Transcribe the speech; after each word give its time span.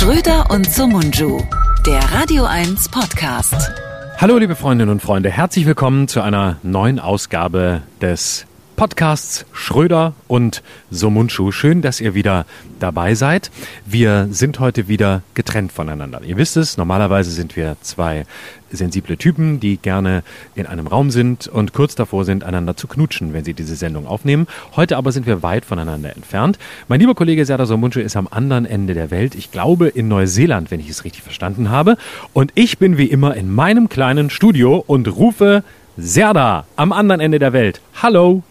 Schröder 0.00 0.46
und 0.48 0.64
Sumunju, 0.64 1.42
der 1.84 2.00
Radio 2.14 2.46
1 2.46 2.88
Podcast. 2.88 3.70
Hallo 4.16 4.38
liebe 4.38 4.56
Freundinnen 4.56 4.90
und 4.90 5.02
Freunde, 5.02 5.30
herzlich 5.30 5.66
willkommen 5.66 6.08
zu 6.08 6.22
einer 6.22 6.56
neuen 6.62 6.98
Ausgabe 6.98 7.82
des 8.00 8.46
Podcasts 8.80 9.44
Schröder 9.52 10.14
und 10.26 10.62
Somunchu. 10.90 11.52
Schön, 11.52 11.82
dass 11.82 12.00
ihr 12.00 12.14
wieder 12.14 12.46
dabei 12.78 13.14
seid. 13.14 13.50
Wir 13.84 14.28
sind 14.30 14.58
heute 14.58 14.88
wieder 14.88 15.20
getrennt 15.34 15.70
voneinander. 15.70 16.22
Ihr 16.24 16.38
wisst 16.38 16.56
es, 16.56 16.78
normalerweise 16.78 17.30
sind 17.30 17.56
wir 17.56 17.76
zwei 17.82 18.24
sensible 18.72 19.18
Typen, 19.18 19.60
die 19.60 19.76
gerne 19.76 20.22
in 20.54 20.64
einem 20.64 20.86
Raum 20.86 21.10
sind 21.10 21.46
und 21.46 21.74
kurz 21.74 21.94
davor 21.94 22.24
sind, 22.24 22.42
einander 22.42 22.74
zu 22.74 22.88
knutschen, 22.88 23.34
wenn 23.34 23.44
sie 23.44 23.52
diese 23.52 23.76
Sendung 23.76 24.06
aufnehmen. 24.06 24.46
Heute 24.76 24.96
aber 24.96 25.12
sind 25.12 25.26
wir 25.26 25.42
weit 25.42 25.66
voneinander 25.66 26.16
entfernt. 26.16 26.58
Mein 26.88 27.00
lieber 27.00 27.14
Kollege 27.14 27.44
Serdar 27.44 27.66
Somuncu 27.66 28.00
ist 28.00 28.16
am 28.16 28.28
anderen 28.30 28.64
Ende 28.64 28.94
der 28.94 29.10
Welt. 29.10 29.34
Ich 29.34 29.50
glaube 29.50 29.88
in 29.88 30.08
Neuseeland, 30.08 30.70
wenn 30.70 30.80
ich 30.80 30.88
es 30.88 31.04
richtig 31.04 31.22
verstanden 31.22 31.68
habe. 31.68 31.98
Und 32.32 32.50
ich 32.54 32.78
bin 32.78 32.96
wie 32.96 33.10
immer 33.10 33.36
in 33.36 33.52
meinem 33.52 33.90
kleinen 33.90 34.30
Studio 34.30 34.82
und 34.86 35.06
rufe 35.06 35.64
Serda 35.98 36.64
am 36.76 36.92
anderen 36.94 37.20
Ende 37.20 37.38
der 37.38 37.52
Welt. 37.52 37.82
Hallo! 38.00 38.42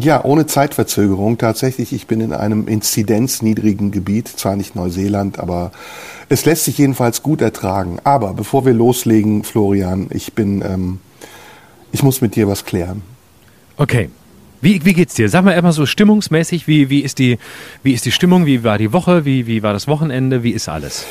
Ja, 0.00 0.24
ohne 0.24 0.46
Zeitverzögerung. 0.46 1.38
Tatsächlich, 1.38 1.92
ich 1.92 2.08
bin 2.08 2.20
in 2.20 2.32
einem 2.32 2.66
inzidenzniedrigen 2.66 3.92
Gebiet, 3.92 4.26
zwar 4.26 4.56
nicht 4.56 4.74
Neuseeland, 4.74 5.38
aber 5.38 5.70
es 6.28 6.44
lässt 6.44 6.64
sich 6.64 6.78
jedenfalls 6.78 7.22
gut 7.22 7.40
ertragen. 7.40 7.98
Aber 8.02 8.34
bevor 8.34 8.66
wir 8.66 8.72
loslegen, 8.72 9.44
Florian, 9.44 10.08
ich 10.10 10.32
bin, 10.32 10.62
ähm, 10.62 10.98
ich 11.92 12.02
muss 12.02 12.20
mit 12.20 12.34
dir 12.34 12.48
was 12.48 12.64
klären. 12.64 13.02
Okay. 13.76 14.10
Wie, 14.60 14.84
wie 14.84 14.94
geht's 14.94 15.14
dir? 15.14 15.28
Sag 15.28 15.44
mal 15.44 15.52
erstmal 15.52 15.72
so 15.72 15.86
stimmungsmäßig, 15.86 16.66
wie, 16.66 16.90
wie, 16.90 17.00
ist 17.00 17.20
die, 17.20 17.38
wie 17.84 17.92
ist 17.92 18.04
die 18.04 18.12
Stimmung, 18.12 18.46
wie 18.46 18.64
war 18.64 18.78
die 18.78 18.92
Woche, 18.92 19.24
wie, 19.24 19.46
wie 19.46 19.62
war 19.62 19.74
das 19.74 19.86
Wochenende, 19.86 20.42
wie 20.42 20.52
ist 20.52 20.68
alles? 20.68 21.04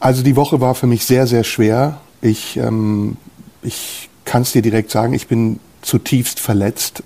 Also 0.00 0.22
die 0.22 0.36
Woche 0.36 0.60
war 0.60 0.74
für 0.74 0.86
mich 0.86 1.06
sehr, 1.06 1.26
sehr 1.26 1.44
schwer. 1.44 2.00
Ich, 2.20 2.58
ähm, 2.58 3.16
ich 3.62 4.10
kann 4.26 4.42
es 4.42 4.52
dir 4.52 4.60
direkt 4.60 4.90
sagen, 4.90 5.14
ich 5.14 5.28
bin 5.28 5.60
zutiefst 5.80 6.40
verletzt 6.40 7.02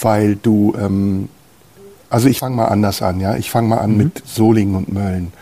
weil 0.00 0.36
du, 0.36 0.74
ähm, 0.78 1.28
also 2.10 2.28
ich 2.28 2.38
fange 2.38 2.56
mal 2.56 2.66
anders 2.66 3.02
an, 3.02 3.20
ja. 3.20 3.36
Ich 3.36 3.50
fange 3.50 3.68
mal 3.68 3.78
an 3.78 3.92
mhm. 3.92 3.96
mit 3.98 4.22
Solingen 4.26 4.76
und 4.76 4.92
Mölln. 4.92 5.32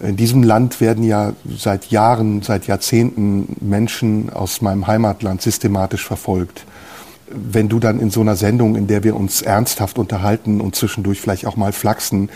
In 0.00 0.16
diesem 0.16 0.42
Land 0.42 0.80
werden 0.80 1.04
ja 1.04 1.32
seit 1.56 1.86
Jahren, 1.86 2.42
seit 2.42 2.66
Jahrzehnten 2.66 3.56
Menschen 3.60 4.30
aus 4.30 4.60
meinem 4.60 4.86
Heimatland 4.86 5.40
systematisch 5.40 6.06
verfolgt. 6.06 6.66
Wenn 7.28 7.68
du 7.68 7.80
dann 7.80 7.98
in 7.98 8.10
so 8.10 8.20
einer 8.20 8.36
Sendung, 8.36 8.76
in 8.76 8.86
der 8.86 9.04
wir 9.04 9.16
uns 9.16 9.40
ernsthaft 9.42 9.98
unterhalten 9.98 10.60
und 10.60 10.76
zwischendurch 10.76 11.20
vielleicht 11.20 11.46
auch 11.46 11.56
mal 11.56 11.72
flachsen, 11.72 12.28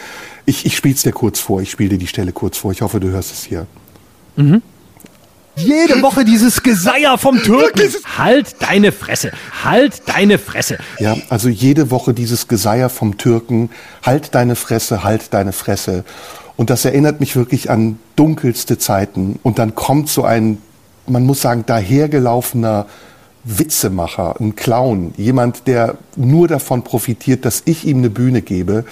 ich, 0.47 0.65
ich 0.65 0.77
spiele 0.77 0.95
es 0.95 1.03
dir 1.03 1.13
kurz 1.13 1.39
vor, 1.39 1.61
ich 1.61 1.71
spiele 1.71 1.91
dir 1.91 1.99
die 1.99 2.07
Stelle 2.07 2.33
kurz 2.33 2.57
vor, 2.57 2.73
ich 2.73 2.81
hoffe, 2.81 2.99
du 2.99 3.09
hörst 3.09 3.31
es 3.31 3.45
hier. 3.45 3.67
Mhm. 4.37 4.63
Jede 5.57 6.01
Woche 6.03 6.25
dieses 6.25 6.63
Geseier 6.63 7.19
vom 7.19 7.43
Türken. 7.43 7.83
Halt 8.17 8.57
deine 8.61 8.93
Fresse. 8.93 9.33
Halt 9.63 10.03
deine 10.07 10.39
Fresse. 10.39 10.79
Ja, 10.99 11.17
also 11.29 11.49
jede 11.49 11.91
Woche 11.91 12.15
dieses 12.15 12.49
Geseier 12.49 12.89
vom 12.89 13.19
Türken. 13.19 13.71
Halt 14.03 14.35
deine 14.35 14.57
Fresse, 14.57 15.05
halt 15.05 15.35
deine 15.35 15.53
Fresse. 15.53 16.05
Und 16.57 16.71
das 16.71 16.85
erinnert 16.85 17.21
mich 17.21 17.37
wirklich 17.37 17.71
an 17.71 17.99
dunkelste 18.17 18.79
Zeiten. 18.79 19.39
Und 19.43 19.59
dann 19.59 19.75
kommt 19.75 20.09
so 20.09 20.25
ein, 20.25 20.59
man 21.07 21.25
muss 21.25 21.41
sagen, 21.41 21.65
dahergelaufener 21.67 22.87
Witzemacher, 23.45 24.37
ein 24.39 24.55
Clown, 24.57 25.15
jemand, 25.17 25.67
der 25.67 25.97
nur 26.17 26.49
davon 26.49 26.85
profitiert, 26.85 27.45
dass 27.45 27.63
ich 27.65 27.87
ihm 27.87 27.99
eine 27.99 28.11
Bühne 28.11 28.43
gebe 28.43 28.85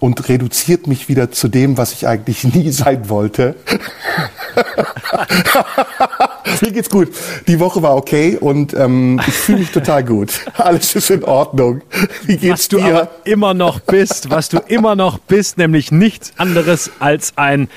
und 0.00 0.28
reduziert 0.28 0.86
mich 0.86 1.08
wieder 1.08 1.32
zu 1.32 1.48
dem, 1.48 1.76
was 1.76 1.92
ich 1.92 2.06
eigentlich 2.06 2.44
nie 2.54 2.70
sein 2.70 3.08
wollte. 3.08 3.56
Mir 6.62 6.72
geht's 6.72 6.90
gut. 6.90 7.08
Die 7.46 7.60
Woche 7.60 7.82
war 7.82 7.96
okay 7.96 8.36
und 8.40 8.74
ähm, 8.74 9.20
ich 9.26 9.34
fühle 9.34 9.58
mich 9.58 9.70
total 9.70 10.04
gut. 10.04 10.32
Alles 10.54 10.94
ist 10.94 11.10
in 11.10 11.24
Ordnung. 11.24 11.82
Wie 12.24 12.36
geht's 12.36 12.64
was 12.64 12.68
dir? 12.68 12.78
Du 12.78 12.84
aber 12.84 13.08
immer 13.24 13.54
noch 13.54 13.80
bist, 13.80 14.30
was 14.30 14.48
du 14.48 14.58
immer 14.66 14.96
noch 14.96 15.18
bist, 15.18 15.58
nämlich 15.58 15.92
nichts 15.92 16.32
anderes 16.36 16.90
als 16.98 17.32
ein 17.36 17.68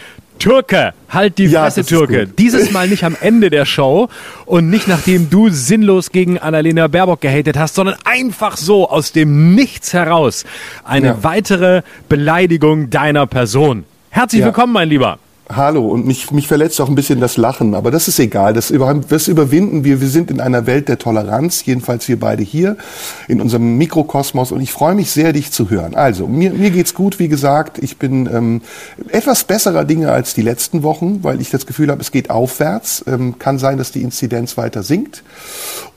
Türke, 0.41 0.95
halt 1.07 1.37
die 1.37 1.45
ja, 1.45 1.65
Fresse, 1.65 1.85
Türke. 1.85 2.25
Dieses 2.25 2.71
Mal 2.71 2.87
nicht 2.87 3.03
am 3.03 3.15
Ende 3.21 3.51
der 3.51 3.65
Show 3.65 4.09
und 4.47 4.71
nicht 4.71 4.87
nachdem 4.87 5.29
du 5.29 5.49
sinnlos 5.49 6.09
gegen 6.09 6.39
Annalena 6.39 6.87
Baerbock 6.87 7.21
gehatet 7.21 7.57
hast, 7.57 7.75
sondern 7.75 7.95
einfach 8.05 8.57
so 8.57 8.89
aus 8.89 9.11
dem 9.11 9.53
Nichts 9.53 9.93
heraus. 9.93 10.43
Eine 10.83 11.07
ja. 11.07 11.23
weitere 11.23 11.83
Beleidigung 12.09 12.89
deiner 12.89 13.27
Person. 13.27 13.85
Herzlich 14.09 14.39
ja. 14.39 14.47
willkommen, 14.47 14.73
mein 14.73 14.89
Lieber. 14.89 15.19
Hallo, 15.53 15.85
und 15.87 16.05
mich, 16.05 16.31
mich 16.31 16.47
verletzt 16.47 16.79
auch 16.79 16.87
ein 16.87 16.95
bisschen 16.95 17.19
das 17.19 17.35
Lachen, 17.35 17.75
aber 17.75 17.91
das 17.91 18.07
ist 18.07 18.19
egal. 18.19 18.53
Das, 18.53 18.69
über, 18.69 18.93
das 18.93 19.27
überwinden 19.27 19.83
wir. 19.83 19.99
Wir 19.99 20.07
sind 20.07 20.31
in 20.31 20.39
einer 20.39 20.65
Welt 20.65 20.87
der 20.87 20.97
Toleranz, 20.97 21.65
jedenfalls 21.65 22.07
wir 22.07 22.17
beide 22.17 22.41
hier 22.41 22.77
in 23.27 23.41
unserem 23.41 23.77
Mikrokosmos 23.77 24.53
und 24.53 24.61
ich 24.61 24.71
freue 24.71 24.95
mich 24.95 25.11
sehr, 25.11 25.33
dich 25.33 25.51
zu 25.51 25.69
hören. 25.69 25.93
Also, 25.93 26.27
mir, 26.27 26.51
mir 26.51 26.71
geht's 26.71 26.93
gut, 26.93 27.19
wie 27.19 27.27
gesagt. 27.27 27.79
Ich 27.79 27.97
bin 27.97 28.27
ähm, 28.27 28.61
etwas 29.09 29.43
besserer 29.43 29.83
Dinge 29.83 30.11
als 30.11 30.33
die 30.33 30.41
letzten 30.41 30.83
Wochen, 30.83 31.23
weil 31.23 31.41
ich 31.41 31.49
das 31.49 31.65
Gefühl 31.65 31.91
habe, 31.91 32.01
es 32.01 32.11
geht 32.11 32.29
aufwärts. 32.29 33.03
Ähm, 33.07 33.37
kann 33.37 33.59
sein, 33.59 33.77
dass 33.77 33.91
die 33.91 34.03
Inzidenz 34.03 34.55
weiter 34.57 34.83
sinkt. 34.83 35.23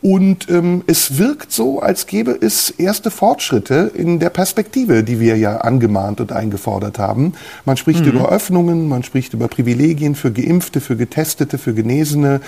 Und 0.05 0.51
ähm, 0.51 0.85
es 0.87 1.17
wirkt 1.17 1.51
so, 1.51 1.81
als 1.81 2.07
gäbe 2.07 2.37
es 2.39 2.69
erste 2.69 3.11
Fortschritte 3.11 3.91
in 3.95 4.19
der 4.19 4.29
Perspektive, 4.29 5.03
die 5.03 5.19
wir 5.19 5.39
ja 5.39 5.59
angemahnt 5.59 6.21
und 6.21 6.31
eingefordert 6.31 6.99
haben. 6.99 7.33
Man 7.65 7.79
spricht 7.79 8.01
mhm. 8.01 8.13
über 8.13 8.29
Öffnungen, 8.29 8.87
man 8.87 9.03
spricht 9.03 9.33
über 9.33 9.44
Privilegien 9.49 10.15
für 10.15 10.33
Geimpfte, 10.33 10.81
für 10.81 10.97
Getestete, 10.97 11.59
für 11.59 11.75
Genesene. 11.75 12.41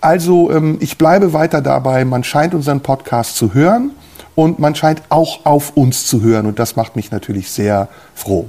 Also 0.00 0.50
ähm, 0.50 0.78
ich 0.80 0.98
bleibe 0.98 1.32
weiter 1.32 1.60
dabei, 1.60 2.04
man 2.04 2.24
scheint 2.24 2.54
unseren 2.54 2.80
Podcast 2.80 3.36
zu 3.36 3.54
hören 3.54 3.92
und 4.34 4.58
man 4.58 4.74
scheint 4.74 5.02
auch 5.08 5.44
auf 5.44 5.76
uns 5.76 6.06
zu 6.06 6.22
hören 6.22 6.46
und 6.46 6.58
das 6.58 6.76
macht 6.76 6.96
mich 6.96 7.10
natürlich 7.10 7.50
sehr 7.50 7.88
froh. 8.14 8.48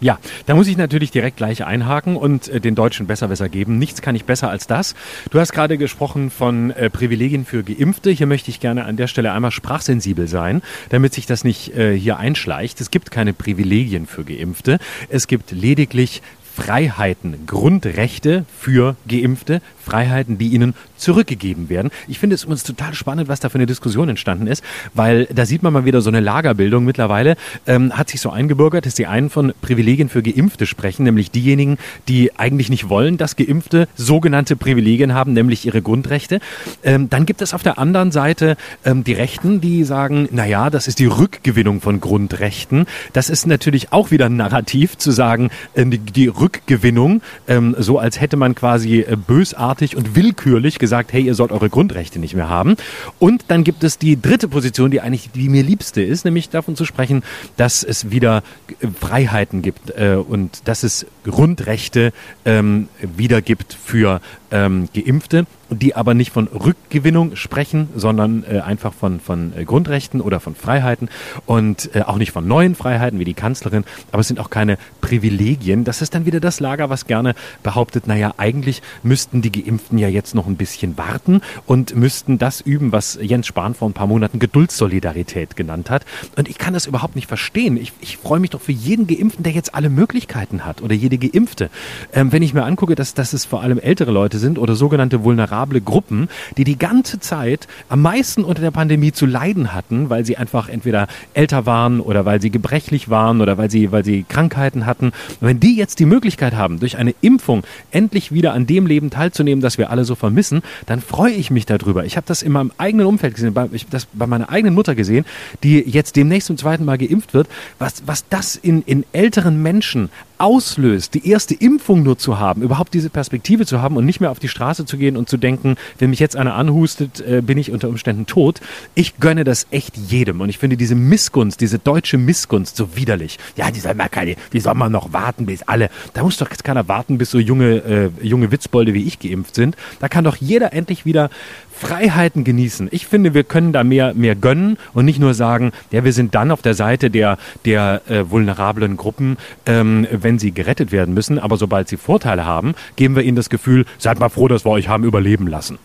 Ja, 0.00 0.18
da 0.46 0.54
muss 0.54 0.66
ich 0.66 0.78
natürlich 0.78 1.10
direkt 1.10 1.36
gleich 1.36 1.64
einhaken 1.64 2.16
und 2.16 2.48
äh, 2.48 2.58
den 2.58 2.74
Deutschen 2.74 3.06
besser 3.06 3.28
besser 3.28 3.50
geben. 3.50 3.78
Nichts 3.78 4.00
kann 4.00 4.14
ich 4.14 4.24
besser 4.24 4.48
als 4.48 4.66
das. 4.66 4.94
Du 5.30 5.38
hast 5.38 5.52
gerade 5.52 5.76
gesprochen 5.76 6.30
von 6.30 6.70
äh, 6.70 6.88
Privilegien 6.88 7.44
für 7.44 7.62
Geimpfte. 7.62 8.10
Hier 8.10 8.26
möchte 8.26 8.50
ich 8.50 8.60
gerne 8.60 8.86
an 8.86 8.96
der 8.96 9.08
Stelle 9.08 9.32
einmal 9.32 9.50
sprachsensibel 9.50 10.26
sein, 10.26 10.62
damit 10.88 11.12
sich 11.12 11.26
das 11.26 11.44
nicht 11.44 11.76
äh, 11.76 11.94
hier 11.96 12.16
einschleicht. 12.16 12.80
Es 12.80 12.90
gibt 12.90 13.10
keine 13.10 13.34
Privilegien 13.34 14.06
für 14.06 14.24
Geimpfte. 14.24 14.78
Es 15.10 15.26
gibt 15.26 15.50
lediglich 15.50 16.22
Freiheiten, 16.60 17.46
Grundrechte 17.46 18.44
für 18.58 18.94
Geimpfte, 19.08 19.62
Freiheiten, 19.82 20.36
die 20.36 20.48
ihnen 20.48 20.74
zurückgegeben 20.96 21.70
werden. 21.70 21.90
Ich 22.06 22.18
finde 22.18 22.34
es 22.34 22.44
uns 22.44 22.62
total 22.62 22.92
spannend, 22.92 23.28
was 23.28 23.40
da 23.40 23.48
für 23.48 23.54
eine 23.54 23.66
Diskussion 23.66 24.10
entstanden 24.10 24.46
ist, 24.46 24.62
weil 24.92 25.24
da 25.26 25.46
sieht 25.46 25.62
man 25.62 25.72
mal 25.72 25.86
wieder 25.86 26.02
so 26.02 26.10
eine 26.10 26.20
Lagerbildung. 26.20 26.84
Mittlerweile 26.84 27.36
ähm, 27.66 27.96
hat 27.96 28.10
sich 28.10 28.20
so 28.20 28.28
eingebürgert, 28.28 28.84
dass 28.84 28.94
die 28.94 29.06
einen 29.06 29.30
von 29.30 29.54
Privilegien 29.62 30.10
für 30.10 30.22
Geimpfte 30.22 30.66
sprechen, 30.66 31.04
nämlich 31.04 31.30
diejenigen, 31.30 31.78
die 32.08 32.38
eigentlich 32.38 32.68
nicht 32.68 32.90
wollen, 32.90 33.16
dass 33.16 33.36
Geimpfte 33.36 33.88
sogenannte 33.96 34.54
Privilegien 34.54 35.14
haben, 35.14 35.32
nämlich 35.32 35.64
ihre 35.64 35.80
Grundrechte. 35.80 36.40
Ähm, 36.84 37.08
dann 37.08 37.24
gibt 37.24 37.40
es 37.40 37.54
auf 37.54 37.62
der 37.62 37.78
anderen 37.78 38.12
Seite 38.12 38.58
ähm, 38.84 39.02
die 39.02 39.14
Rechten, 39.14 39.62
die 39.62 39.84
sagen, 39.84 40.28
na 40.30 40.46
ja, 40.46 40.68
das 40.68 40.88
ist 40.88 40.98
die 40.98 41.06
Rückgewinnung 41.06 41.80
von 41.80 42.00
Grundrechten. 42.00 42.84
Das 43.14 43.30
ist 43.30 43.46
natürlich 43.46 43.92
auch 43.92 44.10
wieder 44.10 44.26
ein 44.26 44.36
Narrativ 44.36 44.98
zu 44.98 45.10
sagen, 45.10 45.50
äh, 45.74 45.86
die, 45.86 45.98
die 45.98 46.26
Rückgewinnung, 46.50 47.22
ähm, 47.48 47.74
so 47.78 47.98
als 47.98 48.20
hätte 48.20 48.36
man 48.36 48.54
quasi 48.54 49.00
äh, 49.00 49.16
bösartig 49.16 49.96
und 49.96 50.16
willkürlich 50.16 50.78
gesagt, 50.78 51.12
hey, 51.12 51.22
ihr 51.22 51.34
sollt 51.34 51.52
eure 51.52 51.70
Grundrechte 51.70 52.18
nicht 52.18 52.34
mehr 52.34 52.48
haben. 52.48 52.76
Und 53.18 53.44
dann 53.48 53.64
gibt 53.64 53.84
es 53.84 53.98
die 53.98 54.20
dritte 54.20 54.48
Position, 54.48 54.90
die 54.90 55.00
eigentlich 55.00 55.30
die 55.30 55.48
mir 55.48 55.62
liebste 55.62 56.02
ist, 56.02 56.24
nämlich 56.24 56.48
davon 56.48 56.76
zu 56.76 56.84
sprechen, 56.84 57.22
dass 57.56 57.82
es 57.82 58.10
wieder 58.10 58.42
äh, 58.80 58.88
Freiheiten 58.88 59.62
gibt 59.62 59.90
äh, 59.90 60.14
und 60.14 60.68
dass 60.68 60.82
es 60.82 61.06
Grundrechte 61.24 62.12
ähm, 62.44 62.88
wieder 63.00 63.42
gibt 63.42 63.74
für 63.74 64.20
ähm, 64.50 64.88
Geimpfte 64.94 65.46
die 65.70 65.94
aber 65.94 66.14
nicht 66.14 66.32
von 66.32 66.48
Rückgewinnung 66.48 67.36
sprechen, 67.36 67.88
sondern 67.94 68.44
äh, 68.44 68.60
einfach 68.60 68.92
von, 68.92 69.20
von 69.20 69.52
äh, 69.56 69.64
Grundrechten 69.64 70.20
oder 70.20 70.40
von 70.40 70.54
Freiheiten 70.54 71.08
und 71.46 71.94
äh, 71.94 72.02
auch 72.02 72.16
nicht 72.16 72.32
von 72.32 72.46
neuen 72.46 72.74
Freiheiten 72.74 73.18
wie 73.18 73.24
die 73.24 73.34
Kanzlerin, 73.34 73.84
aber 74.10 74.20
es 74.20 74.28
sind 74.28 74.40
auch 74.40 74.50
keine 74.50 74.78
Privilegien. 75.00 75.84
Das 75.84 76.02
ist 76.02 76.14
dann 76.14 76.26
wieder 76.26 76.40
das 76.40 76.60
Lager, 76.60 76.90
was 76.90 77.06
gerne 77.06 77.34
behauptet, 77.62 78.06
naja, 78.06 78.34
eigentlich 78.36 78.82
müssten 79.02 79.42
die 79.42 79.52
Geimpften 79.52 79.98
ja 79.98 80.08
jetzt 80.08 80.34
noch 80.34 80.46
ein 80.46 80.56
bisschen 80.56 80.98
warten 80.98 81.40
und 81.66 81.94
müssten 81.94 82.38
das 82.38 82.60
üben, 82.60 82.92
was 82.92 83.18
Jens 83.20 83.46
Spahn 83.46 83.74
vor 83.74 83.88
ein 83.88 83.94
paar 83.94 84.06
Monaten 84.06 84.38
Geduldssolidarität 84.38 85.56
genannt 85.56 85.90
hat. 85.90 86.04
Und 86.36 86.48
ich 86.48 86.58
kann 86.58 86.74
das 86.74 86.86
überhaupt 86.86 87.16
nicht 87.16 87.28
verstehen. 87.28 87.76
Ich, 87.76 87.92
ich 88.00 88.16
freue 88.16 88.40
mich 88.40 88.50
doch 88.50 88.60
für 88.60 88.72
jeden 88.72 89.06
Geimpften, 89.06 89.44
der 89.44 89.52
jetzt 89.52 89.74
alle 89.74 89.90
Möglichkeiten 89.90 90.64
hat 90.64 90.82
oder 90.82 90.94
jede 90.94 91.18
Geimpfte. 91.18 91.70
Ähm, 92.12 92.32
wenn 92.32 92.42
ich 92.42 92.54
mir 92.54 92.64
angucke, 92.64 92.94
dass, 92.94 93.14
dass 93.14 93.32
es 93.32 93.44
vor 93.44 93.62
allem 93.62 93.78
ältere 93.78 94.10
Leute 94.10 94.38
sind 94.40 94.58
oder 94.58 94.74
sogenannte 94.74 95.22
vulnerable 95.22 95.80
Gruppen, 95.80 96.28
die 96.56 96.64
die 96.64 96.78
ganze 96.78 97.20
Zeit 97.20 97.68
am 97.88 98.02
meisten 98.02 98.42
unter 98.42 98.62
der 98.62 98.72
Pandemie 98.72 99.12
zu 99.12 99.26
leiden 99.26 99.72
hatten, 99.72 100.10
weil 100.10 100.24
sie 100.24 100.36
einfach 100.36 100.68
entweder 100.68 101.06
älter 101.34 101.66
waren 101.66 102.00
oder 102.00 102.24
weil 102.24 102.40
sie 102.40 102.50
gebrechlich 102.50 103.08
waren 103.08 103.40
oder 103.40 103.56
weil 103.58 103.70
sie, 103.70 103.92
weil 103.92 104.04
sie 104.04 104.24
Krankheiten 104.28 104.86
hatten. 104.86 105.06
Und 105.40 105.46
wenn 105.46 105.60
die 105.60 105.76
jetzt 105.76 106.00
die 106.00 106.06
Möglichkeit 106.06 106.54
haben, 106.54 106.80
durch 106.80 106.96
eine 106.96 107.14
Impfung 107.20 107.62
endlich 107.92 108.32
wieder 108.32 108.52
an 108.52 108.66
dem 108.66 108.86
Leben 108.86 109.10
teilzunehmen, 109.10 109.62
das 109.62 109.78
wir 109.78 109.90
alle 109.90 110.04
so 110.04 110.14
vermissen, 110.14 110.62
dann 110.86 111.00
freue 111.00 111.32
ich 111.32 111.50
mich 111.50 111.66
darüber. 111.66 112.04
Ich 112.04 112.16
habe 112.16 112.26
das 112.26 112.42
in 112.42 112.52
meinem 112.52 112.72
eigenen 112.78 113.06
Umfeld 113.06 113.34
gesehen, 113.34 113.54
bei, 113.54 113.68
ich 113.72 113.86
das 113.86 114.06
bei 114.12 114.26
meiner 114.26 114.50
eigenen 114.50 114.74
Mutter 114.74 114.94
gesehen, 114.94 115.24
die 115.62 115.78
jetzt 115.80 116.16
demnächst 116.16 116.46
zum 116.48 116.56
zweiten 116.56 116.84
Mal 116.84 116.98
geimpft 116.98 117.34
wird, 117.34 117.48
was, 117.78 118.02
was 118.06 118.26
das 118.28 118.56
in, 118.56 118.82
in 118.82 119.04
älteren 119.12 119.62
Menschen 119.62 120.10
auslöst, 120.40 121.14
die 121.14 121.28
erste 121.28 121.54
Impfung 121.54 122.02
nur 122.02 122.18
zu 122.18 122.38
haben, 122.38 122.62
überhaupt 122.62 122.94
diese 122.94 123.10
Perspektive 123.10 123.66
zu 123.66 123.82
haben 123.82 123.96
und 123.96 124.06
nicht 124.06 124.20
mehr 124.20 124.30
auf 124.30 124.38
die 124.38 124.48
Straße 124.48 124.86
zu 124.86 124.96
gehen 124.96 125.16
und 125.16 125.28
zu 125.28 125.36
denken, 125.36 125.76
wenn 125.98 126.10
mich 126.10 126.18
jetzt 126.18 126.36
einer 126.36 126.54
anhustet, 126.54 127.20
äh, 127.20 127.42
bin 127.42 127.58
ich 127.58 127.70
unter 127.70 127.88
Umständen 127.88 128.26
tot. 128.26 128.60
Ich 128.94 129.18
gönne 129.18 129.44
das 129.44 129.66
echt 129.70 129.96
jedem 129.96 130.40
und 130.40 130.48
ich 130.48 130.58
finde 130.58 130.76
diese 130.76 130.94
Missgunst, 130.94 131.60
diese 131.60 131.78
deutsche 131.78 132.18
Missgunst 132.18 132.76
so 132.76 132.96
widerlich. 132.96 133.38
Ja, 133.56 133.70
die 133.70 133.80
soll 133.80 133.94
mal 133.94 134.08
keine, 134.08 134.36
wie 134.50 134.60
soll 134.60 134.74
man 134.74 134.90
noch 134.92 135.12
warten, 135.12 135.46
bis 135.46 135.62
alle, 135.62 135.90
da 136.14 136.22
muss 136.22 136.38
doch 136.38 136.50
jetzt 136.50 136.64
keiner 136.64 136.88
warten, 136.88 137.18
bis 137.18 137.30
so 137.30 137.38
junge, 137.38 137.76
äh, 137.76 138.10
junge 138.22 138.50
Witzbolde 138.50 138.94
wie 138.94 139.04
ich 139.04 139.18
geimpft 139.18 139.54
sind. 139.54 139.76
Da 140.00 140.08
kann 140.08 140.24
doch 140.24 140.36
jeder 140.36 140.72
endlich 140.72 141.04
wieder 141.04 141.30
Freiheiten 141.80 142.44
genießen. 142.44 142.88
Ich 142.90 143.06
finde, 143.06 143.32
wir 143.32 143.42
können 143.42 143.72
da 143.72 143.84
mehr, 143.84 144.12
mehr 144.12 144.36
gönnen 144.36 144.76
und 144.92 145.06
nicht 145.06 145.18
nur 145.18 145.32
sagen, 145.32 145.72
ja, 145.90 146.04
wir 146.04 146.12
sind 146.12 146.34
dann 146.34 146.50
auf 146.50 146.60
der 146.60 146.74
Seite 146.74 147.10
der, 147.10 147.38
der 147.64 148.02
äh, 148.08 148.30
vulnerablen 148.30 148.98
Gruppen, 148.98 149.38
ähm, 149.64 150.06
wenn 150.12 150.38
sie 150.38 150.52
gerettet 150.52 150.92
werden 150.92 151.14
müssen. 151.14 151.38
Aber 151.38 151.56
sobald 151.56 151.88
sie 151.88 151.96
Vorteile 151.96 152.44
haben, 152.44 152.74
geben 152.96 153.16
wir 153.16 153.22
ihnen 153.22 153.36
das 153.36 153.48
Gefühl, 153.48 153.86
seid 153.96 154.20
mal 154.20 154.28
froh, 154.28 154.46
dass 154.46 154.66
wir 154.66 154.70
euch 154.70 154.88
haben 154.88 155.04
überleben 155.04 155.46
lassen. 155.46 155.78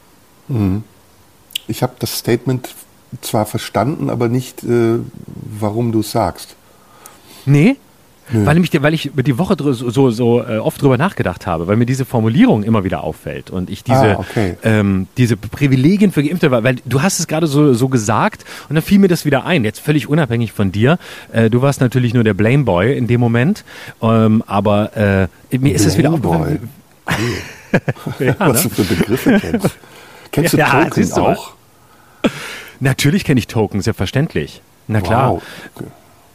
Mhm. 0.50 0.84
Ich 1.68 1.82
habe 1.82 1.94
das 1.98 2.20
Statement 2.20 2.76
zwar 3.22 3.46
verstanden, 3.46 4.10
aber 4.10 4.28
nicht, 4.28 4.66
äh, 4.66 5.00
warum 5.60 5.94
du 5.94 6.02
es 6.02 6.12
sagst. 6.12 6.58
Nee? 7.46 7.78
Nö. 8.32 8.46
Weil, 8.46 8.56
nämlich, 8.56 8.82
weil 8.82 8.94
ich 8.94 9.12
die 9.14 9.38
Woche 9.38 9.56
so, 9.60 9.74
so, 9.74 10.10
so 10.10 10.44
äh, 10.44 10.58
oft 10.58 10.82
drüber 10.82 10.98
nachgedacht 10.98 11.46
habe, 11.46 11.68
weil 11.68 11.76
mir 11.76 11.86
diese 11.86 12.06
Formulierung 12.06 12.64
immer 12.64 12.84
wieder 12.84 13.04
auffällt 13.04 13.52
und 13.52 13.70
ich 13.70 13.84
diese, 13.84 14.18
ah, 14.18 14.20
okay. 14.20 14.58
ähm, 14.64 15.08
diese 15.18 15.38
Privilegien 15.38 16.12
für 16.12 16.24
Geimpfte, 16.24 16.50
weil, 16.50 16.64
weil 16.64 16.76
du 16.86 17.04
hast 17.04 17.20
es 17.20 17.28
gerade 17.28 17.46
so, 17.46 17.74
so 17.74 17.88
gesagt 17.88 18.44
und 18.68 18.76
dann 18.76 18.84
fiel 18.84 18.98
mir 18.98 19.10
das 19.10 19.26
wieder 19.26 19.46
ein, 19.46 19.64
jetzt 19.64 19.80
völlig 19.80 20.10
unabhängig 20.10 20.54
von 20.54 20.72
dir. 20.72 20.98
Äh, 21.32 21.52
du 21.52 21.62
warst 21.62 21.82
natürlich 21.82 22.14
nur 22.16 22.24
der 22.24 22.34
Blameboy 22.34 22.98
in 22.98 23.06
dem 23.06 23.20
Moment, 23.20 23.64
ähm, 24.02 24.44
aber 24.48 25.30
äh, 25.52 25.58
mir 25.58 25.76
ist 25.76 25.86
es 25.86 25.98
wieder 25.98 26.12
aufgefallen. 26.12 26.70
ja, 28.20 28.36
Was 28.40 28.64
ne? 28.64 28.70
du 28.70 28.84
für 28.84 28.96
Begriffe 28.96 29.40
kennst. 29.40 29.78
Kennst 30.32 30.54
du 30.54 30.58
ja, 30.58 30.84
Token 30.84 31.14
auch? 31.14 31.54
Natürlich 32.82 33.24
kenne 33.24 33.40
ich 33.40 33.48
Token, 33.48 33.82
selbstverständlich. 33.82 34.62
Na 34.88 35.00
klar. 35.00 35.34
Wow. 35.34 35.44
Okay. 35.76 35.88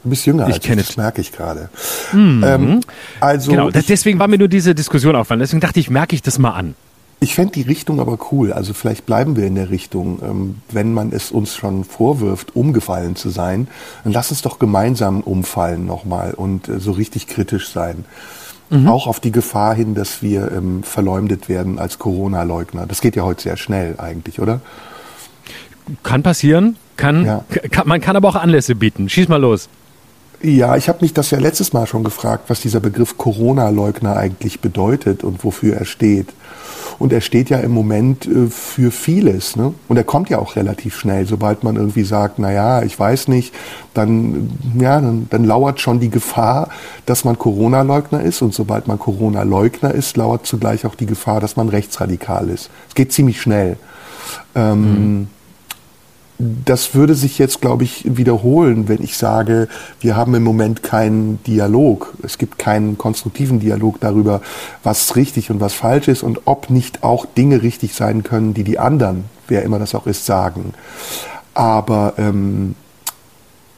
Du 0.02 0.10
bist 0.10 0.24
jünger 0.26 0.48
ich 0.48 0.54
als 0.54 0.64
kenne 0.64 0.80
ich, 0.80 0.88
das 0.88 0.96
merke 0.96 1.20
ich 1.20 1.32
gerade. 1.32 1.68
Mhm. 2.12 2.44
Ähm, 2.46 2.80
also 3.20 3.50
genau, 3.50 3.68
ich, 3.68 3.86
deswegen 3.86 4.18
war 4.18 4.28
mir 4.28 4.38
nur 4.38 4.48
diese 4.48 4.74
Diskussion 4.74 5.14
aufgefallen. 5.14 5.40
Deswegen 5.40 5.60
dachte 5.60 5.80
ich, 5.80 5.90
merke 5.90 6.14
ich 6.14 6.22
das 6.22 6.38
mal 6.38 6.52
an. 6.52 6.74
Ich 7.22 7.34
fände 7.34 7.52
die 7.52 7.62
Richtung 7.62 8.00
aber 8.00 8.18
cool. 8.32 8.50
Also 8.52 8.72
vielleicht 8.72 9.04
bleiben 9.04 9.36
wir 9.36 9.46
in 9.46 9.54
der 9.54 9.68
Richtung. 9.68 10.20
Ähm, 10.22 10.56
wenn 10.70 10.94
man 10.94 11.12
es 11.12 11.30
uns 11.30 11.54
schon 11.54 11.84
vorwirft, 11.84 12.56
umgefallen 12.56 13.14
zu 13.14 13.28
sein, 13.28 13.68
dann 14.04 14.14
lass 14.14 14.30
uns 14.30 14.40
doch 14.40 14.58
gemeinsam 14.58 15.20
umfallen 15.20 15.84
nochmal 15.84 16.32
und 16.32 16.68
äh, 16.68 16.80
so 16.80 16.92
richtig 16.92 17.26
kritisch 17.26 17.68
sein. 17.68 18.06
Mhm. 18.70 18.88
Auch 18.88 19.06
auf 19.06 19.20
die 19.20 19.32
Gefahr 19.32 19.74
hin, 19.74 19.94
dass 19.94 20.22
wir 20.22 20.50
ähm, 20.52 20.82
verleumdet 20.82 21.50
werden 21.50 21.78
als 21.78 21.98
Corona-Leugner. 21.98 22.86
Das 22.86 23.02
geht 23.02 23.16
ja 23.16 23.24
heute 23.24 23.42
sehr 23.42 23.58
schnell 23.58 23.96
eigentlich, 23.98 24.40
oder? 24.40 24.60
Kann 26.02 26.22
passieren. 26.22 26.76
Kann, 26.96 27.26
ja. 27.26 27.44
kann, 27.70 27.86
man 27.88 28.00
kann 28.00 28.16
aber 28.16 28.28
auch 28.28 28.36
Anlässe 28.36 28.74
bieten. 28.74 29.08
Schieß 29.08 29.28
mal 29.28 29.40
los. 29.40 29.68
Ja, 30.42 30.76
ich 30.76 30.88
habe 30.88 31.00
mich 31.02 31.12
das 31.12 31.30
ja 31.30 31.38
letztes 31.38 31.74
Mal 31.74 31.86
schon 31.86 32.02
gefragt, 32.02 32.44
was 32.48 32.60
dieser 32.60 32.80
Begriff 32.80 33.18
Corona-Leugner 33.18 34.16
eigentlich 34.16 34.60
bedeutet 34.60 35.22
und 35.22 35.44
wofür 35.44 35.76
er 35.76 35.84
steht. 35.84 36.28
Und 36.98 37.12
er 37.12 37.20
steht 37.20 37.50
ja 37.50 37.58
im 37.58 37.72
Moment 37.72 38.26
äh, 38.26 38.48
für 38.48 38.90
vieles. 38.90 39.56
Ne? 39.56 39.74
Und 39.88 39.96
er 39.98 40.04
kommt 40.04 40.30
ja 40.30 40.38
auch 40.38 40.56
relativ 40.56 40.96
schnell. 40.96 41.26
Sobald 41.26 41.62
man 41.62 41.76
irgendwie 41.76 42.04
sagt, 42.04 42.38
na 42.38 42.52
ja, 42.52 42.82
ich 42.82 42.98
weiß 42.98 43.28
nicht, 43.28 43.54
dann, 43.92 44.50
ja, 44.78 45.00
dann, 45.00 45.26
dann 45.28 45.44
lauert 45.44 45.80
schon 45.80 46.00
die 46.00 46.10
Gefahr, 46.10 46.68
dass 47.04 47.24
man 47.24 47.38
Corona-Leugner 47.38 48.22
ist. 48.22 48.40
Und 48.40 48.54
sobald 48.54 48.88
man 48.88 48.98
Corona-Leugner 48.98 49.94
ist, 49.94 50.16
lauert 50.16 50.46
zugleich 50.46 50.86
auch 50.86 50.94
die 50.94 51.06
Gefahr, 51.06 51.40
dass 51.40 51.56
man 51.56 51.68
rechtsradikal 51.68 52.48
ist. 52.48 52.70
Es 52.88 52.94
geht 52.94 53.12
ziemlich 53.12 53.40
schnell. 53.42 53.76
Ähm, 54.54 55.18
mhm 55.18 55.28
das 56.64 56.94
würde 56.94 57.14
sich 57.14 57.38
jetzt, 57.38 57.60
glaube 57.60 57.84
ich, 57.84 58.04
wiederholen, 58.16 58.88
wenn 58.88 59.02
ich 59.02 59.16
sage, 59.16 59.68
wir 60.00 60.16
haben 60.16 60.34
im 60.34 60.42
Moment 60.42 60.82
keinen 60.82 61.42
Dialog. 61.44 62.14
Es 62.22 62.38
gibt 62.38 62.58
keinen 62.58 62.96
konstruktiven 62.96 63.60
Dialog 63.60 64.00
darüber, 64.00 64.40
was 64.82 65.16
richtig 65.16 65.50
und 65.50 65.60
was 65.60 65.74
falsch 65.74 66.08
ist 66.08 66.22
und 66.22 66.42
ob 66.46 66.70
nicht 66.70 67.02
auch 67.02 67.26
Dinge 67.26 67.62
richtig 67.62 67.94
sein 67.94 68.22
können, 68.22 68.54
die 68.54 68.64
die 68.64 68.78
anderen, 68.78 69.24
wer 69.48 69.62
immer 69.64 69.78
das 69.78 69.94
auch 69.94 70.06
ist, 70.06 70.24
sagen. 70.24 70.72
Aber 71.52 72.14
ähm, 72.16 72.74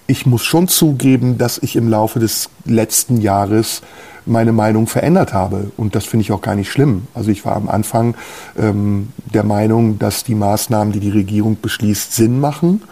ich 0.07 0.27
muss 0.27 0.45
schon 0.45 0.69
zugeben, 0.69 1.39
dass 1.39 1.59
ich 1.59 1.75
im 1.75 1.89
Laufe 1.89 2.21
des 2.21 2.49
letzten 2.65 3.21
Jahres 3.21 3.83
meine 4.27 4.53
Meinung 4.53 4.87
verändert 4.87 5.33
habe. 5.33 5.71
Und 5.77 5.95
das 5.95 6.05
finde 6.05 6.23
ich 6.23 6.33
auch 6.33 6.41
gar 6.41 6.55
nicht 6.55 6.71
schlimm. 6.71 7.07
Also 7.15 7.31
ich 7.31 7.45
war 7.45 7.57
am 7.57 7.69
Anfang 7.69 8.15
ähm, 8.59 9.09
der 9.33 9.45
Meinung, 9.45 9.99
dass 9.99 10.25
die 10.25 10.35
Maßnahmen, 10.35 10.93
die 10.93 11.01
die 11.01 11.11
Regierung 11.11 11.59
beschließt, 11.61 12.15
Sinn 12.15 12.41
machen 12.41 12.83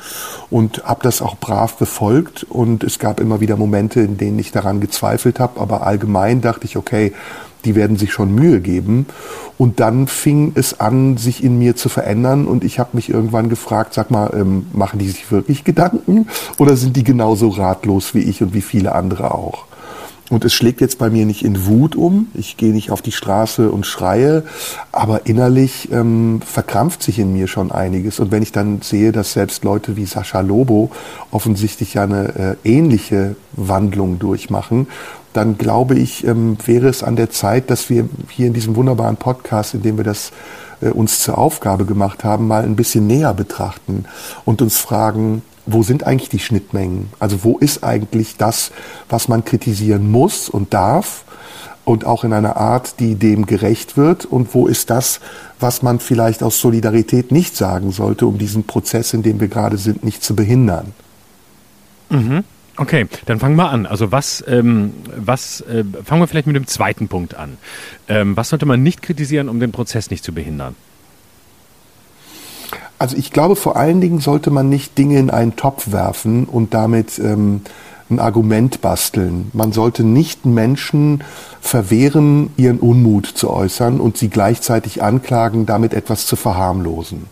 und 0.51 0.85
habe 0.85 1.01
das 1.03 1.23
auch 1.23 1.37
brav 1.37 1.77
befolgt. 1.77 2.45
Und 2.45 2.85
es 2.85 2.99
gab 2.99 3.21
immer 3.21 3.41
wieder 3.41 3.57
Momente, 3.57 4.01
in 4.01 4.17
denen 4.17 4.39
ich 4.39 4.53
daran 4.53 4.81
gezweifelt 4.81 5.41
habe. 5.41 5.61
Aber 5.61 5.87
allgemein 5.87 6.41
dachte 6.41 6.65
ich, 6.65 6.77
okay, 6.77 7.13
die 7.65 7.75
werden 7.75 7.97
sich 7.97 8.13
schon 8.13 8.35
Mühe 8.35 8.61
geben. 8.61 9.07
Und 9.59 9.81
dann 9.81 10.07
fing 10.07 10.53
es 10.55 10.81
an, 10.81 11.17
sich 11.17 11.45
in 11.45 11.59
mir 11.59 11.77
zu 11.77 11.89
verändern. 11.89 12.47
Und 12.47 12.65
ich 12.65 12.79
habe 12.79 12.91
mich 12.95 13.11
irgendwann 13.11 13.49
gefragt, 13.49 13.95
sag 13.95 14.11
mal, 14.11 14.31
ähm, 14.35 14.67
machen 14.73 14.99
die 14.99 15.09
sich 15.09 15.31
wirklich 15.31 15.65
Gedanken 15.65 16.29
oder 16.59 16.77
sind 16.77 16.97
die 16.97 17.05
genauso 17.05 17.49
ratlos 17.49 18.15
wie 18.15 18.21
ich 18.21 18.43
und 18.43 18.55
wie 18.55 18.63
viele 18.63 18.93
andere 18.93 19.35
auch? 19.35 19.67
Und 20.31 20.45
es 20.45 20.55
schlägt 20.55 20.81
jetzt 20.81 20.99
bei 20.99 21.11
mir 21.11 21.27
nicht 21.27 21.45
in 21.45 21.67
Wut 21.67 21.97
um. 21.97 22.29
Ich 22.35 22.57
gehe 22.57 22.73
nicht 22.73 22.93
auf 22.93 23.03
die 23.03 23.13
Straße 23.13 23.71
und 23.71 23.85
schreie, 23.85 24.45
aber 24.93 25.27
innerlich 25.27 25.91
ähm, 25.91 26.41
verkrampft 26.47 27.03
sich 27.03 27.19
in 27.19 27.33
mir 27.33 27.49
schon 27.49 27.73
einiges. 27.73 28.21
Und 28.21 28.31
wenn 28.31 28.43
ich 28.43 28.53
dann 28.53 28.81
sehe, 28.81 29.11
dass 29.11 29.33
selbst 29.33 29.65
Leute 29.65 29.97
wie 29.97 30.07
Sascha 30.07 30.41
Lobo 30.41 30.93
offensichtlich 31.33 31.95
ja 31.95 32.05
eine 32.05 32.57
äh, 32.65 32.69
ähnliche 32.69 33.35
Wandlung 33.53 34.21
durchmachen, 34.21 34.87
dann 35.33 35.59
glaube 35.59 35.97
ich, 35.97 36.25
ähm, 36.25 36.57
wäre 36.65 36.89
es 36.89 37.03
an 37.03 37.17
der 37.17 37.31
Zeit, 37.31 37.69
dass 37.69 37.91
wir 37.91 38.09
hier 38.29 38.47
in 38.47 38.53
diesem 38.53 38.77
wunderbaren 38.77 39.17
Podcast, 39.17 39.75
in 39.75 39.83
dem 39.83 39.97
wir 39.97 40.05
das 40.05 40.31
äh, 40.81 40.91
uns 40.91 41.21
zur 41.21 41.39
Aufgabe 41.39 41.85
gemacht 41.85 42.23
haben, 42.23 42.47
mal 42.47 42.63
ein 42.63 42.77
bisschen 42.77 43.07
näher 43.07 43.35
betrachten 43.35 44.05
und 44.45 44.63
uns 44.63 44.79
fragen, 44.79 45.43
wo 45.73 45.83
sind 45.83 46.07
eigentlich 46.07 46.29
die 46.29 46.39
Schnittmengen? 46.39 47.09
Also 47.19 47.45
wo 47.45 47.59
ist 47.59 47.85
eigentlich 47.85 48.37
das, 48.37 48.73
was 49.09 49.29
man 49.29 49.45
kritisieren 49.45 50.11
muss 50.11 50.49
und 50.49 50.75
darf 50.75 51.25
und 51.85 52.05
auch 52.05 52.25
in 52.25 52.33
einer 52.33 52.57
Art, 52.57 53.01
die 53.01 53.15
dem 53.15 53.47
gerecht 53.47 53.97
wird? 53.97 54.25
Und 54.25 54.55
wo 54.55 54.67
ist 54.67 54.91
das, 54.91 55.21
was 55.59 55.83
man 55.83 56.01
vielleicht 56.01 56.43
aus 56.43 56.61
Solidarität 56.61 57.33
nicht 57.33 57.57
sagen 57.57 57.91
sollte, 57.91 58.27
um 58.27 58.39
diesen 58.39 58.65
Prozess, 58.65 59.13
in 59.13 59.23
dem 59.23 59.41
wir 59.41 59.49
gerade 59.49 59.77
sind, 59.77 60.05
nicht 60.05 60.23
zu 60.23 60.37
behindern? 60.37 60.93
Mhm. 62.11 62.45
Okay, 62.77 63.07
dann 63.27 63.39
fangen 63.41 63.57
wir 63.57 63.71
an. 63.71 63.85
Also 63.85 64.11
was, 64.11 64.43
ähm, 64.47 64.95
was 65.15 65.61
äh, 65.63 65.85
fangen 66.05 66.23
wir 66.23 66.29
vielleicht 66.29 66.47
mit 66.47 66.57
dem 66.57 66.67
zweiten 66.67 67.09
Punkt 67.09 67.35
an. 67.35 67.59
Ähm, 68.09 68.37
was 68.37 68.49
sollte 68.49 68.65
man 68.65 68.83
nicht 68.83 69.03
kritisieren, 69.03 69.49
um 69.49 69.61
den 69.61 69.71
Prozess 69.71 70.11
nicht 70.11 70.25
zu 70.25 70.33
behindern? 70.33 70.77
Also 73.01 73.17
ich 73.17 73.33
glaube, 73.33 73.57
vor 73.57 73.77
allen 73.77 74.03
Dingen 74.03 74.21
sollte 74.21 74.51
man 74.51 74.69
nicht 74.69 74.99
Dinge 74.99 75.19
in 75.19 75.31
einen 75.31 75.57
Topf 75.57 75.91
werfen 75.91 76.45
und 76.45 76.75
damit 76.75 77.19
ähm, 77.19 77.63
ein 78.11 78.19
Argument 78.19 78.83
basteln. 78.83 79.51
Man 79.55 79.73
sollte 79.73 80.05
nicht 80.05 80.45
Menschen 80.45 81.25
verwehren, 81.63 82.51
ihren 82.59 82.79
Unmut 82.79 83.25
zu 83.25 83.49
äußern 83.49 84.01
und 84.01 84.19
sie 84.19 84.29
gleichzeitig 84.29 85.03
anklagen, 85.03 85.65
damit 85.65 85.95
etwas 85.95 86.27
zu 86.27 86.37
verharmlosen. 86.37 87.25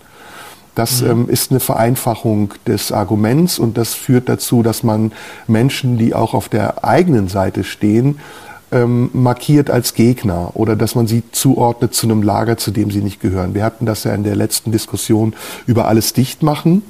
Das 0.75 1.02
mhm. 1.02 1.10
ähm, 1.10 1.28
ist 1.28 1.50
eine 1.50 1.60
Vereinfachung 1.60 2.54
des 2.66 2.90
Arguments 2.90 3.58
und 3.58 3.76
das 3.76 3.92
führt 3.92 4.30
dazu, 4.30 4.62
dass 4.62 4.82
man 4.82 5.12
Menschen, 5.48 5.98
die 5.98 6.14
auch 6.14 6.32
auf 6.32 6.48
der 6.48 6.82
eigenen 6.82 7.28
Seite 7.28 7.62
stehen, 7.62 8.20
ähm, 8.72 9.10
markiert 9.12 9.70
als 9.70 9.94
Gegner 9.94 10.50
oder 10.54 10.76
dass 10.76 10.94
man 10.94 11.06
sie 11.06 11.22
zuordnet 11.32 11.94
zu 11.94 12.06
einem 12.06 12.22
Lager, 12.22 12.56
zu 12.56 12.70
dem 12.70 12.90
sie 12.90 13.00
nicht 13.00 13.20
gehören. 13.20 13.54
Wir 13.54 13.64
hatten 13.64 13.87
das 13.87 14.04
ja 14.04 14.14
in 14.14 14.25
der 14.25 14.37
letzten 14.37 14.72
Diskussion 14.72 15.34
über 15.66 15.88
alles 15.88 16.12
dicht 16.12 16.42
machen. 16.42 16.82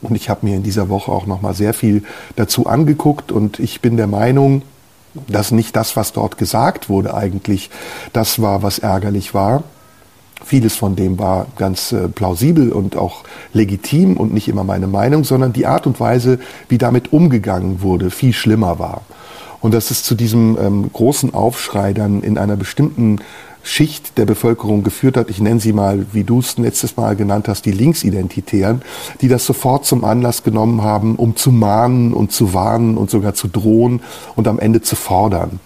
Und 0.00 0.14
ich 0.14 0.30
habe 0.30 0.46
mir 0.46 0.54
in 0.54 0.62
dieser 0.62 0.88
Woche 0.88 1.10
auch 1.10 1.26
noch 1.26 1.42
mal 1.42 1.54
sehr 1.54 1.74
viel 1.74 2.04
dazu 2.36 2.66
angeguckt 2.66 3.32
und 3.32 3.58
ich 3.58 3.80
bin 3.80 3.96
der 3.96 4.06
Meinung, 4.06 4.62
dass 5.26 5.50
nicht 5.50 5.74
das, 5.74 5.96
was 5.96 6.12
dort 6.12 6.38
gesagt 6.38 6.88
wurde, 6.88 7.14
eigentlich 7.14 7.68
das 8.12 8.40
war, 8.40 8.62
was 8.62 8.78
ärgerlich 8.78 9.34
war, 9.34 9.64
Vieles 10.44 10.76
von 10.76 10.94
dem 10.94 11.18
war 11.18 11.46
ganz 11.56 11.92
äh, 11.92 12.08
plausibel 12.08 12.72
und 12.72 12.96
auch 12.96 13.24
legitim 13.52 14.16
und 14.16 14.32
nicht 14.32 14.48
immer 14.48 14.64
meine 14.64 14.86
Meinung, 14.86 15.24
sondern 15.24 15.52
die 15.52 15.66
Art 15.66 15.86
und 15.86 15.98
Weise, 15.98 16.38
wie 16.68 16.78
damit 16.78 17.12
umgegangen 17.12 17.82
wurde, 17.82 18.10
viel 18.10 18.32
schlimmer 18.32 18.78
war. 18.78 19.02
Und 19.60 19.74
dass 19.74 19.90
es 19.90 20.02
zu 20.02 20.14
diesem 20.14 20.56
ähm, 20.60 20.90
großen 20.92 21.34
Aufschrei 21.34 21.92
dann 21.92 22.22
in 22.22 22.38
einer 22.38 22.56
bestimmten 22.56 23.20
Schicht 23.62 24.16
der 24.16 24.24
Bevölkerung 24.24 24.82
geführt 24.82 25.16
hat, 25.16 25.30
ich 25.30 25.40
nenne 25.40 25.60
sie 25.60 25.72
mal, 25.72 26.06
wie 26.12 26.24
du 26.24 26.38
es 26.38 26.56
letztes 26.56 26.96
Mal 26.96 27.16
genannt 27.16 27.48
hast, 27.48 27.66
die 27.66 27.72
Linksidentitären, 27.72 28.82
die 29.20 29.28
das 29.28 29.44
sofort 29.44 29.84
zum 29.84 30.04
Anlass 30.04 30.42
genommen 30.42 30.82
haben, 30.82 31.16
um 31.16 31.36
zu 31.36 31.50
mahnen 31.50 32.14
und 32.14 32.32
zu 32.32 32.54
warnen 32.54 32.96
und 32.96 33.10
sogar 33.10 33.34
zu 33.34 33.48
drohen 33.48 34.00
und 34.36 34.48
am 34.48 34.58
Ende 34.58 34.80
zu 34.80 34.96
fordern. 34.96 35.60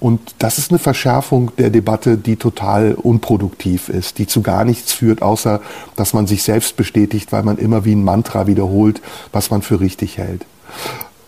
Und 0.00 0.20
das 0.38 0.58
ist 0.58 0.70
eine 0.70 0.78
Verschärfung 0.78 1.50
der 1.58 1.70
Debatte, 1.70 2.16
die 2.16 2.36
total 2.36 2.94
unproduktiv 2.94 3.88
ist, 3.88 4.18
die 4.18 4.28
zu 4.28 4.42
gar 4.42 4.64
nichts 4.64 4.92
führt, 4.92 5.22
außer 5.22 5.60
dass 5.96 6.12
man 6.12 6.28
sich 6.28 6.44
selbst 6.44 6.76
bestätigt, 6.76 7.32
weil 7.32 7.42
man 7.42 7.58
immer 7.58 7.84
wie 7.84 7.96
ein 7.96 8.04
Mantra 8.04 8.46
wiederholt, 8.46 9.02
was 9.32 9.50
man 9.50 9.62
für 9.62 9.80
richtig 9.80 10.18
hält. 10.18 10.46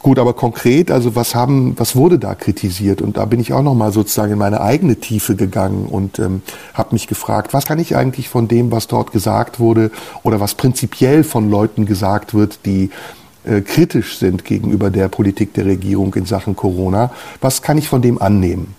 Gut, 0.03 0.19
aber 0.19 0.33
konkret, 0.33 0.91
also 0.91 1.15
was 1.15 1.35
haben, 1.35 1.79
was 1.79 1.95
wurde 1.95 2.19
da 2.19 2.35
kritisiert? 2.35 3.03
Und 3.03 3.19
da 3.19 3.27
bin 3.27 3.39
ich 3.39 3.53
auch 3.53 3.63
noch 3.63 3.75
mal 3.75 3.93
sozusagen 3.93 4.33
in 4.33 4.39
meine 4.39 4.63
eigene 4.63 4.97
Tiefe 4.97 5.37
gegangen 5.37 5.87
und 5.87 6.19
ähm, 6.19 6.41
habe 6.73 6.95
mich 6.95 7.07
gefragt, 7.07 7.53
was 7.53 7.67
kann 7.67 7.79
ich 7.79 7.97
eigentlich 7.97 8.31
von 8.31 8.49
dem, 8.49 8.71
was 8.73 8.87
dort 8.87 9.13
gesagt 9.13 9.61
wurde, 9.61 9.91
oder 10.23 10.41
was 10.41 10.55
prinzipiell 10.55 11.23
von 11.23 11.51
Leuten 11.51 11.85
gesagt 11.85 12.33
wird, 12.33 12.61
die 12.65 12.89
äh, 13.45 13.61
kritisch 13.61 14.17
sind 14.17 14.47
gegenüber 14.47 14.91
der 14.91 15.09
Politik 15.09 15.53
der 15.53 15.67
Regierung 15.67 16.15
in 16.15 16.25
Sachen 16.25 16.57
Corona, 16.57 17.11
was 17.43 17.61
kann 17.61 17.77
ich 17.77 17.87
von 17.87 18.01
dem 18.01 18.23
annehmen? 18.23 18.75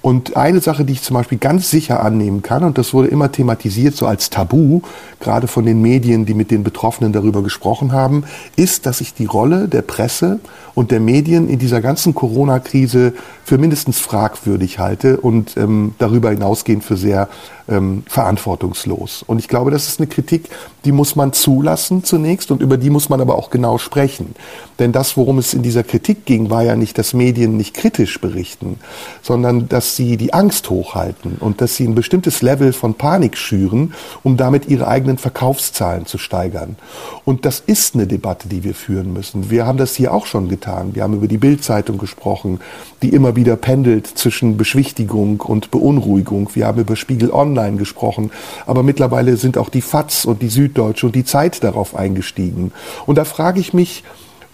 Und 0.00 0.36
eine 0.36 0.60
Sache, 0.60 0.84
die 0.84 0.92
ich 0.92 1.02
zum 1.02 1.14
Beispiel 1.14 1.38
ganz 1.38 1.70
sicher 1.70 2.02
annehmen 2.02 2.42
kann, 2.42 2.62
und 2.62 2.78
das 2.78 2.94
wurde 2.94 3.08
immer 3.08 3.32
thematisiert 3.32 3.96
so 3.96 4.06
als 4.06 4.30
Tabu, 4.30 4.80
gerade 5.18 5.48
von 5.48 5.66
den 5.66 5.82
Medien, 5.82 6.24
die 6.24 6.34
mit 6.34 6.50
den 6.50 6.62
Betroffenen 6.62 7.12
darüber 7.12 7.42
gesprochen 7.42 7.92
haben, 7.92 8.24
ist, 8.54 8.86
dass 8.86 9.00
ich 9.00 9.14
die 9.14 9.26
Rolle 9.26 9.66
der 9.66 9.82
Presse 9.82 10.38
und 10.74 10.92
der 10.92 11.00
Medien 11.00 11.48
in 11.48 11.58
dieser 11.58 11.80
ganzen 11.80 12.14
Corona-Krise 12.14 13.12
für 13.44 13.58
mindestens 13.58 13.98
fragwürdig 13.98 14.78
halte 14.78 15.18
und 15.18 15.56
ähm, 15.56 15.94
darüber 15.98 16.30
hinausgehend 16.30 16.84
für 16.84 16.96
sehr 16.96 17.28
ähm, 17.68 18.02
verantwortungslos. 18.06 19.22
Und 19.26 19.38
ich 19.38 19.48
glaube, 19.48 19.70
das 19.70 19.88
ist 19.88 20.00
eine 20.00 20.06
Kritik, 20.06 20.48
die 20.84 20.92
muss 20.92 21.16
man 21.16 21.32
zulassen 21.32 22.04
zunächst 22.04 22.50
und 22.50 22.62
über 22.62 22.76
die 22.76 22.90
muss 22.90 23.08
man 23.08 23.20
aber 23.20 23.36
auch 23.36 23.50
genau 23.50 23.78
sprechen. 23.78 24.34
Denn 24.78 24.92
das, 24.92 25.16
worum 25.16 25.38
es 25.38 25.54
in 25.54 25.62
dieser 25.62 25.82
Kritik 25.82 26.24
ging, 26.24 26.50
war 26.50 26.62
ja 26.62 26.76
nicht, 26.76 26.98
dass 26.98 27.12
Medien 27.12 27.56
nicht 27.56 27.74
kritisch 27.74 28.20
berichten, 28.20 28.78
sondern 29.22 29.68
dass 29.68 29.96
sie 29.96 30.16
die 30.16 30.32
Angst 30.32 30.70
hochhalten 30.70 31.36
und 31.40 31.60
dass 31.60 31.76
sie 31.76 31.86
ein 31.86 31.94
bestimmtes 31.94 32.42
Level 32.42 32.72
von 32.72 32.94
Panik 32.94 33.36
schüren, 33.36 33.92
um 34.22 34.36
damit 34.36 34.68
ihre 34.68 34.88
eigenen 34.88 35.18
Verkaufszahlen 35.18 36.06
zu 36.06 36.16
steigern. 36.16 36.76
Und 37.24 37.44
das 37.44 37.60
ist 37.60 37.94
eine 37.94 38.06
Debatte, 38.06 38.48
die 38.48 38.64
wir 38.64 38.74
führen 38.74 39.12
müssen. 39.12 39.50
Wir 39.50 39.66
haben 39.66 39.78
das 39.78 39.94
hier 39.94 40.14
auch 40.14 40.26
schon 40.26 40.48
getan. 40.48 40.94
Wir 40.94 41.02
haben 41.02 41.14
über 41.14 41.28
die 41.28 41.38
Bildzeitung 41.38 41.98
gesprochen, 41.98 42.60
die 43.02 43.10
immer 43.10 43.36
wieder 43.36 43.56
pendelt 43.56 44.06
zwischen 44.06 44.56
Beschwichtigung 44.56 45.40
und 45.40 45.70
Beunruhigung. 45.70 46.48
Wir 46.54 46.66
haben 46.66 46.80
über 46.80 46.96
Spiegel 46.96 47.30
Online 47.30 47.57
gesprochen. 47.78 48.30
Aber 48.66 48.82
mittlerweile 48.82 49.36
sind 49.36 49.58
auch 49.58 49.68
die 49.68 49.82
FATS 49.82 50.24
und 50.24 50.42
die 50.42 50.48
Süddeutsche 50.48 51.06
und 51.06 51.14
die 51.14 51.24
Zeit 51.24 51.64
darauf 51.64 51.96
eingestiegen. 51.96 52.72
Und 53.06 53.18
da 53.18 53.24
frage 53.24 53.58
ich 53.58 53.74
mich, 53.74 54.04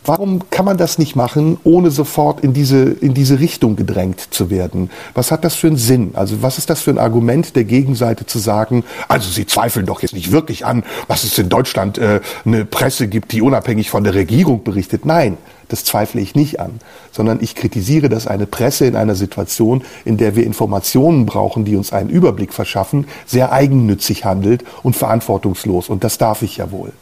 Warum 0.06 0.50
kann 0.50 0.66
man 0.66 0.76
das 0.76 0.98
nicht 0.98 1.16
machen, 1.16 1.56
ohne 1.64 1.90
sofort 1.90 2.40
in 2.40 2.52
diese, 2.52 2.82
in 2.82 3.14
diese 3.14 3.40
Richtung 3.40 3.74
gedrängt 3.74 4.20
zu 4.20 4.50
werden? 4.50 4.90
Was 5.14 5.30
hat 5.30 5.44
das 5.44 5.54
für 5.54 5.68
einen 5.68 5.78
Sinn? 5.78 6.10
Also 6.12 6.42
was 6.42 6.58
ist 6.58 6.68
das 6.68 6.82
für 6.82 6.90
ein 6.90 6.98
Argument 6.98 7.56
der 7.56 7.64
Gegenseite 7.64 8.26
zu 8.26 8.38
sagen, 8.38 8.84
also 9.08 9.30
Sie 9.30 9.46
zweifeln 9.46 9.86
doch 9.86 10.02
jetzt 10.02 10.12
nicht 10.12 10.30
wirklich 10.30 10.66
an, 10.66 10.84
was 11.08 11.24
es 11.24 11.38
in 11.38 11.48
Deutschland 11.48 11.96
äh, 11.96 12.20
eine 12.44 12.66
Presse 12.66 13.08
gibt, 13.08 13.32
die 13.32 13.40
unabhängig 13.40 13.88
von 13.88 14.04
der 14.04 14.14
Regierung 14.14 14.62
berichtet? 14.62 15.06
Nein, 15.06 15.38
das 15.74 15.84
zweifle 15.84 16.20
ich 16.20 16.36
nicht 16.36 16.60
an, 16.60 16.78
sondern 17.10 17.40
ich 17.42 17.56
kritisiere, 17.56 18.08
dass 18.08 18.28
eine 18.28 18.46
Presse 18.46 18.86
in 18.86 18.94
einer 18.94 19.16
Situation, 19.16 19.82
in 20.04 20.18
der 20.18 20.36
wir 20.36 20.44
Informationen 20.44 21.26
brauchen, 21.26 21.64
die 21.64 21.74
uns 21.74 21.92
einen 21.92 22.10
Überblick 22.10 22.54
verschaffen, 22.54 23.08
sehr 23.26 23.50
eigennützig 23.50 24.24
handelt 24.24 24.62
und 24.84 24.94
verantwortungslos. 24.94 25.88
Und 25.88 26.04
das 26.04 26.16
darf 26.16 26.42
ich 26.42 26.58
ja 26.58 26.70
wohl. 26.70 26.92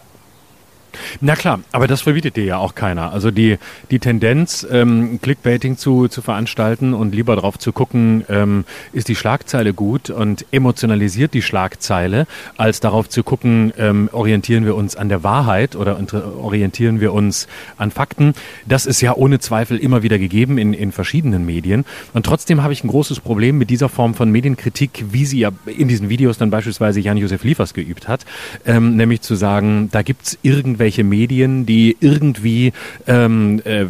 Na 1.21 1.37
klar, 1.37 1.61
aber 1.73 1.87
das 1.87 2.03
verbietet 2.03 2.37
dir 2.37 2.45
ja 2.45 2.57
auch 2.59 2.75
keiner. 2.75 3.13
Also 3.13 3.31
die, 3.31 3.59
die 3.91 3.99
Tendenz, 3.99 4.67
ähm, 4.71 5.21
Clickbaiting 5.21 5.77
zu, 5.77 6.09
zu 6.09 6.23
veranstalten 6.23 6.95
und 6.95 7.15
lieber 7.15 7.37
drauf 7.37 7.59
zu 7.59 7.73
gucken, 7.73 8.25
ähm, 8.29 8.65
ist 8.93 9.09
die 9.09 9.15
Schlagzeile 9.15 9.75
gut 9.75 10.11
und 10.11 10.47
emotionalisiert 10.53 11.35
die 11.35 11.43
Schlagzeile, 11.43 12.27
als 12.57 12.81
darauf 12.81 13.09
zu 13.09 13.23
gucken, 13.23 13.73
ähm, 13.79 14.09
orientieren 14.13 14.65
wir 14.65 14.75
uns 14.75 14.97
an 14.97 15.09
der 15.09 15.23
Wahrheit 15.23 15.77
oder 15.77 15.99
orientieren 16.39 17.01
wir 17.01 17.13
uns 17.13 17.49
an 17.77 17.91
Fakten. 17.91 18.35
Das 18.67 18.87
ist 18.87 19.01
ja 19.01 19.15
ohne 19.15 19.39
Zweifel 19.39 19.79
immer 19.79 20.03
wieder 20.03 20.19
gegeben 20.19 20.59
in, 20.59 20.75
in 20.75 20.93
verschiedenen 20.93 21.45
Medien. 21.45 21.85
Und 22.13 22.27
trotzdem 22.27 22.63
habe 22.63 22.73
ich 22.73 22.85
ein 22.85 22.89
großes 22.89 23.21
Problem 23.21 23.59
mit 23.59 23.71
dieser 23.71 23.89
Form 23.89 24.15
von 24.15 24.31
Medienkritik, 24.31 25.05
wie 25.11 25.25
sie 25.25 25.41
ja 25.41 25.51
in 25.67 25.89
diesen 25.89 26.09
Videos 26.09 26.39
dann 26.39 26.51
beispielsweise 26.51 27.01
Jan-Josef 27.01 27.45
Liefers 27.45 27.75
geübt 27.75 28.09
hat, 28.09 28.25
ähm, 28.67 28.97
nämlich 28.97 29.21
zu 29.23 29.35
sagen, 29.35 29.89
da 29.91 30.03
gibt's 30.03 30.39
irgendwelche 30.43 30.82
irgendwelche 30.83 31.05
Medien, 31.05 31.65
die 31.65 31.97
irgendwie 32.01 32.73
ähm, 33.07 33.63
äh, 33.65 33.87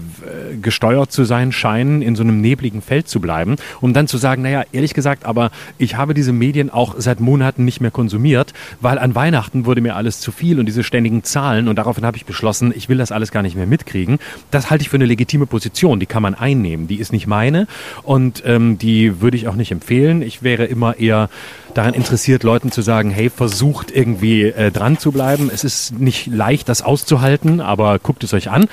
gesteuert 0.60 1.10
zu 1.10 1.24
sein 1.24 1.50
scheinen, 1.50 2.02
in 2.02 2.16
so 2.16 2.22
einem 2.22 2.42
nebligen 2.42 2.82
Feld 2.82 3.08
zu 3.08 3.18
bleiben, 3.18 3.56
um 3.80 3.94
dann 3.94 4.08
zu 4.08 4.18
sagen, 4.18 4.42
naja, 4.42 4.64
ehrlich 4.72 4.92
gesagt, 4.92 5.24
aber 5.24 5.50
ich 5.78 5.96
habe 5.96 6.12
diese 6.12 6.34
Medien 6.34 6.68
auch 6.68 6.94
seit 6.98 7.18
Monaten 7.20 7.64
nicht 7.64 7.80
mehr 7.80 7.90
konsumiert, 7.90 8.52
weil 8.82 8.98
an 8.98 9.14
Weihnachten 9.14 9.64
wurde 9.64 9.80
mir 9.80 9.96
alles 9.96 10.20
zu 10.20 10.32
viel 10.32 10.60
und 10.60 10.66
diese 10.66 10.84
ständigen 10.84 11.24
Zahlen 11.24 11.66
und 11.66 11.76
daraufhin 11.76 12.04
habe 12.04 12.18
ich 12.18 12.26
beschlossen, 12.26 12.74
ich 12.76 12.90
will 12.90 12.98
das 12.98 13.10
alles 13.10 13.30
gar 13.30 13.42
nicht 13.42 13.56
mehr 13.56 13.66
mitkriegen. 13.66 14.18
Das 14.50 14.68
halte 14.68 14.82
ich 14.82 14.90
für 14.90 14.96
eine 14.96 15.06
legitime 15.06 15.46
Position, 15.46 15.98
die 15.98 16.06
kann 16.06 16.22
man 16.22 16.34
einnehmen. 16.34 16.88
Die 16.88 17.00
ist 17.00 17.12
nicht 17.12 17.26
meine 17.26 17.66
und 18.02 18.42
ähm, 18.44 18.76
die 18.76 19.22
würde 19.22 19.38
ich 19.38 19.48
auch 19.48 19.56
nicht 19.56 19.72
empfehlen. 19.72 20.20
Ich 20.20 20.42
wäre 20.42 20.66
immer 20.66 20.98
eher 20.98 21.30
daran 21.74 21.94
interessiert, 21.94 22.42
Leuten 22.42 22.70
zu 22.70 22.82
sagen, 22.82 23.10
hey, 23.10 23.30
versucht 23.30 23.90
irgendwie 23.90 24.42
äh, 24.42 24.70
dran 24.70 24.98
zu 24.98 25.10
bleiben. 25.10 25.50
Es 25.52 25.64
ist 25.64 25.98
nicht 25.98 26.26
leicht, 26.26 26.68
das 26.68 26.81
auszuhalten, 26.84 27.60
aber 27.60 27.98
guckt 27.98 28.24
es 28.24 28.34
euch 28.34 28.50
an. 28.50 28.66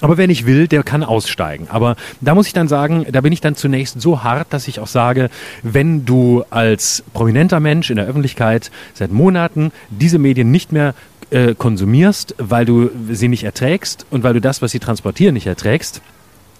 Aber 0.00 0.16
wer 0.16 0.26
nicht 0.26 0.46
will, 0.46 0.66
der 0.66 0.82
kann 0.82 1.04
aussteigen. 1.04 1.68
Aber 1.70 1.96
da 2.20 2.34
muss 2.34 2.48
ich 2.48 2.52
dann 2.52 2.66
sagen, 2.66 3.06
da 3.10 3.20
bin 3.20 3.32
ich 3.32 3.40
dann 3.40 3.54
zunächst 3.54 4.00
so 4.00 4.24
hart, 4.24 4.48
dass 4.50 4.66
ich 4.66 4.80
auch 4.80 4.88
sage, 4.88 5.30
wenn 5.62 6.04
du 6.04 6.44
als 6.50 7.04
prominenter 7.12 7.60
Mensch 7.60 7.88
in 7.90 7.96
der 7.96 8.06
Öffentlichkeit 8.06 8.70
seit 8.94 9.12
Monaten 9.12 9.70
diese 9.90 10.18
Medien 10.18 10.50
nicht 10.50 10.72
mehr 10.72 10.94
äh, 11.30 11.54
konsumierst, 11.54 12.34
weil 12.38 12.64
du 12.64 12.90
sie 13.10 13.28
nicht 13.28 13.44
erträgst 13.44 14.06
und 14.10 14.22
weil 14.24 14.34
du 14.34 14.40
das, 14.40 14.60
was 14.60 14.72
sie 14.72 14.80
transportieren, 14.80 15.34
nicht 15.34 15.46
erträgst, 15.46 16.02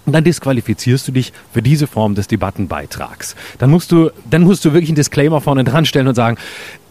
dann 0.05 0.23
disqualifizierst 0.23 1.07
du 1.07 1.11
dich 1.11 1.31
für 1.53 1.61
diese 1.61 1.87
Form 1.87 2.15
des 2.15 2.27
Debattenbeitrags. 2.27 3.35
Dann 3.57 3.69
musst 3.69 3.91
du, 3.91 4.09
dann 4.29 4.43
musst 4.43 4.65
du 4.65 4.73
wirklich 4.73 4.89
einen 4.89 4.95
Disclaimer 4.95 5.39
vorne 5.41 5.63
dran 5.63 5.85
stellen 5.85 6.07
und 6.07 6.15
sagen, 6.15 6.37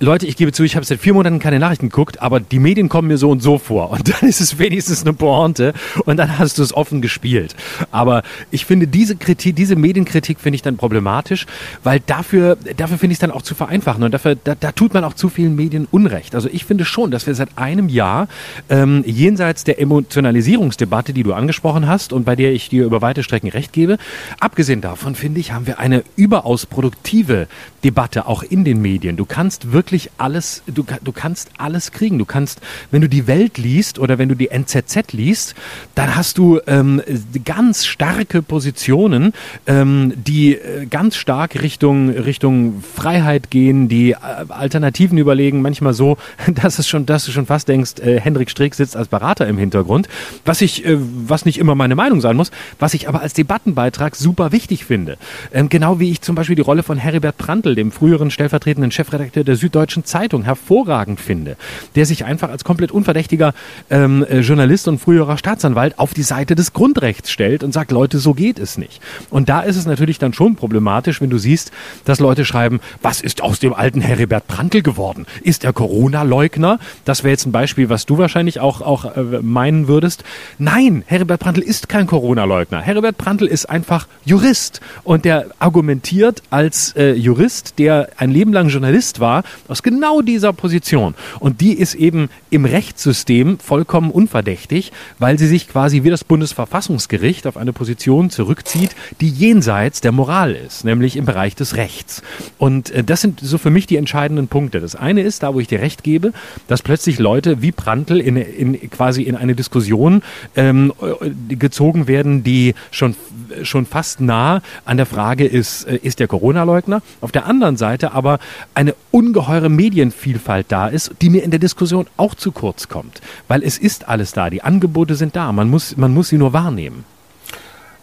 Leute, 0.03 0.27
ich 0.27 0.37
gebe 0.37 0.51
zu, 0.51 0.65
ich 0.65 0.75
habe 0.75 0.85
seit 0.85 0.99
vier 0.99 1.15
Monaten 1.15 1.39
keine 1.39 1.61
Nachrichten 1.61 1.89
geguckt, 1.89 2.21
aber 2.21 2.41
die 2.41 2.59
Medien 2.59 2.89
kommen 2.89 3.07
mir 3.07 3.19
so 3.19 3.31
und 3.31 3.41
so 3.41 3.59
vor. 3.59 3.91
Und 3.91 4.09
dann 4.13 4.29
ist 4.29 4.41
es 4.41 4.59
wenigstens 4.59 5.03
eine 5.03 5.13
Pointe 5.13 5.75
und 6.07 6.17
dann 6.17 6.41
hast 6.41 6.59
du 6.59 6.63
es 6.65 6.75
offen 6.75 7.01
gespielt. 7.01 7.55
Aber 7.93 8.25
ich 8.51 8.67
finde 8.67 8.89
diese 8.89 9.15
Kritik, 9.15 9.55
diese 9.55 9.77
Medienkritik 9.77 10.41
finde 10.41 10.57
ich 10.57 10.63
dann 10.63 10.77
problematisch, 10.77 11.47
weil 11.85 12.01
dafür, 12.01 12.59
dafür 12.77 12.99
finde 12.99 13.13
ich 13.13 13.19
es 13.19 13.21
dann 13.21 13.31
auch 13.31 13.43
zu 13.43 13.55
vereinfachen 13.55 14.03
und 14.03 14.13
dafür, 14.13 14.35
da, 14.35 14.57
da 14.57 14.73
tut 14.73 14.93
man 14.93 15.05
auch 15.05 15.15
zu 15.15 15.29
vielen 15.29 15.55
Medien 15.55 15.87
Unrecht. 15.89 16.35
Also 16.35 16.49
ich 16.51 16.65
finde 16.65 16.85
schon, 16.85 17.13
dass 17.13 17.29
wir 17.29 17.37
seit 17.37 17.57
einem 17.57 17.89
Jahr 17.89 18.27
ähm, 18.71 19.05
jenseits 19.07 19.63
der 19.63 19.81
Emotionalisierungsdebatte, 19.81 21.13
die 21.13 21.23
du 21.23 21.33
angesprochen 21.33 21.87
hast 21.87 22.13
und 22.13 22.25
bei 22.25 22.35
der 22.35 22.53
ich 22.53 22.69
dir 22.69 22.85
über 22.85 23.03
weite 23.03 23.23
Strecken 23.23 23.51
recht 23.51 23.73
gebe, 23.73 23.99
abgesehen 24.41 24.81
davon 24.81 25.15
finde 25.15 25.39
ich, 25.39 25.53
haben 25.53 25.69
wir 25.69 25.79
eine 25.79 26.03
überaus 26.17 26.67
produktive 26.67 27.47
Debatte 27.85 28.27
auch 28.27 28.43
in 28.43 28.65
den 28.65 28.83
Medien. 28.83 29.17
Du 29.17 29.27
kannst 29.27 29.71
wirklich 29.71 29.92
wirklich 29.93 30.11
alles, 30.17 30.63
du, 30.67 30.85
du 31.03 31.13
kannst 31.13 31.51
alles 31.59 31.93
kriegen. 31.93 32.19
Du 32.19 32.25
kannst, 32.25 32.61
wenn 32.91 33.03
du 33.03 33.09
die 33.09 33.27
Welt 33.27 33.59
liest 33.59 33.99
oder 33.99 34.19
wenn 34.19 34.29
du 34.29 34.35
die 34.35 34.51
NZZ 34.51 35.13
liest, 35.13 35.55
dann 35.95 36.17
hast 36.17 36.39
du 36.39 36.61
ähm, 36.67 37.03
ganz 37.45 37.85
starke 37.85 38.43
Positionen, 38.43 39.35
ähm, 39.67 40.15
die 40.17 40.55
äh, 40.55 40.87
ganz 40.87 41.17
stark 41.17 41.63
Richtung, 41.63 42.09
Richtung 42.09 42.83
Freiheit 42.83 43.51
gehen, 43.51 43.89
die 43.89 44.13
äh, 44.13 44.17
Alternativen 44.49 45.19
überlegen, 45.19 45.61
manchmal 45.61 45.93
so, 45.93 46.17
dass 46.55 46.79
es 46.79 46.89
schon, 46.89 47.05
dass 47.05 47.27
du 47.27 47.33
schon 47.33 47.47
fast 47.47 47.69
denkst, 47.69 48.01
äh, 48.01 48.19
Hendrik 48.19 48.51
Streeck 48.51 48.75
sitzt 48.75 48.97
als 48.97 49.09
Berater 49.09 49.47
im 49.47 49.59
Hintergrund, 49.59 50.09
was 50.45 50.63
ich, 50.63 50.87
äh, 50.87 50.97
was 50.99 51.45
nicht 51.45 51.59
immer 51.59 51.75
meine 51.75 51.95
Meinung 51.95 52.23
sein 52.23 52.37
muss, 52.37 52.51
was 52.79 52.95
ich 52.95 53.09
aber 53.09 53.21
als 53.21 53.35
Debattenbeitrag 53.35 54.17
super 54.17 54.53
wichtig 54.53 54.87
finde. 54.87 55.19
Ähm, 55.53 55.69
genau 55.69 56.01
wie 56.01 56.11
ich 56.11 56.23
zum 56.23 56.35
Beispiel 56.35 56.57
die 56.57 56.63
Rolle 56.63 56.83
von 56.83 56.97
Heribert 56.97 57.37
Prantl, 57.37 57.75
dem 57.75 57.93
früheren 57.93 58.31
stellvertretenden 58.31 58.91
Chefredakteur 58.91 59.45
der 59.45 59.57
Süddeutschen 59.57 59.82
Süddeutschen 59.83 60.05
Zeitung 60.05 60.45
hervorragend 60.45 61.21
finde, 61.21 61.57
der 61.97 62.07
sich 62.07 62.25
einfach 62.25 62.51
als 62.51 62.63
komplett 62.63 62.93
unverdächtiger 62.93 63.53
ähm, 63.91 64.25
äh, 64.29 64.39
Journalist 64.39 64.87
und 64.87 64.99
früherer 64.99 65.37
Staatsanwalt 65.37 65.99
auf 65.99 66.15
die 66.15 66.23
Seite 66.23 66.55
des 66.55 66.73
Grundrechts 66.73 67.33
stellt 67.33 67.65
und 67.65 67.73
sagt, 67.73 67.91
Leute, 67.91 68.19
so 68.19 68.33
geht 68.33 68.61
es 68.61 68.79
nicht. 68.79 69.01
Und 69.31 69.49
da 69.49 69.61
ist 69.61 69.77
es 69.77 69.85
natürlich 69.85 70.19
dann 70.19 70.35
schon 70.35 70.55
problematisch, 70.55 71.21
wenn 71.21 71.31
du 71.31 71.39
siehst, 71.39 71.73
dass 72.05 72.21
Leute 72.21 72.45
schreiben, 72.45 72.81
was 73.03 73.21
ist 73.21 73.43
aus 73.43 73.59
dem 73.59 73.75
alten 73.75 74.01
Heribert 74.01 74.47
Prantl 74.47 74.83
geworden? 74.83 75.27
Ist 75.43 75.65
er 75.65 75.73
Corona-Leugner? 75.73 76.79
Das 77.05 77.25
wäre 77.25 77.33
jetzt 77.33 77.47
ein 77.47 77.53
Beispiel, 77.53 77.89
was 77.89 78.07
du 78.07 78.19
wahrscheinlich 78.19 78.61
auch, 78.61 78.83
auch 78.83 79.17
äh, 79.17 79.23
meinen 79.43 79.89
würdest. 79.89 80.23
Nein, 80.59 81.03
Heribert 81.07 81.41
Prantl 81.41 81.61
ist 81.61 81.89
kein 81.89 82.07
Corona-Leugner. 82.07 82.81
Heribert 82.81 83.19
Prantl 83.19 83.47
ist 83.47 83.69
einfach 83.69 84.07
Jurist 84.25 84.81
und 85.03 85.25
der 85.25 85.47
argumentiert 85.59 86.43
als 86.51 86.95
äh, 86.95 87.15
Jurist, 87.15 87.81
der 87.81 88.11
ein 88.17 88.31
Leben 88.31 88.53
lang 88.53 88.69
Journalist 88.69 89.19
war, 89.19 89.43
aus 89.73 89.83
genau 89.83 90.21
dieser 90.21 90.53
Position. 90.53 91.15
Und 91.41 91.61
die 91.61 91.73
ist 91.73 91.95
eben 91.95 92.29
im 92.51 92.67
Rechtssystem 92.67 93.59
vollkommen 93.59 94.11
unverdächtig, 94.11 94.93
weil 95.19 95.39
sie 95.39 95.47
sich 95.47 95.67
quasi 95.67 96.05
wie 96.05 96.11
das 96.11 96.25
Bundesverfassungsgericht 96.25 97.47
auf 97.47 97.57
eine 97.57 97.73
Position 97.73 98.29
zurückzieht, 98.29 98.95
die 99.21 99.29
jenseits 99.29 100.03
der 100.03 100.13
Moral 100.13 100.53
ist, 100.53 100.85
nämlich 100.85 101.17
im 101.17 101.25
Bereich 101.25 101.57
des 101.57 101.77
Rechts. 101.77 102.23
Und 102.59 102.91
äh, 102.91 103.03
das 103.03 103.23
sind 103.23 103.41
so 103.41 103.57
für 103.57 103.71
mich 103.71 103.87
die 103.87 103.97
entscheidenden 103.97 104.49
Punkte. 104.49 104.81
Das 104.81 104.95
eine 104.95 105.23
ist, 105.23 105.43
da 105.43 105.55
wo 105.55 105.61
ich 105.61 105.69
dir 105.69 105.81
recht 105.81 106.05
gebe, 106.05 106.33
dass 106.69 106.83
plötzlich 106.83 107.19
Leute 107.19 107.63
wie 107.63 107.73
Prantl 107.73 108.21
in, 108.21 108.37
in 108.37 108.91
quasi 108.91 109.23
in 109.23 109.37
eine 109.37 109.55
Diskussion 109.55 110.23
ähm, 110.55 110.93
äh, 111.01 111.57
gezogen 111.57 112.07
werden, 112.07 112.45
die 112.45 112.75
schon 112.91 113.17
schon 113.63 113.87
fast 113.87 114.21
nah 114.21 114.63
an 114.85 114.97
der 114.97 115.07
Frage 115.07 115.47
ist, 115.47 115.85
äh, 115.85 115.97
ist 116.03 116.21
der 116.21 116.29
Corona-Leugner? 116.29 117.03
Auf 117.21 117.33
der 117.33 117.47
anderen 117.47 117.77
Seite 117.77 118.13
aber 118.13 118.39
eine 118.75 118.95
ungeheure 119.11 119.52
Medienvielfalt 119.69 120.67
da 120.69 120.89
ist, 120.89 121.13
die 121.21 121.31
mir 121.31 121.43
in 121.43 121.51
der 121.51 121.61
Diskussion 121.61 122.07
auch 122.17 122.35
zu 122.35 122.53
kurz 122.53 122.89
kommt. 122.89 123.21
Weil 123.49 123.63
es 123.63 123.79
ist 123.79 124.09
alles 124.09 124.33
da, 124.33 124.51
die 124.51 124.63
Angebote 124.63 125.15
sind 125.15 125.37
da, 125.37 125.53
man 125.53 125.69
muss, 125.69 125.97
man 125.97 126.15
muss 126.15 126.29
sie 126.29 126.39
nur 126.39 126.53
wahrnehmen. 126.53 127.05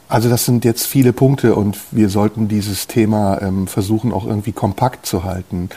Also 0.08 0.28
das 0.28 0.46
sind 0.46 0.66
jetzt 0.66 0.88
viele 0.88 1.14
Punkte 1.14 1.54
und 1.54 1.78
wir 1.92 2.10
sollten 2.10 2.48
dieses 2.48 2.88
Thema 2.88 3.42
ähm, 3.42 3.68
versuchen 3.68 4.12
auch 4.12 4.26
irgendwie 4.26 4.54
kompakt 4.54 5.06
zu 5.06 5.24
halten. 5.24 5.70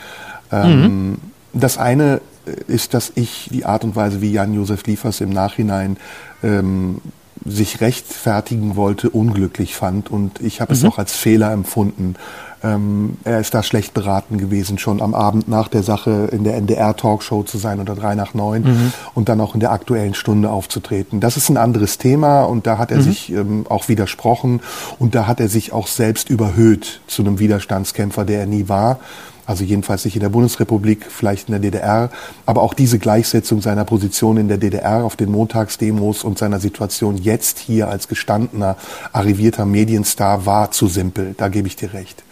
Ähm, 0.51 0.81
mhm. 0.81 1.17
Das 1.53 1.77
eine 1.77 2.19
ist, 2.67 2.93
dass 2.93 3.11
ich 3.15 3.49
die 3.51 3.65
Art 3.65 3.83
und 3.83 3.95
Weise, 3.95 4.21
wie 4.21 4.31
Jan-Josef 4.31 4.85
Liefers 4.85 5.21
im 5.21 5.29
Nachhinein 5.29 5.97
ähm, 6.43 6.99
sich 7.45 7.81
rechtfertigen 7.81 8.75
wollte, 8.75 9.09
unglücklich 9.09 9.75
fand. 9.75 10.09
Und 10.09 10.41
ich 10.41 10.61
habe 10.61 10.73
mhm. 10.73 10.79
es 10.79 10.85
auch 10.85 10.97
als 10.97 11.13
Fehler 11.13 11.51
empfunden. 11.51 12.15
Ähm, 12.63 13.17
er 13.23 13.39
ist 13.39 13.53
da 13.53 13.61
schlecht 13.61 13.93
beraten 13.93 14.37
gewesen, 14.37 14.77
schon 14.77 15.01
am 15.01 15.13
Abend 15.13 15.47
nach 15.47 15.67
der 15.67 15.83
Sache 15.83 16.29
in 16.31 16.43
der 16.43 16.55
NDR-Talkshow 16.55 17.43
zu 17.43 17.57
sein 17.57 17.79
oder 17.79 17.95
drei 17.95 18.15
nach 18.15 18.33
neun 18.33 18.63
mhm. 18.63 18.93
und 19.13 19.29
dann 19.29 19.41
auch 19.41 19.53
in 19.53 19.59
der 19.59 19.71
aktuellen 19.71 20.13
Stunde 20.13 20.49
aufzutreten. 20.49 21.19
Das 21.19 21.35
ist 21.35 21.49
ein 21.49 21.57
anderes 21.57 21.97
Thema 21.97 22.43
und 22.43 22.65
da 22.65 22.77
hat 22.77 22.91
er 22.91 22.97
mhm. 22.97 23.01
sich 23.01 23.31
ähm, 23.31 23.65
auch 23.67 23.89
widersprochen 23.89 24.61
und 24.97 25.13
da 25.13 25.27
hat 25.27 25.39
er 25.39 25.49
sich 25.49 25.73
auch 25.73 25.87
selbst 25.87 26.29
überhöht 26.29 27.01
zu 27.07 27.21
einem 27.23 27.39
Widerstandskämpfer, 27.39 28.23
der 28.23 28.41
er 28.41 28.47
nie 28.47 28.69
war 28.69 28.99
also 29.45 29.63
jedenfalls 29.63 30.05
nicht 30.05 30.15
in 30.15 30.21
der 30.21 30.29
Bundesrepublik, 30.29 31.05
vielleicht 31.09 31.49
in 31.49 31.53
der 31.53 31.59
DDR, 31.59 32.09
aber 32.45 32.61
auch 32.61 32.73
diese 32.73 32.99
Gleichsetzung 32.99 33.61
seiner 33.61 33.83
Position 33.85 34.37
in 34.37 34.47
der 34.47 34.57
DDR 34.57 35.03
auf 35.03 35.15
den 35.15 35.31
Montagsdemos 35.31 36.23
und 36.23 36.37
seiner 36.37 36.59
Situation 36.59 37.17
jetzt 37.17 37.59
hier 37.59 37.89
als 37.89 38.07
gestandener, 38.07 38.77
arrivierter 39.11 39.65
Medienstar 39.65 40.45
war 40.45 40.71
zu 40.71 40.87
simpel. 40.87 41.35
Da 41.37 41.49
gebe 41.49 41.67
ich 41.67 41.75
dir 41.75 41.93
recht. 41.93 42.23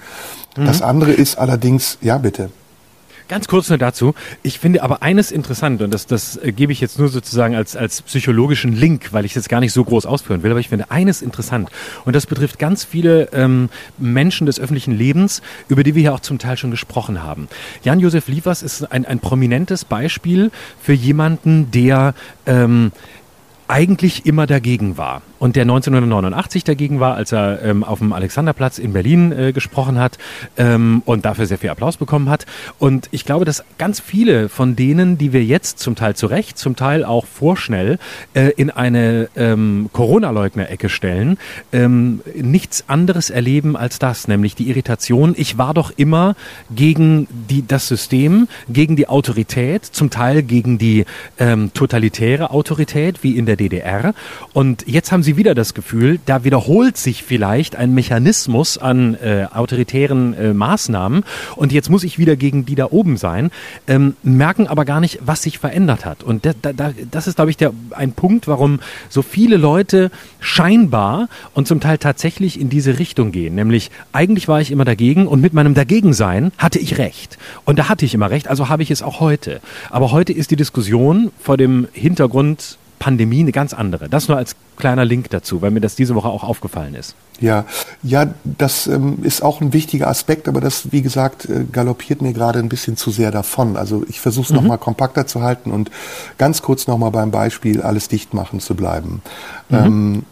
Mhm. 0.56 0.66
Das 0.66 0.82
andere 0.82 1.12
ist 1.12 1.38
allerdings, 1.38 1.98
ja 2.02 2.18
bitte. 2.18 2.50
Ganz 3.32 3.48
kurz 3.48 3.70
nur 3.70 3.78
dazu. 3.78 4.14
Ich 4.44 4.60
finde 4.60 4.84
aber 4.84 5.04
eines 5.04 5.32
interessant 5.32 5.82
und 5.82 5.94
das, 5.94 6.06
das 6.06 6.36
äh, 6.36 6.52
gebe 6.52 6.74
ich 6.74 6.82
jetzt 6.82 7.00
nur 7.00 7.08
sozusagen 7.08 7.56
als, 7.56 7.78
als 7.78 8.02
psychologischen 8.02 8.76
Link, 8.76 9.14
weil 9.14 9.24
ich 9.24 9.32
es 9.32 9.36
jetzt 9.36 9.48
gar 9.48 9.62
nicht 9.62 9.72
so 9.72 9.86
groß 9.86 10.06
ausführen 10.06 10.44
will, 10.44 10.52
aber 10.52 10.60
ich 10.60 10.68
finde 10.68 10.92
eines 10.92 11.22
interessant 11.22 11.70
und 12.04 12.14
das 12.14 12.26
betrifft 12.26 12.60
ganz 12.60 12.84
viele 12.84 13.30
ähm, 13.32 13.70
Menschen 13.98 14.48
des 14.48 14.60
öffentlichen 14.60 14.92
Lebens, 14.92 15.42
über 15.70 15.86
die 15.86 15.96
wir 15.96 16.02
hier 16.02 16.14
auch 16.14 16.20
zum 16.20 16.40
Teil 16.40 16.58
schon 16.58 16.72
gesprochen 16.72 17.24
haben. 17.24 17.48
Jan-Josef 17.84 18.28
Liefers 18.28 18.64
ist 18.64 18.92
ein, 18.92 19.06
ein 19.06 19.20
prominentes 19.20 19.86
Beispiel 19.86 20.52
für 20.82 20.92
jemanden, 20.92 21.72
der 21.72 22.16
ähm, 22.46 22.92
eigentlich 23.72 24.26
immer 24.26 24.48
dagegen 24.48 24.98
war 24.98 25.22
und 25.40 25.56
der 25.56 25.62
1989 25.64 26.66
dagegen 26.66 27.00
war, 27.00 27.16
als 27.16 27.32
er 27.32 27.64
ähm, 27.64 27.86
auf 27.86 28.00
dem 28.00 28.12
Alexanderplatz 28.12 28.80
in 28.80 28.92
Berlin 28.92 29.32
äh, 29.32 29.54
gesprochen 29.54 29.98
hat 29.98 30.18
ähm, 30.58 31.02
und 31.06 31.24
dafür 31.24 31.46
sehr 31.46 31.58
viel 31.58 31.70
Applaus 31.70 31.96
bekommen 31.96 32.30
hat. 32.30 32.46
Und 32.80 33.08
ich 33.12 33.24
glaube, 33.24 33.46
dass 33.46 33.64
ganz 33.78 34.02
viele 34.02 34.50
von 34.50 34.76
denen, 34.76 35.18
die 35.18 35.32
wir 35.32 35.44
jetzt 35.44 35.80
zum 35.80 35.96
Teil 35.96 36.18
zu 36.18 36.28
Recht, 36.28 36.58
zum 36.58 36.76
Teil 36.76 37.06
auch 37.06 37.26
vorschnell 37.26 37.98
äh, 38.34 38.50
in 38.58 38.72
eine 38.72 39.30
ähm, 39.38 39.90
Corona-Leugner-Ecke 39.94 40.90
stellen, 40.90 41.38
ähm, 41.72 42.20
nichts 42.36 42.84
anderes 42.90 43.30
erleben 43.30 43.78
als 43.78 44.00
das, 44.00 44.28
nämlich 44.28 44.54
die 44.54 44.70
Irritation. 44.70 45.34
Ich 45.38 45.58
war 45.58 45.74
doch 45.74 45.94
immer 45.96 46.36
gegen 46.76 47.28
die, 47.32 47.66
das 47.66 47.88
System, 47.88 48.50
gegen 48.68 48.98
die 48.98 49.08
Autorität, 49.08 49.86
zum 49.86 50.10
Teil 50.10 50.44
gegen 50.44 50.78
die 50.78 51.06
ähm, 51.40 51.72
totalitäre 51.74 52.52
Autorität, 52.52 53.24
wie 53.24 53.38
in 53.38 53.46
der 53.46 53.61
DDR. 53.62 54.14
Und 54.54 54.88
jetzt 54.88 55.12
haben 55.12 55.24
sie 55.24 55.38
wieder 55.38 55.54
das 55.54 55.74
Gefühl, 55.74 56.20
da 56.26 56.44
wiederholt 56.44 56.98
sich 56.98 57.24
vielleicht 57.24 57.76
ein 57.76 57.94
Mechanismus 57.94 58.78
an 58.78 59.16
äh, 59.16 59.46
autoritären 59.54 60.34
äh, 60.34 60.54
Maßnahmen 60.54 61.24
und 61.56 61.72
jetzt 61.72 61.90
muss 61.90 62.04
ich 62.04 62.18
wieder 62.18 62.36
gegen 62.36 62.66
die 62.66 62.76
da 62.76 62.88
oben 62.90 63.18
sein, 63.18 63.52
ähm, 63.88 64.16
merken 64.24 64.68
aber 64.68 64.86
gar 64.86 65.00
nicht, 65.00 65.20
was 65.22 65.44
sich 65.44 65.60
verändert 65.60 66.06
hat. 66.06 66.24
Und 66.24 66.46
da, 66.46 66.54
da, 66.54 66.92
das 67.10 67.28
ist, 67.28 67.36
glaube 67.36 67.52
ich, 67.52 67.58
der, 67.58 67.72
ein 67.92 68.14
Punkt, 68.14 68.48
warum 68.48 68.80
so 69.10 69.22
viele 69.22 69.58
Leute 69.58 70.12
scheinbar 70.40 71.30
und 71.54 71.68
zum 71.68 71.80
Teil 71.80 71.98
tatsächlich 71.98 72.60
in 72.60 72.70
diese 72.70 73.00
Richtung 73.00 73.32
gehen. 73.32 73.56
Nämlich, 73.56 73.92
eigentlich 74.12 74.48
war 74.48 74.62
ich 74.62 74.72
immer 74.72 74.86
dagegen 74.86 75.28
und 75.28 75.42
mit 75.42 75.54
meinem 75.54 75.74
Dagegensein 75.74 76.52
hatte 76.58 76.80
ich 76.80 76.98
recht. 76.98 77.38
Und 77.66 77.78
da 77.78 77.90
hatte 77.90 78.06
ich 78.06 78.14
immer 78.14 78.32
recht, 78.32 78.48
also 78.48 78.70
habe 78.70 78.84
ich 78.84 78.92
es 78.92 79.02
auch 79.02 79.20
heute. 79.20 79.62
Aber 79.90 80.12
heute 80.12 80.34
ist 80.34 80.52
die 80.52 80.56
Diskussion 80.56 81.32
vor 81.40 81.58
dem 81.58 81.88
Hintergrund 81.94 82.78
Pandemie 83.02 83.40
eine 83.40 83.52
ganz 83.52 83.74
andere. 83.74 84.10
Das 84.10 84.28
nur 84.28 84.38
als 84.38 84.56
kleiner 84.78 85.06
Link 85.06 85.32
dazu, 85.32 85.64
weil 85.64 85.72
mir 85.72 85.80
das 85.80 85.96
diese 85.96 86.14
Woche 86.14 86.28
auch 86.28 86.44
aufgefallen 86.44 86.94
ist. 86.94 87.16
Ja, 87.40 87.66
ja, 88.04 88.28
das 88.44 88.86
ähm, 88.86 89.24
ist 89.24 89.42
auch 89.42 89.60
ein 89.60 89.74
wichtiger 89.74 90.08
Aspekt, 90.08 90.48
aber 90.48 90.62
das, 90.62 90.92
wie 90.92 91.02
gesagt, 91.02 91.46
äh, 91.46 91.66
galoppiert 91.72 92.22
mir 92.22 92.32
gerade 92.32 92.60
ein 92.60 92.70
bisschen 92.70 92.98
zu 92.98 93.10
sehr 93.10 93.32
davon. 93.32 93.76
Also 93.76 94.06
ich 94.08 94.20
versuche 94.20 94.46
es 94.46 94.50
mhm. 94.52 94.58
nochmal 94.58 94.78
kompakter 94.78 95.26
zu 95.26 95.42
halten 95.42 95.72
und 95.72 95.90
ganz 96.38 96.62
kurz 96.62 96.86
nochmal 96.86 97.10
beim 97.10 97.32
Beispiel 97.32 97.82
alles 97.82 98.08
dicht 98.08 98.36
machen 98.36 98.60
zu 98.60 98.76
bleiben. 98.76 99.24
Mhm. 99.70 99.78
Ähm, 99.78 100.24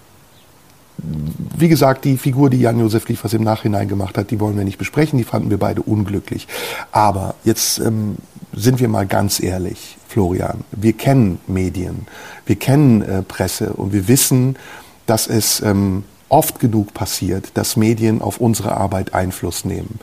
wie 1.57 1.69
gesagt, 1.69 2.05
die 2.05 2.17
Figur, 2.17 2.49
die 2.49 2.59
Jan-Josef 2.59 3.07
Liefers 3.07 3.33
im 3.33 3.43
Nachhinein 3.43 3.87
gemacht 3.87 4.17
hat, 4.17 4.31
die 4.31 4.39
wollen 4.39 4.57
wir 4.57 4.65
nicht 4.65 4.77
besprechen, 4.77 5.17
die 5.17 5.23
fanden 5.23 5.49
wir 5.49 5.57
beide 5.57 5.81
unglücklich. 5.81 6.47
Aber 6.91 7.35
jetzt 7.43 7.79
ähm, 7.79 8.17
sind 8.53 8.79
wir 8.79 8.87
mal 8.87 9.05
ganz 9.05 9.39
ehrlich. 9.39 9.97
Florian. 10.09 10.63
Wir 10.71 10.93
kennen 10.93 11.37
Medien, 11.45 12.07
wir 12.47 12.55
kennen 12.55 13.03
äh, 13.03 13.21
Presse 13.21 13.73
und 13.73 13.93
wir 13.93 14.07
wissen, 14.07 14.57
dass 15.05 15.27
es 15.27 15.61
ähm, 15.61 16.03
oft 16.29 16.59
genug 16.59 16.95
passiert, 16.95 17.51
dass 17.53 17.77
Medien 17.77 18.19
auf 18.21 18.39
unsere 18.39 18.75
Arbeit 18.75 19.13
Einfluss 19.13 19.65
nehmen. 19.65 19.99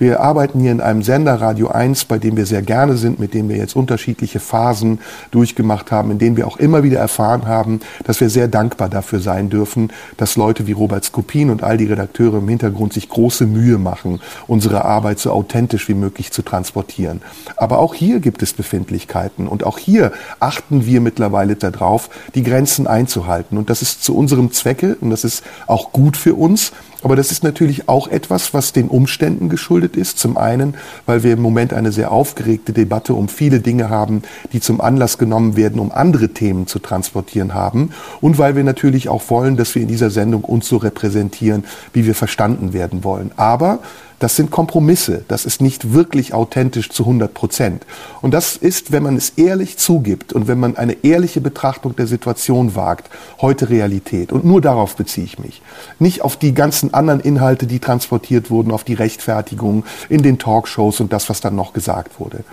Wir 0.00 0.20
arbeiten 0.20 0.60
hier 0.60 0.72
in 0.72 0.80
einem 0.80 1.02
Sender 1.02 1.42
Radio 1.42 1.68
1, 1.68 2.06
bei 2.06 2.16
dem 2.16 2.34
wir 2.38 2.46
sehr 2.46 2.62
gerne 2.62 2.96
sind, 2.96 3.18
mit 3.18 3.34
dem 3.34 3.50
wir 3.50 3.58
jetzt 3.58 3.76
unterschiedliche 3.76 4.40
Phasen 4.40 4.98
durchgemacht 5.30 5.92
haben, 5.92 6.10
in 6.10 6.18
denen 6.18 6.38
wir 6.38 6.46
auch 6.46 6.56
immer 6.56 6.82
wieder 6.82 6.98
erfahren 6.98 7.46
haben, 7.46 7.80
dass 8.04 8.18
wir 8.18 8.30
sehr 8.30 8.48
dankbar 8.48 8.88
dafür 8.88 9.20
sein 9.20 9.50
dürfen, 9.50 9.92
dass 10.16 10.36
Leute 10.36 10.66
wie 10.66 10.72
Robert 10.72 11.04
Skopin 11.04 11.50
und 11.50 11.62
all 11.62 11.76
die 11.76 11.84
Redakteure 11.84 12.38
im 12.38 12.48
Hintergrund 12.48 12.94
sich 12.94 13.10
große 13.10 13.44
Mühe 13.44 13.76
machen, 13.76 14.22
unsere 14.46 14.86
Arbeit 14.86 15.18
so 15.18 15.32
authentisch 15.32 15.86
wie 15.90 15.94
möglich 15.94 16.32
zu 16.32 16.40
transportieren. 16.40 17.20
Aber 17.56 17.78
auch 17.78 17.92
hier 17.92 18.20
gibt 18.20 18.42
es 18.42 18.54
Befindlichkeiten 18.54 19.46
und 19.46 19.64
auch 19.64 19.76
hier 19.76 20.12
achten 20.38 20.86
wir 20.86 21.02
mittlerweile 21.02 21.56
darauf, 21.56 22.08
die 22.34 22.42
Grenzen 22.42 22.86
einzuhalten. 22.86 23.58
Und 23.58 23.68
das 23.68 23.82
ist 23.82 24.02
zu 24.02 24.16
unserem 24.16 24.50
Zwecke 24.50 24.96
und 25.02 25.10
das 25.10 25.24
ist 25.24 25.44
auch 25.66 25.92
gut 25.92 26.16
für 26.16 26.36
uns, 26.36 26.72
aber 27.02 27.16
das 27.16 27.30
ist 27.32 27.42
natürlich 27.42 27.88
auch 27.88 28.08
etwas, 28.08 28.52
was 28.52 28.72
den 28.72 28.88
Umständen 28.88 29.48
geschuldet 29.48 29.96
ist. 29.96 30.18
Zum 30.18 30.36
einen, 30.36 30.74
weil 31.06 31.22
wir 31.22 31.32
im 31.32 31.42
Moment 31.42 31.72
eine 31.72 31.92
sehr 31.92 32.12
aufgeregte 32.12 32.72
Debatte 32.72 33.14
um 33.14 33.28
viele 33.28 33.60
Dinge 33.60 33.88
haben, 33.88 34.22
die 34.52 34.60
zum 34.60 34.80
Anlass 34.80 35.18
genommen 35.18 35.56
werden, 35.56 35.80
um 35.80 35.92
andere 35.92 36.30
Themen 36.30 36.66
zu 36.66 36.78
transportieren 36.78 37.54
haben. 37.54 37.90
Und 38.20 38.38
weil 38.38 38.56
wir 38.56 38.64
natürlich 38.64 39.08
auch 39.08 39.30
wollen, 39.30 39.56
dass 39.56 39.74
wir 39.74 39.82
in 39.82 39.88
dieser 39.88 40.10
Sendung 40.10 40.44
uns 40.44 40.68
so 40.68 40.76
repräsentieren, 40.76 41.64
wie 41.92 42.06
wir 42.06 42.14
verstanden 42.14 42.72
werden 42.72 43.04
wollen. 43.04 43.30
Aber 43.36 43.80
Das 44.20 44.36
sind 44.36 44.50
Kompromisse. 44.50 45.24
Das 45.28 45.46
ist 45.46 45.62
nicht 45.62 45.94
wirklich 45.94 46.34
authentisch 46.34 46.90
zu 46.90 47.04
100 47.04 47.32
Prozent. 47.32 47.86
Und 48.20 48.32
das 48.32 48.54
ist, 48.54 48.92
wenn 48.92 49.02
man 49.02 49.16
es 49.16 49.30
ehrlich 49.30 49.78
zugibt 49.78 50.34
und 50.34 50.46
wenn 50.46 50.60
man 50.60 50.76
eine 50.76 51.02
ehrliche 51.02 51.40
Betrachtung 51.40 51.96
der 51.96 52.06
Situation 52.06 52.76
wagt, 52.76 53.10
heute 53.40 53.70
Realität. 53.70 54.30
Und 54.30 54.44
nur 54.44 54.60
darauf 54.60 54.94
beziehe 54.94 55.24
ich 55.24 55.38
mich. 55.38 55.62
Nicht 55.98 56.20
auf 56.20 56.36
die 56.36 56.52
ganzen 56.52 56.92
anderen 56.92 57.20
Inhalte, 57.20 57.66
die 57.66 57.80
transportiert 57.80 58.50
wurden, 58.50 58.72
auf 58.72 58.84
die 58.84 58.94
Rechtfertigung 58.94 59.84
in 60.10 60.22
den 60.22 60.38
Talkshows 60.38 61.00
und 61.00 61.14
das, 61.14 61.30
was 61.30 61.40
dann 61.40 61.56
noch 61.56 61.72
gesagt 61.72 62.20
wurde. 62.20 62.44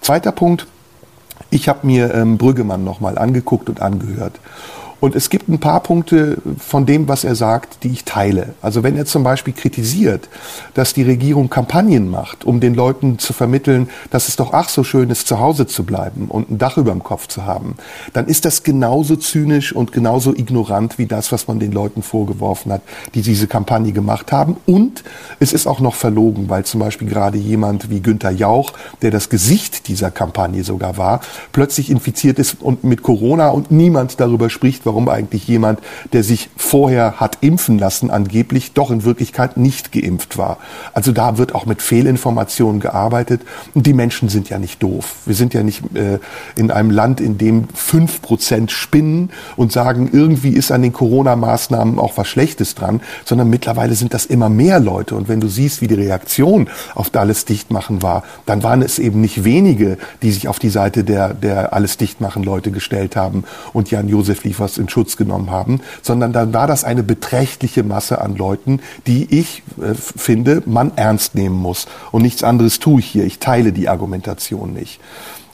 Zweiter 0.00 0.32
Punkt. 0.32 0.66
Ich 1.50 1.68
habe 1.68 1.86
mir 1.86 2.14
ähm, 2.14 2.38
Brüggemann 2.38 2.82
nochmal 2.82 3.18
angeguckt 3.18 3.68
und 3.68 3.82
angehört. 3.82 4.40
Und 5.00 5.16
es 5.16 5.30
gibt 5.30 5.48
ein 5.48 5.58
paar 5.58 5.80
Punkte 5.80 6.38
von 6.58 6.84
dem, 6.84 7.08
was 7.08 7.24
er 7.24 7.34
sagt, 7.34 7.82
die 7.84 7.88
ich 7.88 8.04
teile. 8.04 8.54
Also 8.60 8.82
wenn 8.82 8.96
er 8.96 9.06
zum 9.06 9.24
Beispiel 9.24 9.54
kritisiert, 9.54 10.28
dass 10.74 10.92
die 10.92 11.02
Regierung 11.02 11.48
Kampagnen 11.48 12.08
macht, 12.10 12.44
um 12.44 12.60
den 12.60 12.74
Leuten 12.74 13.18
zu 13.18 13.32
vermitteln, 13.32 13.88
dass 14.10 14.28
es 14.28 14.36
doch 14.36 14.52
ach 14.52 14.68
so 14.68 14.84
schön 14.84 15.08
ist, 15.10 15.26
zu 15.26 15.40
Hause 15.40 15.66
zu 15.66 15.84
bleiben 15.84 16.26
und 16.28 16.50
ein 16.50 16.58
Dach 16.58 16.76
über 16.76 16.92
dem 16.92 17.02
Kopf 17.02 17.28
zu 17.28 17.46
haben, 17.46 17.76
dann 18.12 18.26
ist 18.26 18.44
das 18.44 18.62
genauso 18.62 19.16
zynisch 19.16 19.72
und 19.72 19.92
genauso 19.92 20.34
ignorant 20.34 20.98
wie 20.98 21.06
das, 21.06 21.32
was 21.32 21.48
man 21.48 21.58
den 21.58 21.72
Leuten 21.72 22.02
vorgeworfen 22.02 22.70
hat, 22.72 22.82
die 23.14 23.22
diese 23.22 23.46
Kampagne 23.46 23.92
gemacht 23.92 24.32
haben. 24.32 24.58
Und 24.66 25.02
es 25.38 25.52
ist 25.54 25.66
auch 25.66 25.80
noch 25.80 25.94
verlogen, 25.94 26.50
weil 26.50 26.64
zum 26.64 26.80
Beispiel 26.80 27.08
gerade 27.08 27.38
jemand 27.38 27.88
wie 27.88 28.00
Günther 28.00 28.30
Jauch, 28.30 28.72
der 29.00 29.10
das 29.10 29.30
Gesicht 29.30 29.88
dieser 29.88 30.10
Kampagne 30.10 30.62
sogar 30.62 30.98
war, 30.98 31.20
plötzlich 31.52 31.90
infiziert 31.90 32.38
ist 32.38 32.60
und 32.60 32.84
mit 32.84 33.02
Corona 33.02 33.48
und 33.48 33.70
niemand 33.70 34.20
darüber 34.20 34.50
spricht, 34.50 34.84
warum 34.90 35.08
eigentlich 35.08 35.46
jemand, 35.46 35.78
der 36.12 36.24
sich 36.24 36.50
vorher 36.56 37.20
hat 37.20 37.38
impfen 37.42 37.78
lassen, 37.78 38.10
angeblich 38.10 38.72
doch 38.72 38.90
in 38.90 39.04
Wirklichkeit 39.04 39.56
nicht 39.56 39.92
geimpft 39.92 40.36
war. 40.36 40.58
Also 40.92 41.12
da 41.12 41.38
wird 41.38 41.54
auch 41.54 41.64
mit 41.64 41.80
Fehlinformationen 41.80 42.80
gearbeitet. 42.80 43.42
Und 43.72 43.86
die 43.86 43.92
Menschen 43.92 44.28
sind 44.28 44.48
ja 44.48 44.58
nicht 44.58 44.82
doof. 44.82 45.18
Wir 45.26 45.36
sind 45.36 45.54
ja 45.54 45.62
nicht 45.62 45.82
äh, 45.94 46.18
in 46.56 46.72
einem 46.72 46.90
Land, 46.90 47.20
in 47.20 47.38
dem 47.38 47.68
fünf 47.72 48.20
Prozent 48.20 48.72
spinnen 48.72 49.30
und 49.56 49.70
sagen, 49.70 50.10
irgendwie 50.12 50.54
ist 50.54 50.72
an 50.72 50.82
den 50.82 50.92
Corona-Maßnahmen 50.92 52.00
auch 52.00 52.16
was 52.16 52.26
Schlechtes 52.26 52.74
dran, 52.74 53.00
sondern 53.24 53.48
mittlerweile 53.48 53.94
sind 53.94 54.12
das 54.12 54.26
immer 54.26 54.48
mehr 54.48 54.80
Leute. 54.80 55.14
Und 55.14 55.28
wenn 55.28 55.40
du 55.40 55.46
siehst, 55.46 55.82
wie 55.82 55.86
die 55.86 55.94
Reaktion 55.94 56.68
auf 56.96 57.14
alles 57.14 57.44
Dichtmachen 57.44 58.02
war, 58.02 58.24
dann 58.44 58.64
waren 58.64 58.82
es 58.82 58.98
eben 58.98 59.20
nicht 59.20 59.44
wenige, 59.44 59.98
die 60.22 60.32
sich 60.32 60.48
auf 60.48 60.58
die 60.58 60.70
Seite 60.70 61.04
der, 61.04 61.32
der 61.32 61.72
alles 61.74 61.96
Dichtmachen 61.96 62.42
Leute 62.42 62.72
gestellt 62.72 63.14
haben 63.14 63.44
und 63.72 63.92
Jan-Josef 63.92 64.42
Liefers 64.42 64.79
in 64.80 64.88
Schutz 64.88 65.16
genommen 65.16 65.50
haben, 65.50 65.80
sondern 66.02 66.32
dann 66.32 66.52
war 66.52 66.66
das 66.66 66.84
eine 66.84 67.02
beträchtliche 67.02 67.82
Masse 67.82 68.20
an 68.20 68.36
Leuten, 68.36 68.80
die 69.06 69.38
ich 69.38 69.62
äh, 69.80 69.94
finde, 69.94 70.62
man 70.66 70.92
ernst 70.96 71.34
nehmen 71.34 71.56
muss. 71.56 71.86
Und 72.10 72.22
nichts 72.22 72.42
anderes 72.42 72.80
tue 72.80 73.00
ich 73.00 73.06
hier. 73.06 73.24
Ich 73.24 73.38
teile 73.38 73.72
die 73.72 73.88
Argumentation 73.88 74.72
nicht. 74.72 75.00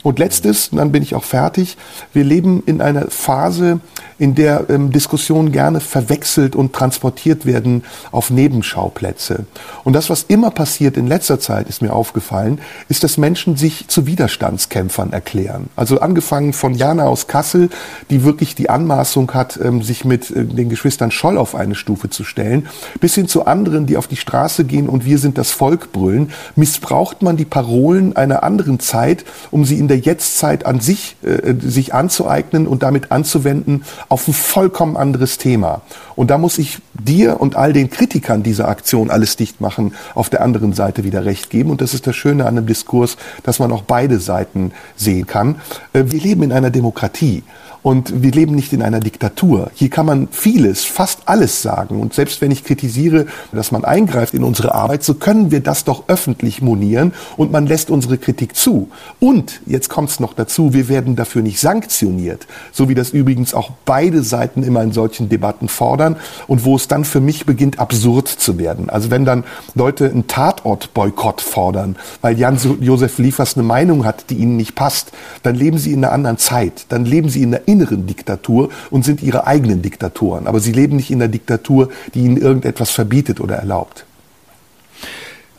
Und 0.06 0.20
letztes, 0.20 0.68
und 0.68 0.78
dann 0.78 0.92
bin 0.92 1.02
ich 1.02 1.16
auch 1.16 1.24
fertig, 1.24 1.76
wir 2.12 2.22
leben 2.22 2.62
in 2.64 2.80
einer 2.80 3.10
Phase, 3.10 3.80
in 4.20 4.36
der 4.36 4.70
ähm, 4.70 4.92
Diskussionen 4.92 5.50
gerne 5.50 5.80
verwechselt 5.80 6.54
und 6.54 6.72
transportiert 6.72 7.44
werden 7.44 7.82
auf 8.12 8.30
Nebenschauplätze. 8.30 9.46
Und 9.82 9.94
das, 9.94 10.08
was 10.08 10.22
immer 10.22 10.52
passiert 10.52 10.96
in 10.96 11.08
letzter 11.08 11.40
Zeit, 11.40 11.68
ist 11.68 11.82
mir 11.82 11.92
aufgefallen, 11.92 12.60
ist, 12.88 13.02
dass 13.02 13.18
Menschen 13.18 13.56
sich 13.56 13.88
zu 13.88 14.06
Widerstandskämpfern 14.06 15.12
erklären. 15.12 15.70
Also 15.74 15.98
angefangen 15.98 16.52
von 16.52 16.74
Jana 16.74 17.06
aus 17.06 17.26
Kassel, 17.26 17.68
die 18.08 18.22
wirklich 18.22 18.54
die 18.54 18.70
Anmaßung 18.70 19.34
hat, 19.34 19.58
ähm, 19.60 19.82
sich 19.82 20.04
mit 20.04 20.30
äh, 20.30 20.44
den 20.44 20.68
Geschwistern 20.68 21.10
Scholl 21.10 21.36
auf 21.36 21.56
eine 21.56 21.74
Stufe 21.74 22.10
zu 22.10 22.22
stellen, 22.22 22.68
bis 23.00 23.16
hin 23.16 23.26
zu 23.26 23.44
anderen, 23.44 23.86
die 23.86 23.96
auf 23.96 24.06
die 24.06 24.14
Straße 24.14 24.66
gehen 24.66 24.88
und 24.88 25.04
wir 25.04 25.18
sind 25.18 25.36
das 25.36 25.50
Volk 25.50 25.90
brüllen, 25.90 26.30
missbraucht 26.54 27.22
man 27.22 27.36
die 27.36 27.44
Parolen 27.44 28.14
einer 28.14 28.44
anderen 28.44 28.78
Zeit, 28.78 29.24
um 29.50 29.64
sie 29.64 29.80
in 29.80 29.88
der 29.88 29.95
der 29.96 30.04
Jetztzeit 30.04 30.66
an 30.66 30.80
sich, 30.80 31.16
äh, 31.22 31.54
sich 31.58 31.94
anzueignen 31.94 32.66
und 32.66 32.82
damit 32.82 33.10
anzuwenden 33.10 33.84
auf 34.08 34.28
ein 34.28 34.34
vollkommen 34.34 34.96
anderes 34.96 35.38
Thema. 35.38 35.80
Und 36.16 36.30
da 36.30 36.38
muss 36.38 36.58
ich 36.58 36.78
dir 36.92 37.40
und 37.40 37.56
all 37.56 37.72
den 37.72 37.88
Kritikern 37.90 38.42
dieser 38.42 38.68
Aktion 38.68 39.10
alles 39.10 39.36
dicht 39.36 39.60
machen, 39.60 39.94
auf 40.14 40.28
der 40.28 40.42
anderen 40.42 40.74
Seite 40.74 41.04
wieder 41.04 41.24
recht 41.24 41.50
geben. 41.50 41.70
Und 41.70 41.80
das 41.80 41.94
ist 41.94 42.06
das 42.06 42.14
Schöne 42.14 42.44
an 42.44 42.58
einem 42.58 42.66
Diskurs, 42.66 43.16
dass 43.42 43.58
man 43.58 43.72
auch 43.72 43.82
beide 43.82 44.20
Seiten 44.20 44.72
sehen 44.96 45.26
kann. 45.26 45.56
Äh, 45.94 46.04
wir 46.06 46.20
leben 46.20 46.42
in 46.42 46.52
einer 46.52 46.70
Demokratie. 46.70 47.42
Und 47.86 48.20
wir 48.20 48.32
leben 48.32 48.56
nicht 48.56 48.72
in 48.72 48.82
einer 48.82 48.98
Diktatur. 48.98 49.70
Hier 49.72 49.90
kann 49.90 50.06
man 50.06 50.26
vieles, 50.32 50.82
fast 50.82 51.20
alles 51.26 51.62
sagen. 51.62 52.00
Und 52.00 52.14
selbst 52.14 52.40
wenn 52.40 52.50
ich 52.50 52.64
kritisiere, 52.64 53.26
dass 53.52 53.70
man 53.70 53.84
eingreift 53.84 54.34
in 54.34 54.42
unsere 54.42 54.74
Arbeit, 54.74 55.04
so 55.04 55.14
können 55.14 55.52
wir 55.52 55.60
das 55.60 55.84
doch 55.84 56.02
öffentlich 56.08 56.60
monieren 56.60 57.12
und 57.36 57.52
man 57.52 57.64
lässt 57.64 57.88
unsere 57.88 58.18
Kritik 58.18 58.56
zu. 58.56 58.88
Und 59.20 59.60
jetzt 59.66 59.88
kommt 59.88 60.10
es 60.10 60.18
noch 60.18 60.34
dazu, 60.34 60.74
wir 60.74 60.88
werden 60.88 61.14
dafür 61.14 61.42
nicht 61.42 61.60
sanktioniert, 61.60 62.48
so 62.72 62.88
wie 62.88 62.96
das 62.96 63.10
übrigens 63.10 63.54
auch 63.54 63.70
beide 63.84 64.24
Seiten 64.24 64.64
immer 64.64 64.82
in 64.82 64.90
solchen 64.90 65.28
Debatten 65.28 65.68
fordern 65.68 66.16
und 66.48 66.64
wo 66.64 66.74
es 66.74 66.88
dann 66.88 67.04
für 67.04 67.20
mich 67.20 67.46
beginnt, 67.46 67.78
absurd 67.78 68.26
zu 68.26 68.58
werden. 68.58 68.90
Also 68.90 69.12
wenn 69.12 69.24
dann 69.24 69.44
Leute 69.76 70.10
einen 70.10 70.26
Tatortboykott 70.26 71.40
fordern, 71.40 71.94
weil 72.20 72.36
Jan-Josef 72.36 73.18
Liefers 73.18 73.56
eine 73.56 73.62
Meinung 73.62 74.04
hat, 74.04 74.28
die 74.30 74.38
ihnen 74.38 74.56
nicht 74.56 74.74
passt, 74.74 75.12
dann 75.44 75.54
leben 75.54 75.78
sie 75.78 75.92
in 75.92 76.04
einer 76.04 76.12
anderen 76.12 76.38
Zeit. 76.38 76.86
Dann 76.88 77.04
leben 77.04 77.28
sie 77.28 77.44
in 77.44 77.54
einer 77.54 77.68
inneren 77.76 78.06
Diktatur 78.06 78.70
und 78.90 79.04
sind 79.04 79.22
ihre 79.22 79.46
eigenen 79.46 79.82
Diktatoren. 79.82 80.46
Aber 80.46 80.60
sie 80.60 80.72
leben 80.72 80.96
nicht 80.96 81.10
in 81.10 81.18
der 81.18 81.28
Diktatur, 81.28 81.90
die 82.14 82.20
ihnen 82.20 82.36
irgendetwas 82.36 82.90
verbietet 82.90 83.40
oder 83.40 83.56
erlaubt. 83.56 84.06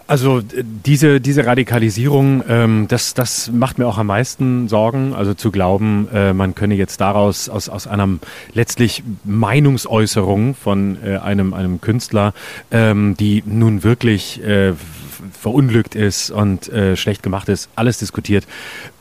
Also 0.10 0.42
diese, 0.42 1.20
diese 1.20 1.46
Radikalisierung, 1.46 2.42
ähm, 2.48 2.86
das, 2.88 3.14
das 3.14 3.52
macht 3.52 3.78
mir 3.78 3.86
auch 3.88 3.98
am 3.98 4.08
meisten 4.08 4.70
Sorgen. 4.70 5.14
Also 5.14 5.34
zu 5.34 5.52
glauben, 5.52 6.08
äh, 6.14 6.32
man 6.32 6.56
könne 6.56 6.76
jetzt 6.76 7.02
daraus 7.02 7.50
aus, 7.50 7.68
aus 7.68 7.88
einer 7.88 8.08
letztlich 8.54 9.04
Meinungsäußerung 9.26 10.56
von 10.56 10.98
äh, 11.04 11.18
einem, 11.18 11.54
einem 11.54 11.82
Künstler, 11.82 12.34
ähm, 12.72 13.18
die 13.20 13.44
nun 13.46 13.84
wirklich 13.84 14.42
äh, 14.42 14.74
verunglückt 15.32 15.96
ist 15.96 16.32
und 16.32 16.70
äh, 16.70 16.96
schlecht 16.96 17.24
gemacht 17.24 17.50
ist, 17.50 17.70
alles 17.76 17.98
diskutiert, 17.98 18.48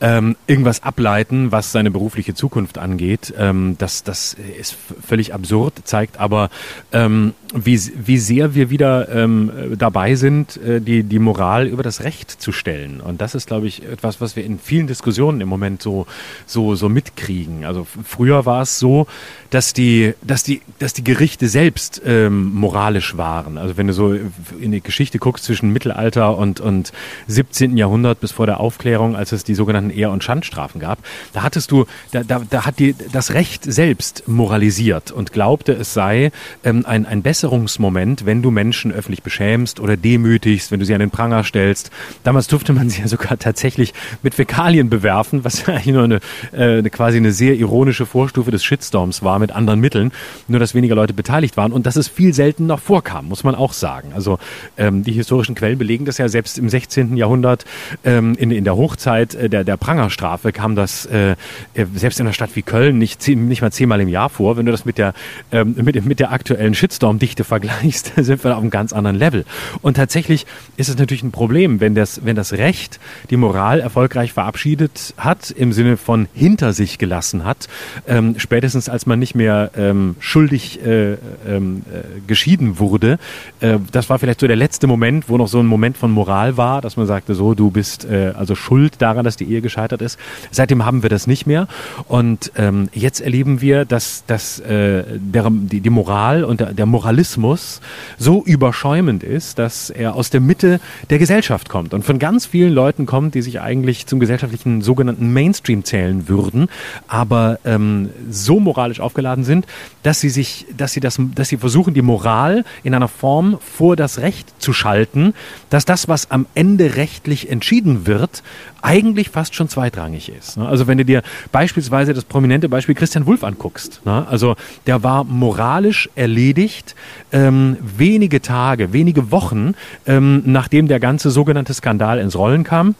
ähm, 0.01 0.35
irgendwas 0.47 0.83
ableiten, 0.83 1.51
was 1.51 1.71
seine 1.71 1.91
berufliche 1.91 2.33
Zukunft 2.33 2.77
angeht. 2.77 3.33
Ähm, 3.37 3.75
das, 3.77 4.03
das 4.03 4.35
ist 4.59 4.75
völlig 5.05 5.33
absurd, 5.33 5.73
zeigt 5.83 6.19
aber, 6.19 6.49
ähm, 6.91 7.33
wie, 7.53 7.79
wie 7.95 8.17
sehr 8.17 8.55
wir 8.55 8.69
wieder 8.69 9.09
ähm, 9.09 9.51
dabei 9.77 10.15
sind, 10.15 10.57
äh, 10.57 10.81
die, 10.81 11.03
die 11.03 11.19
Moral 11.19 11.67
über 11.67 11.83
das 11.83 12.03
Recht 12.03 12.29
zu 12.29 12.51
stellen. 12.51 13.01
Und 13.01 13.21
das 13.21 13.35
ist, 13.35 13.47
glaube 13.47 13.67
ich, 13.67 13.83
etwas, 13.83 14.21
was 14.21 14.35
wir 14.35 14.43
in 14.43 14.59
vielen 14.59 14.87
Diskussionen 14.87 15.41
im 15.41 15.49
Moment 15.49 15.81
so, 15.81 16.07
so, 16.45 16.75
so 16.75 16.89
mitkriegen. 16.89 17.65
Also 17.65 17.87
früher 18.03 18.45
war 18.45 18.61
es 18.63 18.79
so, 18.79 19.07
dass 19.49 19.73
die, 19.73 20.13
dass 20.21 20.43
die, 20.43 20.61
dass 20.79 20.93
die 20.93 21.03
Gerichte 21.03 21.47
selbst 21.47 22.01
ähm, 22.05 22.53
moralisch 22.53 23.17
waren. 23.17 23.57
Also 23.57 23.77
wenn 23.77 23.87
du 23.87 23.93
so 23.93 24.13
in 24.59 24.71
die 24.71 24.81
Geschichte 24.81 25.19
guckst 25.19 25.45
zwischen 25.45 25.71
Mittelalter 25.71 26.16
und, 26.25 26.59
und 26.59 26.91
17. 27.27 27.77
Jahrhundert 27.77 28.19
bis 28.19 28.31
vor 28.31 28.45
der 28.45 28.59
Aufklärung, 28.59 29.15
als 29.15 29.31
es 29.31 29.43
die 29.43 29.55
sogenannten 29.55 29.89
Ehr- 29.89 30.11
und 30.11 30.23
Schandstrafen 30.23 30.79
gab, 30.79 30.99
da 31.33 31.43
hattest 31.43 31.71
du, 31.71 31.85
da, 32.11 32.23
da, 32.23 32.41
da 32.49 32.65
hat 32.65 32.79
die, 32.79 32.95
das 33.11 33.33
Recht 33.33 33.63
selbst 33.63 34.27
moralisiert 34.27 35.11
und 35.11 35.31
glaubte, 35.31 35.73
es 35.73 35.93
sei 35.93 36.31
ähm, 36.63 36.85
ein, 36.85 37.05
ein 37.05 37.21
Besserungsmoment, 37.21 38.25
wenn 38.25 38.41
du 38.41 38.51
Menschen 38.51 38.91
öffentlich 38.91 39.23
beschämst 39.23 39.79
oder 39.79 39.97
demütigst, 39.97 40.71
wenn 40.71 40.79
du 40.79 40.85
sie 40.85 40.93
an 40.93 40.99
den 40.99 41.11
Pranger 41.11 41.43
stellst. 41.43 41.91
Damals 42.23 42.47
durfte 42.47 42.73
man 42.73 42.89
sie 42.89 43.01
ja 43.01 43.07
sogar 43.07 43.37
tatsächlich 43.37 43.93
mit 44.23 44.35
Fäkalien 44.35 44.89
bewerfen, 44.89 45.43
was 45.43 45.67
eigentlich 45.67 45.87
nur 45.87 46.03
eine, 46.03 46.19
äh, 46.51 46.81
quasi 46.89 47.17
eine 47.17 47.31
sehr 47.31 47.55
ironische 47.55 48.05
Vorstufe 48.05 48.51
des 48.51 48.63
Shitstorms 48.63 49.23
war 49.23 49.39
mit 49.39 49.51
anderen 49.51 49.79
Mitteln, 49.79 50.11
nur 50.47 50.59
dass 50.59 50.73
weniger 50.73 50.95
Leute 50.95 51.13
beteiligt 51.13 51.57
waren 51.57 51.71
und 51.71 51.85
dass 51.85 51.95
es 51.95 52.07
viel 52.07 52.33
seltener 52.33 52.77
vorkam, 52.77 53.27
muss 53.27 53.43
man 53.43 53.55
auch 53.55 53.73
sagen. 53.73 54.13
Also 54.13 54.39
ähm, 54.77 55.03
die 55.03 55.11
historischen 55.11 55.55
Quellen 55.55 55.77
belegen 55.77 56.05
das 56.07 56.17
ja 56.17 56.29
selbst 56.29 56.57
im 56.57 56.69
16. 56.69 57.17
Jahrhundert, 57.17 57.65
ähm, 58.03 58.35
in, 58.37 58.51
in 58.51 58.63
der 58.63 58.75
Hochzeit 58.75 59.35
äh, 59.35 59.49
der, 59.49 59.63
der 59.63 59.77
Prangerstrafe 59.77 60.51
kam 60.51 60.75
das 60.75 61.05
äh, 61.05 61.31
äh, 61.31 61.85
selbst 61.95 62.19
in 62.19 62.25
einer 62.25 62.33
Stadt 62.33 62.51
wie 62.55 62.61
Köln 62.61 62.97
nicht, 62.97 63.27
nicht 63.27 63.61
mal 63.61 63.71
zehnmal 63.71 64.01
im 64.01 64.07
Jahr 64.07 64.29
vor. 64.29 64.57
Wenn 64.57 64.65
du 64.65 64.71
das 64.71 64.85
mit 64.85 64.97
der, 64.97 65.13
ähm, 65.51 65.75
mit, 65.77 66.05
mit 66.05 66.19
der 66.19 66.31
aktuellen 66.31 66.73
Shitstorm-Dichte 66.73 67.43
vergleichst, 67.43 68.13
sind 68.17 68.43
wir 68.43 68.55
auf 68.55 68.61
einem 68.61 68.69
ganz 68.69 68.93
anderen 68.93 69.17
Level. 69.17 69.45
Und 69.81 69.95
tatsächlich 69.95 70.45
ist 70.77 70.89
es 70.89 70.97
natürlich 70.97 71.23
ein 71.23 71.31
Problem, 71.31 71.79
wenn 71.79 71.95
das, 71.95 72.25
wenn 72.25 72.35
das 72.35 72.53
Recht 72.53 72.99
die 73.29 73.37
Moral 73.37 73.79
erfolgreich 73.79 74.33
verabschiedet 74.33 75.13
hat, 75.17 75.51
im 75.51 75.73
Sinne 75.73 75.97
von 75.97 76.27
hinter 76.33 76.73
sich 76.73 76.97
gelassen 76.97 77.43
hat, 77.43 77.67
ähm, 78.07 78.35
spätestens 78.37 78.89
als 78.89 79.05
man 79.05 79.19
nicht 79.19 79.35
mehr 79.35 79.71
ähm, 79.77 80.15
schuldig 80.19 80.83
äh, 80.85 81.13
ähm, 81.47 81.83
äh, 81.91 82.19
geschieden 82.27 82.79
wurde. 82.79 83.19
Äh, 83.59 83.79
das 83.91 84.09
war 84.09 84.19
vielleicht 84.19 84.39
so 84.39 84.47
der 84.47 84.55
letzte 84.55 84.87
Moment, 84.87 85.29
wo 85.29 85.37
noch 85.37 85.47
so 85.47 85.59
ein 85.59 85.65
Moment 85.65 85.96
von 85.97 86.11
Moral 86.11 86.57
war, 86.57 86.81
dass 86.81 86.97
man 86.97 87.07
sagte, 87.07 87.35
so, 87.35 87.53
du 87.53 87.71
bist 87.71 88.05
äh, 88.05 88.33
also 88.35 88.55
schuld 88.55 89.01
daran, 89.01 89.25
dass 89.25 89.35
die 89.35 89.45
Ehe 89.45 89.61
gescheitert 89.61 90.01
ist. 90.01 90.19
Seitdem 90.51 90.85
haben 90.85 91.03
wir 91.03 91.09
das 91.09 91.27
nicht 91.27 91.47
mehr. 91.47 91.67
Und 92.07 92.51
ähm, 92.55 92.89
jetzt 92.93 93.19
erleben 93.19 93.61
wir, 93.61 93.85
dass, 93.85 94.23
dass 94.25 94.59
äh, 94.59 95.03
der, 95.17 95.49
die, 95.49 95.81
die 95.81 95.89
Moral 95.89 96.43
und 96.43 96.59
der, 96.59 96.73
der 96.73 96.85
Moralismus 96.85 97.81
so 98.17 98.43
überschäumend 98.43 99.23
ist, 99.23 99.59
dass 99.59 99.89
er 99.89 100.15
aus 100.15 100.29
der 100.29 100.41
Mitte 100.41 100.79
der 101.09 101.19
Gesellschaft 101.19 101.69
kommt 101.69 101.93
und 101.93 102.03
von 102.03 102.19
ganz 102.19 102.45
vielen 102.45 102.73
Leuten 102.73 103.05
kommt, 103.05 103.35
die 103.35 103.41
sich 103.41 103.61
eigentlich 103.61 104.07
zum 104.07 104.19
gesellschaftlichen 104.19 104.81
sogenannten 104.81 105.33
Mainstream 105.33 105.83
zählen 105.83 106.27
würden, 106.27 106.69
aber 107.07 107.59
ähm, 107.65 108.09
so 108.29 108.59
moralisch 108.59 108.99
aufgeladen 108.99 109.43
sind, 109.43 109.65
dass 110.03 110.19
sie 110.19 110.29
sich, 110.29 110.65
dass 110.75 110.93
sie 110.93 110.99
das, 110.99 111.19
dass 111.35 111.49
sie 111.49 111.57
versuchen, 111.57 111.93
die 111.93 112.01
Moral 112.01 112.63
in 112.83 112.93
einer 112.93 113.07
Form 113.07 113.57
vor 113.59 113.95
das 113.95 114.19
Recht 114.19 114.61
zu 114.61 114.73
schalten, 114.73 115.33
dass 115.69 115.85
das, 115.87 116.07
was 116.07 116.29
am 116.31 116.45
Ende 116.53 116.95
rechtlich 116.95 117.49
entschieden 117.49 118.05
wird, 118.05 118.43
eigentlich 118.81 119.29
fast 119.29 119.55
schon 119.55 119.69
zweitrangig 119.69 120.29
ist. 120.29 120.57
Ne? 120.57 120.67
Also 120.67 120.85
wenn 120.87 120.97
du 120.97 121.05
dir 121.05 121.23
beispielsweise 121.51 122.13
das 122.13 122.25
prominente 122.25 122.69
Beispiel 122.69 122.93
Christian 122.93 123.25
Wulff 123.25 123.43
anguckst, 123.43 124.01
ne? 124.05 124.27
also 124.29 124.55
der 124.85 125.03
war 125.03 125.23
moralisch 125.23 126.09
erledigt 126.15 126.95
ähm, 127.31 127.77
wenige 127.81 128.41
Tage, 128.41 128.93
wenige 128.93 129.31
Wochen, 129.31 129.73
ähm, 130.05 130.43
nachdem 130.45 130.87
der 130.87 130.99
ganze 130.99 131.31
sogenannte 131.31 131.73
Skandal 131.73 132.19
ins 132.19 132.35
Rollen 132.35 132.63
kam 132.63 132.95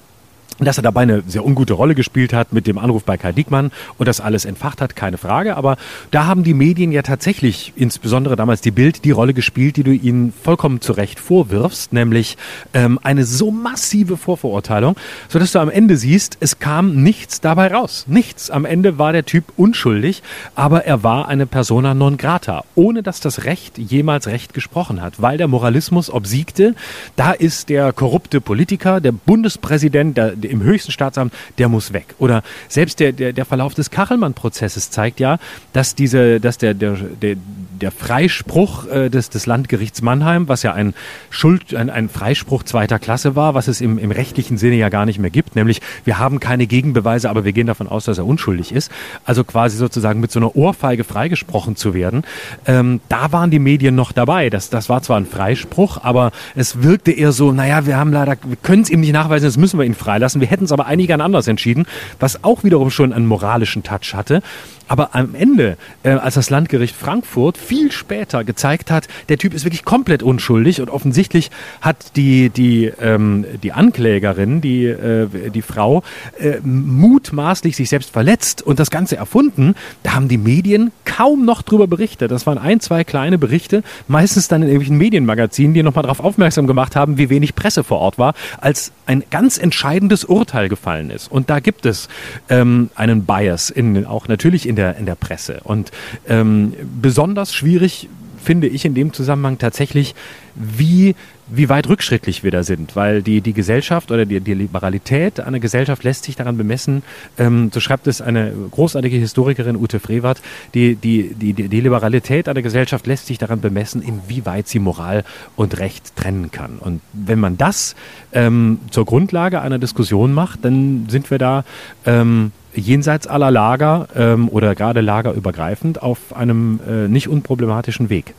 dass 0.59 0.77
er 0.77 0.83
dabei 0.83 1.01
eine 1.01 1.23
sehr 1.27 1.45
ungute 1.45 1.73
Rolle 1.73 1.95
gespielt 1.95 2.33
hat 2.33 2.51
mit 2.51 2.67
dem 2.67 2.77
Anruf 2.77 3.03
bei 3.03 3.17
Kai 3.17 3.31
Diekmann 3.31 3.71
und 3.97 4.07
das 4.07 4.19
alles 4.21 4.45
entfacht 4.45 4.81
hat, 4.81 4.95
keine 4.95 5.17
Frage. 5.17 5.55
Aber 5.55 5.77
da 6.11 6.25
haben 6.25 6.43
die 6.43 6.53
Medien 6.53 6.91
ja 6.91 7.03
tatsächlich, 7.03 7.73
insbesondere 7.75 8.35
damals 8.35 8.61
die 8.61 8.71
Bild, 8.71 9.05
die 9.05 9.11
Rolle 9.11 9.33
gespielt, 9.33 9.77
die 9.77 9.83
du 9.83 9.91
ihnen 9.91 10.33
vollkommen 10.43 10.81
zu 10.81 10.93
Recht 10.93 11.19
vorwirfst, 11.19 11.93
nämlich 11.93 12.37
ähm, 12.73 12.99
eine 13.03 13.23
so 13.23 13.51
massive 13.51 14.17
Vorverurteilung, 14.17 14.95
sodass 15.29 15.51
du 15.51 15.59
am 15.59 15.69
Ende 15.69 15.95
siehst, 15.95 16.37
es 16.39 16.59
kam 16.59 17.03
nichts 17.03 17.39
dabei 17.39 17.67
raus. 17.67 18.05
Nichts. 18.07 18.49
Am 18.49 18.65
Ende 18.65 18.97
war 18.97 19.13
der 19.13 19.25
Typ 19.25 19.45
unschuldig, 19.57 20.23
aber 20.55 20.85
er 20.85 21.03
war 21.03 21.27
eine 21.27 21.45
persona 21.45 21.93
non 21.93 22.17
grata, 22.17 22.63
ohne 22.73 23.03
dass 23.03 23.19
das 23.19 23.43
Recht 23.43 23.77
jemals 23.77 24.27
Recht 24.27 24.53
gesprochen 24.53 25.01
hat, 25.01 25.21
weil 25.21 25.37
der 25.37 25.47
Moralismus 25.47 26.09
obsiegte. 26.09 26.73
Da 27.15 27.31
ist 27.31 27.69
der 27.69 27.93
korrupte 27.93 28.41
Politiker, 28.41 29.01
der 29.01 29.11
Bundespräsident, 29.11 30.17
der 30.17 30.35
im 30.43 30.61
höchsten 30.63 30.91
Staatsamt, 30.91 31.33
der 31.57 31.69
muss 31.69 31.93
weg. 31.93 32.15
Oder 32.19 32.43
selbst 32.67 32.99
der, 32.99 33.11
der, 33.11 33.33
der 33.33 33.45
Verlauf 33.45 33.73
des 33.73 33.91
Kachelmann-Prozesses 33.91 34.89
zeigt 34.91 35.19
ja, 35.19 35.39
dass 35.73 35.95
diese, 35.95 36.39
dass 36.39 36.57
der, 36.57 36.73
der, 36.73 36.93
der, 36.93 37.35
der 37.81 37.91
Freispruch 37.91 38.87
äh, 38.87 39.09
des, 39.09 39.29
des 39.29 39.45
Landgerichts 39.45 40.01
Mannheim, 40.01 40.47
was 40.47 40.63
ja 40.63 40.73
ein 40.73 40.93
Schuld, 41.29 41.73
ein, 41.73 41.89
ein 41.89 42.09
Freispruch 42.09 42.63
zweiter 42.63 42.99
Klasse 42.99 43.35
war, 43.35 43.53
was 43.53 43.67
es 43.67 43.81
im, 43.81 43.97
im 43.97 44.11
rechtlichen 44.11 44.57
Sinne 44.57 44.75
ja 44.75 44.89
gar 44.89 45.05
nicht 45.05 45.19
mehr 45.19 45.29
gibt, 45.29 45.55
nämlich 45.55 45.81
wir 46.03 46.17
haben 46.17 46.39
keine 46.39 46.67
Gegenbeweise, 46.67 47.29
aber 47.29 47.45
wir 47.45 47.53
gehen 47.53 47.67
davon 47.67 47.87
aus, 47.87 48.05
dass 48.05 48.17
er 48.17 48.25
unschuldig 48.25 48.71
ist. 48.71 48.91
Also 49.25 49.43
quasi 49.43 49.77
sozusagen 49.77 50.19
mit 50.19 50.31
so 50.31 50.39
einer 50.39 50.55
Ohrfeige 50.55 51.03
freigesprochen 51.03 51.75
zu 51.75 51.93
werden. 51.93 52.23
Ähm, 52.65 53.01
da 53.09 53.31
waren 53.31 53.51
die 53.51 53.59
Medien 53.59 53.95
noch 53.95 54.11
dabei. 54.11 54.49
Das, 54.49 54.69
das 54.69 54.89
war 54.89 55.01
zwar 55.01 55.17
ein 55.17 55.25
Freispruch, 55.25 55.99
aber 56.03 56.31
es 56.55 56.83
wirkte 56.83 57.11
eher 57.11 57.31
so, 57.31 57.51
naja, 57.51 57.85
wir 57.85 57.97
haben 57.97 58.11
leider, 58.11 58.37
wir 58.43 58.57
können 58.57 58.83
es 58.83 58.89
ihm 58.89 59.01
nicht 59.01 59.13
nachweisen, 59.13 59.45
jetzt 59.45 59.57
müssen 59.57 59.79
wir 59.79 59.85
ihn 59.85 59.95
freilassen. 59.95 60.26
Wir 60.35 60.47
hätten 60.47 60.65
es 60.65 60.71
aber 60.71 60.85
eigentlich 60.85 61.07
anders 61.21 61.47
entschieden, 61.47 61.85
was 62.19 62.43
auch 62.43 62.63
wiederum 62.63 62.91
schon 62.91 63.13
einen 63.13 63.25
moralischen 63.25 63.83
Touch 63.83 64.13
hatte. 64.13 64.41
Aber 64.87 65.15
am 65.15 65.35
Ende, 65.35 65.77
äh, 66.03 66.11
als 66.11 66.35
das 66.35 66.49
Landgericht 66.49 66.95
Frankfurt 66.95 67.57
viel 67.57 67.91
später 67.91 68.43
gezeigt 68.43 68.91
hat, 68.91 69.07
der 69.29 69.37
Typ 69.37 69.53
ist 69.53 69.65
wirklich 69.65 69.85
komplett 69.85 70.23
unschuldig 70.23 70.81
und 70.81 70.89
offensichtlich 70.89 71.51
hat 71.81 72.15
die, 72.15 72.49
die, 72.49 72.91
ähm, 73.01 73.45
die 73.61 73.73
Anklägerin, 73.73 74.61
die, 74.61 74.85
äh, 74.85 75.27
die 75.49 75.61
Frau, 75.61 76.03
äh, 76.39 76.57
mutmaßlich 76.63 77.75
sich 77.75 77.89
selbst 77.89 78.11
verletzt 78.11 78.61
und 78.61 78.79
das 78.79 78.89
Ganze 78.89 79.17
erfunden, 79.17 79.75
da 80.03 80.13
haben 80.13 80.27
die 80.27 80.37
Medien 80.37 80.91
kaum 81.05 81.45
noch 81.45 81.61
drüber 81.61 81.87
berichtet. 81.87 82.31
Das 82.31 82.45
waren 82.47 82.57
ein, 82.57 82.79
zwei 82.79 83.03
kleine 83.03 83.37
Berichte, 83.37 83.83
meistens 84.07 84.47
dann 84.47 84.61
in 84.61 84.69
irgendwelchen 84.69 84.97
Medienmagazinen, 84.97 85.73
die 85.73 85.83
nochmal 85.83 86.03
darauf 86.03 86.19
aufmerksam 86.19 86.67
gemacht 86.67 86.95
haben, 86.95 87.17
wie 87.17 87.29
wenig 87.29 87.55
Presse 87.55 87.83
vor 87.83 87.99
Ort 87.99 88.17
war, 88.17 88.33
als 88.61 88.91
ein 89.05 89.23
ganz 89.29 89.57
entscheidendes 89.57 90.23
Urteil 90.23 90.69
gefallen 90.69 91.09
ist. 91.09 91.29
Und 91.29 91.49
da 91.49 91.59
gibt 91.59 91.85
es 91.85 92.07
ähm, 92.49 92.89
einen 92.95 93.25
Bias, 93.25 93.69
in, 93.69 94.05
auch 94.05 94.27
natürlich 94.27 94.67
in 94.67 94.76
der, 94.77 94.97
in 94.97 95.05
der 95.05 95.15
Presse. 95.15 95.61
Und 95.63 95.91
ähm, 96.27 96.73
besonders 97.01 97.53
schwierig 97.53 98.07
finde 98.47 98.67
ich 98.67 98.85
in 98.85 98.93
dem 98.93 99.11
Zusammenhang 99.11 99.57
tatsächlich, 99.57 100.15
wie, 100.55 101.15
wie 101.47 101.67
weit 101.67 101.89
rückschrittlich 101.89 102.45
wir 102.45 102.51
da 102.51 102.63
sind, 102.63 102.95
weil 102.95 103.21
die, 103.21 103.41
die 103.41 103.51
Gesellschaft 103.51 104.09
oder 104.09 104.25
die, 104.25 104.39
die 104.39 104.53
Liberalität 104.53 105.41
einer 105.41 105.59
Gesellschaft 105.59 106.05
lässt 106.05 106.23
sich 106.23 106.37
daran 106.37 106.57
bemessen, 106.57 107.03
ähm, 107.37 107.71
so 107.73 107.81
schreibt 107.81 108.07
es 108.07 108.21
eine 108.21 108.53
großartige 108.71 109.17
Historikerin 109.17 109.75
Ute 109.75 109.99
Frevert, 109.99 110.41
die, 110.73 110.95
die, 110.95 111.33
die, 111.33 111.53
die 111.53 111.81
Liberalität 111.81 112.47
einer 112.47 112.61
Gesellschaft 112.61 113.05
lässt 113.05 113.27
sich 113.27 113.37
daran 113.37 113.59
bemessen, 113.59 114.01
inwieweit 114.01 114.69
sie 114.69 114.79
Moral 114.79 115.25
und 115.57 115.77
Recht 115.79 116.15
trennen 116.15 116.49
kann. 116.49 116.77
Und 116.79 117.01
wenn 117.11 117.41
man 117.41 117.57
das 117.57 117.95
ähm, 118.31 118.79
zur 118.91 119.03
Grundlage 119.03 119.59
einer 119.59 119.77
Diskussion 119.77 120.33
macht, 120.33 120.63
dann 120.63 121.07
sind 121.09 121.29
wir 121.31 121.37
da 121.37 121.65
ähm, 122.05 122.53
jenseits 122.79 123.27
aller 123.27 123.51
Lager 123.51 124.07
ähm, 124.15 124.49
oder 124.49 124.75
gerade 124.75 125.01
lagerübergreifend 125.01 126.01
auf 126.01 126.35
einem 126.35 126.79
äh, 126.87 127.07
nicht 127.07 127.27
unproblematischen 127.27 128.09
Weg. 128.09 128.33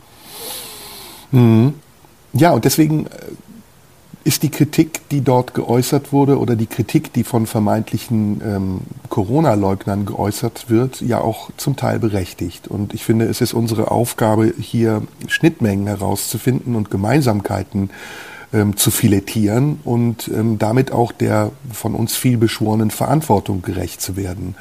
Mhm. 1.31 1.75
Ja, 2.33 2.51
und 2.51 2.65
deswegen 2.65 3.07
äh, 3.07 3.09
ist 4.23 4.43
die 4.43 4.49
Kritik, 4.49 5.07
die 5.09 5.21
dort 5.21 5.53
geäußert 5.53 6.11
wurde, 6.11 6.37
oder 6.37 6.55
die 6.55 6.67
Kritik, 6.67 7.13
die 7.13 7.23
von 7.23 7.47
vermeintlichen 7.47 8.41
ähm, 8.45 8.81
Corona-Leugnern 9.09 10.05
geäußert 10.05 10.69
wird, 10.69 11.01
ja 11.01 11.19
auch 11.19 11.49
zum 11.57 11.75
Teil 11.75 11.99
berechtigt. 11.99 12.67
Und 12.67 12.93
ich 12.93 13.03
finde, 13.03 13.25
es 13.25 13.41
ist 13.41 13.53
unsere 13.53 13.91
Aufgabe, 13.91 14.53
hier 14.59 15.01
Schnittmengen 15.27 15.87
herauszufinden 15.87 16.75
und 16.75 16.91
Gemeinsamkeiten 16.91 17.89
ähm, 18.53 18.77
zu 18.77 18.91
filettieren 18.91 19.79
und 19.83 20.27
ähm, 20.27 20.57
damit 20.57 20.91
auch 20.91 21.11
der 21.11 21.51
von 21.71 21.95
uns 21.95 22.15
viel 22.15 22.37
beschworenen 22.37 22.91
Verantwortung 22.91 23.61
gerecht 23.61 24.01
zu 24.01 24.15
werden. 24.15 24.55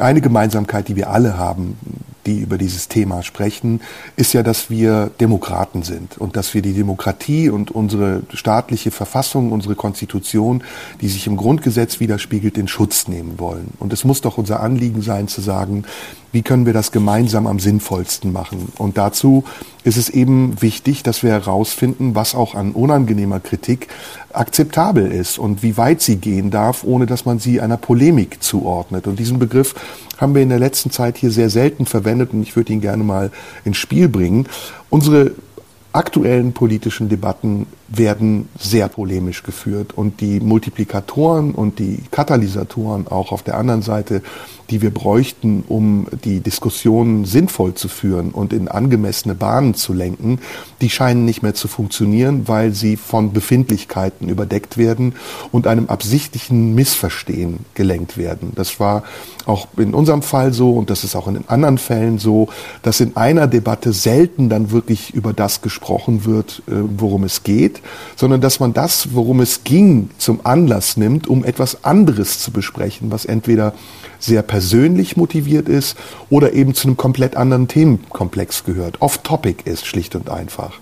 Eine 0.00 0.20
Gemeinsamkeit, 0.20 0.88
die 0.88 0.96
wir 0.96 1.10
alle 1.10 1.36
haben, 1.36 1.76
die 2.28 2.38
über 2.40 2.58
dieses 2.58 2.88
Thema 2.88 3.22
sprechen, 3.22 3.80
ist 4.16 4.34
ja, 4.34 4.42
dass 4.42 4.70
wir 4.70 5.10
Demokraten 5.18 5.82
sind 5.82 6.18
und 6.18 6.36
dass 6.36 6.52
wir 6.54 6.62
die 6.62 6.74
Demokratie 6.74 7.48
und 7.48 7.70
unsere 7.70 8.22
staatliche 8.34 8.90
Verfassung, 8.90 9.50
unsere 9.50 9.74
Konstitution, 9.74 10.62
die 11.00 11.08
sich 11.08 11.26
im 11.26 11.36
Grundgesetz 11.36 12.00
widerspiegelt, 12.00 12.58
in 12.58 12.68
Schutz 12.68 13.08
nehmen 13.08 13.38
wollen. 13.38 13.72
Und 13.78 13.92
es 13.92 14.04
muss 14.04 14.20
doch 14.20 14.36
unser 14.36 14.60
Anliegen 14.60 15.00
sein 15.00 15.26
zu 15.26 15.40
sagen, 15.40 15.84
wie 16.30 16.42
können 16.42 16.66
wir 16.66 16.74
das 16.74 16.92
gemeinsam 16.92 17.46
am 17.46 17.58
sinnvollsten 17.58 18.32
machen? 18.32 18.70
Und 18.76 18.98
dazu 18.98 19.44
ist 19.82 19.96
es 19.96 20.10
eben 20.10 20.60
wichtig, 20.60 21.02
dass 21.02 21.22
wir 21.22 21.30
herausfinden, 21.30 22.14
was 22.14 22.34
auch 22.34 22.54
an 22.54 22.72
unangenehmer 22.72 23.40
Kritik 23.40 23.88
akzeptabel 24.34 25.10
ist 25.10 25.38
und 25.38 25.62
wie 25.62 25.78
weit 25.78 26.02
sie 26.02 26.16
gehen 26.16 26.50
darf, 26.50 26.84
ohne 26.84 27.06
dass 27.06 27.24
man 27.24 27.38
sie 27.38 27.62
einer 27.62 27.78
Polemik 27.78 28.42
zuordnet. 28.42 29.06
Und 29.06 29.18
diesen 29.18 29.38
Begriff 29.38 29.74
haben 30.18 30.34
wir 30.34 30.42
in 30.42 30.50
der 30.50 30.58
letzten 30.58 30.90
Zeit 30.90 31.16
hier 31.16 31.30
sehr 31.30 31.48
selten 31.48 31.86
verwendet 31.86 32.32
und 32.32 32.42
ich 32.42 32.56
würde 32.56 32.72
ihn 32.72 32.80
gerne 32.80 33.04
mal 33.04 33.30
ins 33.64 33.78
Spiel 33.78 34.08
bringen. 34.08 34.46
Unsere 34.90 35.32
aktuellen 35.92 36.52
politischen 36.52 37.08
Debatten 37.08 37.66
werden 37.88 38.48
sehr 38.58 38.88
polemisch 38.88 39.42
geführt 39.42 39.96
und 39.96 40.20
die 40.20 40.40
Multiplikatoren 40.40 41.52
und 41.52 41.78
die 41.78 42.02
Katalysatoren 42.10 43.08
auch 43.08 43.32
auf 43.32 43.42
der 43.42 43.56
anderen 43.56 43.82
Seite 43.82 44.22
die 44.70 44.82
wir 44.82 44.90
bräuchten, 44.90 45.64
um 45.66 46.06
die 46.24 46.40
Diskussionen 46.40 47.24
sinnvoll 47.24 47.74
zu 47.74 47.88
führen 47.88 48.30
und 48.30 48.52
in 48.52 48.68
angemessene 48.68 49.34
Bahnen 49.34 49.74
zu 49.74 49.92
lenken, 49.92 50.40
die 50.80 50.90
scheinen 50.90 51.24
nicht 51.24 51.42
mehr 51.42 51.54
zu 51.54 51.68
funktionieren, 51.68 52.48
weil 52.48 52.72
sie 52.72 52.96
von 52.96 53.32
Befindlichkeiten 53.32 54.28
überdeckt 54.28 54.76
werden 54.76 55.14
und 55.52 55.66
einem 55.66 55.86
absichtlichen 55.86 56.74
Missverstehen 56.74 57.60
gelenkt 57.74 58.18
werden. 58.18 58.52
Das 58.54 58.78
war 58.78 59.04
auch 59.46 59.68
in 59.78 59.94
unserem 59.94 60.20
Fall 60.20 60.52
so 60.52 60.72
und 60.72 60.90
das 60.90 61.02
ist 61.04 61.16
auch 61.16 61.26
in 61.28 61.48
anderen 61.48 61.78
Fällen 61.78 62.18
so, 62.18 62.48
dass 62.82 63.00
in 63.00 63.16
einer 63.16 63.46
Debatte 63.46 63.94
selten 63.94 64.50
dann 64.50 64.70
wirklich 64.70 65.14
über 65.14 65.32
das 65.32 65.62
gesprochen 65.62 66.26
wird, 66.26 66.62
äh, 66.66 66.72
worum 66.98 67.24
es 67.24 67.42
geht, 67.42 67.80
sondern 68.16 68.42
dass 68.42 68.60
man 68.60 68.74
das, 68.74 69.14
worum 69.14 69.40
es 69.40 69.64
ging, 69.64 70.10
zum 70.18 70.40
Anlass 70.44 70.98
nimmt, 70.98 71.26
um 71.26 71.44
etwas 71.44 71.84
anderes 71.84 72.40
zu 72.40 72.50
besprechen, 72.50 73.10
was 73.10 73.24
entweder 73.24 73.72
sehr 74.18 74.42
persönlich 74.42 74.57
motiviert 75.16 75.68
ist 75.68 75.96
oder 76.30 76.52
eben 76.52 76.74
zu 76.74 76.88
einem 76.88 76.96
komplett 76.96 77.36
anderen 77.36 77.68
Themenkomplex 77.68 78.64
gehört, 78.64 79.00
off-topic 79.00 79.68
ist, 79.68 79.86
schlicht 79.86 80.14
und 80.14 80.30
einfach. 80.30 80.78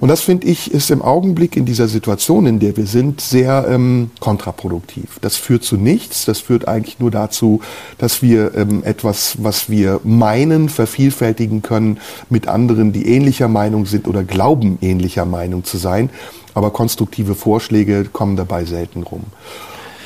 Und 0.00 0.08
das 0.08 0.20
finde 0.20 0.46
ich 0.46 0.72
ist 0.72 0.90
im 0.90 1.02
Augenblick 1.02 1.56
in 1.56 1.64
dieser 1.64 1.88
Situation, 1.88 2.46
in 2.46 2.58
der 2.58 2.76
wir 2.76 2.86
sind, 2.86 3.20
sehr 3.20 3.66
ähm, 3.68 4.10
kontraproduktiv. 4.20 5.18
Das 5.22 5.36
führt 5.36 5.64
zu 5.64 5.76
nichts. 5.76 6.26
Das 6.26 6.38
führt 6.38 6.68
eigentlich 6.68 6.98
nur 6.98 7.10
dazu, 7.10 7.60
dass 7.98 8.22
wir 8.22 8.54
ähm, 8.54 8.82
etwas, 8.84 9.36
was 9.42 9.70
wir 9.70 10.00
meinen, 10.04 10.68
vervielfältigen 10.68 11.62
können 11.62 11.98
mit 12.28 12.46
anderen, 12.48 12.92
die 12.92 13.06
ähnlicher 13.08 13.48
Meinung 13.48 13.86
sind 13.86 14.06
oder 14.06 14.22
glauben, 14.22 14.78
ähnlicher 14.82 15.24
Meinung 15.24 15.64
zu 15.64 15.78
sein. 15.78 16.10
Aber 16.54 16.70
konstruktive 16.70 17.34
Vorschläge 17.34 18.04
kommen 18.04 18.36
dabei 18.36 18.64
selten 18.64 19.02
rum. 19.02 19.24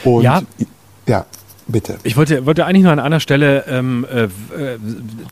Und 0.04 0.22
ja. 0.22 0.42
ja. 1.06 1.26
Bitte. 1.70 1.98
Ich 2.02 2.16
wollte, 2.16 2.46
wollte 2.46 2.66
eigentlich 2.66 2.82
nur 2.82 2.92
an 2.92 2.98
einer 2.98 3.20
Stelle 3.20 3.64
ähm, 3.68 4.04
äh, 4.12 4.24
äh, 4.24 4.28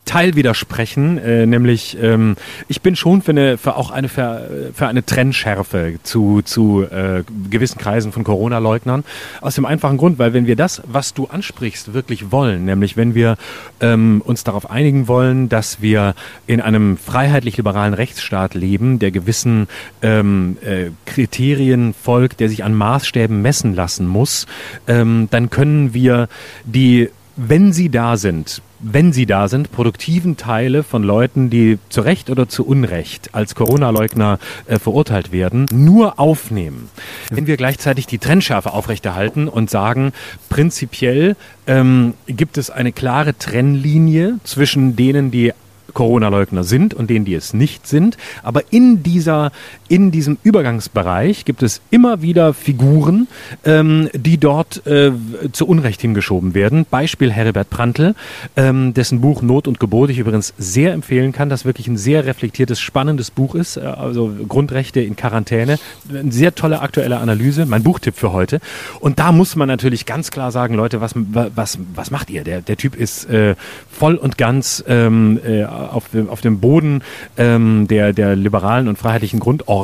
Teil 0.05 0.35
widersprechen, 0.35 1.17
äh, 1.17 1.45
nämlich 1.45 1.97
ähm, 2.01 2.35
ich 2.67 2.81
bin 2.81 2.95
schon 2.95 3.21
für 3.21 3.31
eine, 3.31 3.57
für 3.57 3.75
auch 3.75 3.91
eine 3.91 4.07
für, 4.07 4.71
für 4.73 4.87
eine 4.87 5.05
Trennschärfe 5.05 5.95
zu 6.03 6.41
zu 6.43 6.83
äh, 6.83 7.23
gewissen 7.49 7.77
Kreisen 7.77 8.11
von 8.11 8.23
Corona-Leugnern 8.23 9.03
aus 9.41 9.55
dem 9.55 9.65
einfachen 9.65 9.97
Grund, 9.97 10.17
weil 10.17 10.33
wenn 10.33 10.47
wir 10.47 10.55
das, 10.55 10.81
was 10.85 11.13
du 11.13 11.27
ansprichst, 11.27 11.93
wirklich 11.93 12.31
wollen, 12.31 12.65
nämlich 12.65 12.95
wenn 12.95 13.15
wir 13.15 13.35
ähm, 13.81 14.21
uns 14.23 14.43
darauf 14.43 14.69
einigen 14.71 15.07
wollen, 15.07 15.49
dass 15.49 15.81
wir 15.81 16.15
in 16.47 16.61
einem 16.61 16.97
freiheitlich-liberalen 16.97 17.93
Rechtsstaat 17.93 18.53
leben, 18.53 18.99
der 18.99 19.11
gewissen 19.11 19.67
ähm, 20.01 20.57
äh, 20.61 20.91
Kriterien 21.05 21.93
folgt, 21.93 22.39
der 22.39 22.47
sich 22.47 22.63
an 22.63 22.73
Maßstäben 22.73 23.41
messen 23.41 23.75
lassen 23.75 24.07
muss, 24.07 24.47
ähm, 24.87 25.27
dann 25.31 25.49
können 25.49 25.93
wir 25.93 26.28
die, 26.65 27.09
wenn 27.35 27.73
sie 27.73 27.89
da 27.89 28.17
sind, 28.17 28.61
wenn 28.79 29.11
sie 29.13 29.25
da 29.25 29.47
sind, 29.47 29.71
produktiven 29.71 30.37
Teile 30.37 30.83
von 30.83 31.03
Leuten, 31.03 31.49
die 31.49 31.79
zu 31.89 32.01
Recht 32.01 32.29
oder 32.29 32.47
zu 32.47 32.65
Unrecht 32.65 33.29
als 33.33 33.55
Corona-Leugner 33.55 34.39
äh, 34.67 34.79
verurteilt 34.79 35.31
werden, 35.31 35.65
nur 35.71 36.19
aufnehmen. 36.19 36.89
Wenn 37.29 37.47
wir 37.47 37.57
gleichzeitig 37.57 38.07
die 38.07 38.19
Trennschärfe 38.19 38.73
aufrechterhalten 38.73 39.47
und 39.47 39.69
sagen, 39.69 40.13
prinzipiell 40.49 41.35
ähm, 41.67 42.13
gibt 42.27 42.57
es 42.57 42.69
eine 42.69 42.91
klare 42.91 43.37
Trennlinie 43.37 44.39
zwischen 44.43 44.95
denen, 44.95 45.31
die 45.31 45.53
Corona-Leugner 45.93 46.63
sind 46.63 46.93
und 46.93 47.09
denen, 47.09 47.25
die 47.25 47.33
es 47.33 47.53
nicht 47.53 47.87
sind. 47.87 48.17
Aber 48.43 48.61
in 48.71 49.03
dieser, 49.03 49.51
in 49.89 50.11
diesem 50.11 50.37
Übergangsbereich 50.43 51.43
gibt 51.43 51.63
es 51.63 51.81
immer 51.89 52.21
wieder 52.21 52.53
Figuren, 52.53 53.27
ähm, 53.65 54.07
die 54.13 54.37
dort 54.37 54.85
äh, 54.85 55.11
zu 55.51 55.67
Unrecht 55.67 55.99
hingeschoben 55.99 56.53
werden. 56.53 56.85
Beispiel 56.89 57.31
Heribert 57.31 57.71
Prantl, 57.71 58.13
ähm, 58.55 58.93
dessen 58.93 59.19
Buch 59.19 59.41
Not 59.41 59.67
und 59.67 59.79
Gebot 59.79 60.11
ich 60.11 60.19
übrigens 60.19 60.53
sehr 60.59 60.93
empfehlen 60.93 61.31
kann, 61.31 61.49
das 61.49 61.65
wirklich 61.65 61.87
ein 61.87 61.97
sehr 61.97 62.25
reflektiertes, 62.25 62.79
spannendes 62.79 63.31
Buch 63.31 63.55
ist. 63.55 63.77
Äh, 63.77 63.81
also 63.81 64.31
Grundrechte 64.47 65.01
in 65.01 65.15
Quarantäne. 65.15 65.79
Eine 66.07 66.31
sehr 66.31 66.53
tolle 66.53 66.81
aktuelle 66.81 67.17
Analyse. 67.17 67.65
Mein 67.65 67.81
Buchtipp 67.81 68.15
für 68.15 68.31
heute. 68.31 68.59
Und 68.99 69.17
da 69.17 69.31
muss 69.31 69.55
man 69.55 69.67
natürlich 69.67 70.05
ganz 70.05 70.29
klar 70.29 70.51
sagen, 70.51 70.75
Leute, 70.75 71.01
was, 71.01 71.13
was, 71.15 71.79
was 71.95 72.11
macht 72.11 72.29
ihr? 72.29 72.43
Der, 72.43 72.61
der 72.61 72.77
Typ 72.77 72.95
ist 72.95 73.27
äh, 73.27 73.55
voll 73.91 74.15
und 74.15 74.37
ganz 74.37 74.83
ähm, 74.87 75.39
äh, 75.43 75.65
auf, 75.65 76.09
dem, 76.09 76.29
auf 76.29 76.41
dem 76.41 76.59
Boden 76.59 77.01
ähm, 77.37 77.87
der, 77.87 78.13
der 78.13 78.35
liberalen 78.35 78.87
und 78.87 78.99
freiheitlichen 78.99 79.39
Grundordnung, 79.39 79.78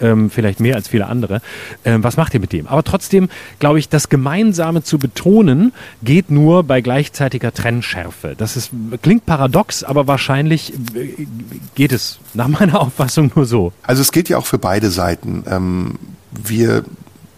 ähm, 0.00 0.30
vielleicht 0.30 0.60
mehr 0.60 0.76
als 0.76 0.88
viele 0.88 1.06
andere. 1.06 1.40
Ähm, 1.84 2.02
was 2.04 2.16
macht 2.16 2.34
ihr 2.34 2.40
mit 2.40 2.52
dem? 2.52 2.66
Aber 2.66 2.82
trotzdem, 2.82 3.28
glaube 3.58 3.78
ich, 3.78 3.88
das 3.88 4.08
Gemeinsame 4.08 4.82
zu 4.82 4.98
betonen, 4.98 5.72
geht 6.02 6.30
nur 6.30 6.64
bei 6.64 6.80
gleichzeitiger 6.80 7.52
Trennschärfe. 7.52 8.34
Das 8.36 8.56
ist, 8.56 8.70
klingt 9.02 9.26
paradox, 9.26 9.84
aber 9.84 10.06
wahrscheinlich 10.06 10.72
äh, 10.94 11.26
geht 11.74 11.92
es 11.92 12.18
nach 12.34 12.48
meiner 12.48 12.80
Auffassung 12.80 13.32
nur 13.34 13.46
so. 13.46 13.72
Also 13.82 14.02
es 14.02 14.12
geht 14.12 14.28
ja 14.28 14.38
auch 14.38 14.46
für 14.46 14.58
beide 14.58 14.90
Seiten. 14.90 15.44
Ähm, 15.46 15.98
wir 16.30 16.84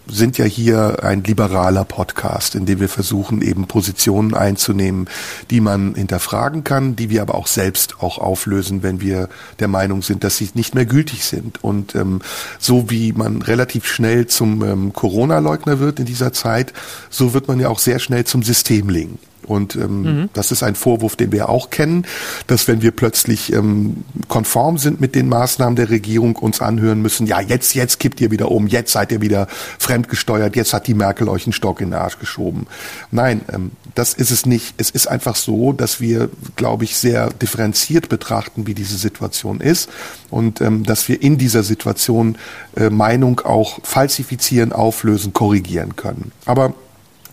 sind 0.07 0.37
ja 0.37 0.45
hier 0.45 1.03
ein 1.03 1.23
liberaler 1.23 1.85
Podcast, 1.85 2.55
in 2.55 2.65
dem 2.65 2.79
wir 2.79 2.89
versuchen, 2.89 3.41
eben 3.41 3.67
Positionen 3.67 4.33
einzunehmen, 4.33 5.07
die 5.49 5.61
man 5.61 5.95
hinterfragen 5.95 6.63
kann, 6.63 6.95
die 6.95 7.09
wir 7.09 7.21
aber 7.21 7.35
auch 7.35 7.47
selbst 7.47 8.01
auch 8.01 8.17
auflösen, 8.17 8.83
wenn 8.83 9.01
wir 9.01 9.29
der 9.59 9.67
Meinung 9.67 10.01
sind, 10.01 10.23
dass 10.23 10.37
sie 10.37 10.49
nicht 10.53 10.75
mehr 10.75 10.85
gültig 10.85 11.23
sind. 11.23 11.63
Und 11.63 11.95
ähm, 11.95 12.21
so 12.59 12.89
wie 12.89 13.13
man 13.13 13.41
relativ 13.41 13.85
schnell 13.85 14.27
zum 14.27 14.63
ähm, 14.63 14.93
Corona-Leugner 14.93 15.79
wird 15.79 15.99
in 15.99 16.05
dieser 16.05 16.33
Zeit, 16.33 16.73
so 17.09 17.33
wird 17.33 17.47
man 17.47 17.59
ja 17.59 17.69
auch 17.69 17.79
sehr 17.79 17.99
schnell 17.99 18.25
zum 18.25 18.43
Systemling. 18.43 19.17
Und 19.45 19.75
ähm, 19.75 20.01
mhm. 20.01 20.29
das 20.33 20.51
ist 20.51 20.63
ein 20.63 20.75
Vorwurf, 20.75 21.15
den 21.15 21.31
wir 21.31 21.49
auch 21.49 21.69
kennen, 21.69 22.05
dass 22.47 22.67
wenn 22.67 22.81
wir 22.81 22.91
plötzlich 22.91 23.53
ähm, 23.53 24.03
konform 24.27 24.77
sind 24.77 25.01
mit 25.01 25.15
den 25.15 25.29
Maßnahmen 25.29 25.75
der 25.75 25.89
Regierung, 25.89 26.35
uns 26.35 26.61
anhören 26.61 27.01
müssen, 27.01 27.27
ja, 27.27 27.39
jetzt, 27.39 27.73
jetzt 27.75 27.99
kippt 27.99 28.21
ihr 28.21 28.31
wieder 28.31 28.51
um, 28.51 28.67
jetzt 28.67 28.91
seid 28.91 29.11
ihr 29.11 29.21
wieder 29.21 29.47
fremdgesteuert, 29.79 30.55
jetzt 30.55 30.73
hat 30.73 30.87
die 30.87 30.93
Merkel 30.93 31.29
euch 31.29 31.45
einen 31.45 31.53
Stock 31.53 31.81
in 31.81 31.91
den 31.91 31.99
Arsch 31.99 32.19
geschoben. 32.19 32.67
Nein, 33.11 33.41
ähm, 33.51 33.71
das 33.95 34.13
ist 34.13 34.31
es 34.31 34.45
nicht. 34.45 34.73
Es 34.77 34.89
ist 34.89 35.07
einfach 35.07 35.35
so, 35.35 35.73
dass 35.73 35.99
wir, 35.99 36.29
glaube 36.55 36.83
ich, 36.83 36.97
sehr 36.97 37.29
differenziert 37.29 38.09
betrachten, 38.09 38.67
wie 38.67 38.73
diese 38.73 38.97
Situation 38.97 39.59
ist 39.59 39.89
und 40.29 40.61
ähm, 40.61 40.83
dass 40.83 41.07
wir 41.07 41.21
in 41.21 41.37
dieser 41.37 41.63
Situation 41.63 42.37
äh, 42.75 42.89
Meinung 42.89 43.41
auch 43.41 43.79
falsifizieren, 43.83 44.71
auflösen, 44.71 45.33
korrigieren 45.33 45.95
können. 45.95 46.31
Aber 46.45 46.73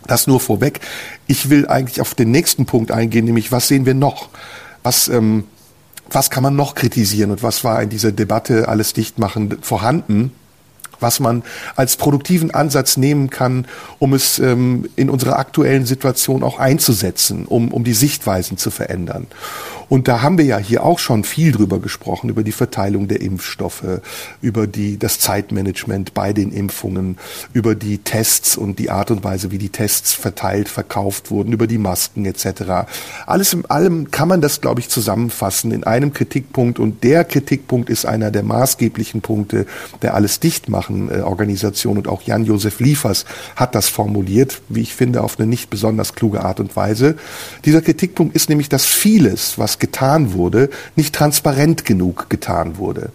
das 0.07 0.27
nur 0.27 0.39
vorweg. 0.39 0.79
Ich 1.27 1.49
will 1.49 1.67
eigentlich 1.67 2.01
auf 2.01 2.15
den 2.15 2.31
nächsten 2.31 2.65
Punkt 2.65 2.91
eingehen, 2.91 3.25
nämlich 3.25 3.51
was 3.51 3.67
sehen 3.67 3.85
wir 3.85 3.93
noch? 3.93 4.29
Was, 4.83 5.07
ähm, 5.07 5.45
was 6.09 6.29
kann 6.29 6.43
man 6.43 6.55
noch 6.55 6.75
kritisieren 6.75 7.31
und 7.31 7.43
was 7.43 7.63
war 7.63 7.81
in 7.81 7.89
dieser 7.89 8.11
Debatte 8.11 8.67
alles 8.67 8.93
dicht 8.93 9.19
machen 9.19 9.57
vorhanden? 9.61 10.31
Was 11.01 11.19
man 11.19 11.43
als 11.75 11.97
produktiven 11.97 12.51
Ansatz 12.51 12.97
nehmen 12.97 13.29
kann, 13.29 13.65
um 13.99 14.13
es 14.13 14.39
ähm, 14.39 14.89
in 14.95 15.09
unserer 15.09 15.37
aktuellen 15.37 15.85
Situation 15.85 16.43
auch 16.43 16.59
einzusetzen, 16.59 17.45
um, 17.45 17.69
um 17.69 17.83
die 17.83 17.93
Sichtweisen 17.93 18.57
zu 18.57 18.71
verändern. 18.71 19.27
Und 19.91 20.07
da 20.07 20.21
haben 20.21 20.37
wir 20.37 20.45
ja 20.45 20.57
hier 20.57 20.85
auch 20.85 20.99
schon 20.99 21.25
viel 21.25 21.51
drüber 21.51 21.79
gesprochen, 21.79 22.29
über 22.29 22.43
die 22.43 22.53
Verteilung 22.53 23.09
der 23.09 23.19
Impfstoffe, 23.19 23.99
über 24.41 24.65
die, 24.65 24.97
das 24.97 25.19
Zeitmanagement 25.19 26.13
bei 26.13 26.31
den 26.31 26.53
Impfungen, 26.53 27.17
über 27.51 27.75
die 27.75 27.97
Tests 27.97 28.55
und 28.55 28.79
die 28.79 28.89
Art 28.89 29.11
und 29.11 29.25
Weise, 29.25 29.51
wie 29.51 29.57
die 29.57 29.67
Tests 29.67 30.13
verteilt, 30.13 30.69
verkauft 30.69 31.29
wurden, 31.29 31.51
über 31.51 31.67
die 31.67 31.77
Masken 31.77 32.23
etc. 32.23 32.87
Alles 33.25 33.51
in 33.51 33.65
allem 33.65 34.11
kann 34.11 34.29
man 34.29 34.39
das, 34.39 34.61
glaube 34.61 34.79
ich, 34.79 34.87
zusammenfassen 34.87 35.73
in 35.73 35.83
einem 35.83 36.13
Kritikpunkt 36.13 36.79
und 36.79 37.03
der 37.03 37.25
Kritikpunkt 37.25 37.89
ist 37.89 38.05
einer 38.05 38.31
der 38.31 38.43
maßgeblichen 38.43 39.19
Punkte 39.19 39.65
der 40.01 40.13
Alles 40.13 40.39
Dichtmachen 40.39 40.90
äh, 40.90 40.90
Organisation 41.23 41.97
und 41.97 42.07
auch 42.07 42.21
Jan-Josef 42.21 42.79
Liefers 42.79 43.25
hat 43.55 43.75
das 43.75 43.89
formuliert, 43.89 44.61
wie 44.69 44.81
ich 44.81 44.93
finde, 44.93 45.23
auf 45.23 45.39
eine 45.39 45.47
nicht 45.47 45.69
besonders 45.69 46.15
kluge 46.15 46.43
Art 46.43 46.59
und 46.59 46.75
Weise. 46.75 47.15
Dieser 47.65 47.81
Kritikpunkt 47.81 48.35
ist 48.35 48.49
nämlich, 48.49 48.69
dass 48.69 48.85
vieles, 48.85 49.57
was 49.57 49.79
getan 49.79 50.33
wurde, 50.33 50.69
nicht 50.95 51.15
transparent 51.15 51.85
genug 51.85 52.29
getan 52.29 52.77
wurde. 52.77 53.11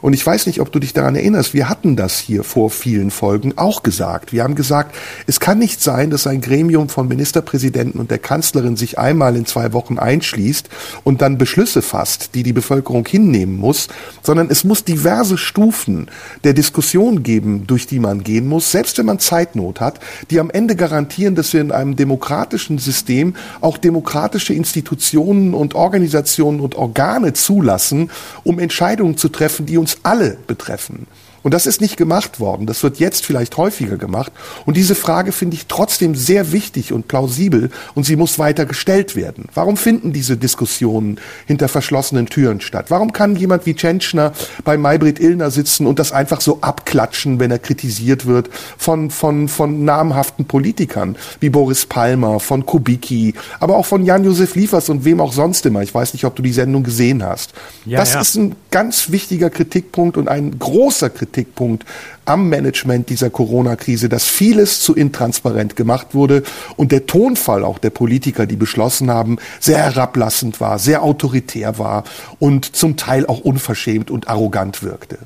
Und 0.00 0.12
ich 0.12 0.24
weiß 0.24 0.46
nicht, 0.46 0.60
ob 0.60 0.72
du 0.72 0.78
dich 0.78 0.92
daran 0.92 1.14
erinnerst, 1.14 1.54
wir 1.54 1.68
hatten 1.68 1.96
das 1.96 2.18
hier 2.18 2.44
vor 2.44 2.70
vielen 2.70 3.10
Folgen 3.10 3.56
auch 3.56 3.82
gesagt. 3.82 4.32
Wir 4.32 4.42
haben 4.42 4.54
gesagt, 4.54 4.94
es 5.26 5.40
kann 5.40 5.58
nicht 5.58 5.82
sein, 5.82 6.10
dass 6.10 6.26
ein 6.26 6.40
Gremium 6.40 6.88
von 6.88 7.08
Ministerpräsidenten 7.08 8.00
und 8.00 8.10
der 8.10 8.18
Kanzlerin 8.18 8.76
sich 8.76 8.98
einmal 8.98 9.36
in 9.36 9.46
zwei 9.46 9.72
Wochen 9.72 9.98
einschließt 9.98 10.68
und 11.04 11.22
dann 11.22 11.38
Beschlüsse 11.38 11.82
fasst, 11.82 12.34
die 12.34 12.42
die 12.42 12.52
Bevölkerung 12.52 13.06
hinnehmen 13.06 13.56
muss, 13.56 13.88
sondern 14.22 14.50
es 14.50 14.64
muss 14.64 14.84
diverse 14.84 15.38
Stufen 15.38 16.08
der 16.44 16.52
Diskussion 16.52 17.22
geben, 17.22 17.66
durch 17.66 17.86
die 17.86 17.98
man 17.98 18.22
gehen 18.22 18.46
muss, 18.46 18.70
selbst 18.70 18.98
wenn 18.98 19.06
man 19.06 19.18
Zeitnot 19.18 19.80
hat, 19.80 20.00
die 20.30 20.40
am 20.40 20.50
Ende 20.50 20.76
garantieren, 20.76 21.34
dass 21.34 21.52
wir 21.52 21.60
in 21.60 21.72
einem 21.72 21.96
demokratischen 21.96 22.78
System 22.78 23.34
auch 23.60 23.78
demokratische 23.78 24.54
Institutionen 24.54 25.54
und 25.54 25.74
Organisationen 25.74 26.60
und 26.60 26.74
Organe 26.74 27.32
zulassen, 27.32 28.10
um 28.44 28.58
Entscheidungen 28.58 29.16
zu 29.16 29.28
treffen, 29.28 29.66
die 29.66 29.76
uns 29.76 29.89
uns 29.90 29.98
alle 30.04 30.36
betreffen. 30.46 31.06
Und 31.42 31.54
das 31.54 31.66
ist 31.66 31.80
nicht 31.80 31.96
gemacht 31.96 32.38
worden. 32.38 32.66
Das 32.66 32.82
wird 32.82 32.98
jetzt 32.98 33.24
vielleicht 33.24 33.56
häufiger 33.56 33.96
gemacht. 33.96 34.32
Und 34.66 34.76
diese 34.76 34.94
Frage 34.94 35.32
finde 35.32 35.56
ich 35.56 35.66
trotzdem 35.66 36.14
sehr 36.14 36.52
wichtig 36.52 36.92
und 36.92 37.08
plausibel 37.08 37.70
und 37.94 38.04
sie 38.04 38.16
muss 38.16 38.38
weiter 38.38 38.66
gestellt 38.66 39.16
werden. 39.16 39.46
Warum 39.54 39.76
finden 39.76 40.12
diese 40.12 40.36
Diskussionen 40.36 41.18
hinter 41.46 41.68
verschlossenen 41.68 42.26
Türen 42.26 42.60
statt? 42.60 42.86
Warum 42.88 43.12
kann 43.12 43.36
jemand 43.36 43.64
wie 43.66 43.74
Tschentschner 43.74 44.32
bei 44.64 44.76
Maybrit 44.76 45.18
Illner 45.18 45.50
sitzen 45.50 45.86
und 45.86 45.98
das 45.98 46.12
einfach 46.12 46.40
so 46.40 46.58
abklatschen, 46.60 47.40
wenn 47.40 47.50
er 47.50 47.58
kritisiert 47.58 48.26
wird 48.26 48.50
von, 48.76 49.10
von, 49.10 49.48
von 49.48 49.84
namhaften 49.84 50.44
Politikern 50.44 51.16
wie 51.40 51.48
Boris 51.48 51.86
Palmer, 51.86 52.40
von 52.40 52.66
Kubicki, 52.66 53.34
aber 53.60 53.76
auch 53.76 53.86
von 53.86 54.04
Jan-Josef 54.04 54.54
Liefers 54.54 54.90
und 54.90 55.04
wem 55.04 55.20
auch 55.20 55.32
sonst 55.32 55.64
immer. 55.64 55.82
Ich 55.82 55.94
weiß 55.94 56.12
nicht, 56.12 56.24
ob 56.24 56.36
du 56.36 56.42
die 56.42 56.52
Sendung 56.52 56.82
gesehen 56.82 57.24
hast. 57.24 57.54
Ja, 57.86 57.98
das 57.98 58.12
ja. 58.12 58.20
ist 58.20 58.34
ein 58.34 58.56
ganz 58.70 59.10
wichtiger 59.10 59.50
Kritikpunkt 59.50 60.16
und 60.16 60.28
ein 60.28 60.58
großer 60.58 61.10
Kritikpunkt 61.10 61.84
am 62.24 62.48
Management 62.48 63.08
dieser 63.08 63.30
Corona-Krise, 63.30 64.08
dass 64.08 64.24
vieles 64.24 64.80
zu 64.80 64.94
intransparent 64.94 65.76
gemacht 65.76 66.08
wurde 66.14 66.42
und 66.76 66.92
der 66.92 67.06
Tonfall 67.06 67.64
auch 67.64 67.78
der 67.78 67.90
Politiker, 67.90 68.46
die 68.46 68.56
beschlossen 68.56 69.10
haben, 69.10 69.38
sehr 69.58 69.78
herablassend 69.78 70.60
war, 70.60 70.78
sehr 70.78 71.02
autoritär 71.02 71.78
war 71.78 72.04
und 72.38 72.76
zum 72.76 72.96
Teil 72.96 73.26
auch 73.26 73.40
unverschämt 73.40 74.10
und 74.10 74.28
arrogant 74.28 74.82
wirkte. 74.82 75.18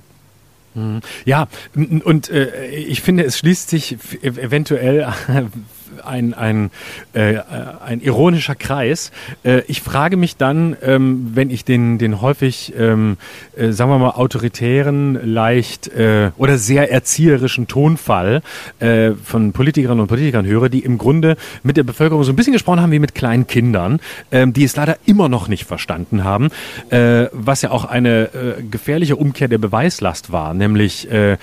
Mhm. 0.74 1.00
Ja, 1.24 1.48
und 1.74 2.30
äh, 2.30 2.66
ich 2.68 3.02
finde, 3.02 3.24
es 3.24 3.38
schließt 3.38 3.68
sich 3.68 3.96
eventuell 4.22 5.12
ein, 6.04 6.34
ein, 6.34 6.70
äh, 7.12 7.38
ein 7.84 8.00
ironischer 8.00 8.54
Kreis. 8.54 9.12
Äh, 9.44 9.62
ich 9.66 9.80
frage 9.82 10.16
mich 10.16 10.36
dann, 10.36 10.76
ähm, 10.82 11.32
wenn 11.34 11.50
ich 11.50 11.64
den, 11.64 11.98
den 11.98 12.20
häufig, 12.20 12.74
ähm, 12.78 13.16
äh, 13.56 13.72
sagen 13.72 13.90
wir 13.90 13.98
mal, 13.98 14.10
autoritären, 14.10 15.14
leicht 15.24 15.88
äh, 15.88 16.30
oder 16.36 16.58
sehr 16.58 16.90
erzieherischen 16.90 17.66
Tonfall 17.66 18.42
äh, 18.80 19.12
von 19.12 19.52
Politikerinnen 19.52 20.00
und 20.00 20.08
Politikern 20.08 20.46
höre, 20.46 20.68
die 20.68 20.80
im 20.80 20.98
Grunde 20.98 21.36
mit 21.62 21.76
der 21.76 21.82
Bevölkerung 21.82 22.24
so 22.24 22.32
ein 22.32 22.36
bisschen 22.36 22.52
gesprochen 22.52 22.80
haben 22.80 22.92
wie 22.92 22.98
mit 22.98 23.14
kleinen 23.14 23.46
Kindern, 23.46 24.00
ähm, 24.30 24.52
die 24.52 24.64
es 24.64 24.76
leider 24.76 24.96
immer 25.06 25.28
noch 25.28 25.48
nicht 25.48 25.64
verstanden 25.64 26.24
haben, 26.24 26.50
äh, 26.90 27.26
was 27.32 27.62
ja 27.62 27.70
auch 27.70 27.84
eine 27.84 28.24
äh, 28.34 28.62
gefährliche 28.62 29.16
Umkehr 29.16 29.48
der 29.48 29.58
Beweislast 29.58 30.32
war, 30.32 30.54
nämlich 30.54 31.10
äh, 31.10 31.32
äh 31.32 31.36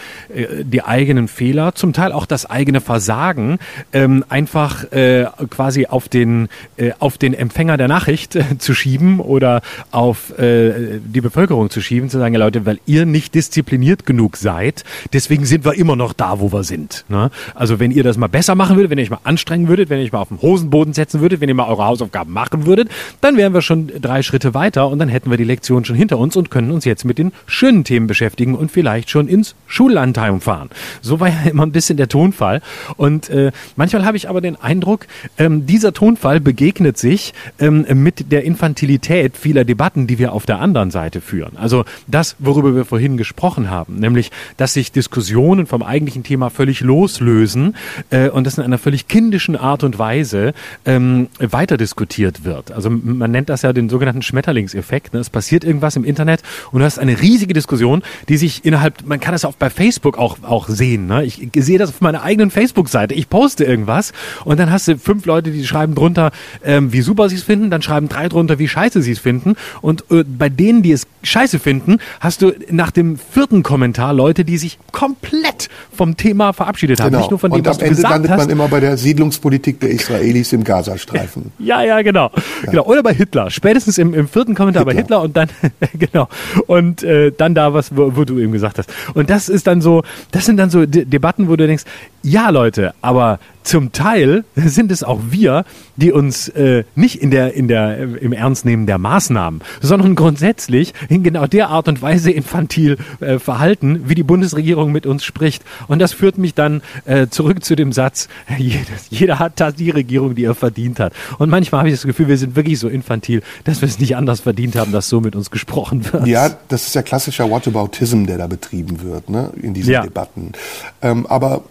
die 0.64 0.84
eigenen 0.84 1.28
Fehler, 1.28 1.76
zum 1.76 1.93
Teil 1.93 2.12
auch 2.12 2.26
das 2.26 2.45
eigene 2.49 2.82
Versagen, 2.82 3.60
ähm, 3.93 4.24
einfach 4.42 4.92
äh, 4.92 5.28
quasi 5.52 5.86
auf 5.86 6.10
den, 6.10 6.50
äh, 6.78 6.94
auf 6.98 7.20
den 7.20 7.36
Empfänger 7.36 7.78
der 7.78 7.88
Nachricht 7.88 8.36
äh, 8.36 8.58
zu 8.58 8.74
schieben 8.74 9.20
oder 9.20 9.62
auf 9.92 10.38
äh, 10.39 11.00
die 11.00 11.22
Bevölkerung 11.22 11.70
zu 11.70 11.80
schieben, 11.80 12.10
zu 12.10 12.18
sagen, 12.18 12.34
ja 12.34 12.39
Leute, 12.39 12.66
weil 12.66 12.80
ihr 12.88 13.06
nicht 13.06 13.36
diszipliniert 13.36 14.08
genug 14.08 14.38
seid, 14.38 14.84
deswegen 15.14 15.46
sind 15.46 15.64
wir 15.64 15.76
immer 15.76 15.96
noch 15.96 16.14
da, 16.14 16.39
wo 16.39 16.52
wir 16.52 16.64
sind. 16.64 17.06
Ne? 17.08 17.30
Also 17.54 17.80
wenn 17.80 17.92
ihr 17.92 18.04
das 18.04 18.18
mal 18.18 18.30
besser 18.30 18.56
machen 18.56 18.78
würdet, 18.78 18.89
wenn 18.89 18.98
ihr 18.98 19.04
euch 19.04 19.12
mal 19.12 19.20
anstrengen 19.24 19.68
würdet, 19.68 19.92
wenn 19.92 20.00
ihr 20.00 20.06
euch 20.06 20.12
mal 20.12 20.22
auf 20.22 20.30
den 20.30 20.42
Hosenboden 20.42 20.94
setzen 20.94 21.22
würdet, 21.22 21.39
wenn 21.39 21.50
ihr 21.50 21.56
mal 21.56 21.68
eure 21.68 21.86
Hausaufgaben 21.86 22.34
machen 22.34 22.66
würdet, 22.66 22.89
dann 23.22 23.38
wären 23.38 23.54
wir 23.54 23.62
schon 23.62 23.92
drei 24.02 24.24
Schritte 24.24 24.56
weiter 24.56 24.88
und 24.88 24.98
dann 24.98 25.10
hätten 25.10 25.30
wir 25.30 25.38
die 25.38 25.44
Lektion 25.44 25.86
schon 25.86 25.96
hinter 25.96 26.18
uns 26.18 26.36
und 26.36 26.50
können 26.50 26.72
uns 26.72 26.84
jetzt 26.86 27.06
mit 27.06 27.20
den 27.20 27.32
schönen 27.46 27.84
Themen 27.84 28.08
beschäftigen 28.08 28.56
und 28.56 28.72
vielleicht 28.72 29.12
schon 29.12 29.28
ins 29.28 29.54
Schullandheim 29.68 30.42
fahren. 30.42 30.72
So 31.02 31.20
war 31.20 31.28
ja 31.28 31.50
immer 31.52 31.64
ein 31.64 31.72
bisschen 31.72 31.98
der 31.98 32.08
Tonfall. 32.08 32.62
Und 32.98 33.30
äh, 33.30 33.52
manchmal 33.76 34.04
habe 34.06 34.18
ich 34.18 34.28
aber 34.32 34.42
den 34.42 34.56
Eindruck, 34.56 35.08
ähm, 35.38 35.66
dieser 35.66 35.92
Tonfall 35.94 36.40
begegnet 36.40 36.98
sich 36.98 37.34
ähm, 37.60 37.86
mit 38.02 38.32
der 38.32 38.46
Infantilität 38.46 39.36
vieler 39.36 39.66
Debatten, 39.66 40.08
die 40.08 40.20
wir 40.20 40.32
auf 40.32 40.46
der 40.46 40.60
anderen 40.60 40.90
Seite 40.90 41.20
führen. 41.20 41.58
Also 41.58 41.84
das, 42.08 42.38
worüber 42.40 42.74
wir 42.74 42.86
vorhin 42.86 43.18
gesprochen 43.18 43.70
haben, 43.70 44.00
nämlich, 44.00 44.32
dass 44.56 44.74
sich 44.74 44.94
Diskussionen 44.94 45.68
vom 45.68 45.84
eigentlichen 45.84 46.24
Thema 46.24 46.50
völlig 46.50 46.80
loslösen 46.80 47.76
äh, 48.10 48.30
und 48.30 48.48
das 48.48 48.58
in 48.58 48.64
einer 48.64 48.78
völlig 48.78 49.10
kindischen 49.10 49.58
Art 49.58 49.84
und 49.84 50.00
Weise 50.00 50.54
ähm, 50.86 51.28
weiter 51.40 51.76
diskutiert 51.76 52.46
wird. 52.46 52.72
Also 52.72 52.90
man 52.90 53.32
nennt 53.32 53.50
das 53.50 53.64
ja 53.64 53.74
den 53.74 53.90
sogenannten 53.90 54.22
Schmetterlingseffekt. 54.22 55.14
Ne? 55.14 55.20
Es 55.20 55.30
passiert 55.30 55.66
irgendwas 55.66 55.98
im 55.98 56.06
Internet 56.06 56.42
und 56.72 56.80
du 56.80 56.86
hast 56.86 57.00
eine 57.00 57.20
riesige 57.22 57.54
Diskussion, 57.54 58.02
die 58.30 58.38
sich 58.38 58.64
innerhalb, 58.64 59.06
man 59.06 59.20
kann 59.20 59.34
das 59.34 59.44
auch 59.44 59.56
bei 59.56 59.70
Facebook 59.70 60.18
auch, 60.18 60.38
auch 60.44 60.70
sehen. 60.70 61.08
Ne? 61.08 61.26
Ich, 61.26 61.42
ich 61.42 61.52
sehe 61.66 61.78
das 61.78 61.90
auf 61.90 62.00
meiner 62.00 62.24
eigenen 62.24 62.50
Facebook-Seite. 62.50 63.14
Ich 63.14 63.30
poste 63.30 63.66
irgendwas 63.66 64.14
und 64.45 64.59
dann 64.59 64.72
hast 64.72 64.88
du 64.88 64.97
fünf 64.97 65.26
Leute, 65.26 65.51
die 65.51 65.65
schreiben 65.65 65.95
drunter, 65.95 66.32
ähm, 66.63 66.93
wie 66.93 67.01
super 67.01 67.30
sie 67.30 67.36
es 67.36 67.43
finden, 67.43 67.69
dann 67.69 67.82
schreiben 67.82 68.09
drei 68.09 68.30
drunter, 68.30 68.59
wie 68.59 68.67
scheiße 68.67 69.01
sie 69.01 69.11
es 69.11 69.19
finden. 69.19 69.55
Und 69.82 70.05
äh, 70.11 70.24
bei 70.24 70.49
denen, 70.49 70.82
die 70.82 70.91
es 70.91 71.07
scheiße 71.24 71.59
finden, 71.59 71.99
hast 72.19 72.41
du 72.41 72.53
nach 72.69 72.91
dem 72.91 73.17
vierten 73.17 73.63
Kommentar 73.63 74.13
Leute, 74.13 74.45
die 74.45 74.57
sich 74.57 74.80
komplett 74.91 75.69
vom 75.93 76.17
Thema 76.17 76.53
verabschiedet 76.53 76.99
haben. 76.99 77.09
Genau. 77.09 77.19
Nicht 77.19 77.32
nur 77.32 77.39
von 77.39 77.51
dem, 77.51 77.59
und 77.59 77.65
was 77.65 77.80
am 77.80 77.88
Ende 77.88 78.01
landet 78.01 78.32
hast. 78.32 78.38
man 78.39 78.49
immer 78.49 78.67
bei 78.67 78.80
der 78.80 78.97
Siedlungspolitik 78.97 79.80
der 79.80 79.91
Israelis 79.91 80.53
im 80.53 80.63
Gazastreifen. 80.63 81.51
Ja, 81.61 81.84
ja, 81.84 82.01
genau. 82.01 82.32
Ja. 82.65 82.72
genau. 82.72 82.86
Oder 82.86 83.03
bei 83.03 83.13
Hitler. 83.13 83.51
Spätestens 83.51 83.97
im, 83.97 84.13
im 84.13 84.28
vierten 84.28 84.55
Kommentar 84.55 84.82
Hitler. 84.86 84.93
bei 84.93 84.99
Hitler 84.99 85.22
und 85.22 85.38
dann, 85.38 85.49
genau. 85.99 86.28
Und 86.67 87.03
äh, 87.03 87.32
dann 87.32 87.53
da 87.53 87.74
was, 87.74 87.95
wo, 87.95 88.15
wo, 88.15 88.26
du 88.26 88.39
eben 88.39 88.51
gesagt 88.51 88.78
hast. 88.80 88.91
Und 89.13 89.30
das 89.30 89.47
ist 89.47 89.67
dann 89.67 89.82
so, 89.82 90.03
das 90.32 90.45
sind 90.45 90.57
dann 90.57 90.69
so 90.69 90.86
De 90.86 91.05
Debatten, 91.05 91.47
wo 91.49 91.55
du 91.55 91.67
denkst, 91.67 91.84
ja 92.24 92.49
Leute, 92.49 92.93
aber 93.01 93.39
zum 93.63 93.91
Teil 93.91 94.43
sind 94.55 94.91
es 94.91 95.03
auch 95.03 95.19
wir, 95.30 95.65
die 95.95 96.11
uns 96.11 96.49
äh, 96.49 96.84
nicht 96.95 97.22
in 97.22 97.32
der, 97.32 97.53
in 97.53 97.67
der, 97.67 97.99
äh, 97.99 98.03
im 98.03 98.34
Ernst 98.34 98.65
nehmen 98.65 98.86
der 98.86 98.97
Maßnahmen, 98.97 99.61
sondern 99.82 100.15
grundsätzlich 100.15 100.93
in 101.09 101.24
genau 101.24 101.47
der 101.47 101.69
Art 101.69 101.88
und 101.88 102.01
Weise 102.01 102.32
infantil 102.32 102.97
äh, 103.19 103.39
verhalten, 103.39 104.03
wie 104.09 104.15
die 104.15 104.24
Bundesregierung 104.24 104.91
mit 104.91 105.05
uns 105.05 105.24
spricht. 105.24 105.63
Und 105.88 105.99
das 105.99 106.13
führt 106.13 106.38
mich 106.38 106.53
dann 106.53 106.82
äh, 107.05 107.28
zurück 107.28 107.63
zu 107.63 107.76
dem 107.76 107.91
Satz, 107.91 108.28
jeder, 108.57 108.80
jeder 109.09 109.39
hat 109.39 109.61
die 109.78 109.91
Regierung, 109.91 110.36
die 110.36 110.45
er 110.45 110.55
verdient 110.55 110.99
hat. 110.99 111.13
Und 111.38 111.49
manchmal 111.49 111.80
habe 111.80 111.89
ich 111.89 111.95
das 111.95 112.05
Gefühl, 112.05 112.28
wir 112.28 112.38
sind 112.38 112.55
wirklich 112.55 112.80
so 112.80 112.89
infantil, 112.89 113.43
dass 113.63 113.82
wir 113.82 113.88
es 113.88 113.99
nicht 113.99 114.15
anders 114.15 114.39
verdient 114.39 114.76
haben, 114.76 114.91
dass 114.91 115.07
so 115.07 115.22
mit 115.22 115.36
uns 115.36 115.51
gesprochen 115.51 116.11
wird. 116.11 116.26
Ja, 116.26 116.49
das 116.67 116.88
ist 116.88 116.95
ja 116.95 117.03
klassischer 117.03 117.49
Whataboutism, 117.49 118.26
der 118.26 118.39
da 118.39 118.47
betrieben 118.47 119.03
wird, 119.03 119.30
ne, 119.30 119.51
in 119.61 119.74
diesen 119.74 119.93
ja. 119.93 120.01
Debatten. 120.01 120.53
Ähm, 121.01 121.28
aber 121.28 121.63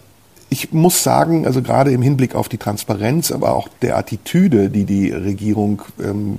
ich 0.50 0.72
muss 0.72 1.02
sagen, 1.02 1.46
also 1.46 1.62
gerade 1.62 1.92
im 1.92 2.02
Hinblick 2.02 2.34
auf 2.34 2.48
die 2.48 2.58
Transparenz, 2.58 3.30
aber 3.30 3.54
auch 3.54 3.68
der 3.82 3.96
Attitüde, 3.96 4.68
die 4.68 4.84
die 4.84 5.10
Regierung 5.10 5.82
ähm, 6.02 6.38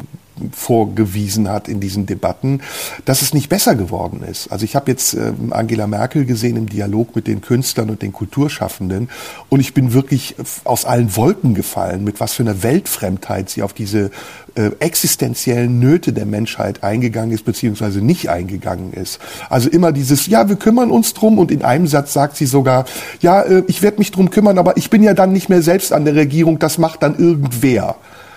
vorgewiesen 0.51 1.49
hat 1.49 1.67
in 1.67 1.79
diesen 1.79 2.05
Debatten, 2.05 2.61
dass 3.05 3.21
es 3.21 3.33
nicht 3.33 3.49
besser 3.49 3.75
geworden 3.75 4.23
ist. 4.23 4.51
Also 4.51 4.65
ich 4.65 4.75
habe 4.75 4.89
jetzt 4.89 5.13
äh, 5.13 5.33
Angela 5.51 5.87
Merkel 5.87 6.25
gesehen 6.25 6.57
im 6.57 6.67
Dialog 6.67 7.15
mit 7.15 7.27
den 7.27 7.41
Künstlern 7.41 7.89
und 7.89 8.01
den 8.01 8.13
Kulturschaffenden 8.13 9.09
und 9.49 9.59
ich 9.59 9.73
bin 9.73 9.93
wirklich 9.93 10.35
aus 10.63 10.85
allen 10.85 11.15
Wolken 11.15 11.53
gefallen, 11.53 12.03
mit 12.03 12.19
was 12.19 12.33
für 12.33 12.43
einer 12.43 12.63
Weltfremdheit 12.63 13.49
sie 13.49 13.61
auf 13.61 13.73
diese 13.73 14.11
äh, 14.55 14.71
existenziellen 14.79 15.79
Nöte 15.79 16.13
der 16.13 16.25
Menschheit 16.25 16.83
eingegangen 16.83 17.31
ist, 17.31 17.45
beziehungsweise 17.45 18.01
nicht 18.01 18.29
eingegangen 18.29 18.93
ist. 18.93 19.19
Also 19.49 19.69
immer 19.69 19.91
dieses, 19.91 20.27
ja, 20.27 20.49
wir 20.49 20.55
kümmern 20.55 20.91
uns 20.91 21.13
drum 21.13 21.39
und 21.39 21.51
in 21.51 21.63
einem 21.63 21.87
Satz 21.87 22.13
sagt 22.13 22.35
sie 22.35 22.45
sogar, 22.45 22.85
ja, 23.21 23.41
äh, 23.41 23.63
ich 23.67 23.81
werde 23.81 23.99
mich 23.99 24.11
drum 24.11 24.29
kümmern, 24.29 24.57
aber 24.57 24.77
ich 24.77 24.89
bin 24.89 25.03
ja 25.03 25.13
dann 25.13 25.33
nicht 25.33 25.49
mehr 25.49 25.61
selbst 25.61 25.93
an 25.93 26.05
der 26.05 26.15
Regierung, 26.15 26.59
das 26.59 26.77
macht 26.77 27.03
dann 27.03 27.17
irgendwer. 27.17 27.95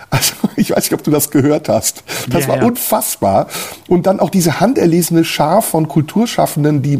Also 0.09 0.33
ich 0.55 0.71
weiß 0.71 0.85
nicht, 0.85 0.93
ob 0.93 1.03
du 1.03 1.11
das 1.11 1.31
gehört 1.31 1.69
hast. 1.69 2.03
Das 2.29 2.43
ja, 2.43 2.49
war 2.49 2.57
ja. 2.57 2.65
unfassbar. 2.65 3.47
Und 3.87 4.05
dann 4.05 4.19
auch 4.19 4.29
diese 4.29 4.59
handerlesene 4.59 5.23
Schar 5.23 5.61
von 5.61 5.87
Kulturschaffenden, 5.87 6.81
die 6.81 6.99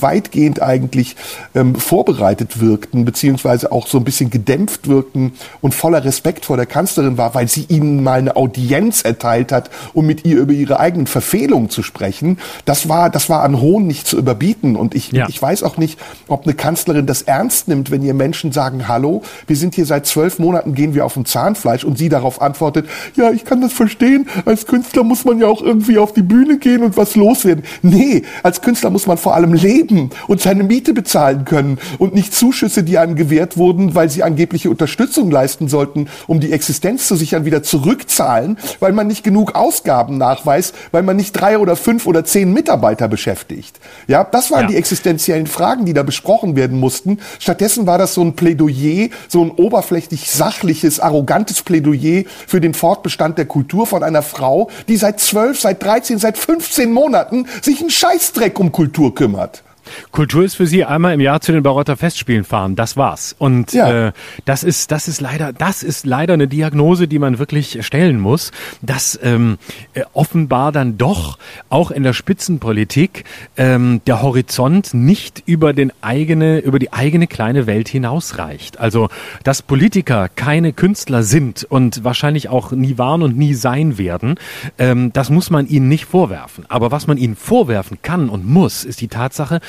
weitgehend 0.00 0.62
eigentlich 0.62 1.16
ähm, 1.54 1.74
vorbereitet 1.74 2.60
wirkten, 2.60 3.04
beziehungsweise 3.04 3.72
auch 3.72 3.86
so 3.86 3.98
ein 3.98 4.04
bisschen 4.04 4.30
gedämpft 4.30 4.88
wirkten 4.88 5.32
und 5.60 5.74
voller 5.74 6.04
Respekt 6.04 6.44
vor 6.44 6.56
der 6.56 6.66
Kanzlerin 6.66 7.18
war, 7.18 7.34
weil 7.34 7.48
sie 7.48 7.66
ihnen 7.68 8.02
mal 8.02 8.18
eine 8.18 8.36
Audienz 8.36 9.02
erteilt 9.02 9.52
hat, 9.52 9.70
um 9.92 10.06
mit 10.06 10.24
ihr 10.24 10.38
über 10.38 10.52
ihre 10.52 10.80
eigenen 10.80 11.06
Verfehlungen 11.06 11.70
zu 11.70 11.82
sprechen. 11.82 12.38
Das 12.64 12.88
war, 12.88 13.10
das 13.10 13.28
war 13.28 13.42
an 13.42 13.60
Hohn 13.60 13.86
nicht 13.86 14.06
zu 14.06 14.16
überbieten. 14.16 14.76
Und 14.76 14.94
ich, 14.94 15.12
ja. 15.12 15.28
ich 15.28 15.40
weiß 15.40 15.62
auch 15.62 15.76
nicht, 15.76 15.98
ob 16.26 16.44
eine 16.44 16.54
Kanzlerin 16.54 17.06
das 17.06 17.22
ernst 17.22 17.68
nimmt, 17.68 17.90
wenn 17.90 18.02
ihr 18.02 18.14
Menschen 18.14 18.52
sagen, 18.52 18.88
hallo, 18.88 19.22
wir 19.46 19.56
sind 19.56 19.74
hier 19.74 19.86
seit 19.86 20.06
zwölf 20.06 20.38
Monaten, 20.38 20.74
gehen 20.74 20.94
wir 20.94 21.04
auf 21.04 21.14
dem 21.14 21.24
Zahnfleisch 21.24 21.84
und 21.84 21.98
sie 21.98 22.08
darauf 22.18 22.42
antwortet, 22.42 22.88
ja, 23.16 23.30
ich 23.30 23.44
kann 23.44 23.60
das 23.60 23.72
verstehen, 23.72 24.28
als 24.44 24.66
Künstler 24.66 25.04
muss 25.04 25.24
man 25.24 25.38
ja 25.38 25.46
auch 25.46 25.62
irgendwie 25.62 25.98
auf 25.98 26.12
die 26.12 26.22
Bühne 26.22 26.58
gehen 26.58 26.82
und 26.82 26.96
was 26.96 27.16
loswerden. 27.16 27.64
Nee, 27.82 28.22
als 28.42 28.60
Künstler 28.60 28.90
muss 28.90 29.06
man 29.06 29.18
vor 29.18 29.34
allem 29.34 29.54
leben 29.54 30.10
und 30.26 30.40
seine 30.40 30.64
Miete 30.64 30.92
bezahlen 30.92 31.44
können 31.44 31.78
und 31.98 32.14
nicht 32.14 32.34
Zuschüsse, 32.34 32.82
die 32.82 32.98
einem 32.98 33.14
gewährt 33.14 33.56
wurden, 33.56 33.94
weil 33.94 34.10
sie 34.10 34.22
angebliche 34.22 34.70
Unterstützung 34.70 35.30
leisten 35.30 35.68
sollten, 35.68 36.08
um 36.26 36.40
die 36.40 36.52
Existenz 36.52 37.06
zu 37.06 37.16
sichern, 37.16 37.44
wieder 37.44 37.62
zurückzahlen, 37.62 38.58
weil 38.80 38.92
man 38.92 39.06
nicht 39.06 39.22
genug 39.22 39.54
Ausgaben 39.54 40.18
nachweist, 40.18 40.74
weil 40.90 41.02
man 41.02 41.16
nicht 41.16 41.32
drei 41.32 41.58
oder 41.58 41.76
fünf 41.76 42.06
oder 42.06 42.24
zehn 42.24 42.52
Mitarbeiter 42.52 43.08
beschäftigt. 43.08 43.78
Ja, 44.06 44.24
das 44.24 44.50
waren 44.50 44.62
ja. 44.62 44.68
die 44.68 44.76
existenziellen 44.76 45.46
Fragen, 45.46 45.84
die 45.84 45.94
da 45.94 46.02
besprochen 46.02 46.56
werden 46.56 46.78
mussten. 46.80 47.18
Stattdessen 47.38 47.86
war 47.86 47.98
das 47.98 48.14
so 48.14 48.22
ein 48.22 48.34
Plädoyer, 48.34 49.08
so 49.28 49.42
ein 49.42 49.50
oberflächlich 49.50 50.30
sachliches, 50.30 51.00
arrogantes 51.00 51.62
Plädoyer 51.62 52.07
für 52.46 52.60
den 52.60 52.74
Fortbestand 52.74 53.38
der 53.38 53.46
Kultur 53.46 53.86
von 53.86 54.02
einer 54.02 54.22
Frau, 54.22 54.70
die 54.88 54.96
seit 54.96 55.20
zwölf, 55.20 55.60
seit 55.60 55.82
dreizehn, 55.82 56.18
seit 56.18 56.38
15 56.38 56.92
Monaten 56.92 57.46
sich 57.62 57.80
einen 57.80 57.90
Scheißdreck 57.90 58.58
um 58.58 58.72
Kultur 58.72 59.14
kümmert. 59.14 59.62
Kultur 60.10 60.44
ist 60.44 60.54
für 60.54 60.66
Sie 60.66 60.84
einmal 60.84 61.14
im 61.14 61.20
Jahr 61.20 61.40
zu 61.40 61.52
den 61.52 61.62
Barotter 61.62 61.96
Festspielen 61.96 62.44
fahren. 62.44 62.76
Das 62.76 62.96
war's. 62.96 63.34
Und 63.38 63.72
ja. 63.72 64.08
äh, 64.08 64.12
das 64.44 64.64
ist 64.64 64.90
das 64.90 65.08
ist 65.08 65.20
leider 65.20 65.52
das 65.52 65.82
ist 65.82 66.06
leider 66.06 66.34
eine 66.34 66.48
Diagnose, 66.48 67.08
die 67.08 67.18
man 67.18 67.38
wirklich 67.38 67.84
stellen 67.84 68.20
muss, 68.20 68.50
dass 68.82 69.18
ähm, 69.22 69.58
äh, 69.94 70.02
offenbar 70.12 70.72
dann 70.72 70.98
doch 70.98 71.38
auch 71.68 71.90
in 71.90 72.02
der 72.02 72.12
Spitzenpolitik 72.12 73.24
ähm, 73.56 74.00
der 74.06 74.22
Horizont 74.22 74.94
nicht 74.94 75.42
über 75.46 75.72
den 75.72 75.92
eigene 76.00 76.58
über 76.58 76.78
die 76.78 76.92
eigene 76.92 77.26
kleine 77.26 77.66
Welt 77.66 77.88
hinausreicht. 77.88 78.80
Also 78.80 79.08
dass 79.44 79.62
Politiker 79.62 80.28
keine 80.28 80.72
Künstler 80.72 81.22
sind 81.22 81.64
und 81.64 82.04
wahrscheinlich 82.04 82.48
auch 82.48 82.72
nie 82.72 82.98
waren 82.98 83.22
und 83.22 83.36
nie 83.36 83.54
sein 83.54 83.98
werden, 83.98 84.36
ähm, 84.78 85.12
das 85.12 85.30
muss 85.30 85.50
man 85.50 85.66
ihnen 85.66 85.88
nicht 85.88 86.04
vorwerfen. 86.04 86.64
Aber 86.68 86.90
was 86.90 87.06
man 87.06 87.18
ihnen 87.18 87.36
vorwerfen 87.36 87.98
kann 88.02 88.28
und 88.28 88.46
muss, 88.46 88.84
ist 88.84 89.00
die 89.00 89.08
Tatsache, 89.08 89.60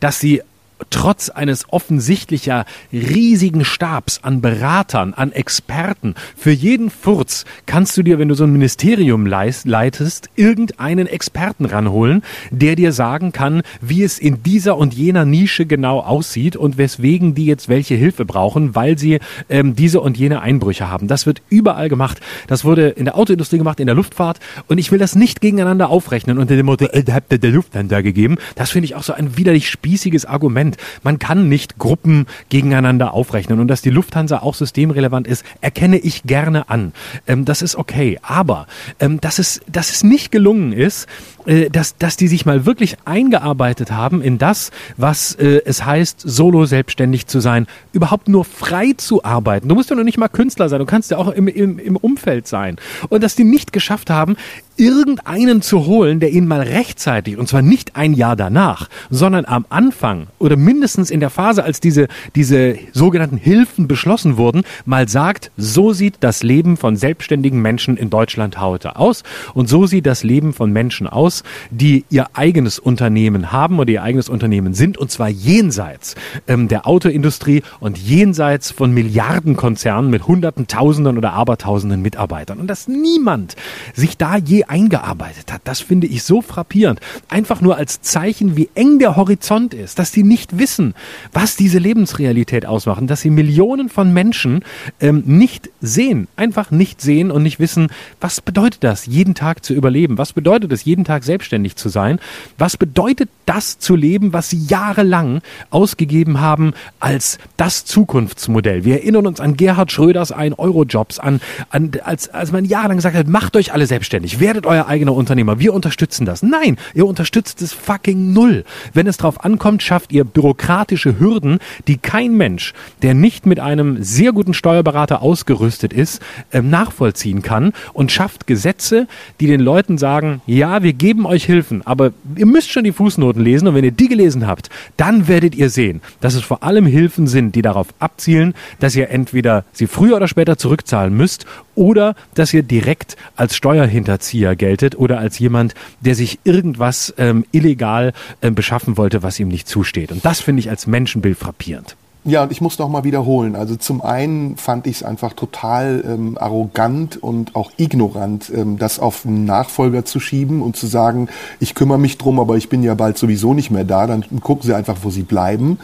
dass 0.00 0.20
sie 0.20 0.42
trotz 0.90 1.28
eines 1.28 1.72
offensichtlicher 1.72 2.64
riesigen 2.92 3.64
Stabs 3.64 4.20
an 4.22 4.40
Beratern, 4.40 5.14
an 5.14 5.32
Experten, 5.32 6.14
für 6.36 6.50
jeden 6.50 6.90
Furz 6.90 7.44
kannst 7.66 7.96
du 7.96 8.02
dir, 8.02 8.18
wenn 8.18 8.28
du 8.28 8.34
so 8.34 8.44
ein 8.44 8.52
Ministerium 8.52 9.26
leitest, 9.26 10.30
irgendeinen 10.36 11.06
Experten 11.06 11.64
ranholen, 11.64 12.22
der 12.50 12.76
dir 12.76 12.92
sagen 12.92 13.32
kann, 13.32 13.62
wie 13.80 14.02
es 14.02 14.18
in 14.18 14.42
dieser 14.42 14.76
und 14.76 14.94
jener 14.94 15.24
Nische 15.24 15.66
genau 15.66 16.00
aussieht 16.00 16.56
und 16.56 16.78
weswegen 16.78 17.34
die 17.34 17.46
jetzt 17.46 17.68
welche 17.68 17.94
Hilfe 17.94 18.24
brauchen, 18.24 18.74
weil 18.74 18.98
sie 18.98 19.18
ähm, 19.48 19.74
diese 19.74 20.00
und 20.00 20.16
jene 20.16 20.40
Einbrüche 20.42 20.88
haben. 20.88 21.08
Das 21.08 21.26
wird 21.26 21.42
überall 21.48 21.88
gemacht. 21.88 22.20
Das 22.46 22.64
wurde 22.64 22.88
in 22.88 23.04
der 23.04 23.16
Autoindustrie 23.16 23.58
gemacht, 23.58 23.80
in 23.80 23.86
der 23.86 23.94
Luftfahrt 23.94 24.38
und 24.66 24.78
ich 24.78 24.92
will 24.92 24.98
das 24.98 25.14
nicht 25.14 25.40
gegeneinander 25.40 25.90
aufrechnen 25.90 26.38
unter 26.38 26.56
dem 26.56 26.66
Motto, 26.66 26.86
äh, 26.86 27.04
habt 27.10 27.32
ihr 27.32 27.38
der 27.38 27.50
Lufthansa 27.50 28.00
gegeben. 28.00 28.36
Das 28.54 28.70
finde 28.70 28.86
ich 28.86 28.94
auch 28.94 29.02
so 29.02 29.12
ein 29.12 29.36
widerlich 29.36 29.68
spießiges 29.68 30.24
Argument. 30.24 30.67
Man 31.02 31.18
kann 31.18 31.48
nicht 31.48 31.78
Gruppen 31.78 32.26
gegeneinander 32.48 33.14
aufrechnen 33.14 33.60
und 33.60 33.68
dass 33.68 33.82
die 33.82 33.90
Lufthansa 33.90 34.38
auch 34.38 34.54
systemrelevant 34.54 35.26
ist, 35.26 35.44
erkenne 35.60 35.98
ich 35.98 36.24
gerne 36.24 36.68
an. 36.68 36.92
Ähm, 37.26 37.44
das 37.44 37.62
ist 37.62 37.76
okay. 37.76 38.18
Aber 38.22 38.66
ähm, 39.00 39.20
dass, 39.20 39.38
es, 39.38 39.60
dass 39.66 39.90
es 39.90 40.04
nicht 40.04 40.30
gelungen 40.30 40.72
ist, 40.72 41.06
äh, 41.48 41.70
dass, 41.70 41.96
dass 41.96 42.16
die 42.16 42.28
sich 42.28 42.44
mal 42.44 42.66
wirklich 42.66 42.96
eingearbeitet 43.06 43.90
haben 43.90 44.20
in 44.20 44.36
das, 44.36 44.70
was 44.98 45.34
äh, 45.34 45.62
es 45.64 45.84
heißt, 45.84 46.20
solo 46.20 46.66
selbstständig 46.66 47.26
zu 47.26 47.40
sein, 47.40 47.66
überhaupt 47.92 48.28
nur 48.28 48.44
frei 48.44 48.92
zu 48.96 49.24
arbeiten. 49.24 49.68
Du 49.68 49.74
musst 49.74 49.88
ja 49.88 49.96
noch 49.96 50.04
nicht 50.04 50.18
mal 50.18 50.28
Künstler 50.28 50.68
sein, 50.68 50.78
du 50.78 50.84
kannst 50.84 51.10
ja 51.10 51.16
auch 51.16 51.28
im, 51.28 51.48
im, 51.48 51.78
im 51.78 51.96
Umfeld 51.96 52.46
sein. 52.46 52.76
Und 53.08 53.22
dass 53.22 53.34
die 53.34 53.44
nicht 53.44 53.72
geschafft 53.72 54.10
haben, 54.10 54.36
irgendeinen 54.78 55.60
zu 55.60 55.86
holen, 55.86 56.20
der 56.20 56.30
ihnen 56.30 56.46
mal 56.46 56.60
rechtzeitig, 56.60 57.36
und 57.36 57.48
zwar 57.48 57.62
nicht 57.62 57.96
ein 57.96 58.14
Jahr 58.14 58.36
danach, 58.36 58.88
sondern 59.10 59.44
am 59.44 59.66
Anfang 59.68 60.28
oder 60.38 60.56
mindestens 60.56 61.10
in 61.10 61.20
der 61.20 61.30
Phase, 61.30 61.64
als 61.64 61.80
diese, 61.80 62.08
diese 62.36 62.78
sogenannten 62.92 63.36
Hilfen 63.36 63.88
beschlossen 63.88 64.36
wurden, 64.36 64.62
mal 64.84 65.08
sagt, 65.08 65.50
so 65.56 65.92
sieht 65.92 66.16
das 66.20 66.42
Leben 66.42 66.76
von 66.76 66.96
selbstständigen 66.96 67.60
Menschen 67.60 67.96
in 67.96 68.08
Deutschland 68.08 68.60
heute 68.60 68.96
aus 68.96 69.24
und 69.54 69.68
so 69.68 69.86
sieht 69.86 70.06
das 70.06 70.22
Leben 70.22 70.52
von 70.52 70.72
Menschen 70.72 71.08
aus, 71.08 71.37
die 71.70 72.04
ihr 72.10 72.28
eigenes 72.34 72.78
Unternehmen 72.78 73.52
haben 73.52 73.78
oder 73.78 73.90
ihr 73.90 74.02
eigenes 74.02 74.28
Unternehmen 74.28 74.74
sind, 74.74 74.98
und 74.98 75.10
zwar 75.10 75.28
jenseits 75.28 76.14
ähm, 76.46 76.68
der 76.68 76.86
Autoindustrie 76.86 77.62
und 77.80 77.98
jenseits 77.98 78.70
von 78.70 78.92
Milliardenkonzernen 78.92 80.10
mit 80.10 80.26
Hunderten, 80.26 80.66
Tausenden 80.66 81.18
oder 81.18 81.32
Abertausenden 81.32 82.02
Mitarbeitern. 82.02 82.58
Und 82.58 82.68
dass 82.68 82.88
niemand 82.88 83.56
sich 83.94 84.16
da 84.16 84.36
je 84.36 84.64
eingearbeitet 84.64 85.52
hat, 85.52 85.62
das 85.64 85.80
finde 85.80 86.06
ich 86.06 86.22
so 86.22 86.42
frappierend. 86.42 87.00
Einfach 87.28 87.60
nur 87.60 87.76
als 87.76 88.00
Zeichen, 88.00 88.56
wie 88.56 88.70
eng 88.74 88.98
der 88.98 89.16
Horizont 89.16 89.74
ist, 89.74 89.98
dass 89.98 90.12
sie 90.12 90.22
nicht 90.22 90.58
wissen, 90.58 90.94
was 91.32 91.56
diese 91.56 91.78
Lebensrealität 91.78 92.66
ausmachen, 92.66 93.06
dass 93.06 93.20
sie 93.20 93.30
Millionen 93.30 93.88
von 93.88 94.12
Menschen 94.12 94.64
ähm, 95.00 95.22
nicht 95.26 95.70
sehen, 95.80 96.28
einfach 96.36 96.70
nicht 96.70 97.00
sehen 97.00 97.30
und 97.30 97.42
nicht 97.42 97.60
wissen, 97.60 97.88
was 98.20 98.40
bedeutet 98.40 98.84
das, 98.84 99.06
jeden 99.06 99.34
Tag 99.34 99.64
zu 99.64 99.74
überleben? 99.74 100.18
Was 100.18 100.32
bedeutet 100.32 100.72
es, 100.72 100.84
jeden 100.84 101.04
Tag 101.04 101.24
selbstständig 101.28 101.76
zu 101.76 101.88
sein. 101.88 102.18
Was 102.56 102.76
bedeutet 102.76 103.28
das 103.46 103.78
zu 103.78 103.94
leben, 103.94 104.32
was 104.32 104.50
Sie 104.50 104.64
jahrelang 104.66 105.40
ausgegeben 105.70 106.40
haben 106.40 106.72
als 106.98 107.38
das 107.56 107.84
Zukunftsmodell? 107.84 108.84
Wir 108.84 108.94
erinnern 108.94 109.26
uns 109.26 109.40
an 109.40 109.56
Gerhard 109.56 109.92
Schröders 109.92 110.32
Ein-Euro-Jobs, 110.32 111.18
an, 111.20 111.40
an, 111.70 111.92
als, 112.02 112.28
als 112.30 112.50
man 112.50 112.64
jahrelang 112.64 112.96
gesagt 112.96 113.16
hat, 113.16 113.28
macht 113.28 113.54
euch 113.56 113.72
alle 113.72 113.86
selbstständig, 113.86 114.40
werdet 114.40 114.66
euer 114.66 114.86
eigener 114.86 115.14
Unternehmer. 115.14 115.60
Wir 115.60 115.74
unterstützen 115.74 116.24
das. 116.24 116.42
Nein, 116.42 116.78
ihr 116.94 117.06
unterstützt 117.06 117.62
es 117.62 117.72
fucking 117.72 118.32
null. 118.32 118.64
Wenn 118.94 119.06
es 119.06 119.18
drauf 119.18 119.44
ankommt, 119.44 119.82
schafft 119.82 120.12
ihr 120.12 120.24
bürokratische 120.24 121.20
Hürden, 121.20 121.58
die 121.86 121.98
kein 121.98 122.36
Mensch, 122.36 122.72
der 123.02 123.14
nicht 123.14 123.46
mit 123.46 123.60
einem 123.60 124.02
sehr 124.02 124.32
guten 124.32 124.54
Steuerberater 124.54 125.22
ausgerüstet 125.22 125.92
ist, 125.92 126.22
äh, 126.50 126.62
nachvollziehen 126.62 127.42
kann 127.42 127.72
und 127.92 128.10
schafft 128.10 128.46
Gesetze, 128.46 129.06
die 129.40 129.46
den 129.46 129.60
Leuten 129.60 129.98
sagen, 129.98 130.40
ja, 130.46 130.82
wir 130.82 130.92
geben 131.08 131.24
euch 131.24 131.46
Hilfen, 131.46 131.80
aber 131.86 132.12
ihr 132.36 132.44
müsst 132.44 132.70
schon 132.70 132.84
die 132.84 132.92
Fußnoten 132.92 133.42
lesen 133.42 133.66
und 133.66 133.74
wenn 133.74 133.82
ihr 133.82 133.92
die 133.92 134.08
gelesen 134.08 134.46
habt, 134.46 134.68
dann 134.98 135.26
werdet 135.26 135.54
ihr 135.54 135.70
sehen, 135.70 136.02
dass 136.20 136.34
es 136.34 136.42
vor 136.42 136.62
allem 136.62 136.84
Hilfen 136.84 137.26
sind, 137.26 137.54
die 137.54 137.62
darauf 137.62 137.86
abzielen, 137.98 138.52
dass 138.78 138.94
ihr 138.94 139.08
entweder 139.08 139.64
sie 139.72 139.86
früher 139.86 140.16
oder 140.16 140.28
später 140.28 140.58
zurückzahlen 140.58 141.16
müsst 141.16 141.46
oder 141.74 142.14
dass 142.34 142.52
ihr 142.52 142.62
direkt 142.62 143.16
als 143.36 143.56
Steuerhinterzieher 143.56 144.54
geltet 144.54 144.98
oder 144.98 145.18
als 145.18 145.38
jemand, 145.38 145.72
der 146.02 146.14
sich 146.14 146.40
irgendwas 146.44 147.14
ähm, 147.16 147.46
illegal 147.52 148.12
ähm, 148.42 148.54
beschaffen 148.54 148.98
wollte, 148.98 149.22
was 149.22 149.40
ihm 149.40 149.48
nicht 149.48 149.66
zusteht. 149.66 150.12
Und 150.12 150.26
das 150.26 150.40
finde 150.40 150.60
ich 150.60 150.68
als 150.68 150.86
Menschenbild 150.86 151.38
frappierend. 151.38 151.96
Ja, 152.28 152.42
und 152.42 152.52
ich 152.52 152.60
muss 152.60 152.78
noch 152.78 152.90
mal 152.90 153.04
wiederholen. 153.04 153.56
Also 153.56 153.74
zum 153.76 154.02
einen 154.02 154.58
fand 154.58 154.86
ich 154.86 154.96
es 154.96 155.02
einfach 155.02 155.32
total 155.32 156.04
ähm, 156.06 156.36
arrogant 156.38 157.16
und 157.16 157.56
auch 157.56 157.70
ignorant, 157.78 158.52
ähm, 158.54 158.76
das 158.76 158.98
auf 158.98 159.24
einen 159.24 159.46
Nachfolger 159.46 160.04
zu 160.04 160.20
schieben 160.20 160.60
und 160.60 160.76
zu 160.76 160.86
sagen, 160.86 161.28
ich 161.58 161.74
kümmere 161.74 161.98
mich 161.98 162.18
drum, 162.18 162.38
aber 162.38 162.58
ich 162.58 162.68
bin 162.68 162.82
ja 162.82 162.92
bald 162.94 163.16
sowieso 163.16 163.54
nicht 163.54 163.70
mehr 163.70 163.84
da. 163.84 164.06
Dann 164.06 164.26
gucken 164.42 164.64
Sie 164.66 164.74
einfach, 164.74 164.98
wo 165.04 165.08
Sie 165.08 165.22
bleiben. 165.22 165.78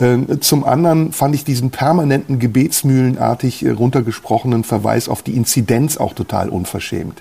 Ähm, 0.00 0.40
zum 0.40 0.64
anderen 0.64 1.12
fand 1.12 1.34
ich 1.34 1.44
diesen 1.44 1.70
permanenten 1.70 2.38
gebetsmühlenartig 2.38 3.62
äh, 3.62 3.72
runtergesprochenen 3.72 4.64
Verweis 4.64 5.10
auf 5.10 5.20
die 5.20 5.36
Inzidenz 5.36 5.98
auch 5.98 6.14
total 6.14 6.48
unverschämt. 6.48 7.20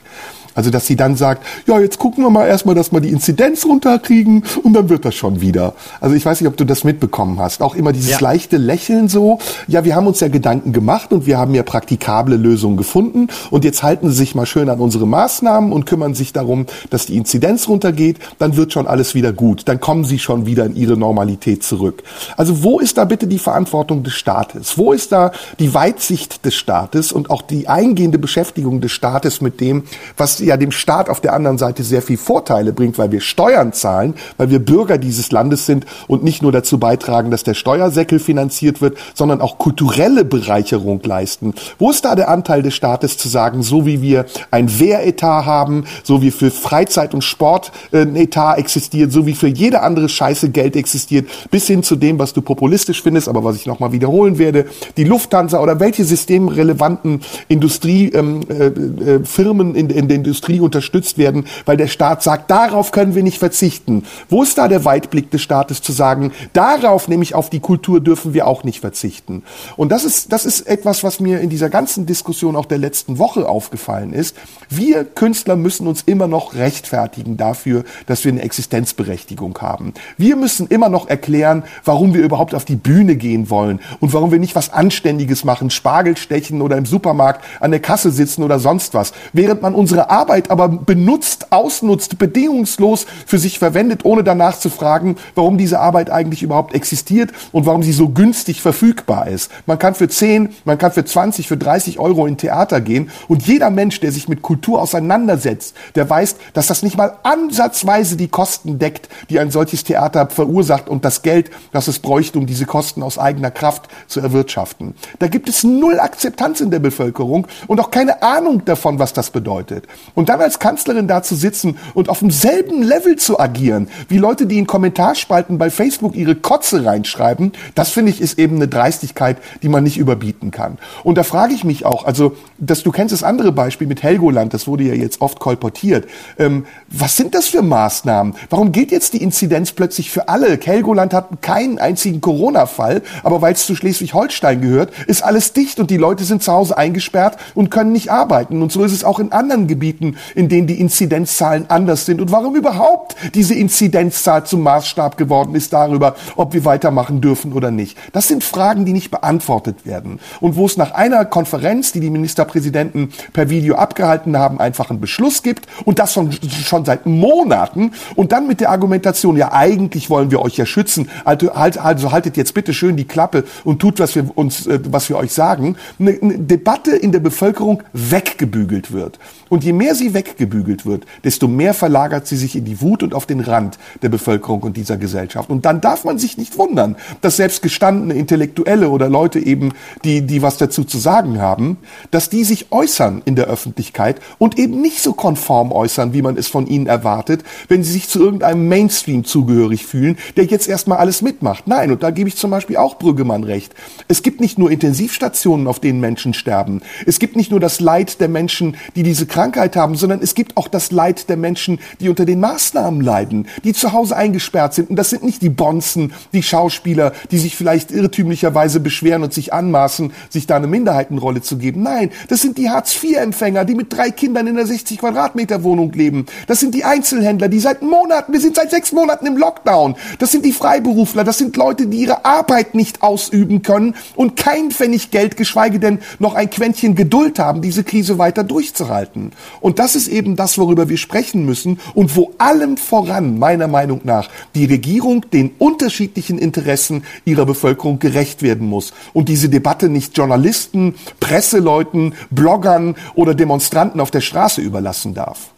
Also, 0.55 0.69
dass 0.69 0.87
sie 0.87 0.95
dann 0.95 1.15
sagt, 1.15 1.45
ja, 1.67 1.79
jetzt 1.79 1.99
gucken 1.99 2.23
wir 2.23 2.29
mal 2.29 2.47
erstmal, 2.47 2.75
dass 2.75 2.91
wir 2.91 2.99
die 2.99 3.09
Inzidenz 3.09 3.65
runterkriegen 3.65 4.43
und 4.63 4.73
dann 4.73 4.89
wird 4.89 5.05
das 5.05 5.15
schon 5.15 5.41
wieder. 5.41 5.73
Also, 5.99 6.15
ich 6.15 6.25
weiß 6.25 6.41
nicht, 6.41 6.47
ob 6.47 6.57
du 6.57 6.65
das 6.65 6.83
mitbekommen 6.83 7.39
hast. 7.39 7.61
Auch 7.61 7.75
immer 7.75 7.93
dieses 7.93 8.11
ja. 8.11 8.19
leichte 8.19 8.57
Lächeln 8.57 9.07
so. 9.07 9.39
Ja, 9.67 9.85
wir 9.85 9.95
haben 9.95 10.07
uns 10.07 10.19
ja 10.19 10.27
Gedanken 10.27 10.73
gemacht 10.73 11.13
und 11.13 11.25
wir 11.25 11.37
haben 11.37 11.53
ja 11.53 11.63
praktikable 11.63 12.35
Lösungen 12.35 12.77
gefunden 12.77 13.27
und 13.49 13.63
jetzt 13.63 13.83
halten 13.83 14.09
sie 14.09 14.15
sich 14.15 14.35
mal 14.35 14.45
schön 14.45 14.69
an 14.69 14.79
unsere 14.79 15.07
Maßnahmen 15.07 15.71
und 15.71 15.85
kümmern 15.85 16.13
sich 16.13 16.33
darum, 16.33 16.65
dass 16.89 17.05
die 17.05 17.17
Inzidenz 17.17 17.67
runtergeht. 17.67 18.17
Dann 18.39 18.57
wird 18.57 18.73
schon 18.73 18.87
alles 18.87 19.15
wieder 19.15 19.33
gut. 19.33 19.63
Dann 19.65 19.79
kommen 19.79 20.03
sie 20.03 20.19
schon 20.19 20.45
wieder 20.45 20.65
in 20.65 20.75
ihre 20.75 20.97
Normalität 20.97 21.63
zurück. 21.63 22.03
Also, 22.35 22.63
wo 22.63 22.79
ist 22.79 22.97
da 22.97 23.05
bitte 23.05 23.27
die 23.27 23.39
Verantwortung 23.39 24.03
des 24.03 24.13
Staates? 24.13 24.77
Wo 24.77 24.91
ist 24.91 25.11
da 25.11 25.31
die 25.59 25.73
Weitsicht 25.73 26.45
des 26.45 26.55
Staates 26.55 27.11
und 27.11 27.29
auch 27.29 27.41
die 27.41 27.67
eingehende 27.67 28.17
Beschäftigung 28.19 28.81
des 28.81 28.91
Staates 28.91 29.41
mit 29.41 29.61
dem, 29.61 29.83
was 30.17 30.40
ja 30.41 30.57
dem 30.57 30.71
Staat 30.71 31.09
auf 31.09 31.21
der 31.21 31.33
anderen 31.33 31.57
Seite 31.57 31.83
sehr 31.83 32.01
viel 32.01 32.17
Vorteile 32.17 32.73
bringt, 32.73 32.97
weil 32.97 33.11
wir 33.11 33.21
Steuern 33.21 33.73
zahlen, 33.73 34.15
weil 34.37 34.49
wir 34.49 34.59
Bürger 34.59 34.97
dieses 34.97 35.31
Landes 35.31 35.65
sind 35.65 35.85
und 36.07 36.23
nicht 36.23 36.41
nur 36.41 36.51
dazu 36.51 36.79
beitragen, 36.79 37.31
dass 37.31 37.43
der 37.43 37.53
Steuersäckel 37.53 38.19
finanziert 38.19 38.81
wird, 38.81 38.97
sondern 39.13 39.41
auch 39.41 39.57
kulturelle 39.57 40.25
Bereicherung 40.25 41.01
leisten. 41.03 41.53
Wo 41.79 41.91
ist 41.91 42.05
da 42.05 42.15
der 42.15 42.29
Anteil 42.29 42.61
des 42.61 42.73
Staates 42.73 43.17
zu 43.17 43.27
sagen, 43.27 43.63
so 43.63 43.85
wie 43.85 44.01
wir 44.01 44.25
ein 44.51 44.79
Wehretat 44.79 45.45
haben, 45.45 45.85
so 46.03 46.21
wie 46.21 46.31
für 46.31 46.51
Freizeit 46.51 47.13
und 47.13 47.23
Sport 47.23 47.71
äh, 47.91 48.01
ein 48.01 48.15
Etat 48.15 48.57
existiert, 48.57 49.11
so 49.11 49.25
wie 49.25 49.33
für 49.33 49.47
jede 49.47 49.81
andere 49.81 50.09
Scheiße 50.09 50.49
Geld 50.49 50.75
existiert, 50.75 51.27
bis 51.49 51.67
hin 51.67 51.83
zu 51.83 51.95
dem, 51.95 52.19
was 52.19 52.33
du 52.33 52.41
populistisch 52.41 53.01
findest, 53.01 53.29
aber 53.29 53.43
was 53.43 53.55
ich 53.55 53.65
nochmal 53.65 53.91
wiederholen 53.91 54.37
werde, 54.37 54.65
die 54.97 55.03
Lufthansa 55.03 55.59
oder 55.59 55.79
welche 55.79 56.03
systemrelevanten 56.03 57.21
Industriefirmen 57.47 58.41
ähm, 58.47 59.01
äh, 59.05 59.77
äh, 59.77 59.79
in, 59.79 59.89
in 59.89 60.07
den 60.07 60.23
Industrie 60.31 60.61
unterstützt 60.61 61.17
werden, 61.17 61.43
weil 61.65 61.75
der 61.75 61.87
Staat 61.87 62.23
sagt, 62.23 62.49
darauf 62.49 62.93
können 62.93 63.15
wir 63.15 63.21
nicht 63.21 63.37
verzichten. 63.37 64.05
Wo 64.29 64.43
ist 64.43 64.57
da 64.57 64.69
der 64.69 64.85
Weitblick 64.85 65.29
des 65.29 65.41
Staates 65.41 65.81
zu 65.81 65.91
sagen, 65.91 66.31
darauf, 66.53 67.09
nämlich 67.09 67.35
auf 67.35 67.49
die 67.49 67.59
Kultur, 67.59 67.99
dürfen 67.99 68.33
wir 68.33 68.47
auch 68.47 68.63
nicht 68.63 68.79
verzichten? 68.79 69.43
Und 69.75 69.91
das 69.91 70.05
ist, 70.05 70.31
das 70.31 70.45
ist 70.45 70.61
etwas, 70.61 71.03
was 71.03 71.19
mir 71.19 71.41
in 71.41 71.49
dieser 71.49 71.69
ganzen 71.69 72.05
Diskussion 72.05 72.55
auch 72.55 72.65
der 72.65 72.77
letzten 72.77 73.19
Woche 73.19 73.49
aufgefallen 73.49 74.13
ist. 74.13 74.37
Wir 74.69 75.03
Künstler 75.03 75.57
müssen 75.57 75.85
uns 75.85 76.03
immer 76.03 76.27
noch 76.27 76.55
rechtfertigen 76.55 77.35
dafür, 77.35 77.83
dass 78.05 78.23
wir 78.23 78.31
eine 78.31 78.41
Existenzberechtigung 78.41 79.57
haben. 79.59 79.93
Wir 80.17 80.37
müssen 80.37 80.67
immer 80.67 80.87
noch 80.87 81.09
erklären, 81.09 81.63
warum 81.83 82.13
wir 82.13 82.23
überhaupt 82.23 82.55
auf 82.55 82.63
die 82.63 82.77
Bühne 82.77 83.17
gehen 83.17 83.49
wollen 83.49 83.81
und 83.99 84.13
warum 84.13 84.31
wir 84.31 84.39
nicht 84.39 84.55
was 84.55 84.71
Anständiges 84.71 85.43
machen, 85.43 85.69
Spargel 85.71 86.15
stechen 86.15 86.61
oder 86.61 86.77
im 86.77 86.85
Supermarkt 86.85 87.43
an 87.59 87.71
der 87.71 87.81
Kasse 87.81 88.11
sitzen 88.11 88.43
oder 88.43 88.59
sonst 88.59 88.93
was, 88.93 89.11
während 89.33 89.61
man 89.61 89.75
unsere 89.75 90.09
Arbeit 90.09 90.20
aber 90.29 90.67
benutzt, 90.67 91.51
ausnutzt, 91.51 92.17
bedingungslos 92.17 93.05
für 93.25 93.37
sich 93.37 93.59
verwendet, 93.59 94.05
ohne 94.05 94.23
danach 94.23 94.57
zu 94.59 94.69
fragen, 94.69 95.17
warum 95.35 95.57
diese 95.57 95.79
Arbeit 95.79 96.09
eigentlich 96.09 96.43
überhaupt 96.43 96.73
existiert 96.73 97.31
und 97.51 97.65
warum 97.65 97.83
sie 97.83 97.93
so 97.93 98.09
günstig 98.09 98.61
verfügbar 98.61 99.27
ist. 99.27 99.51
Man 99.65 99.79
kann 99.79 99.95
für 99.95 100.07
10, 100.07 100.49
man 100.65 100.77
kann 100.77 100.91
für 100.91 101.05
20, 101.05 101.47
für 101.47 101.57
30 101.57 101.99
Euro 101.99 102.25
in 102.25 102.37
Theater 102.37 102.81
gehen 102.81 103.09
und 103.27 103.47
jeder 103.47 103.69
Mensch, 103.69 103.99
der 103.99 104.11
sich 104.11 104.27
mit 104.27 104.41
Kultur 104.41 104.81
auseinandersetzt, 104.81 105.75
der 105.95 106.09
weiß, 106.09 106.35
dass 106.53 106.67
das 106.67 106.83
nicht 106.83 106.97
mal 106.97 107.17
ansatzweise 107.23 108.17
die 108.17 108.27
Kosten 108.27 108.79
deckt, 108.79 109.09
die 109.29 109.39
ein 109.39 109.51
solches 109.51 109.83
Theater 109.83 110.27
verursacht 110.27 110.89
und 110.89 111.05
das 111.05 111.21
Geld, 111.21 111.51
das 111.71 111.87
es 111.87 111.99
bräuchte, 111.99 112.39
um 112.39 112.45
diese 112.45 112.65
Kosten 112.65 113.03
aus 113.03 113.17
eigener 113.17 113.51
Kraft 113.51 113.87
zu 114.07 114.19
erwirtschaften. 114.19 114.95
Da 115.19 115.27
gibt 115.27 115.49
es 115.49 115.63
null 115.63 115.99
Akzeptanz 115.99 116.61
in 116.61 116.71
der 116.71 116.79
Bevölkerung 116.79 117.47
und 117.67 117.79
auch 117.79 117.91
keine 117.91 118.21
Ahnung 118.23 118.65
davon, 118.65 118.99
was 118.99 119.13
das 119.13 119.29
bedeutet. 119.29 119.87
Und 120.15 120.29
dann 120.29 120.41
als 120.41 120.59
Kanzlerin 120.59 121.07
da 121.07 121.23
zu 121.23 121.35
sitzen 121.35 121.77
und 121.93 122.09
auf 122.09 122.19
demselben 122.19 122.81
Level 122.83 123.15
zu 123.15 123.39
agieren, 123.39 123.87
wie 124.07 124.17
Leute, 124.17 124.45
die 124.45 124.57
in 124.57 124.67
Kommentarspalten 124.67 125.57
bei 125.57 125.69
Facebook 125.69 126.15
ihre 126.15 126.35
Kotze 126.35 126.85
reinschreiben, 126.85 127.53
das 127.75 127.89
finde 127.89 128.11
ich 128.11 128.21
ist 128.21 128.39
eben 128.39 128.57
eine 128.57 128.67
Dreistigkeit, 128.67 129.37
die 129.61 129.69
man 129.69 129.83
nicht 129.83 129.97
überbieten 129.97 130.51
kann. 130.51 130.77
Und 131.03 131.17
da 131.17 131.23
frage 131.23 131.53
ich 131.53 131.63
mich 131.63 131.85
auch, 131.85 132.05
also, 132.05 132.35
dass 132.57 132.83
du 132.83 132.91
kennst 132.91 133.13
das 133.13 133.23
andere 133.23 133.51
Beispiel 133.51 133.87
mit 133.87 134.03
Helgoland, 134.03 134.53
das 134.53 134.67
wurde 134.67 134.83
ja 134.83 134.93
jetzt 134.93 135.21
oft 135.21 135.39
kolportiert. 135.39 136.07
Ähm, 136.37 136.65
was 136.87 137.15
sind 137.17 137.35
das 137.35 137.47
für 137.47 137.61
Maßnahmen? 137.61 138.35
Warum 138.49 138.71
geht 138.71 138.91
jetzt 138.91 139.13
die 139.13 139.23
Inzidenz 139.23 139.71
plötzlich 139.71 140.11
für 140.11 140.27
alle? 140.27 140.59
Helgoland 140.61 141.13
hat 141.13 141.41
keinen 141.41 141.79
einzigen 141.79 142.21
Corona-Fall, 142.21 143.01
aber 143.23 143.41
weil 143.41 143.53
es 143.53 143.65
zu 143.65 143.75
Schleswig-Holstein 143.75 144.61
gehört, 144.61 144.91
ist 145.07 145.23
alles 145.23 145.53
dicht 145.53 145.79
und 145.79 145.89
die 145.89 145.97
Leute 145.97 146.23
sind 146.23 146.43
zu 146.43 146.51
Hause 146.51 146.77
eingesperrt 146.77 147.37
und 147.55 147.71
können 147.71 147.91
nicht 147.91 148.11
arbeiten. 148.11 148.61
Und 148.61 148.71
so 148.71 148.83
ist 148.83 148.93
es 148.93 149.03
auch 149.03 149.19
in 149.19 149.31
anderen 149.31 149.67
Gebieten, 149.67 150.00
in 150.35 150.49
denen 150.49 150.67
die 150.67 150.79
Inzidenzzahlen 150.79 151.69
anders 151.69 152.05
sind. 152.05 152.21
Und 152.21 152.31
warum 152.31 152.55
überhaupt 152.55 153.15
diese 153.33 153.53
Inzidenzzahl 153.53 154.45
zum 154.45 154.61
Maßstab 154.63 155.17
geworden 155.17 155.55
ist 155.55 155.73
darüber, 155.73 156.15
ob 156.35 156.53
wir 156.53 156.65
weitermachen 156.65 157.21
dürfen 157.21 157.53
oder 157.53 157.71
nicht. 157.71 157.97
Das 158.11 158.27
sind 158.27 158.43
Fragen, 158.43 158.85
die 158.85 158.93
nicht 158.93 159.11
beantwortet 159.11 159.85
werden. 159.85 160.19
Und 160.39 160.55
wo 160.55 160.65
es 160.65 160.77
nach 160.77 160.91
einer 160.91 161.25
Konferenz, 161.25 161.91
die 161.91 161.99
die 161.99 162.09
Ministerpräsidenten 162.09 163.09
per 163.33 163.49
Video 163.49 163.75
abgehalten 163.75 164.37
haben, 164.37 164.59
einfach 164.59 164.89
einen 164.89 164.99
Beschluss 164.99 165.43
gibt 165.43 165.67
und 165.85 165.99
das 165.99 166.13
schon, 166.13 166.31
schon 166.31 166.85
seit 166.85 167.05
Monaten 167.05 167.91
und 168.15 168.31
dann 168.31 168.47
mit 168.47 168.59
der 168.59 168.69
Argumentation, 168.69 169.37
ja 169.37 169.51
eigentlich 169.53 170.09
wollen 170.09 170.31
wir 170.31 170.41
euch 170.41 170.57
ja 170.57 170.65
schützen, 170.65 171.09
also, 171.25 171.53
halt, 171.53 171.77
also 171.77 172.11
haltet 172.11 172.37
jetzt 172.37 172.53
bitte 172.53 172.73
schön 172.73 172.95
die 172.97 173.05
Klappe 173.05 173.43
und 173.63 173.79
tut, 173.79 173.99
was 173.99 174.15
wir 174.15 174.25
uns, 174.35 174.67
äh, 174.67 174.79
was 174.89 175.09
wir 175.09 175.17
euch 175.17 175.33
sagen, 175.33 175.75
eine, 175.99 176.17
eine 176.21 176.39
Debatte 176.39 176.95
in 176.95 177.11
der 177.11 177.19
Bevölkerung 177.19 177.83
weggebügelt 177.93 178.91
wird. 178.91 179.19
Und 179.51 179.65
je 179.65 179.73
mehr 179.73 179.95
sie 179.95 180.13
weggebügelt 180.13 180.85
wird, 180.85 181.05
desto 181.25 181.49
mehr 181.49 181.73
verlagert 181.73 182.25
sie 182.25 182.37
sich 182.37 182.55
in 182.55 182.63
die 182.63 182.79
Wut 182.79 183.03
und 183.03 183.13
auf 183.13 183.25
den 183.25 183.41
Rand 183.41 183.77
der 184.01 184.07
Bevölkerung 184.07 184.63
und 184.63 184.77
dieser 184.77 184.95
Gesellschaft. 184.95 185.49
Und 185.49 185.65
dann 185.65 185.81
darf 185.81 186.05
man 186.05 186.17
sich 186.17 186.37
nicht 186.37 186.57
wundern, 186.57 186.95
dass 187.19 187.35
selbst 187.35 187.61
gestandene 187.61 188.13
Intellektuelle 188.13 188.89
oder 188.89 189.09
Leute 189.09 189.39
eben, 189.39 189.73
die, 190.05 190.21
die 190.21 190.41
was 190.41 190.55
dazu 190.55 190.85
zu 190.85 190.97
sagen 190.99 191.41
haben, 191.41 191.79
dass 192.11 192.29
die 192.29 192.45
sich 192.45 192.71
äußern 192.71 193.23
in 193.25 193.35
der 193.35 193.47
Öffentlichkeit 193.47 194.21
und 194.37 194.57
eben 194.57 194.79
nicht 194.79 195.01
so 195.01 195.11
konform 195.11 195.73
äußern, 195.73 196.13
wie 196.13 196.21
man 196.21 196.37
es 196.37 196.47
von 196.47 196.65
ihnen 196.65 196.87
erwartet, 196.87 197.43
wenn 197.67 197.83
sie 197.83 197.91
sich 197.91 198.07
zu 198.07 198.21
irgendeinem 198.21 198.69
Mainstream 198.69 199.25
zugehörig 199.25 199.85
fühlen, 199.85 200.17
der 200.37 200.45
jetzt 200.45 200.69
erstmal 200.69 200.99
alles 200.99 201.21
mitmacht. 201.21 201.67
Nein, 201.67 201.91
und 201.91 202.03
da 202.03 202.11
gebe 202.11 202.29
ich 202.29 202.37
zum 202.37 202.51
Beispiel 202.51 202.77
auch 202.77 202.97
Brüggemann 202.97 203.43
recht. 203.43 203.73
Es 204.07 204.23
gibt 204.23 204.39
nicht 204.39 204.57
nur 204.57 204.71
Intensivstationen, 204.71 205.67
auf 205.67 205.81
denen 205.81 205.99
Menschen 205.99 206.33
sterben. 206.33 206.81
Es 207.05 207.19
gibt 207.19 207.35
nicht 207.35 207.51
nur 207.51 207.59
das 207.59 207.81
Leid 207.81 208.21
der 208.21 208.29
Menschen, 208.29 208.77
die 208.95 209.03
diese 209.03 209.25
Krankheit 209.25 209.40
haben, 209.41 209.95
sondern 209.95 210.21
es 210.21 210.35
gibt 210.35 210.55
auch 210.57 210.67
das 210.67 210.91
Leid 210.91 211.27
der 211.29 211.37
Menschen, 211.37 211.79
die 211.99 212.09
unter 212.09 212.25
den 212.25 212.39
Maßnahmen 212.39 213.01
leiden, 213.01 213.47
die 213.63 213.73
zu 213.73 213.91
Hause 213.91 214.15
eingesperrt 214.15 214.73
sind. 214.73 214.89
Und 214.89 214.95
das 214.95 215.09
sind 215.09 215.23
nicht 215.23 215.41
die 215.41 215.49
Bonzen, 215.49 216.13
die 216.33 216.43
Schauspieler, 216.43 217.13
die 217.31 217.39
sich 217.39 217.55
vielleicht 217.55 217.91
irrtümlicherweise 217.91 218.79
beschweren 218.79 219.23
und 219.23 219.33
sich 219.33 219.53
anmaßen, 219.53 220.13
sich 220.29 220.47
da 220.47 220.57
eine 220.57 220.67
Minderheitenrolle 220.67 221.41
zu 221.41 221.57
geben. 221.57 221.81
Nein, 221.81 222.11
das 222.29 222.41
sind 222.41 222.57
die 222.57 222.69
Hartz-IV-Empfänger, 222.69 223.65
die 223.65 223.75
mit 223.75 223.91
drei 223.91 224.11
Kindern 224.11 224.47
in 224.47 224.57
einer 224.57 224.67
60 224.67 224.99
Quadratmeter 224.99 225.63
Wohnung 225.63 225.91
leben. 225.93 226.25
Das 226.47 226.59
sind 226.59 226.75
die 226.75 226.83
Einzelhändler, 226.83 227.47
die 227.47 227.59
seit 227.59 227.81
Monaten, 227.81 228.33
wir 228.33 228.39
sind 228.39 228.55
seit 228.55 228.69
sechs 228.69 228.91
Monaten 228.91 229.25
im 229.25 229.37
Lockdown. 229.37 229.95
Das 230.19 230.31
sind 230.31 230.45
die 230.45 230.51
Freiberufler, 230.51 231.23
das 231.23 231.37
sind 231.39 231.57
Leute, 231.57 231.87
die 231.87 232.01
ihre 232.01 232.25
Arbeit 232.25 232.75
nicht 232.75 233.01
ausüben 233.01 233.63
können 233.63 233.95
und 234.15 234.35
kein 234.35 234.71
Pfennig 234.71 235.11
Geld, 235.11 235.37
geschweige 235.37 235.79
denn 235.79 235.99
noch 236.19 236.35
ein 236.35 236.49
Quäntchen 236.49 236.95
Geduld 236.95 237.39
haben, 237.39 237.61
diese 237.61 237.83
Krise 237.83 238.17
weiter 238.17 238.43
durchzuhalten. 238.43 239.30
Und 239.59 239.79
das 239.79 239.95
ist 239.95 240.07
eben 240.07 240.35
das, 240.35 240.57
worüber 240.57 240.89
wir 240.89 240.97
sprechen 240.97 241.45
müssen 241.45 241.79
und 241.93 242.15
wo 242.15 242.33
allem 242.37 242.77
voran, 242.77 243.39
meiner 243.39 243.67
Meinung 243.67 244.01
nach, 244.03 244.29
die 244.55 244.65
Regierung 244.65 245.25
den 245.31 245.51
unterschiedlichen 245.57 246.37
Interessen 246.37 247.03
ihrer 247.25 247.45
Bevölkerung 247.45 247.99
gerecht 247.99 248.41
werden 248.41 248.67
muss 248.67 248.93
und 249.13 249.29
diese 249.29 249.49
Debatte 249.49 249.89
nicht 249.89 250.17
Journalisten, 250.17 250.95
Presseleuten, 251.19 252.13
Bloggern 252.29 252.95
oder 253.15 253.35
Demonstranten 253.35 253.99
auf 253.99 254.11
der 254.11 254.21
Straße 254.21 254.61
überlassen 254.61 255.13
darf. 255.13 255.51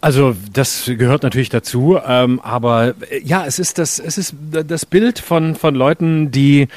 Also 0.00 0.36
das 0.52 0.84
gehört 0.86 1.24
natürlich 1.24 1.48
dazu, 1.48 1.98
ähm, 2.06 2.38
aber 2.40 2.94
äh, 3.10 3.20
ja, 3.24 3.44
es 3.46 3.58
ist 3.58 3.78
das, 3.78 3.98
es 3.98 4.16
ist 4.16 4.34
das 4.50 4.86
Bild 4.86 5.18
von 5.18 5.56
von 5.56 5.74
Leuten, 5.74 6.30
die 6.30 6.68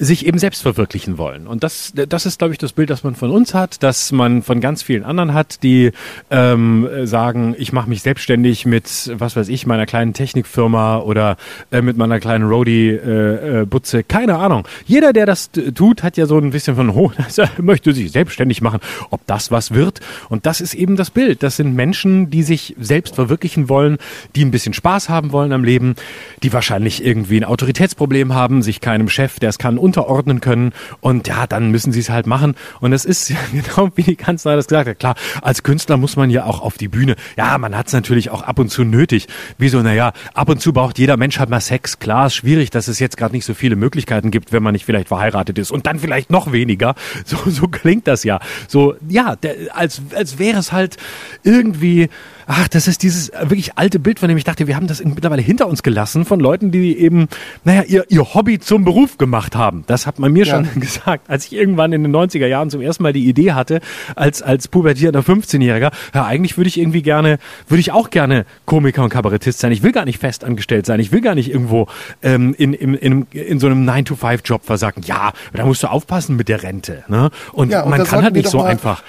sich 0.00 0.26
eben 0.26 0.38
selbst 0.38 0.62
verwirklichen 0.62 1.18
wollen. 1.18 1.46
Und 1.46 1.62
das, 1.62 1.92
das 1.94 2.24
ist, 2.24 2.38
glaube 2.38 2.54
ich, 2.54 2.58
das 2.58 2.72
Bild, 2.72 2.88
das 2.88 3.04
man 3.04 3.14
von 3.14 3.30
uns 3.30 3.52
hat, 3.52 3.82
das 3.82 4.12
man 4.12 4.42
von 4.42 4.60
ganz 4.60 4.82
vielen 4.82 5.04
anderen 5.04 5.34
hat, 5.34 5.62
die 5.62 5.92
ähm, 6.30 6.88
sagen, 7.04 7.54
ich 7.58 7.74
mache 7.74 7.88
mich 7.88 8.00
selbstständig 8.00 8.64
mit, 8.64 9.12
was 9.14 9.36
weiß 9.36 9.48
ich, 9.50 9.66
meiner 9.66 9.84
kleinen 9.84 10.14
Technikfirma 10.14 11.00
oder 11.00 11.36
äh, 11.70 11.82
mit 11.82 11.98
meiner 11.98 12.18
kleinen 12.18 12.48
Roadie-Butze, 12.48 13.96
äh, 13.98 14.00
äh, 14.00 14.04
keine 14.04 14.38
Ahnung. 14.38 14.66
Jeder, 14.86 15.12
der 15.12 15.26
das 15.26 15.50
tut, 15.74 16.02
hat 16.02 16.16
ja 16.16 16.24
so 16.24 16.38
ein 16.38 16.50
bisschen 16.50 16.76
von, 16.76 16.88
oh, 16.88 17.12
möchte 17.58 17.92
sich 17.92 18.10
selbstständig 18.10 18.62
machen, 18.62 18.80
ob 19.10 19.26
das 19.26 19.50
was 19.50 19.72
wird. 19.72 20.00
Und 20.30 20.46
das 20.46 20.62
ist 20.62 20.72
eben 20.72 20.96
das 20.96 21.10
Bild. 21.10 21.42
Das 21.42 21.56
sind 21.56 21.74
Menschen, 21.74 22.30
die 22.30 22.42
sich 22.42 22.74
selbst 22.80 23.16
verwirklichen 23.16 23.68
wollen, 23.68 23.98
die 24.34 24.46
ein 24.46 24.50
bisschen 24.50 24.72
Spaß 24.72 25.10
haben 25.10 25.32
wollen 25.32 25.52
am 25.52 25.62
Leben, 25.62 25.94
die 26.42 26.54
wahrscheinlich 26.54 27.04
irgendwie 27.04 27.36
ein 27.36 27.44
Autoritätsproblem 27.44 28.32
haben, 28.32 28.62
sich 28.62 28.80
keinem 28.80 29.10
Chef, 29.10 29.38
der 29.40 29.50
es 29.50 29.58
kann, 29.58 29.76
unterordnen 29.90 30.40
können 30.40 30.72
und 31.00 31.26
ja, 31.26 31.48
dann 31.48 31.72
müssen 31.72 31.90
sie 31.92 31.98
es 31.98 32.10
halt 32.10 32.28
machen. 32.28 32.54
Und 32.80 32.92
es 32.92 33.04
ist 33.04 33.32
genau 33.52 33.90
wie 33.96 34.04
die 34.04 34.14
Kanzlerin 34.14 34.56
das 34.56 34.68
gesagt 34.68 34.88
hat. 34.88 34.98
Klar, 35.00 35.14
als 35.42 35.64
Künstler 35.64 35.96
muss 35.96 36.14
man 36.16 36.30
ja 36.30 36.44
auch 36.44 36.60
auf 36.60 36.78
die 36.78 36.86
Bühne. 36.86 37.16
Ja, 37.36 37.58
man 37.58 37.76
hat 37.76 37.88
es 37.88 37.92
natürlich 37.92 38.30
auch 38.30 38.42
ab 38.42 38.60
und 38.60 38.70
zu 38.70 38.84
nötig. 38.84 39.26
Wieso? 39.58 39.82
Naja, 39.82 40.12
ab 40.32 40.48
und 40.48 40.60
zu 40.60 40.72
braucht 40.72 40.98
jeder 40.98 41.16
Mensch 41.16 41.40
halt 41.40 41.50
mal 41.50 41.60
Sex. 41.60 41.98
Klar, 41.98 42.26
ist 42.26 42.36
schwierig, 42.36 42.70
dass 42.70 42.86
es 42.86 43.00
jetzt 43.00 43.16
gerade 43.16 43.34
nicht 43.34 43.44
so 43.44 43.52
viele 43.52 43.74
Möglichkeiten 43.74 44.30
gibt, 44.30 44.52
wenn 44.52 44.62
man 44.62 44.74
nicht 44.74 44.84
vielleicht 44.84 45.08
verheiratet 45.08 45.58
ist 45.58 45.72
und 45.72 45.86
dann 45.86 45.98
vielleicht 45.98 46.30
noch 46.30 46.52
weniger. 46.52 46.94
So, 47.30 47.36
so 47.48 47.68
klingt 47.68 48.08
das 48.08 48.24
ja. 48.24 48.40
So, 48.66 48.94
ja, 49.08 49.36
der, 49.36 49.54
als, 49.74 50.00
als 50.14 50.38
wäre 50.38 50.58
es 50.58 50.72
halt 50.72 50.96
irgendwie 51.44 52.08
ach, 52.50 52.66
das 52.66 52.88
ist 52.88 53.04
dieses 53.04 53.30
wirklich 53.44 53.78
alte 53.78 54.00
Bild, 54.00 54.18
von 54.18 54.28
dem 54.28 54.36
ich 54.36 54.42
dachte, 54.42 54.66
wir 54.66 54.74
haben 54.74 54.88
das 54.88 55.04
mittlerweile 55.04 55.40
hinter 55.40 55.68
uns 55.68 55.84
gelassen 55.84 56.24
von 56.24 56.40
Leuten, 56.40 56.72
die 56.72 56.98
eben, 56.98 57.28
naja, 57.64 57.84
ihr, 57.86 58.04
ihr 58.08 58.34
Hobby 58.34 58.58
zum 58.58 58.84
Beruf 58.84 59.18
gemacht 59.18 59.54
haben. 59.54 59.84
Das 59.86 60.04
hat 60.04 60.18
man 60.18 60.32
mir 60.32 60.44
ja. 60.44 60.56
schon 60.56 60.80
gesagt, 60.80 61.30
als 61.30 61.46
ich 61.46 61.52
irgendwann 61.52 61.92
in 61.92 62.02
den 62.02 62.14
90er 62.14 62.46
Jahren 62.46 62.68
zum 62.68 62.80
ersten 62.80 63.04
Mal 63.04 63.12
die 63.12 63.28
Idee 63.28 63.52
hatte, 63.52 63.80
als, 64.16 64.42
als 64.42 64.66
pubertierender 64.66 65.20
15-Jähriger, 65.20 65.92
ja, 66.12 66.26
eigentlich 66.26 66.56
würde 66.56 66.66
ich 66.66 66.78
irgendwie 66.78 67.02
gerne, 67.02 67.38
würde 67.68 67.80
ich 67.80 67.92
auch 67.92 68.10
gerne 68.10 68.46
Komiker 68.64 69.04
und 69.04 69.10
Kabarettist 69.10 69.60
sein. 69.60 69.70
Ich 69.70 69.84
will 69.84 69.92
gar 69.92 70.04
nicht 70.04 70.18
festangestellt 70.18 70.86
sein. 70.86 70.98
Ich 70.98 71.12
will 71.12 71.20
gar 71.20 71.36
nicht 71.36 71.50
irgendwo 71.50 71.86
ähm, 72.20 72.54
in, 72.58 72.74
in, 72.74 72.94
in, 72.94 73.26
in 73.30 73.60
so 73.60 73.68
einem 73.68 73.88
9-to-5-Job 73.88 74.64
versagen. 74.64 75.02
Ja, 75.04 75.32
da 75.52 75.64
musst 75.64 75.84
du 75.84 75.86
aufpassen 75.86 76.34
mit 76.34 76.48
der 76.48 76.64
Rente. 76.64 77.04
Ne? 77.06 77.30
Und, 77.52 77.70
ja, 77.70 77.82
und 77.82 77.90
man 77.90 78.02
kann 78.02 78.24
halt 78.24 78.34
nicht 78.34 78.48
so 78.48 78.60
einfach 78.60 79.04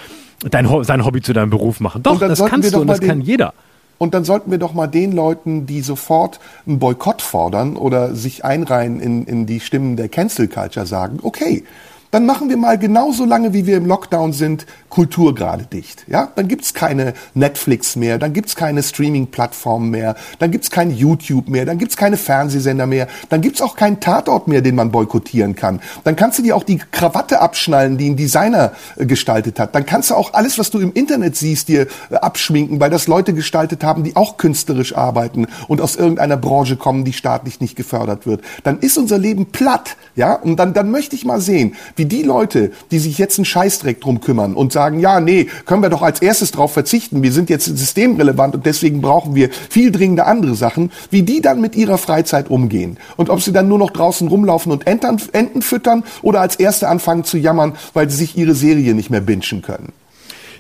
dein, 0.50 0.68
sein 0.84 1.06
Hobby 1.06 1.22
zu 1.22 1.34
deinem 1.34 1.50
Beruf 1.50 1.80
machen. 1.80 2.04
Doch, 2.04 2.20
das 2.20 2.44
kannst 2.46 2.74
du 2.74 2.82
und 2.82 2.88
das 2.88 3.00
den, 3.00 3.10
kann 3.10 3.22
jeder. 3.22 3.54
Und 3.98 4.16
dann 4.16 4.24
sollten 4.24 4.50
wir 4.50 4.58
doch 4.58 4.74
mal 4.74 4.88
den 4.88 5.12
Leuten, 5.12 5.68
die 5.68 5.82
sofort 5.82 6.40
einen 6.66 6.80
Boykott 6.80 7.22
fordern 7.22 7.78
oder 7.78 8.16
sich 8.16 8.44
einreihen 8.44 9.00
in, 9.00 9.26
in 9.26 9.46
die 9.46 9.60
Stimmen 9.60 9.96
der 9.96 10.10
Cancel 10.10 10.48
Culture 10.48 10.88
sagen, 10.88 11.20
okay, 11.22 11.64
dann 12.12 12.26
machen 12.26 12.50
wir 12.50 12.58
mal 12.58 12.78
genauso 12.78 13.26
lange, 13.26 13.54
wie 13.54 13.66
wir 13.66 13.78
im 13.78 13.86
Lockdown 13.86 14.34
sind, 14.34 14.66
Kultur 14.90 15.34
gerade 15.34 15.66
dicht. 15.66 16.06
Ja, 16.08 16.30
dann 16.36 16.50
gibt's 16.50 16.74
keine 16.74 17.14
Netflix 17.34 17.96
mehr, 17.96 18.18
dann 18.18 18.34
gibt's 18.34 18.56
keine 18.56 18.84
Streaming-Plattformen 18.84 19.90
mehr, 19.90 20.16
dann 20.40 20.52
gibt's 20.52 20.70
kein 20.70 20.92
YouTube 20.92 21.48
mehr, 21.48 21.66
dann 21.66 21.78
gibt's 21.78 21.96
keine 21.96 22.18
Fernsehsender 22.18 22.86
mehr, 22.86 23.08
dann 23.30 23.40
gibt's 23.40 23.62
auch 23.62 23.76
keinen 23.76 24.02
Tatort 24.02 24.50
mehr, 24.50 24.62
den 24.62 24.76
man 24.76 24.92
boykottieren 24.92 25.56
kann. 25.56 25.80
Dann 26.04 26.18
kannst 26.18 26.38
du 26.38 26.44
dir 26.44 26.58
auch 26.58 26.64
die 26.64 26.78
Krawatte 26.78 27.40
abschnallen, 27.40 27.98
die 27.98 28.10
ein 28.10 28.18
Designer 28.18 28.74
äh, 28.98 29.06
gestaltet 29.06 29.60
hat. 29.60 29.74
Dann 29.74 29.86
kannst 29.86 30.10
du 30.10 30.16
auch 30.16 30.34
alles, 30.34 30.60
was 30.60 30.70
du 30.70 30.80
im 30.80 30.92
Internet 30.92 31.38
siehst, 31.38 31.70
dir 31.70 31.88
äh, 32.10 32.16
abschminken, 32.16 32.82
weil 32.82 32.90
das 32.90 33.08
Leute 33.08 33.34
gestaltet 33.34 33.84
haben, 33.86 34.04
die 34.04 34.18
auch 34.18 34.36
künstlerisch 34.36 34.96
arbeiten 34.96 35.48
und 35.70 35.80
aus 35.80 35.96
irgendeiner 35.96 36.38
Branche 36.38 36.76
kommen, 36.76 37.06
die 37.06 37.14
staatlich 37.14 37.62
nicht 37.62 37.78
gefördert 37.78 38.26
wird. 38.26 38.42
Dann 38.64 38.80
ist 38.80 38.98
unser 38.98 39.18
Leben 39.18 39.48
platt, 39.48 39.96
ja, 40.18 40.34
und 40.34 40.58
dann, 40.58 40.74
dann 40.74 40.92
möchte 40.92 41.16
ich 41.16 41.24
mal 41.24 41.40
sehen, 41.40 41.76
wie 41.96 42.01
die 42.06 42.24
Leute, 42.24 42.72
die 42.92 43.00
sich 43.00 43.18
jetzt 43.18 43.38
einen 43.38 43.46
Scheißdreck 43.46 44.02
drum 44.02 44.22
kümmern 44.22 44.54
und 44.54 44.72
sagen, 44.72 45.00
ja, 45.00 45.20
nee, 45.20 45.48
können 45.66 45.82
wir 45.82 45.90
doch 45.90 46.02
als 46.02 46.22
erstes 46.22 46.52
drauf 46.52 46.74
verzichten, 46.74 47.24
wir 47.24 47.32
sind 47.32 47.50
jetzt 47.50 47.66
systemrelevant 47.66 48.56
und 48.56 48.66
deswegen 48.66 49.02
brauchen 49.02 49.36
wir 49.36 49.50
viel 49.70 49.92
dringende 49.92 50.26
andere 50.26 50.56
Sachen, 50.56 50.92
wie 51.10 51.24
die 51.24 51.42
dann 51.42 51.62
mit 51.62 51.76
ihrer 51.76 51.98
Freizeit 51.98 52.50
umgehen. 52.50 52.98
Und 53.18 53.30
ob 53.30 53.42
sie 53.42 53.52
dann 53.52 53.68
nur 53.68 53.80
noch 53.80 53.92
draußen 53.92 54.28
rumlaufen 54.28 54.72
und 54.72 54.88
Enten, 54.88 55.22
Enten 55.32 55.62
füttern 55.62 56.04
oder 56.22 56.42
als 56.42 56.56
Erste 56.56 56.88
anfangen 56.88 57.24
zu 57.24 57.38
jammern, 57.38 57.76
weil 57.94 58.10
sie 58.10 58.18
sich 58.18 58.38
ihre 58.38 58.56
Serie 58.56 58.94
nicht 58.94 59.10
mehr 59.10 59.22
bingen 59.22 59.62
können. 59.62 59.94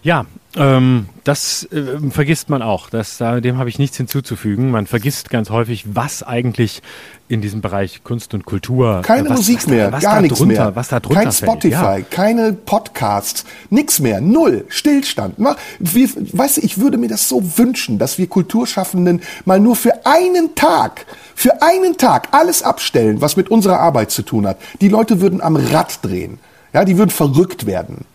Ja, 0.01 0.25
Ähm, 0.55 1.07
das 1.23 1.63
äh, 1.71 1.97
vergisst 2.09 2.49
man 2.49 2.61
auch. 2.61 2.89
Das, 2.89 3.17
dem 3.17 3.57
habe 3.57 3.69
ich 3.69 3.79
nichts 3.79 3.97
hinzuzufügen. 3.97 4.71
Man 4.71 4.85
vergisst 4.85 5.29
ganz 5.29 5.49
häufig, 5.49 5.85
was 5.95 6.23
eigentlich 6.23 6.81
in 7.29 7.39
diesem 7.39 7.61
Bereich 7.61 8.03
Kunst 8.03 8.33
und 8.33 8.45
Kultur. 8.45 9.01
Keine 9.03 9.29
was, 9.29 9.37
Musik 9.37 9.59
was 9.59 9.67
mehr, 9.67 9.91
da, 9.91 9.99
gar 9.99 10.21
nichts 10.21 10.39
drunter, 10.39 10.65
mehr. 10.65 10.75
Was 10.75 10.89
da 10.89 10.99
drunter 10.99 11.23
Kein 11.23 11.31
Spotify, 11.31 11.71
ja. 11.71 12.01
keine 12.01 12.51
Podcasts, 12.51 13.45
nichts 13.69 13.99
mehr, 13.99 14.19
null, 14.19 14.65
Stillstand. 14.67 15.35
Wir, 15.79 16.09
weißt 16.33 16.57
du, 16.57 16.61
ich 16.61 16.79
würde 16.79 16.97
mir 16.97 17.07
das 17.07 17.29
so 17.29 17.57
wünschen, 17.57 17.97
dass 17.97 18.17
wir 18.17 18.27
Kulturschaffenden 18.27 19.21
mal 19.45 19.61
nur 19.61 19.77
für 19.77 20.05
einen 20.05 20.55
Tag, 20.55 21.05
für 21.33 21.61
einen 21.61 21.97
Tag 21.97 22.27
alles 22.31 22.63
abstellen, 22.63 23.21
was 23.21 23.37
mit 23.37 23.49
unserer 23.49 23.79
Arbeit 23.79 24.11
zu 24.11 24.23
tun 24.23 24.45
hat. 24.45 24.57
Die 24.81 24.89
Leute 24.89 25.21
würden 25.21 25.39
am 25.39 25.55
Rad 25.55 25.99
drehen. 26.03 26.39
Ja, 26.73 26.85
die 26.85 26.97
würden 26.97 27.11
verrückt 27.11 27.65
werden. 27.65 28.05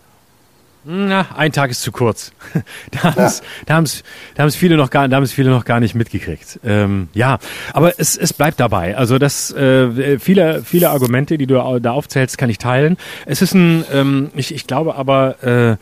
Na, 0.89 1.27
ein 1.35 1.51
Tag 1.51 1.69
ist 1.69 1.81
zu 1.81 1.91
kurz. 1.91 2.31
Da 2.91 3.03
haben 3.03 3.23
es 3.23 3.43
da 3.65 3.75
haben's, 3.75 4.03
da 4.35 4.43
haben's 4.43 4.55
viele 4.55 4.77
noch 4.77 4.89
gar, 4.89 5.09
da 5.09 5.17
haben's 5.17 5.33
viele 5.33 5.49
noch 5.49 5.65
gar 5.65 5.81
nicht 5.81 5.95
mitgekriegt. 5.95 6.61
Ähm, 6.63 7.09
ja, 7.13 7.39
aber 7.73 7.99
es, 7.99 8.15
es 8.15 8.31
bleibt 8.31 8.61
dabei. 8.61 8.95
Also 8.95 9.17
das 9.17 9.51
äh, 9.51 10.17
viele 10.17 10.63
viele 10.63 10.89
Argumente, 10.89 11.37
die 11.37 11.45
du 11.45 11.79
da 11.79 11.91
aufzählst, 11.91 12.37
kann 12.37 12.49
ich 12.49 12.57
teilen. 12.57 12.95
Es 13.25 13.41
ist 13.41 13.53
ein, 13.53 13.83
ähm, 13.91 14.29
ich, 14.33 14.55
ich 14.55 14.65
glaube 14.65 14.95
aber 14.95 15.43
äh, 15.43 15.75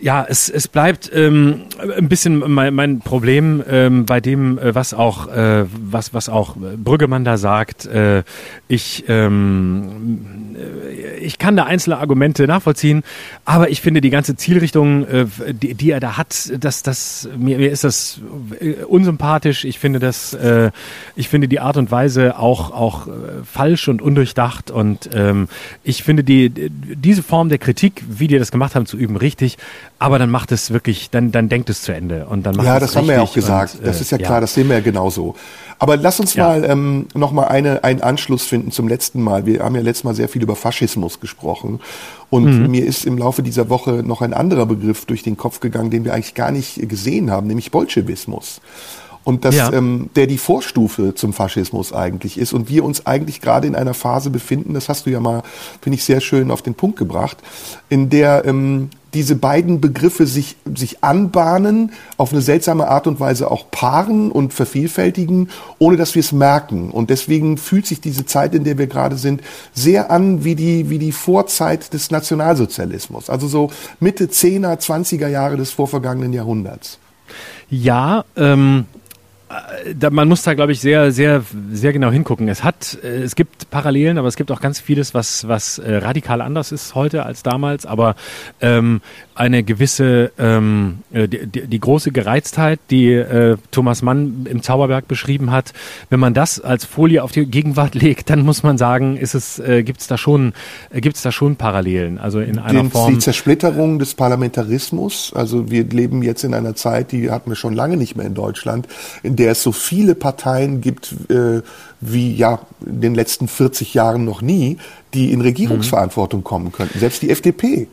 ja, 0.00 0.24
es, 0.26 0.48
es 0.48 0.66
bleibt 0.66 1.10
ähm, 1.12 1.62
ein 1.96 2.08
bisschen 2.08 2.38
mein, 2.50 2.74
mein 2.74 3.00
Problem 3.00 3.62
ähm, 3.68 4.06
bei 4.06 4.20
dem, 4.20 4.58
äh, 4.58 4.74
was 4.74 4.94
auch 4.94 5.28
äh, 5.28 5.66
was 5.70 6.14
was 6.14 6.28
auch 6.28 6.56
Brüggemann 6.56 7.24
da 7.24 7.36
sagt. 7.36 7.86
Äh, 7.86 8.22
ich 8.66 9.04
ähm, 9.08 10.56
ich 11.20 11.38
kann 11.38 11.56
da 11.56 11.64
einzelne 11.64 11.98
Argumente 11.98 12.46
nachvollziehen, 12.46 13.02
aber 13.44 13.70
ich 13.70 13.80
finde 13.80 14.00
die 14.00 14.10
ganze 14.10 14.36
Zielrichtung, 14.36 15.06
äh, 15.06 15.26
die, 15.52 15.74
die 15.74 15.90
er 15.90 16.00
da 16.00 16.16
hat, 16.16 16.50
dass 16.58 16.82
das 16.82 17.28
mir, 17.36 17.58
mir 17.58 17.70
ist 17.70 17.84
das 17.84 18.20
äh, 18.58 18.84
unsympathisch. 18.84 19.64
Ich 19.64 19.78
finde 19.78 19.98
das, 19.98 20.32
äh, 20.32 20.70
ich 21.14 21.28
finde 21.28 21.46
die 21.48 21.60
Art 21.60 21.76
und 21.76 21.90
Weise 21.90 22.38
auch 22.38 22.70
auch 22.70 23.06
äh, 23.06 23.10
falsch 23.44 23.88
und 23.88 24.00
undurchdacht 24.00 24.70
und 24.70 25.10
ähm, 25.14 25.48
ich 25.84 26.02
finde 26.02 26.24
die 26.24 26.50
diese 26.50 27.22
Form 27.22 27.50
der 27.50 27.58
Kritik, 27.58 28.02
wie 28.08 28.28
die 28.28 28.38
das 28.38 28.50
gemacht 28.50 28.74
haben, 28.74 28.86
zu 28.86 28.96
üben, 28.96 29.16
richtig. 29.16 29.58
Aber 30.02 30.18
dann 30.18 30.30
macht 30.30 30.50
es 30.50 30.70
wirklich, 30.70 31.10
dann, 31.10 31.30
dann 31.30 31.50
denkt 31.50 31.68
es 31.68 31.82
zu 31.82 31.92
Ende 31.94 32.26
und 32.26 32.44
dann 32.44 32.56
macht 32.56 32.66
Ja, 32.66 32.80
das 32.80 32.96
haben 32.96 33.06
wir 33.06 33.16
ja 33.16 33.20
auch 33.22 33.34
gesagt. 33.34 33.74
Und, 33.74 33.82
äh, 33.82 33.84
das 33.84 34.00
ist 34.00 34.10
ja 34.10 34.16
klar, 34.18 34.40
das 34.40 34.54
sehen 34.54 34.66
wir 34.68 34.76
ja 34.76 34.82
genauso. 34.82 35.34
Aber 35.78 35.96
lass 35.98 36.18
uns 36.20 36.32
Ja. 36.34 36.48
mal 36.48 36.64
ähm, 36.64 37.06
noch 37.14 37.32
mal 37.32 37.44
eine, 37.48 37.84
einen 37.84 38.00
Anschluss 38.00 38.44
finden 38.44 38.70
zum 38.70 38.88
letzten 38.88 39.22
Mal. 39.22 39.44
Wir 39.44 39.62
haben 39.62 39.74
ja 39.74 39.82
letztes 39.82 40.04
Mal 40.04 40.14
sehr 40.14 40.28
viel 40.30 40.42
über 40.42 40.56
Faschismus 40.56 41.20
gesprochen. 41.20 41.80
Und 42.30 42.44
Mhm. 42.62 42.70
mir 42.70 42.84
ist 42.86 43.04
im 43.04 43.18
Laufe 43.18 43.42
dieser 43.42 43.68
Woche 43.68 44.02
noch 44.04 44.22
ein 44.22 44.32
anderer 44.32 44.64
Begriff 44.66 45.04
durch 45.04 45.22
den 45.22 45.36
Kopf 45.36 45.60
gegangen, 45.60 45.90
den 45.90 46.04
wir 46.06 46.14
eigentlich 46.14 46.34
gar 46.34 46.50
nicht 46.50 46.88
gesehen 46.88 47.30
haben, 47.30 47.46
nämlich 47.46 47.70
Bolschewismus. 47.70 48.62
Und 49.22 49.44
das, 49.44 49.54
Ja. 49.56 49.70
ähm, 49.70 50.08
der 50.16 50.26
die 50.26 50.38
Vorstufe 50.38 51.14
zum 51.14 51.34
Faschismus 51.34 51.92
eigentlich 51.92 52.38
ist. 52.38 52.54
Und 52.54 52.70
wir 52.70 52.84
uns 52.84 53.04
eigentlich 53.04 53.42
gerade 53.42 53.66
in 53.66 53.74
einer 53.74 53.92
Phase 53.92 54.30
befinden, 54.30 54.72
das 54.72 54.88
hast 54.88 55.04
du 55.04 55.10
ja 55.10 55.20
mal, 55.20 55.42
finde 55.82 55.96
ich, 55.96 56.04
sehr 56.04 56.22
schön 56.22 56.50
auf 56.50 56.62
den 56.62 56.74
Punkt 56.74 56.98
gebracht, 56.98 57.36
in 57.90 58.08
der 58.08 58.46
ähm, 58.46 58.88
diese 59.14 59.36
beiden 59.36 59.80
Begriffe 59.80 60.26
sich, 60.26 60.56
sich 60.74 61.02
anbahnen, 61.02 61.92
auf 62.16 62.32
eine 62.32 62.42
seltsame 62.42 62.88
Art 62.88 63.06
und 63.06 63.20
Weise 63.20 63.50
auch 63.50 63.70
paaren 63.70 64.30
und 64.30 64.52
vervielfältigen, 64.52 65.50
ohne 65.78 65.96
dass 65.96 66.14
wir 66.14 66.20
es 66.20 66.32
merken. 66.32 66.90
Und 66.90 67.10
deswegen 67.10 67.56
fühlt 67.56 67.86
sich 67.86 68.00
diese 68.00 68.26
Zeit, 68.26 68.54
in 68.54 68.64
der 68.64 68.78
wir 68.78 68.86
gerade 68.86 69.16
sind, 69.16 69.42
sehr 69.74 70.10
an 70.10 70.44
wie 70.44 70.54
die, 70.54 70.90
wie 70.90 70.98
die 70.98 71.12
Vorzeit 71.12 71.92
des 71.92 72.10
Nationalsozialismus. 72.10 73.30
Also 73.30 73.48
so 73.48 73.70
Mitte 73.98 74.26
10er, 74.26 74.78
20er 74.78 75.28
Jahre 75.28 75.56
des 75.56 75.70
vorvergangenen 75.70 76.32
Jahrhunderts. 76.32 76.98
Ja, 77.68 78.24
ähm, 78.36 78.86
äh, 78.94 78.99
da, 79.94 80.10
man 80.10 80.28
muss 80.28 80.42
da, 80.42 80.54
glaube 80.54 80.72
ich, 80.72 80.80
sehr, 80.80 81.10
sehr, 81.12 81.42
sehr 81.72 81.92
genau 81.92 82.10
hingucken. 82.10 82.48
Es 82.48 82.62
hat, 82.62 82.98
äh, 83.02 83.22
es 83.22 83.34
gibt 83.34 83.70
Parallelen, 83.70 84.18
aber 84.18 84.28
es 84.28 84.36
gibt 84.36 84.50
auch 84.52 84.60
ganz 84.60 84.80
vieles, 84.80 85.14
was, 85.14 85.48
was 85.48 85.78
äh, 85.78 85.96
radikal 85.96 86.40
anders 86.40 86.72
ist 86.72 86.94
heute 86.94 87.26
als 87.26 87.42
damals. 87.42 87.86
Aber 87.86 88.14
ähm, 88.60 89.00
eine 89.40 89.62
gewisse, 89.62 90.32
ähm, 90.38 90.98
äh, 91.12 91.26
die, 91.26 91.66
die, 91.66 91.80
große 91.80 92.12
Gereiztheit, 92.12 92.78
die 92.90 93.10
äh, 93.14 93.56
Thomas 93.70 94.02
Mann 94.02 94.46
im 94.48 94.62
Zauberberg 94.62 95.08
beschrieben 95.08 95.50
hat, 95.50 95.72
wenn 96.10 96.20
man 96.20 96.34
das 96.34 96.60
als 96.60 96.84
Folie 96.84 97.24
auf 97.24 97.32
die 97.32 97.46
Gegenwart 97.46 97.94
legt, 98.06 98.28
dann 98.28 98.42
muss 98.42 98.62
man 98.62 98.76
sagen, 98.76 99.16
ist 99.16 99.34
es, 99.34 99.58
äh, 99.58 99.82
gibt 99.82 100.02
es 100.02 100.08
da 100.08 100.18
schon, 100.18 100.52
äh, 100.90 101.00
gibt 101.00 101.16
es 101.16 101.22
da 101.22 101.32
schon 101.32 101.56
Parallelen. 101.56 102.18
Also 102.18 102.40
in 102.40 102.58
einer 102.58 102.82
Den, 102.82 102.90
Form. 102.90 103.14
die 103.14 103.18
Zersplitterung 103.18 103.98
des 103.98 104.14
Parlamentarismus. 104.14 105.32
Also 105.34 105.70
wir 105.70 105.84
leben 105.84 106.22
jetzt 106.22 106.44
in 106.44 106.52
einer 106.52 106.74
Zeit, 106.74 107.10
die 107.10 107.30
hatten 107.30 107.50
wir 107.50 107.56
schon 107.56 107.72
lange 107.72 107.96
nicht 107.96 108.16
mehr 108.16 108.26
in 108.26 108.34
Deutschland, 108.34 108.88
in 109.22 109.36
der 109.36 109.52
es 109.52 109.62
so 109.62 109.72
viele 109.72 110.14
Parteien 110.14 110.82
gibt 110.82 111.14
äh, 111.30 111.62
wie 112.02 112.34
ja 112.34 112.60
in 112.84 113.00
den 113.00 113.14
letzten 113.14 113.48
40 113.48 113.94
Jahren 113.94 114.26
noch 114.26 114.42
nie, 114.42 114.76
die 115.14 115.32
in 115.32 115.40
Regierungsverantwortung 115.40 116.44
kommen 116.44 116.72
könnten. 116.72 116.98
Selbst 116.98 117.22
die 117.22 117.30
FDP. 117.30 117.88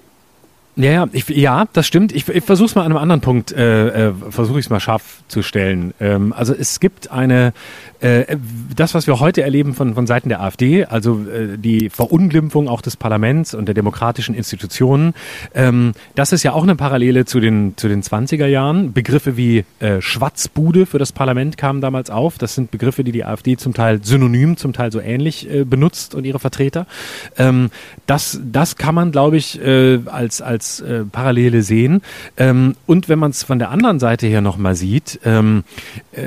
Ja, 0.77 0.91
ja, 0.91 1.07
ich, 1.11 1.27
ja, 1.29 1.65
das 1.73 1.87
stimmt. 1.87 2.11
Ich, 2.11 2.29
ich 2.29 2.43
versuche 2.43 2.67
es 2.67 2.75
mal 2.75 2.81
an 2.81 2.91
einem 2.91 2.97
anderen 2.97 3.21
Punkt, 3.21 3.51
äh, 3.51 4.09
äh, 4.09 4.13
versuche 4.29 4.59
ich 4.59 4.67
es 4.67 4.69
mal 4.69 4.79
scharf 4.79 5.23
zu 5.27 5.41
stellen. 5.41 5.95
Ähm, 5.99 6.33
also 6.33 6.53
es 6.53 6.79
gibt 6.79 7.09
eine, 7.09 7.53
äh, 7.99 8.37
das, 8.75 8.93
was 8.93 9.07
wir 9.07 9.19
heute 9.19 9.41
erleben 9.41 9.73
von, 9.73 9.95
von 9.95 10.07
Seiten 10.07 10.29
der 10.29 10.41
AfD, 10.41 10.85
also 10.85 11.25
äh, 11.25 11.57
die 11.57 11.89
Verunglimpfung 11.89 12.67
auch 12.67 12.81
des 12.81 12.95
Parlaments 12.97 13.53
und 13.53 13.65
der 13.65 13.75
demokratischen 13.75 14.35
Institutionen, 14.35 15.13
ähm, 15.53 15.93
das 16.15 16.31
ist 16.31 16.43
ja 16.43 16.53
auch 16.53 16.63
eine 16.63 16.75
Parallele 16.75 17.25
zu 17.25 17.39
den, 17.39 17.73
zu 17.75 17.87
den 17.87 18.03
20er 18.03 18.45
Jahren. 18.45 18.93
Begriffe 18.93 19.37
wie 19.37 19.65
äh, 19.79 20.01
Schwatzbude 20.01 20.85
für 20.85 20.99
das 20.99 21.11
Parlament 21.11 21.57
kamen 21.57 21.81
damals 21.81 22.09
auf. 22.09 22.37
Das 22.37 22.55
sind 22.55 22.71
Begriffe, 22.71 23.03
die 23.03 23.11
die 23.11 23.25
AfD 23.25 23.57
zum 23.57 23.73
Teil 23.73 24.03
synonym, 24.03 24.57
zum 24.57 24.73
Teil 24.73 24.91
so 24.91 24.99
ähnlich 24.99 25.49
äh, 25.49 25.63
benutzt 25.63 26.13
und 26.15 26.25
ihre 26.25 26.39
Vertreter. 26.39 26.85
Ähm, 27.37 27.71
das, 28.05 28.39
das 28.43 28.75
kann 28.75 28.95
man, 28.95 29.11
glaube 29.11 29.37
ich, 29.37 29.59
äh, 29.61 29.99
als, 30.05 30.41
als 30.41 30.81
äh, 30.81 31.03
Parallele 31.03 31.61
sehen. 31.63 32.01
Ähm, 32.37 32.75
und 32.85 33.09
wenn 33.09 33.19
man 33.19 33.31
es 33.31 33.43
von 33.43 33.59
der 33.59 33.71
anderen 33.71 33.99
Seite 33.99 34.27
her 34.27 34.41
nochmal 34.41 34.75
sieht, 34.75 35.19
ähm, 35.25 35.63
äh, 36.11 36.21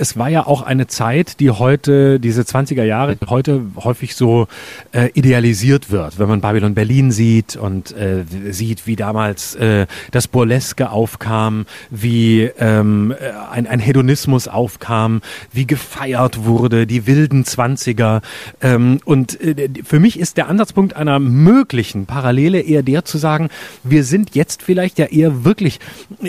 es 0.00 0.16
war 0.16 0.28
ja 0.28 0.46
auch 0.46 0.62
eine 0.62 0.86
Zeit, 0.86 1.40
die 1.40 1.50
heute, 1.50 2.18
diese 2.20 2.42
20er 2.42 2.84
Jahre, 2.84 3.18
heute 3.28 3.60
häufig 3.76 4.16
so 4.16 4.48
äh, 4.92 5.10
idealisiert 5.12 5.90
wird. 5.90 6.18
Wenn 6.18 6.28
man 6.28 6.40
Babylon 6.40 6.74
Berlin 6.74 7.12
sieht 7.12 7.56
und 7.56 7.94
äh, 7.94 8.24
sieht, 8.50 8.86
wie 8.86 8.96
damals 8.96 9.54
äh, 9.56 9.86
das 10.10 10.26
Burleske 10.26 10.90
aufkam, 10.90 11.66
wie 11.90 12.44
ähm, 12.58 13.14
ein, 13.50 13.66
ein 13.66 13.78
Hedonismus 13.78 14.48
aufkam, 14.48 15.20
wie 15.52 15.66
gefeiert 15.66 16.44
wurde, 16.44 16.86
die 16.86 17.06
wilden 17.06 17.44
20er. 17.44 18.22
Ähm, 18.62 19.00
und 19.04 19.38
äh, 19.40 19.68
für 19.84 20.00
mich 20.00 20.18
ist 20.18 20.38
der 20.38 20.48
Ansatzpunkt 20.48 20.96
einer 20.96 21.18
möglichen 21.18 22.06
Parallele 22.06 22.60
eher 22.60 22.82
der 22.82 23.04
zu 23.04 23.18
sagen, 23.18 23.50
wir 23.84 24.04
sind 24.04 24.34
jetzt 24.34 24.62
vielleicht 24.62 24.98
ja 24.98 25.06
eher 25.06 25.44
wirklich 25.44 25.78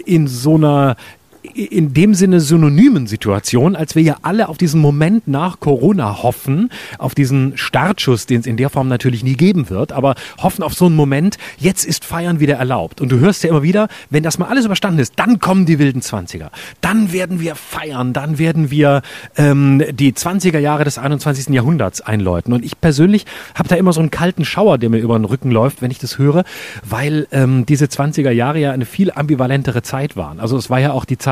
in 0.06 0.28
so 0.28 0.56
einer 0.56 0.98
in 1.44 1.94
dem 1.94 2.14
Sinne 2.14 2.40
synonymen 2.40 3.08
Situation, 3.08 3.76
als 3.76 3.96
wir 3.96 4.04
ja 4.04 4.18
alle 4.22 4.50
auf 4.50 4.58
diesen 4.58 4.80
Moment 4.80 5.28
nach 5.28 5.60
Corona 5.60 6.22
hoffen, 6.22 6.70
auf 6.98 7.16
diesen 7.16 7.58
Startschuss, 7.58 8.26
den 8.26 8.42
es 8.42 8.46
in 8.46 8.58
der 8.58 8.70
Form 8.70 8.88
natürlich 8.88 9.24
nie 9.24 9.36
geben 9.36 9.70
wird, 9.70 9.92
aber 9.92 10.16
hoffen 10.40 10.64
auf 10.64 10.74
so 10.74 10.86
einen 10.86 10.96
Moment, 10.96 11.38
jetzt 11.58 11.84
ist 11.84 12.06
Feiern 12.06 12.40
wieder 12.40 12.56
erlaubt. 12.56 13.02
Und 13.02 13.12
du 13.12 13.20
hörst 13.20 13.44
ja 13.44 13.50
immer 13.50 13.64
wieder, 13.64 13.88
wenn 14.10 14.24
das 14.24 14.38
mal 14.38 14.48
alles 14.48 14.66
überstanden 14.66 15.00
ist, 15.00 15.14
dann 15.16 15.40
kommen 15.40 15.66
die 15.66 15.80
wilden 15.80 16.02
Zwanziger. 16.02 16.52
Dann 16.80 17.12
werden 17.12 17.40
wir 17.40 17.56
feiern, 17.56 18.14
dann 18.14 18.38
werden 18.38 18.70
wir 18.70 19.02
ähm, 19.36 19.84
die 19.92 20.14
20er 20.14 20.60
Jahre 20.60 20.84
des 20.84 20.98
21. 20.98 21.50
Jahrhunderts 21.50 22.02
einläuten. 22.02 22.54
Und 22.54 22.64
ich 22.64 22.80
persönlich 22.80 23.26
habe 23.56 23.68
da 23.68 23.76
immer 23.76 23.94
so 23.94 24.00
einen 24.00 24.12
kalten 24.12 24.46
Schauer, 24.46 24.78
der 24.78 24.90
mir 24.90 25.00
über 25.00 25.18
den 25.18 25.26
Rücken 25.26 25.52
läuft, 25.52 25.82
wenn 25.82 25.92
ich 25.92 26.00
das 26.00 26.18
höre, 26.18 26.44
weil 26.88 27.28
ähm, 27.32 27.66
diese 27.66 27.86
20er 27.86 28.32
Jahre 28.32 28.60
ja 28.60 28.72
eine 28.72 28.86
viel 28.86 29.12
ambivalentere 29.12 29.82
Zeit 29.82 30.16
waren. 30.16 30.40
Also 30.40 30.58
es 30.58 30.70
war 30.70 30.80
ja 30.80 30.92
auch 30.92 31.06
die 31.06 31.18
Zeit, 31.18 31.31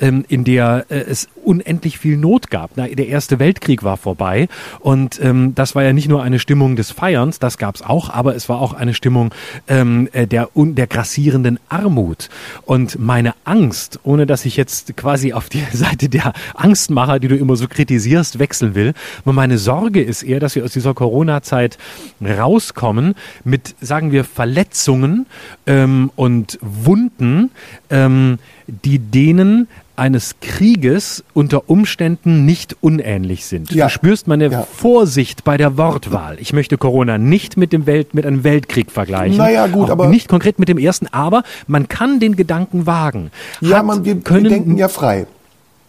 ähm, 0.00 0.24
in 0.28 0.44
der 0.44 0.86
äh, 0.88 1.00
es 1.00 1.28
unendlich 1.44 1.98
viel 1.98 2.16
Not 2.16 2.50
gab. 2.50 2.72
Na, 2.76 2.86
der 2.86 3.08
Erste 3.08 3.38
Weltkrieg 3.38 3.82
war 3.82 3.96
vorbei 3.96 4.48
und 4.80 5.20
ähm, 5.22 5.54
das 5.54 5.74
war 5.74 5.82
ja 5.82 5.92
nicht 5.92 6.08
nur 6.08 6.22
eine 6.22 6.38
Stimmung 6.38 6.76
des 6.76 6.90
Feierns, 6.90 7.38
das 7.38 7.58
gab 7.58 7.74
es 7.74 7.82
auch, 7.82 8.10
aber 8.10 8.34
es 8.34 8.48
war 8.48 8.60
auch 8.60 8.72
eine 8.72 8.94
Stimmung 8.94 9.34
ähm, 9.68 10.08
äh, 10.12 10.26
der, 10.26 10.48
der 10.54 10.86
grassierenden 10.86 11.58
Armut. 11.68 12.30
Und 12.62 12.98
meine 12.98 13.34
Angst, 13.44 14.00
ohne 14.04 14.26
dass 14.26 14.44
ich 14.44 14.56
jetzt 14.56 14.96
quasi 14.96 15.32
auf 15.32 15.48
die 15.48 15.64
Seite 15.72 16.08
der 16.08 16.32
Angstmacher, 16.54 17.18
die 17.18 17.28
du 17.28 17.36
immer 17.36 17.56
so 17.56 17.68
kritisierst, 17.68 18.38
wechseln 18.38 18.74
will, 18.74 18.94
aber 19.24 19.32
meine 19.32 19.58
Sorge 19.58 20.02
ist 20.02 20.22
eher, 20.22 20.40
dass 20.40 20.54
wir 20.54 20.64
aus 20.64 20.72
dieser 20.72 20.94
Corona-Zeit 20.94 21.78
rauskommen 22.22 23.14
mit, 23.44 23.74
sagen 23.80 24.12
wir, 24.12 24.24
Verletzungen 24.24 25.26
ähm, 25.66 26.10
und 26.16 26.58
Wunden, 26.60 27.50
ähm, 27.90 28.38
die 28.66 28.98
denen 29.36 29.68
eines 29.96 30.36
Krieges 30.40 31.22
unter 31.34 31.68
Umständen 31.70 32.44
nicht 32.44 32.76
unähnlich 32.80 33.44
sind. 33.46 33.70
Ja. 33.72 33.86
Du 33.86 33.90
spürst 33.90 34.26
meine 34.26 34.48
Ja. 34.48 34.62
Vorsicht 34.62 35.44
bei 35.44 35.56
der 35.56 35.76
Wortwahl. 35.76 36.36
Ich 36.40 36.52
möchte 36.52 36.76
Corona 36.78 37.16
nicht 37.18 37.56
mit 37.56 37.72
dem 37.72 37.86
Welt, 37.86 38.12
mit 38.14 38.26
einem 38.26 38.42
Weltkrieg 38.42 38.90
vergleichen. 38.90 39.36
Naja, 39.38 39.66
gut, 39.68 39.86
Auch 39.88 39.92
aber- 39.92 40.08
Nicht 40.08 40.28
konkret 40.28 40.58
mit 40.58 40.68
dem 40.68 40.78
ersten, 40.78 41.06
aber 41.12 41.44
man 41.68 41.88
kann 41.88 42.18
den 42.18 42.34
Gedanken 42.36 42.86
wagen. 42.86 43.30
Ja, 43.60 43.78
Hat- 43.78 43.86
man, 43.86 44.04
wir, 44.04 44.16
können, 44.20 44.44
wir 44.44 44.50
denken 44.50 44.76
ja 44.78 44.88
frei. 44.88 45.26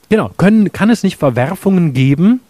Genau, 0.09 0.29
können, 0.37 0.71
kann 0.71 0.91
es 0.91 1.01
nicht 1.01 1.17
Verwerfungen 1.17 1.93
geben 1.93 2.41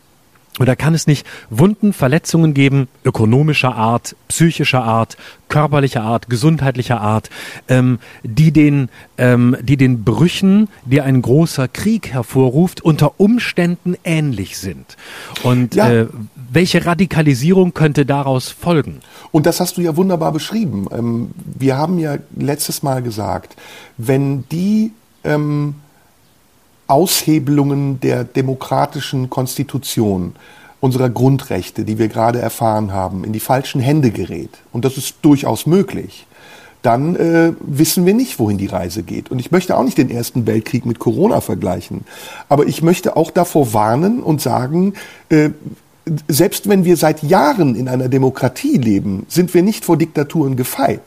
oder 0.59 0.75
kann 0.75 0.93
es 0.93 1.07
nicht 1.07 1.25
Wunden, 1.49 1.93
Verletzungen 1.93 2.53
geben, 2.53 2.87
ökonomischer 3.03 3.75
Art, 3.75 4.15
psychischer 4.27 4.83
Art, 4.83 5.17
körperlicher 5.49 6.01
Art, 6.01 6.29
gesundheitlicher 6.29 7.01
Art, 7.01 7.29
ähm, 7.67 7.99
die, 8.23 8.51
den, 8.51 8.89
ähm, 9.17 9.57
die 9.61 9.77
den 9.77 10.03
Brüchen, 10.03 10.69
die 10.85 11.01
ein 11.01 11.21
großer 11.21 11.67
Krieg 11.67 12.13
hervorruft, 12.13 12.81
unter 12.81 13.19
Umständen 13.19 13.95
ähnlich 14.03 14.57
sind? 14.57 14.97
Und 15.43 15.75
Ja. 15.75 15.91
äh, 15.91 16.07
welche 16.51 16.85
Radikalisierung 16.85 17.73
könnte 17.73 18.05
daraus 18.05 18.49
folgen? 18.49 19.01
Und 19.31 19.45
das 19.45 19.59
hast 19.59 19.77
du 19.77 19.81
ja 19.81 19.97
wunderbar 19.97 20.31
beschrieben. 20.31 20.87
Ähm, 20.91 21.31
wir 21.35 21.77
haben 21.77 21.99
ja 21.99 22.17
letztes 22.35 22.81
Mal 22.81 23.01
gesagt, 23.01 23.55
wenn 23.97 24.45
die 24.49 24.93
ähm, 25.25 25.75
Aushebelungen 26.87 27.99
der 27.99 28.23
demokratischen 28.23 29.29
Konstitution 29.29 30.35
unserer 30.79 31.09
Grundrechte, 31.09 31.83
die 31.83 31.97
wir 31.97 32.09
gerade 32.09 32.39
erfahren 32.39 32.93
haben, 32.93 33.23
in 33.23 33.33
die 33.33 33.39
falschen 33.39 33.81
Hände 33.81 34.11
gerät, 34.11 34.51
und 34.71 34.85
das 34.85 34.97
ist 34.97 35.15
durchaus 35.23 35.65
möglich, 35.65 36.27
dann 36.85 37.15
äh, 37.15 37.53
wissen 37.61 38.05
wir 38.05 38.13
nicht, 38.13 38.37
wohin 38.37 38.59
die 38.59 38.67
Reise 38.67 39.01
geht. 39.01 39.31
Und 39.31 39.39
ich 39.39 39.49
möchte 39.51 39.75
auch 39.75 39.83
nicht 39.83 39.97
den 39.97 40.11
Ersten 40.11 40.45
Weltkrieg 40.45 40.85
mit 40.85 40.99
Corona 40.99 41.41
vergleichen. 41.41 42.01
Aber 42.47 42.67
ich 42.67 42.83
möchte 42.83 43.17
auch 43.17 43.31
davor 43.31 43.73
warnen 43.73 44.21
und 44.21 44.39
sagen, 44.39 44.93
äh, 45.29 45.49
selbst 46.27 46.69
wenn 46.69 46.85
wir 46.85 46.97
seit 46.97 47.23
Jahren 47.23 47.73
in 47.73 47.87
einer 47.87 48.07
Demokratie 48.07 48.77
leben, 48.77 49.25
sind 49.27 49.55
wir 49.55 49.63
nicht 49.63 49.83
vor 49.83 49.97
Diktaturen 49.97 50.55
gefeit. 50.55 51.01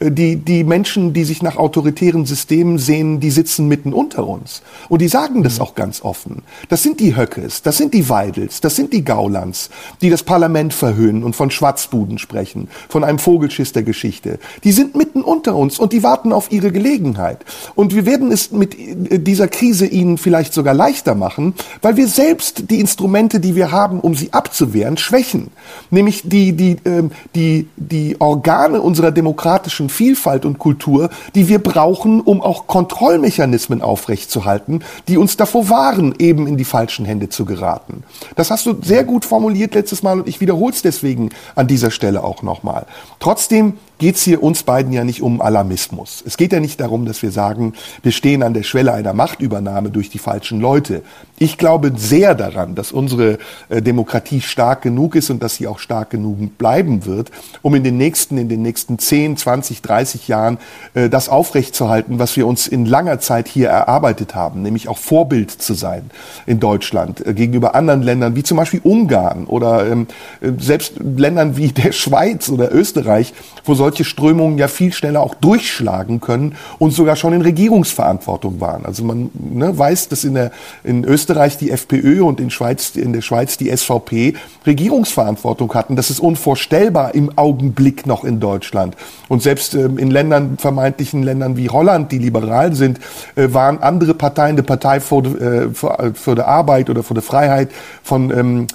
Die, 0.00 0.36
die 0.36 0.62
Menschen, 0.62 1.12
die 1.12 1.24
sich 1.24 1.42
nach 1.42 1.56
autoritären 1.56 2.24
Systemen 2.24 2.78
sehen, 2.78 3.18
die 3.18 3.30
sitzen 3.30 3.66
mitten 3.66 3.92
unter 3.92 4.28
uns. 4.28 4.62
Und 4.88 5.02
die 5.02 5.08
sagen 5.08 5.42
das 5.42 5.58
auch 5.58 5.74
ganz 5.74 6.02
offen. 6.02 6.42
Das 6.68 6.84
sind 6.84 7.00
die 7.00 7.16
Höckes, 7.16 7.62
das 7.62 7.78
sind 7.78 7.94
die 7.94 8.08
Weidels, 8.08 8.60
das 8.60 8.76
sind 8.76 8.92
die 8.92 9.04
Gaulands, 9.04 9.70
die 10.00 10.08
das 10.08 10.22
Parlament 10.22 10.72
verhöhnen 10.72 11.24
und 11.24 11.34
von 11.34 11.50
Schwatzbuden 11.50 12.18
sprechen, 12.18 12.68
von 12.88 13.02
einem 13.02 13.18
Vogelschiss 13.18 13.72
der 13.72 13.82
Geschichte. 13.82 14.38
Die 14.62 14.70
sind 14.70 14.94
mitten 14.94 15.22
unter 15.22 15.56
uns 15.56 15.80
und 15.80 15.92
die 15.92 16.04
warten 16.04 16.32
auf 16.32 16.52
ihre 16.52 16.70
Gelegenheit. 16.70 17.44
Und 17.74 17.94
wir 17.94 18.06
werden 18.06 18.30
es 18.30 18.52
mit 18.52 18.78
äh, 18.78 19.18
dieser 19.18 19.48
Krise 19.48 19.86
ihnen 19.86 20.16
vielleicht 20.16 20.54
sogar 20.54 20.74
leichter 20.74 21.16
machen, 21.16 21.54
weil 21.82 21.96
wir 21.96 22.06
selbst 22.06 22.70
die 22.70 22.78
Instrumente, 22.78 23.40
die 23.40 23.56
wir 23.56 23.72
haben, 23.72 24.00
um 24.00 24.14
sie 24.14 24.32
abzuwehren, 24.32 24.96
schwächen. 24.96 25.48
Nämlich 25.90 26.22
die, 26.24 26.52
die, 26.52 26.76
ähm, 26.84 27.10
die, 27.34 27.66
die 27.76 28.20
Organe 28.20 28.80
unserer 28.80 29.10
demokratischen 29.10 29.87
Vielfalt 29.88 30.44
und 30.44 30.58
Kultur, 30.58 31.10
die 31.34 31.48
wir 31.48 31.58
brauchen, 31.58 32.20
um 32.20 32.40
auch 32.40 32.66
Kontrollmechanismen 32.66 33.82
aufrechtzuerhalten, 33.82 34.84
die 35.08 35.16
uns 35.16 35.36
davor 35.36 35.68
wahren, 35.68 36.14
eben 36.18 36.46
in 36.46 36.56
die 36.56 36.64
falschen 36.64 37.04
Hände 37.04 37.28
zu 37.28 37.44
geraten. 37.44 38.04
Das 38.36 38.50
hast 38.50 38.66
du 38.66 38.76
sehr 38.82 39.04
gut 39.04 39.24
formuliert 39.24 39.74
letztes 39.74 40.02
Mal 40.02 40.20
und 40.20 40.28
ich 40.28 40.40
wiederhole 40.40 40.72
es 40.72 40.82
deswegen 40.82 41.30
an 41.54 41.66
dieser 41.66 41.90
Stelle 41.90 42.24
auch 42.24 42.42
nochmal. 42.42 42.86
Trotzdem 43.20 43.74
geht 43.98 44.14
es 44.14 44.22
hier 44.22 44.42
uns 44.42 44.62
beiden 44.62 44.92
ja 44.92 45.04
nicht 45.04 45.22
um 45.22 45.40
Alarmismus. 45.40 46.22
Es 46.24 46.36
geht 46.36 46.52
ja 46.52 46.60
nicht 46.60 46.80
darum, 46.80 47.04
dass 47.04 47.22
wir 47.22 47.32
sagen, 47.32 47.74
wir 48.02 48.12
stehen 48.12 48.42
an 48.42 48.54
der 48.54 48.62
Schwelle 48.62 48.92
einer 48.92 49.12
Machtübernahme 49.12 49.90
durch 49.90 50.08
die 50.08 50.18
falschen 50.18 50.60
Leute. 50.60 51.02
Ich 51.38 51.58
glaube 51.58 51.92
sehr 51.96 52.34
daran, 52.34 52.74
dass 52.74 52.92
unsere 52.92 53.38
äh, 53.68 53.82
Demokratie 53.82 54.40
stark 54.40 54.82
genug 54.82 55.16
ist 55.16 55.30
und 55.30 55.42
dass 55.42 55.56
sie 55.56 55.66
auch 55.66 55.80
stark 55.80 56.10
genug 56.10 56.58
bleiben 56.58 57.06
wird, 57.06 57.30
um 57.62 57.74
in 57.74 57.82
den 57.82 57.96
nächsten, 57.96 58.38
in 58.38 58.48
den 58.48 58.62
nächsten 58.62 58.98
10, 58.98 59.36
20, 59.36 59.82
30 59.82 60.28
Jahren 60.28 60.58
äh, 60.94 61.08
das 61.08 61.28
aufrechtzuerhalten, 61.28 62.18
was 62.18 62.36
wir 62.36 62.46
uns 62.46 62.68
in 62.68 62.86
langer 62.86 63.18
Zeit 63.18 63.48
hier 63.48 63.68
erarbeitet 63.68 64.34
haben, 64.34 64.62
nämlich 64.62 64.88
auch 64.88 64.98
Vorbild 64.98 65.50
zu 65.50 65.74
sein 65.74 66.10
in 66.46 66.60
Deutschland 66.60 67.26
äh, 67.26 67.34
gegenüber 67.34 67.74
anderen 67.74 68.02
Ländern, 68.02 68.36
wie 68.36 68.44
zum 68.44 68.56
Beispiel 68.56 68.80
Ungarn 68.82 69.46
oder 69.46 69.90
ähm, 69.90 70.06
äh, 70.40 70.52
selbst 70.58 70.94
Ländern 70.98 71.56
wie 71.56 71.68
der 71.68 71.92
Schweiz 71.92 72.48
oder 72.48 72.72
Österreich, 72.72 73.34
wo 73.64 73.74
solche 73.74 73.87
Strömungen 74.04 74.58
ja 74.58 74.68
viel 74.68 74.92
schneller 74.92 75.20
auch 75.20 75.34
durchschlagen 75.34 76.20
können 76.20 76.54
und 76.78 76.92
sogar 76.92 77.16
schon 77.16 77.32
in 77.32 77.42
Regierungsverantwortung 77.42 78.60
waren. 78.60 78.84
Also 78.84 79.04
man 79.04 79.30
ne, 79.34 79.76
weiß, 79.76 80.08
dass 80.08 80.24
in, 80.24 80.34
der, 80.34 80.50
in 80.84 81.04
Österreich 81.04 81.58
die 81.58 81.70
FPÖ 81.70 82.22
und 82.22 82.40
in, 82.40 82.50
Schweiz, 82.50 82.94
in 82.96 83.12
der 83.12 83.22
Schweiz 83.22 83.56
die 83.56 83.74
SVP 83.74 84.34
Regierungsverantwortung 84.66 85.72
hatten. 85.74 85.96
Das 85.96 86.10
ist 86.10 86.20
unvorstellbar 86.20 87.14
im 87.14 87.36
Augenblick 87.36 88.06
noch 88.06 88.24
in 88.24 88.40
Deutschland. 88.40 88.96
Und 89.28 89.42
selbst 89.42 89.74
ähm, 89.74 89.98
in 89.98 90.10
Ländern, 90.10 90.58
vermeintlichen 90.58 91.22
Ländern 91.22 91.56
wie 91.56 91.68
Holland, 91.68 92.12
die 92.12 92.18
liberal 92.18 92.74
sind, 92.74 92.98
äh, 93.36 93.52
waren 93.52 93.78
andere 93.82 94.14
Parteien, 94.14 94.56
die 94.56 94.62
Partei 94.62 95.00
für, 95.00 95.18
äh, 95.18 95.74
für, 95.74 96.12
für 96.14 96.34
die 96.34 96.42
Arbeit 96.42 96.90
oder 96.90 97.02
für 97.02 97.14
die 97.14 97.20
Freiheit 97.20 97.70
von 98.02 98.30
ähm, 98.30 98.66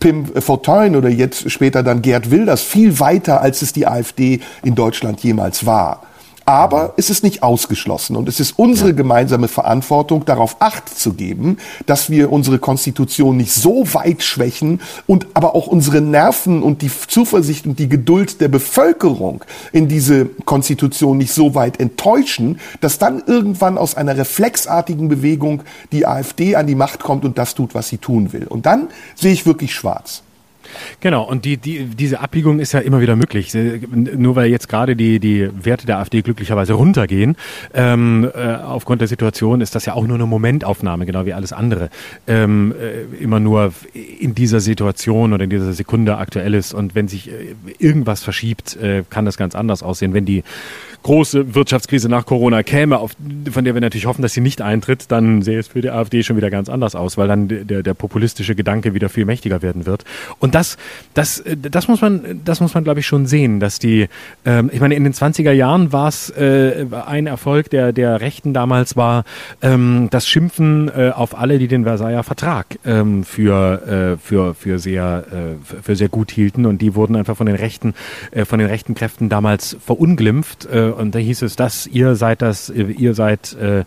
Pim 0.00 0.24
Fortuyn 0.24 0.96
oder 0.96 1.08
jetzt 1.08 1.50
später 1.50 1.82
dann 1.82 2.02
Gerd 2.02 2.30
Wilders 2.30 2.62
viel 2.62 2.98
weiter, 2.98 3.40
als 3.40 3.62
es 3.62 3.72
die 3.72 3.86
AfD 3.86 4.40
in 4.64 4.74
Deutschland 4.74 5.22
jemals 5.22 5.66
war. 5.66 6.02
Aber 6.50 6.94
es 6.96 7.10
ist 7.10 7.22
nicht 7.22 7.44
ausgeschlossen 7.44 8.16
und 8.16 8.28
es 8.28 8.40
ist 8.40 8.58
unsere 8.58 8.92
gemeinsame 8.92 9.46
Verantwortung, 9.46 10.24
darauf 10.24 10.56
Acht 10.58 10.88
zu 10.88 11.12
geben, 11.12 11.58
dass 11.86 12.10
wir 12.10 12.32
unsere 12.32 12.58
Konstitution 12.58 13.36
nicht 13.36 13.52
so 13.52 13.94
weit 13.94 14.24
schwächen 14.24 14.80
und 15.06 15.28
aber 15.34 15.54
auch 15.54 15.68
unsere 15.68 16.00
Nerven 16.00 16.64
und 16.64 16.82
die 16.82 16.90
Zuversicht 16.90 17.66
und 17.66 17.78
die 17.78 17.88
Geduld 17.88 18.40
der 18.40 18.48
Bevölkerung 18.48 19.44
in 19.70 19.86
diese 19.86 20.26
Konstitution 20.44 21.18
nicht 21.18 21.32
so 21.32 21.54
weit 21.54 21.78
enttäuschen, 21.78 22.58
dass 22.80 22.98
dann 22.98 23.22
irgendwann 23.24 23.78
aus 23.78 23.94
einer 23.94 24.16
reflexartigen 24.16 25.08
Bewegung 25.08 25.62
die 25.92 26.04
AfD 26.04 26.56
an 26.56 26.66
die 26.66 26.74
Macht 26.74 26.98
kommt 26.98 27.24
und 27.24 27.38
das 27.38 27.54
tut, 27.54 27.76
was 27.76 27.86
sie 27.86 27.98
tun 27.98 28.32
will. 28.32 28.48
Und 28.48 28.66
dann 28.66 28.88
sehe 29.14 29.32
ich 29.32 29.46
wirklich 29.46 29.72
schwarz. 29.72 30.24
Genau, 31.00 31.22
und 31.22 31.44
die, 31.44 31.56
die, 31.56 31.84
diese 31.84 32.20
Abbiegung 32.20 32.60
ist 32.60 32.72
ja 32.72 32.80
immer 32.80 33.00
wieder 33.00 33.16
möglich. 33.16 33.54
Äh, 33.54 33.80
Nur 33.90 34.36
weil 34.36 34.50
jetzt 34.50 34.68
gerade 34.68 34.96
die, 34.96 35.20
die 35.20 35.48
Werte 35.52 35.86
der 35.86 35.98
AfD 35.98 36.22
glücklicherweise 36.22 36.74
runtergehen, 36.74 37.36
ähm, 37.74 38.30
äh, 38.34 38.54
aufgrund 38.54 39.00
der 39.00 39.08
Situation 39.08 39.60
ist 39.60 39.74
das 39.74 39.86
ja 39.86 39.94
auch 39.94 40.06
nur 40.06 40.16
eine 40.16 40.26
Momentaufnahme, 40.26 41.06
genau 41.06 41.26
wie 41.26 41.32
alles 41.32 41.52
andere. 41.52 41.90
Ähm, 42.26 42.74
äh, 42.80 43.22
immer 43.22 43.40
nur 43.40 43.72
in 44.18 44.34
dieser 44.34 44.60
Situation 44.60 45.32
oder 45.32 45.44
in 45.44 45.50
dieser 45.50 45.72
Sekunde 45.72 46.16
aktuell 46.18 46.54
ist. 46.54 46.74
Und 46.74 46.94
wenn 46.94 47.08
sich 47.08 47.30
äh, 47.30 47.54
irgendwas 47.78 48.22
verschiebt, 48.22 48.76
äh, 48.76 49.04
kann 49.08 49.24
das 49.24 49.36
ganz 49.36 49.54
anders 49.54 49.82
aussehen. 49.82 50.14
Wenn 50.14 50.24
die 50.24 50.42
große 51.02 51.54
Wirtschaftskrise 51.54 52.08
nach 52.08 52.26
Corona 52.26 52.62
käme, 52.62 52.98
auf, 52.98 53.12
von 53.50 53.64
der 53.64 53.74
wir 53.74 53.80
natürlich 53.80 54.06
hoffen, 54.06 54.22
dass 54.22 54.34
sie 54.34 54.40
nicht 54.40 54.60
eintritt, 54.60 55.06
dann 55.08 55.42
sähe 55.42 55.58
es 55.58 55.68
für 55.68 55.80
die 55.80 55.90
AfD 55.90 56.22
schon 56.22 56.36
wieder 56.36 56.50
ganz 56.50 56.68
anders 56.68 56.94
aus, 56.94 57.16
weil 57.16 57.28
dann 57.28 57.48
der, 57.48 57.82
der 57.82 57.94
populistische 57.94 58.54
Gedanke 58.54 58.94
wieder 58.94 59.08
viel 59.08 59.24
mächtiger 59.24 59.62
werden 59.62 59.86
wird. 59.86 60.04
Und 60.38 60.54
das, 60.54 60.76
das, 61.14 61.42
das 61.56 61.88
muss 61.88 62.00
man, 62.00 62.40
das 62.44 62.60
muss 62.60 62.74
man, 62.74 62.84
glaube 62.84 63.00
ich, 63.00 63.06
schon 63.06 63.26
sehen, 63.26 63.60
dass 63.60 63.78
die, 63.78 64.08
ähm, 64.44 64.70
ich 64.72 64.80
meine, 64.80 64.94
in 64.94 65.04
den 65.04 65.12
20er 65.12 65.52
Jahren 65.52 65.92
war 65.92 66.08
es 66.08 66.30
äh, 66.30 66.86
ein 67.06 67.26
Erfolg 67.26 67.70
der, 67.70 67.92
der 67.92 68.20
Rechten 68.20 68.52
damals 68.52 68.96
war 68.96 69.24
ähm, 69.62 70.08
das 70.10 70.28
Schimpfen 70.28 70.90
äh, 70.94 71.10
auf 71.10 71.38
alle, 71.38 71.58
die 71.58 71.68
den 71.68 71.84
Versailler 71.84 72.22
Vertrag 72.22 72.78
ähm, 72.84 73.24
für, 73.24 74.16
äh, 74.16 74.18
für, 74.18 74.54
für, 74.54 74.78
sehr, 74.78 75.24
äh, 75.32 75.82
für 75.82 75.96
sehr 75.96 76.08
gut 76.08 76.30
hielten 76.30 76.66
und 76.66 76.82
die 76.82 76.94
wurden 76.94 77.16
einfach 77.16 77.36
von 77.36 77.46
den 77.46 77.56
Rechten, 77.56 77.94
äh, 78.30 78.44
von 78.44 78.58
den 78.58 78.68
rechten 78.68 78.94
Kräften 78.94 79.28
damals 79.28 79.76
verunglimpft 79.84 80.66
äh, 80.66 80.89
und 80.94 81.14
da 81.14 81.18
hieß 81.18 81.42
es, 81.42 81.56
dass 81.56 81.86
ihr 81.86 82.14
seid 82.14 82.42
das, 82.42 82.70
ihr 82.70 83.14
seid 83.14 83.54
äh, 83.54 83.84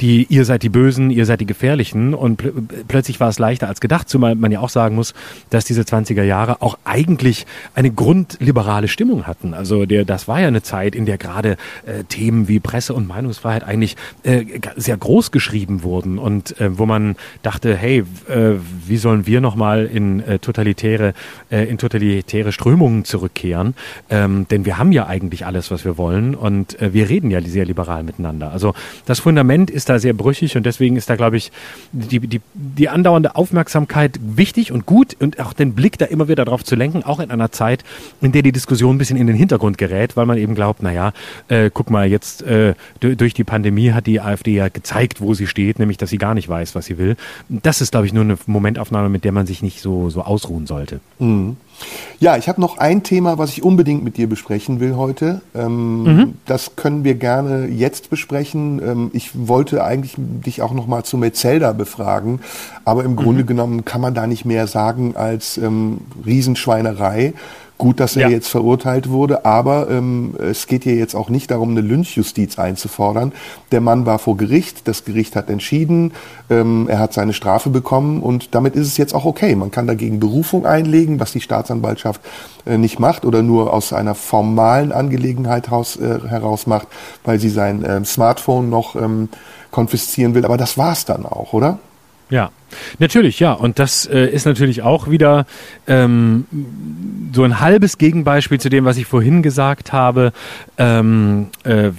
die, 0.00 0.26
ihr 0.28 0.44
seid 0.44 0.62
die 0.62 0.68
Bösen, 0.68 1.10
ihr 1.10 1.26
seid 1.26 1.40
die 1.40 1.46
Gefährlichen 1.46 2.14
und 2.14 2.36
pl 2.36 2.52
plötzlich 2.88 3.20
war 3.20 3.28
es 3.28 3.38
leichter 3.38 3.68
als 3.68 3.80
gedacht, 3.80 4.08
zumal 4.08 4.34
man 4.34 4.52
ja 4.52 4.60
auch 4.60 4.68
sagen 4.68 4.94
muss, 4.94 5.14
dass 5.50 5.64
diese 5.64 5.82
20er 5.82 6.22
Jahre 6.22 6.62
auch 6.62 6.78
eigentlich 6.84 7.46
eine 7.74 7.90
grundliberale 7.90 8.88
Stimmung 8.88 9.26
hatten. 9.26 9.54
Also 9.54 9.86
der, 9.86 10.04
das 10.04 10.28
war 10.28 10.40
ja 10.40 10.48
eine 10.48 10.62
Zeit, 10.62 10.94
in 10.94 11.06
der 11.06 11.18
gerade 11.18 11.56
äh, 11.86 12.04
Themen 12.04 12.48
wie 12.48 12.60
Presse- 12.60 12.94
und 12.94 13.06
Meinungsfreiheit 13.06 13.64
eigentlich 13.64 13.96
äh, 14.22 14.44
sehr 14.76 14.96
groß 14.96 15.30
geschrieben 15.30 15.82
wurden 15.82 16.18
und 16.18 16.60
äh, 16.60 16.78
wo 16.78 16.86
man 16.86 17.16
dachte, 17.42 17.76
hey, 17.76 18.04
äh, 18.28 18.54
wie 18.86 18.96
sollen 18.96 19.26
wir 19.26 19.40
nochmal 19.40 19.86
in 19.86 20.20
äh, 20.20 20.38
totalitäre, 20.38 21.14
äh, 21.50 21.64
in 21.64 21.78
totalitäre 21.78 22.52
Strömungen 22.52 23.04
zurückkehren? 23.04 23.74
Ähm, 24.10 24.46
denn 24.50 24.64
wir 24.64 24.78
haben 24.78 24.92
ja 24.92 25.06
eigentlich 25.06 25.46
alles, 25.46 25.70
was 25.70 25.84
wir 25.84 25.98
wollen 25.98 26.34
Und 26.42 26.80
äh, 26.82 26.92
wir 26.92 27.08
reden 27.08 27.30
ja 27.30 27.40
sehr 27.40 27.64
liberal 27.64 28.02
miteinander. 28.02 28.50
Also 28.50 28.74
das 29.06 29.20
Fundament 29.20 29.70
ist 29.70 29.88
da 29.88 30.00
sehr 30.00 30.12
brüchig 30.12 30.56
und 30.56 30.66
deswegen 30.66 30.96
ist 30.96 31.08
da, 31.08 31.14
glaube 31.14 31.36
ich, 31.36 31.52
die, 31.92 32.18
die, 32.18 32.40
die 32.52 32.88
andauernde 32.88 33.36
Aufmerksamkeit 33.36 34.18
wichtig 34.20 34.72
und 34.72 34.84
gut 34.84 35.16
und 35.20 35.38
auch 35.38 35.52
den 35.52 35.74
Blick 35.74 35.98
da 35.98 36.06
immer 36.06 36.26
wieder 36.26 36.44
drauf 36.44 36.64
zu 36.64 36.74
lenken, 36.74 37.04
auch 37.04 37.20
in 37.20 37.30
einer 37.30 37.52
Zeit, 37.52 37.84
in 38.20 38.32
der 38.32 38.42
die 38.42 38.50
Diskussion 38.50 38.96
ein 38.96 38.98
bisschen 38.98 39.16
in 39.16 39.28
den 39.28 39.36
Hintergrund 39.36 39.78
gerät, 39.78 40.16
weil 40.16 40.26
man 40.26 40.36
eben 40.36 40.56
glaubt, 40.56 40.82
naja, 40.82 41.12
äh, 41.46 41.70
guck 41.72 41.90
mal, 41.90 42.08
jetzt 42.08 42.42
äh, 42.42 42.74
durch 42.98 43.34
die 43.34 43.44
Pandemie 43.44 43.92
hat 43.92 44.08
die 44.08 44.20
AfD 44.20 44.54
ja 44.54 44.68
gezeigt, 44.68 45.20
wo 45.20 45.34
sie 45.34 45.46
steht, 45.46 45.78
nämlich, 45.78 45.96
dass 45.96 46.10
sie 46.10 46.18
gar 46.18 46.34
nicht 46.34 46.48
weiß, 46.48 46.74
was 46.74 46.86
sie 46.86 46.98
will. 46.98 47.14
Das 47.48 47.80
ist, 47.80 47.92
glaube 47.92 48.06
ich, 48.06 48.12
nur 48.12 48.24
eine 48.24 48.36
Momentaufnahme, 48.46 49.10
mit 49.10 49.22
der 49.22 49.30
man 49.30 49.46
sich 49.46 49.62
nicht 49.62 49.80
so, 49.80 50.10
so 50.10 50.22
ausruhen 50.22 50.66
sollte. 50.66 50.98
Mhm. 51.20 51.56
Ja, 52.20 52.36
ich 52.36 52.48
habe 52.48 52.60
noch 52.60 52.78
ein 52.78 53.02
Thema, 53.02 53.38
was 53.38 53.50
ich 53.50 53.62
unbedingt 53.62 54.04
mit 54.04 54.16
dir 54.16 54.28
besprechen 54.28 54.80
will 54.80 54.96
heute. 54.96 55.40
Ähm, 55.54 56.02
mhm. 56.02 56.34
Das 56.46 56.76
können 56.76 57.04
wir 57.04 57.14
gerne 57.14 57.66
jetzt 57.66 58.10
besprechen. 58.10 58.80
Ähm, 58.84 59.10
ich 59.12 59.30
wollte 59.34 59.84
eigentlich 59.84 60.14
dich 60.16 60.62
auch 60.62 60.72
noch 60.72 60.86
mal 60.86 61.04
zu 61.04 61.16
Metzelda 61.16 61.72
befragen, 61.72 62.40
aber 62.84 63.04
im 63.04 63.12
mhm. 63.12 63.16
Grunde 63.16 63.44
genommen 63.44 63.84
kann 63.84 64.00
man 64.00 64.14
da 64.14 64.26
nicht 64.26 64.44
mehr 64.44 64.66
sagen 64.66 65.16
als 65.16 65.58
ähm, 65.58 66.02
Riesenschweinerei. 66.24 67.34
Gut, 67.82 67.98
dass 67.98 68.14
er 68.14 68.22
ja. 68.22 68.28
jetzt 68.28 68.46
verurteilt 68.46 69.10
wurde, 69.10 69.44
aber 69.44 69.90
ähm, 69.90 70.36
es 70.38 70.68
geht 70.68 70.84
hier 70.84 70.94
jetzt 70.94 71.16
auch 71.16 71.28
nicht 71.28 71.50
darum, 71.50 71.70
eine 71.70 71.80
Lynchjustiz 71.80 72.56
einzufordern. 72.56 73.32
Der 73.72 73.80
Mann 73.80 74.06
war 74.06 74.20
vor 74.20 74.36
Gericht, 74.36 74.86
das 74.86 75.04
Gericht 75.04 75.34
hat 75.34 75.50
entschieden, 75.50 76.12
ähm, 76.48 76.86
er 76.88 77.00
hat 77.00 77.12
seine 77.12 77.32
Strafe 77.32 77.70
bekommen 77.70 78.22
und 78.22 78.54
damit 78.54 78.76
ist 78.76 78.86
es 78.86 78.98
jetzt 78.98 79.16
auch 79.16 79.24
okay. 79.24 79.56
Man 79.56 79.72
kann 79.72 79.88
dagegen 79.88 80.20
Berufung 80.20 80.64
einlegen, 80.64 81.18
was 81.18 81.32
die 81.32 81.40
Staatsanwaltschaft 81.40 82.20
äh, 82.66 82.78
nicht 82.78 83.00
macht 83.00 83.24
oder 83.24 83.42
nur 83.42 83.72
aus 83.72 83.92
einer 83.92 84.14
formalen 84.14 84.92
Angelegenheit 84.92 85.68
haus, 85.68 85.96
äh, 85.96 86.20
heraus 86.28 86.68
macht, 86.68 86.86
weil 87.24 87.40
sie 87.40 87.50
sein 87.50 87.84
äh, 87.84 88.04
Smartphone 88.04 88.70
noch 88.70 88.94
ähm, 88.94 89.28
konfiszieren 89.72 90.36
will. 90.36 90.44
Aber 90.44 90.56
das 90.56 90.78
war's 90.78 91.04
dann 91.04 91.26
auch, 91.26 91.52
oder? 91.52 91.80
Ja, 92.30 92.52
natürlich, 92.98 93.40
ja. 93.40 93.52
Und 93.52 93.78
das 93.78 94.06
äh, 94.06 94.26
ist 94.26 94.46
natürlich 94.46 94.82
auch 94.82 95.08
wieder 95.08 95.46
ähm, 95.86 96.46
so 97.32 97.44
ein 97.44 97.60
halbes 97.60 97.98
Gegenbeispiel 97.98 98.60
zu 98.60 98.68
dem, 98.68 98.84
was 98.84 98.96
ich 98.96 99.06
vorhin 99.06 99.42
gesagt 99.42 99.92
habe. 99.92 100.32
Ähm, 100.78 101.48
äh, 101.64 101.90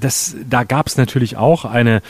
das, 0.00 0.36
da 0.48 0.64
gab 0.64 0.86
es 0.86 0.96
natürlich 0.96 1.36
auch 1.36 1.64
eine 1.64 2.02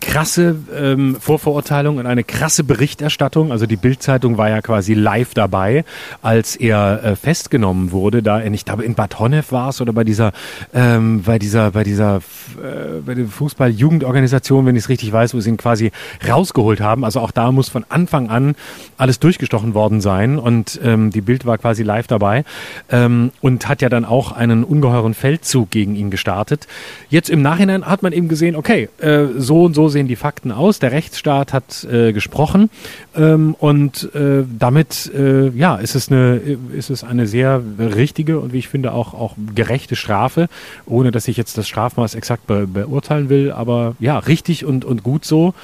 krasse 0.00 0.56
ähm, 0.76 1.16
Vorverurteilung 1.18 1.98
und 1.98 2.06
eine 2.06 2.22
krasse 2.22 2.62
Berichterstattung. 2.62 3.50
Also 3.50 3.66
die 3.66 3.76
Bildzeitung 3.76 4.38
war 4.38 4.48
ja 4.48 4.60
quasi 4.60 4.94
live 4.94 5.34
dabei, 5.34 5.84
als 6.22 6.54
er 6.54 7.02
äh, 7.02 7.16
festgenommen 7.16 7.90
wurde. 7.90 8.22
Da, 8.22 8.42
ich 8.42 8.64
glaube, 8.64 8.84
in 8.84 8.94
Bad 8.94 9.18
Honnef 9.18 9.50
war 9.50 9.70
es 9.70 9.80
oder 9.80 9.92
bei 9.92 10.04
dieser, 10.04 10.32
ähm, 10.74 11.22
bei 11.22 11.38
dieser, 11.38 11.72
bei 11.72 11.82
dieser, 11.82 12.16
äh, 12.16 13.00
bei 13.04 13.14
der 13.14 13.26
Fußball-Jugendorganisation, 13.26 14.64
wenn 14.66 14.76
ich 14.76 14.84
es 14.84 14.88
richtig 14.88 15.12
weiß, 15.12 15.34
wo 15.34 15.40
sie 15.40 15.50
ihn 15.50 15.56
quasi 15.56 15.90
rausgeholt 16.28 16.80
haben. 16.80 17.04
Also 17.04 17.20
auch 17.20 17.32
da 17.32 17.49
muss 17.52 17.68
von 17.68 17.84
Anfang 17.88 18.28
an 18.28 18.54
alles 18.96 19.18
durchgestochen 19.18 19.74
worden 19.74 20.00
sein 20.00 20.38
und 20.38 20.80
ähm, 20.82 21.10
die 21.10 21.20
Bild 21.20 21.46
war 21.46 21.58
quasi 21.58 21.82
live 21.82 22.06
dabei 22.06 22.44
ähm, 22.90 23.32
und 23.40 23.68
hat 23.68 23.82
ja 23.82 23.88
dann 23.88 24.04
auch 24.04 24.32
einen 24.32 24.64
ungeheuren 24.64 25.14
Feldzug 25.14 25.70
gegen 25.70 25.94
ihn 25.94 26.10
gestartet. 26.10 26.66
Jetzt 27.08 27.30
im 27.30 27.42
Nachhinein 27.42 27.84
hat 27.86 28.02
man 28.02 28.12
eben 28.12 28.28
gesehen, 28.28 28.56
okay, 28.56 28.88
äh, 28.98 29.26
so 29.36 29.64
und 29.64 29.74
so 29.74 29.88
sehen 29.88 30.08
die 30.08 30.16
Fakten 30.16 30.52
aus. 30.52 30.78
Der 30.78 30.92
Rechtsstaat 30.92 31.52
hat 31.52 31.84
äh, 31.84 32.12
gesprochen 32.12 32.70
ähm, 33.16 33.54
und 33.58 34.14
äh, 34.14 34.44
damit 34.58 35.10
äh, 35.14 35.48
ja 35.50 35.76
ist 35.76 35.94
es 35.94 36.10
eine 36.10 36.36
ist 36.72 36.90
es 36.90 37.04
eine 37.04 37.26
sehr 37.26 37.62
richtige 37.78 38.40
und 38.40 38.52
wie 38.52 38.58
ich 38.58 38.68
finde 38.68 38.92
auch 38.92 39.14
auch 39.14 39.34
gerechte 39.54 39.96
Strafe, 39.96 40.48
ohne 40.86 41.10
dass 41.10 41.28
ich 41.28 41.36
jetzt 41.36 41.58
das 41.58 41.68
Strafmaß 41.68 42.14
exakt 42.14 42.46
be 42.46 42.66
beurteilen 42.66 43.28
will, 43.28 43.52
aber 43.52 43.94
ja 43.98 44.18
richtig 44.18 44.64
und 44.64 44.84
und 44.84 45.02
gut 45.02 45.24
so 45.24 45.54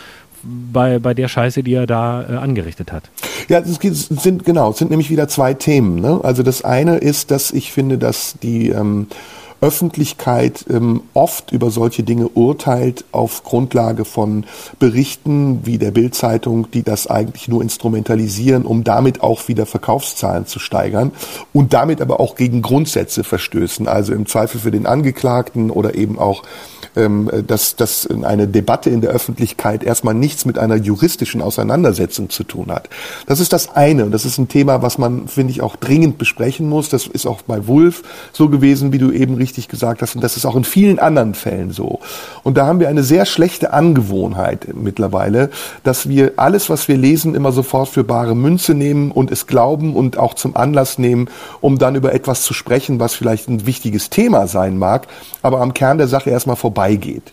bei, 0.72 0.98
bei 0.98 1.14
der 1.14 1.28
Scheiße, 1.28 1.62
die 1.62 1.74
er 1.74 1.86
da 1.86 2.22
äh, 2.22 2.36
angerichtet 2.36 2.92
hat. 2.92 3.10
Ja, 3.48 3.58
es 3.58 3.78
sind 4.08 4.44
genau, 4.44 4.70
es 4.70 4.78
sind 4.78 4.90
nämlich 4.90 5.10
wieder 5.10 5.28
zwei 5.28 5.54
Themen. 5.54 6.00
Ne? 6.00 6.20
Also 6.22 6.42
das 6.42 6.64
eine 6.64 6.98
ist, 6.98 7.30
dass 7.30 7.50
ich 7.50 7.72
finde, 7.72 7.98
dass 7.98 8.36
die 8.42 8.70
ähm, 8.70 9.06
Öffentlichkeit 9.60 10.64
ähm, 10.68 11.02
oft 11.14 11.52
über 11.52 11.70
solche 11.70 12.02
Dinge 12.02 12.28
urteilt 12.28 13.04
auf 13.12 13.42
Grundlage 13.44 14.04
von 14.04 14.44
Berichten 14.78 15.64
wie 15.64 15.78
der 15.78 15.90
Bildzeitung, 15.90 16.70
die 16.70 16.82
das 16.82 17.06
eigentlich 17.06 17.48
nur 17.48 17.62
instrumentalisieren, 17.62 18.64
um 18.64 18.84
damit 18.84 19.22
auch 19.22 19.48
wieder 19.48 19.66
Verkaufszahlen 19.66 20.46
zu 20.46 20.58
steigern 20.58 21.12
und 21.52 21.72
damit 21.72 22.00
aber 22.00 22.20
auch 22.20 22.36
gegen 22.36 22.62
Grundsätze 22.62 23.24
verstößen, 23.24 23.88
also 23.88 24.12
im 24.12 24.26
Zweifel 24.26 24.60
für 24.60 24.70
den 24.70 24.86
Angeklagten 24.86 25.70
oder 25.70 25.94
eben 25.94 26.18
auch 26.18 26.42
ähm, 26.96 27.30
dass, 27.46 27.76
dass 27.76 28.08
eine 28.08 28.48
Debatte 28.48 28.90
in 28.90 29.02
der 29.02 29.10
Öffentlichkeit 29.10 29.84
erstmal 29.84 30.14
nichts 30.14 30.46
mit 30.46 30.58
einer 30.58 30.76
juristischen 30.76 31.42
Auseinandersetzung 31.42 32.30
zu 32.30 32.42
tun 32.42 32.72
hat. 32.72 32.88
Das 33.26 33.38
ist 33.38 33.52
das 33.52 33.76
eine 33.76 34.06
und 34.06 34.12
das 34.12 34.24
ist 34.24 34.38
ein 34.38 34.48
Thema, 34.48 34.80
was 34.82 34.96
man, 34.96 35.28
finde 35.28 35.50
ich, 35.52 35.60
auch 35.60 35.76
dringend 35.76 36.16
besprechen 36.16 36.68
muss. 36.68 36.88
Das 36.88 37.06
ist 37.06 37.26
auch 37.26 37.42
bei 37.42 37.66
Wulf 37.66 38.02
so 38.32 38.48
gewesen, 38.48 38.92
wie 38.92 38.98
du 38.98 39.10
eben 39.10 39.36
richtig 39.46 39.68
gesagt 39.68 40.02
hast 40.02 40.16
und 40.16 40.24
das 40.24 40.36
ist 40.36 40.44
auch 40.44 40.56
in 40.56 40.64
vielen 40.64 40.98
anderen 40.98 41.34
Fällen 41.34 41.70
so. 41.70 42.00
Und 42.42 42.56
da 42.56 42.66
haben 42.66 42.80
wir 42.80 42.88
eine 42.88 43.04
sehr 43.04 43.26
schlechte 43.26 43.72
Angewohnheit 43.72 44.74
mittlerweile, 44.74 45.50
dass 45.84 46.08
wir 46.08 46.32
alles, 46.34 46.68
was 46.68 46.88
wir 46.88 46.96
lesen, 46.96 47.36
immer 47.36 47.52
sofort 47.52 47.88
für 47.88 48.02
bare 48.02 48.34
Münze 48.34 48.74
nehmen 48.74 49.12
und 49.12 49.30
es 49.30 49.46
glauben 49.46 49.94
und 49.94 50.18
auch 50.18 50.34
zum 50.34 50.56
Anlass 50.56 50.98
nehmen, 50.98 51.28
um 51.60 51.78
dann 51.78 51.94
über 51.94 52.12
etwas 52.12 52.42
zu 52.42 52.54
sprechen, 52.54 52.98
was 52.98 53.14
vielleicht 53.14 53.48
ein 53.48 53.66
wichtiges 53.66 54.10
Thema 54.10 54.48
sein 54.48 54.78
mag, 54.78 55.06
aber 55.42 55.60
am 55.60 55.74
Kern 55.74 55.98
der 55.98 56.08
Sache 56.08 56.30
erstmal 56.30 56.56
vorbeigeht. 56.56 57.32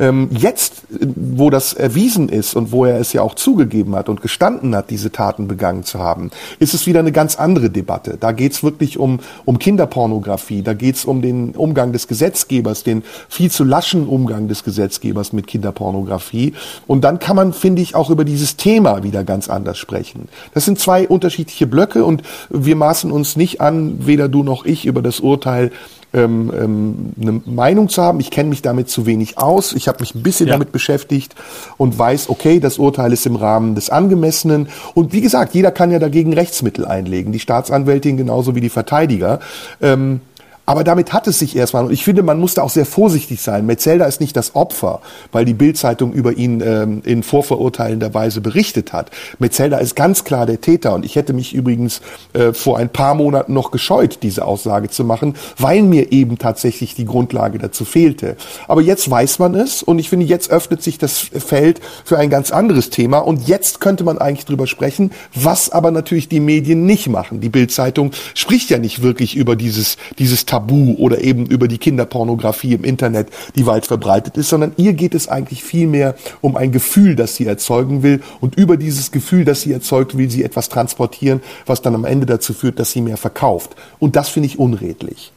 Ähm, 0.00 0.28
jetzt, 0.30 0.82
wo 0.90 1.50
das 1.50 1.72
erwiesen 1.72 2.28
ist 2.28 2.54
und 2.54 2.72
wo 2.72 2.84
er 2.84 3.00
es 3.00 3.12
ja 3.12 3.22
auch 3.22 3.34
zugegeben 3.34 3.96
hat 3.96 4.08
und 4.08 4.22
gestanden 4.22 4.74
hat, 4.76 4.90
diese 4.90 5.10
Taten 5.10 5.48
begangen 5.48 5.84
zu 5.84 5.98
haben, 5.98 6.30
ist 6.58 6.74
es 6.74 6.86
wieder 6.86 7.00
eine 7.00 7.12
ganz 7.12 7.36
andere 7.36 7.70
Debatte. 7.70 8.16
Da 8.18 8.32
geht 8.32 8.52
es 8.52 8.62
wirklich 8.62 8.98
um, 8.98 9.20
um 9.44 9.58
Kinderpornografie, 9.58 10.62
da 10.62 10.74
geht 10.74 10.96
es 10.96 11.04
um 11.04 11.22
den 11.22 11.50
Umgang 11.56 11.92
des 11.92 12.06
Gesetzgebers, 12.06 12.84
den 12.84 13.02
viel 13.28 13.50
zu 13.50 13.64
laschen 13.64 14.06
Umgang 14.06 14.48
des 14.48 14.64
Gesetzgebers 14.64 15.32
mit 15.32 15.46
Kinderpornografie. 15.46 16.54
Und 16.86 17.02
dann 17.02 17.18
kann 17.18 17.36
man, 17.36 17.52
finde 17.52 17.82
ich, 17.82 17.94
auch 17.94 18.10
über 18.10 18.24
dieses 18.24 18.56
Thema 18.56 19.02
wieder 19.02 19.24
ganz 19.24 19.48
anders 19.48 19.78
sprechen. 19.78 20.28
Das 20.54 20.64
sind 20.64 20.78
zwei 20.78 21.08
unterschiedliche 21.08 21.66
Blöcke 21.66 22.04
und 22.04 22.22
wir 22.50 22.76
maßen 22.76 23.10
uns 23.10 23.36
nicht 23.36 23.60
an, 23.60 24.06
weder 24.06 24.28
du 24.28 24.42
noch 24.42 24.64
ich, 24.64 24.86
über 24.86 25.02
das 25.02 25.20
Urteil 25.20 25.70
ähm, 26.14 26.52
ähm, 26.58 27.12
eine 27.20 27.40
Meinung 27.44 27.88
zu 27.88 28.02
haben. 28.02 28.20
Ich 28.20 28.30
kenne 28.30 28.48
mich 28.48 28.62
damit 28.62 28.88
zu 28.88 29.06
wenig 29.06 29.38
aus. 29.38 29.72
Ich 29.72 29.88
habe 29.88 30.00
mich 30.00 30.14
ein 30.14 30.22
bisschen 30.22 30.46
ja. 30.46 30.54
damit 30.54 30.72
beschäftigt 30.72 31.34
und 31.76 31.98
weiß, 31.98 32.30
okay, 32.30 32.60
das 32.60 32.78
Urteil 32.78 33.12
ist 33.12 33.26
im 33.26 33.36
Rahmen 33.36 33.74
des 33.74 33.90
Angemessenen. 33.90 34.68
Und 34.94 35.12
wie 35.12 35.20
gesagt, 35.20 35.54
jeder 35.54 35.70
kann 35.70 35.90
ja 35.90 35.98
dagegen 35.98 36.32
Rechtsmittel 36.32 36.86
einlegen. 36.86 37.32
Die 37.32 37.40
Staatsanwältin 37.40 38.16
genauso 38.16 38.54
wie 38.54 38.60
die 38.60 38.70
Verteidiger. 38.70 39.40
Ähm, 39.82 40.20
aber 40.68 40.84
damit 40.84 41.14
hat 41.14 41.26
es 41.26 41.38
sich 41.38 41.56
erstmal. 41.56 41.86
Und 41.86 41.92
ich 41.92 42.04
finde, 42.04 42.22
man 42.22 42.38
muss 42.38 42.52
da 42.52 42.62
auch 42.62 42.68
sehr 42.68 42.84
vorsichtig 42.84 43.40
sein. 43.40 43.64
Metzelda 43.64 44.04
ist 44.04 44.20
nicht 44.20 44.36
das 44.36 44.54
Opfer, 44.54 45.00
weil 45.32 45.46
die 45.46 45.54
Bildzeitung 45.54 46.12
über 46.12 46.34
ihn 46.34 46.60
ähm, 46.60 47.00
in 47.06 47.22
vorverurteilender 47.22 48.12
Weise 48.12 48.42
berichtet 48.42 48.92
hat. 48.92 49.10
Metzelda 49.38 49.78
ist 49.78 49.96
ganz 49.96 50.24
klar 50.24 50.44
der 50.44 50.60
Täter. 50.60 50.92
Und 50.92 51.06
ich 51.06 51.16
hätte 51.16 51.32
mich 51.32 51.54
übrigens 51.54 52.02
äh, 52.34 52.52
vor 52.52 52.76
ein 52.76 52.90
paar 52.90 53.14
Monaten 53.14 53.54
noch 53.54 53.70
gescheut, 53.70 54.18
diese 54.20 54.44
Aussage 54.44 54.90
zu 54.90 55.04
machen, 55.04 55.36
weil 55.56 55.82
mir 55.82 56.12
eben 56.12 56.36
tatsächlich 56.36 56.94
die 56.94 57.06
Grundlage 57.06 57.58
dazu 57.58 57.86
fehlte. 57.86 58.36
Aber 58.66 58.82
jetzt 58.82 59.10
weiß 59.10 59.38
man 59.38 59.54
es. 59.54 59.82
Und 59.82 59.98
ich 59.98 60.10
finde, 60.10 60.26
jetzt 60.26 60.50
öffnet 60.50 60.82
sich 60.82 60.98
das 60.98 61.16
Feld 61.18 61.80
für 62.04 62.18
ein 62.18 62.28
ganz 62.28 62.50
anderes 62.50 62.90
Thema. 62.90 63.20
Und 63.20 63.48
jetzt 63.48 63.80
könnte 63.80 64.04
man 64.04 64.18
eigentlich 64.18 64.44
drüber 64.44 64.66
sprechen, 64.66 65.12
was 65.34 65.70
aber 65.70 65.92
natürlich 65.92 66.28
die 66.28 66.40
Medien 66.40 66.84
nicht 66.84 67.08
machen. 67.08 67.40
Die 67.40 67.48
Bildzeitung 67.48 68.10
spricht 68.34 68.68
ja 68.68 68.76
nicht 68.76 69.00
wirklich 69.00 69.34
über 69.34 69.56
dieses, 69.56 69.96
dieses 70.18 70.44
Tabu 70.58 70.94
oder 70.98 71.22
eben 71.22 71.46
über 71.46 71.68
die 71.68 71.78
Kinderpornografie 71.78 72.74
im 72.74 72.84
Internet, 72.84 73.28
die 73.54 73.66
weit 73.66 73.86
verbreitet 73.86 74.36
ist, 74.36 74.48
sondern 74.48 74.72
ihr 74.76 74.92
geht 74.92 75.14
es 75.14 75.28
eigentlich 75.28 75.62
vielmehr 75.62 76.16
um 76.40 76.56
ein 76.56 76.72
Gefühl, 76.72 77.14
das 77.14 77.36
sie 77.36 77.46
erzeugen 77.46 78.02
will 78.02 78.20
und 78.40 78.56
über 78.56 78.76
dieses 78.76 79.12
Gefühl, 79.12 79.44
das 79.44 79.60
sie 79.60 79.72
erzeugt, 79.72 80.18
will 80.18 80.30
sie 80.30 80.42
etwas 80.42 80.68
transportieren, 80.68 81.40
was 81.66 81.80
dann 81.80 81.94
am 81.94 82.04
Ende 82.04 82.26
dazu 82.26 82.52
führt, 82.52 82.80
dass 82.80 82.90
sie 82.90 83.02
mehr 83.02 83.16
verkauft. 83.16 83.76
Und 84.00 84.16
das 84.16 84.28
finde 84.28 84.48
ich 84.48 84.58
unredlich. 84.58 85.32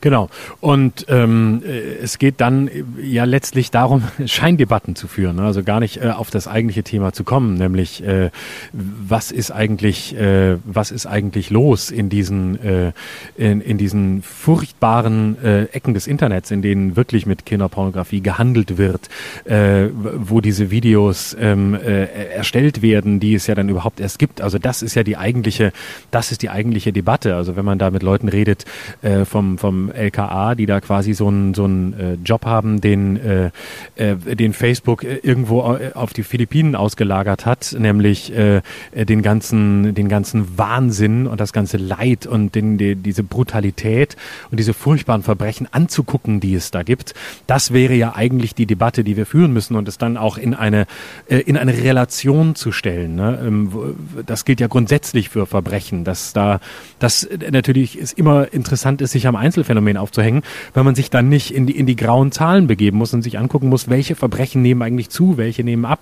Genau. 0.00 0.28
Und 0.60 1.06
ähm, 1.08 1.62
äh, 1.66 1.96
es 2.02 2.18
geht 2.18 2.40
dann 2.40 2.68
äh, 2.68 2.84
ja 3.02 3.24
letztlich 3.24 3.70
darum, 3.70 4.02
Scheindebatten 4.26 4.94
zu 4.94 5.08
führen, 5.08 5.36
ne? 5.36 5.42
also 5.42 5.62
gar 5.62 5.80
nicht 5.80 6.02
äh, 6.02 6.10
auf 6.10 6.30
das 6.30 6.46
eigentliche 6.46 6.82
Thema 6.82 7.12
zu 7.12 7.24
kommen, 7.24 7.54
nämlich 7.54 8.04
äh, 8.04 8.30
was 8.72 9.32
ist 9.32 9.50
eigentlich, 9.50 10.16
äh, 10.16 10.56
was 10.64 10.90
ist 10.90 11.06
eigentlich 11.06 11.50
los 11.50 11.90
in 11.90 12.08
diesen, 12.08 12.62
äh, 12.62 12.92
in, 13.36 13.60
in 13.60 13.78
diesen 13.78 14.22
furchtbaren 14.22 15.42
äh, 15.42 15.64
Ecken 15.64 15.94
des 15.94 16.06
Internets, 16.06 16.50
in 16.50 16.62
denen 16.62 16.96
wirklich 16.96 17.26
mit 17.26 17.44
Kinderpornografie 17.44 18.20
gehandelt 18.20 18.78
wird, 18.78 19.08
äh, 19.44 19.88
wo 19.94 20.40
diese 20.40 20.70
Videos 20.70 21.36
ähm, 21.40 21.74
äh, 21.74 22.04
erstellt 22.30 22.82
werden, 22.82 23.20
die 23.20 23.34
es 23.34 23.46
ja 23.46 23.54
dann 23.54 23.68
überhaupt 23.68 24.00
erst 24.00 24.18
gibt. 24.18 24.40
Also 24.40 24.58
das 24.58 24.82
ist 24.82 24.94
ja 24.94 25.02
die 25.02 25.16
eigentliche, 25.16 25.72
das 26.10 26.30
ist 26.30 26.42
die 26.42 26.50
eigentliche 26.50 26.92
Debatte. 26.92 27.34
Also 27.34 27.56
wenn 27.56 27.64
man 27.64 27.78
da 27.78 27.90
mit 27.90 28.02
Leuten 28.02 28.28
redet 28.28 28.64
äh, 29.02 29.24
vom 29.24 29.58
vom 29.58 29.77
LKA, 29.86 30.54
die 30.54 30.66
da 30.66 30.80
quasi 30.80 31.14
so 31.14 31.28
einen 31.28 31.54
so 31.54 31.66
äh, 31.66 32.14
Job 32.24 32.44
haben, 32.44 32.80
den, 32.80 33.16
äh, 33.16 33.50
äh, 33.96 34.16
den 34.16 34.52
Facebook 34.52 35.04
äh, 35.04 35.20
irgendwo 35.22 35.62
auf 35.94 36.12
die 36.12 36.22
Philippinen 36.22 36.74
ausgelagert 36.74 37.46
hat, 37.46 37.76
nämlich 37.78 38.32
äh, 38.34 38.62
den 38.94 39.22
ganzen, 39.22 39.94
den 39.94 40.08
ganzen 40.08 40.58
Wahnsinn 40.58 41.26
und 41.26 41.40
das 41.40 41.52
ganze 41.52 41.76
Leid 41.76 42.26
und 42.26 42.54
den, 42.54 42.78
die, 42.78 42.96
diese 42.96 43.22
Brutalität 43.22 44.16
und 44.50 44.58
diese 44.58 44.74
furchtbaren 44.74 45.22
Verbrechen 45.22 45.68
anzugucken, 45.70 46.40
die 46.40 46.54
es 46.54 46.70
da 46.70 46.82
gibt. 46.82 47.14
Das 47.46 47.72
wäre 47.72 47.94
ja 47.94 48.14
eigentlich 48.14 48.54
die 48.54 48.66
Debatte, 48.66 49.04
die 49.04 49.16
wir 49.16 49.26
führen 49.26 49.52
müssen 49.52 49.76
und 49.76 49.88
es 49.88 49.98
dann 49.98 50.16
auch 50.16 50.38
in 50.38 50.54
eine, 50.54 50.86
äh, 51.28 51.38
in 51.38 51.56
eine 51.56 51.76
Relation 51.76 52.54
zu 52.54 52.72
stellen. 52.72 53.14
Ne? 53.14 53.38
Ähm, 53.44 53.70
das 54.26 54.44
gilt 54.44 54.60
ja 54.60 54.66
grundsätzlich 54.66 55.28
für 55.28 55.46
Verbrechen, 55.46 56.04
dass 56.04 56.32
da, 56.32 56.60
das 56.98 57.28
natürlich 57.50 57.98
ist 57.98 58.18
immer 58.18 58.52
interessant 58.52 59.00
ist, 59.00 59.12
sich 59.12 59.26
am 59.26 59.36
Einzelfenomen 59.68 59.96
aufzuhängen, 59.96 60.42
wenn 60.74 60.84
man 60.84 60.94
sich 60.94 61.10
dann 61.10 61.28
nicht 61.28 61.50
in 61.50 61.66
die, 61.66 61.76
in 61.76 61.86
die 61.86 61.96
grauen 61.96 62.32
Zahlen 62.32 62.66
begeben 62.66 62.98
muss 62.98 63.14
und 63.14 63.22
sich 63.22 63.38
angucken 63.38 63.68
muss, 63.68 63.88
welche 63.88 64.14
Verbrechen 64.14 64.62
nehmen 64.62 64.82
eigentlich 64.82 65.10
zu, 65.10 65.36
welche 65.36 65.64
nehmen 65.64 65.84
ab, 65.84 66.00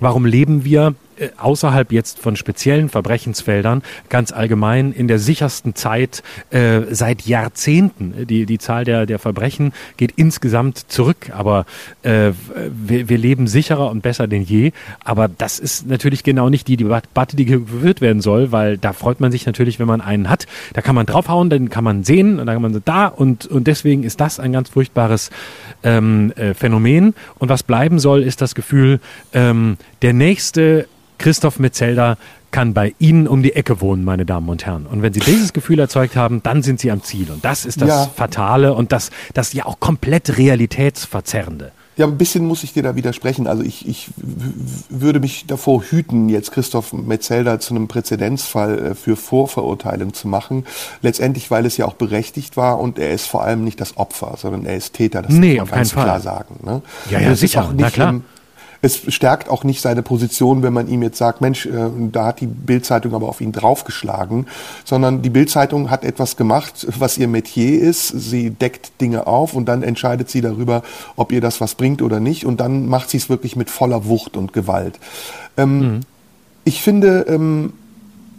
warum 0.00 0.24
leben 0.24 0.64
wir 0.64 0.94
außerhalb 1.36 1.92
jetzt 1.92 2.18
von 2.18 2.36
speziellen 2.36 2.88
Verbrechensfeldern 2.88 3.82
ganz 4.08 4.32
allgemein 4.32 4.92
in 4.92 5.08
der 5.08 5.18
sichersten 5.18 5.74
Zeit 5.74 6.22
äh, 6.50 6.82
seit 6.90 7.22
Jahrzehnten. 7.22 8.26
Die, 8.26 8.46
die 8.46 8.58
Zahl 8.58 8.84
der, 8.84 9.06
der 9.06 9.18
Verbrechen 9.18 9.72
geht 9.96 10.12
insgesamt 10.16 10.78
zurück, 10.90 11.30
aber 11.32 11.66
äh, 12.02 12.32
wir, 12.70 13.08
wir 13.08 13.18
leben 13.18 13.46
sicherer 13.46 13.90
und 13.90 14.02
besser 14.02 14.26
denn 14.26 14.42
je. 14.42 14.72
Aber 15.04 15.28
das 15.28 15.58
ist 15.58 15.86
natürlich 15.86 16.22
genau 16.22 16.48
nicht 16.48 16.68
die 16.68 16.76
Debatte, 16.76 17.36
die 17.36 17.44
geführt 17.44 18.00
werden 18.00 18.20
soll, 18.20 18.52
weil 18.52 18.78
da 18.78 18.92
freut 18.92 19.20
man 19.20 19.32
sich 19.32 19.46
natürlich, 19.46 19.78
wenn 19.78 19.86
man 19.86 20.00
einen 20.00 20.28
hat. 20.28 20.46
Da 20.72 20.82
kann 20.82 20.94
man 20.94 21.06
draufhauen, 21.06 21.50
dann 21.50 21.68
kann 21.68 21.84
man 21.84 22.04
sehen 22.04 22.38
und 22.38 22.46
dann 22.46 22.54
kann 22.54 22.62
man 22.62 22.74
so 22.74 22.80
da 22.84 23.06
und, 23.06 23.46
und 23.46 23.66
deswegen 23.66 24.02
ist 24.02 24.20
das 24.20 24.40
ein 24.40 24.52
ganz 24.52 24.70
furchtbares 24.70 25.30
ähm, 25.82 26.32
äh, 26.36 26.54
Phänomen. 26.54 27.14
Und 27.38 27.48
was 27.48 27.62
bleiben 27.62 27.98
soll, 27.98 28.22
ist 28.22 28.40
das 28.40 28.54
Gefühl, 28.54 29.00
ähm, 29.32 29.76
der 30.02 30.12
nächste 30.12 30.86
Christoph 31.18 31.58
Metzelder 31.58 32.16
kann 32.50 32.72
bei 32.72 32.94
Ihnen 32.98 33.28
um 33.28 33.42
die 33.42 33.54
Ecke 33.54 33.80
wohnen, 33.80 34.04
meine 34.04 34.24
Damen 34.24 34.48
und 34.48 34.64
Herren. 34.64 34.86
Und 34.86 35.02
wenn 35.02 35.12
Sie 35.12 35.20
dieses 35.20 35.52
Gefühl 35.52 35.78
erzeugt 35.78 36.16
haben, 36.16 36.42
dann 36.42 36.62
sind 36.62 36.80
Sie 36.80 36.90
am 36.90 37.02
Ziel. 37.02 37.30
Und 37.30 37.44
das 37.44 37.66
ist 37.66 37.80
das 37.80 37.88
ja. 37.88 38.10
Fatale 38.14 38.72
und 38.74 38.92
das, 38.92 39.10
das 39.34 39.52
ja 39.52 39.66
auch 39.66 39.80
komplett 39.80 40.38
realitätsverzerrende. 40.38 41.72
Ja, 41.98 42.06
ein 42.06 42.16
bisschen 42.16 42.46
muss 42.46 42.62
ich 42.62 42.72
dir 42.72 42.84
da 42.84 42.94
widersprechen. 42.94 43.48
Also 43.48 43.64
ich, 43.64 43.86
ich 43.88 44.08
würde 44.88 45.18
mich 45.18 45.46
davor 45.48 45.82
hüten, 45.82 46.28
jetzt 46.28 46.52
Christoph 46.52 46.92
Metzelder 46.92 47.58
zu 47.58 47.74
einem 47.74 47.88
Präzedenzfall 47.88 48.78
äh, 48.78 48.94
für 48.94 49.16
Vorverurteilung 49.16 50.14
zu 50.14 50.28
machen. 50.28 50.64
Letztendlich, 51.02 51.50
weil 51.50 51.66
es 51.66 51.76
ja 51.76 51.86
auch 51.86 51.94
berechtigt 51.94 52.56
war 52.56 52.78
und 52.78 53.00
er 53.00 53.10
ist 53.10 53.26
vor 53.26 53.42
allem 53.42 53.64
nicht 53.64 53.80
das 53.80 53.96
Opfer, 53.96 54.36
sondern 54.38 54.64
er 54.64 54.76
ist 54.76 54.92
Täter. 54.94 55.22
Das 55.22 55.32
nee, 55.32 55.58
muss 55.58 55.70
man 55.70 55.78
ganz 55.80 55.92
klar 55.92 56.20
sagen. 56.20 56.60
Ne? 56.62 56.82
Ja, 57.10 57.18
ja, 57.18 57.34
sicher. 57.34 57.74
Na 57.76 57.90
klar. 57.90 58.10
Im, 58.10 58.24
es 58.80 59.12
stärkt 59.12 59.48
auch 59.48 59.64
nicht 59.64 59.80
seine 59.80 60.02
Position, 60.02 60.62
wenn 60.62 60.72
man 60.72 60.88
ihm 60.88 61.02
jetzt 61.02 61.18
sagt, 61.18 61.40
Mensch, 61.40 61.66
äh, 61.66 61.90
da 62.12 62.26
hat 62.26 62.40
die 62.40 62.46
Bildzeitung 62.46 63.14
aber 63.14 63.28
auf 63.28 63.40
ihn 63.40 63.52
draufgeschlagen, 63.52 64.46
sondern 64.84 65.22
die 65.22 65.30
Bildzeitung 65.30 65.90
hat 65.90 66.04
etwas 66.04 66.36
gemacht, 66.36 66.86
was 66.98 67.18
ihr 67.18 67.28
Metier 67.28 67.80
ist. 67.80 68.08
Sie 68.08 68.50
deckt 68.50 69.00
Dinge 69.00 69.26
auf 69.26 69.54
und 69.54 69.66
dann 69.66 69.82
entscheidet 69.82 70.30
sie 70.30 70.40
darüber, 70.40 70.82
ob 71.16 71.32
ihr 71.32 71.40
das 71.40 71.60
was 71.60 71.74
bringt 71.74 72.02
oder 72.02 72.20
nicht. 72.20 72.46
Und 72.46 72.60
dann 72.60 72.86
macht 72.86 73.10
sie 73.10 73.16
es 73.16 73.28
wirklich 73.28 73.56
mit 73.56 73.70
voller 73.70 74.06
Wucht 74.06 74.36
und 74.36 74.52
Gewalt. 74.52 74.98
Ähm, 75.56 75.78
mhm. 75.80 76.00
Ich 76.64 76.82
finde, 76.82 77.26
ähm, 77.28 77.72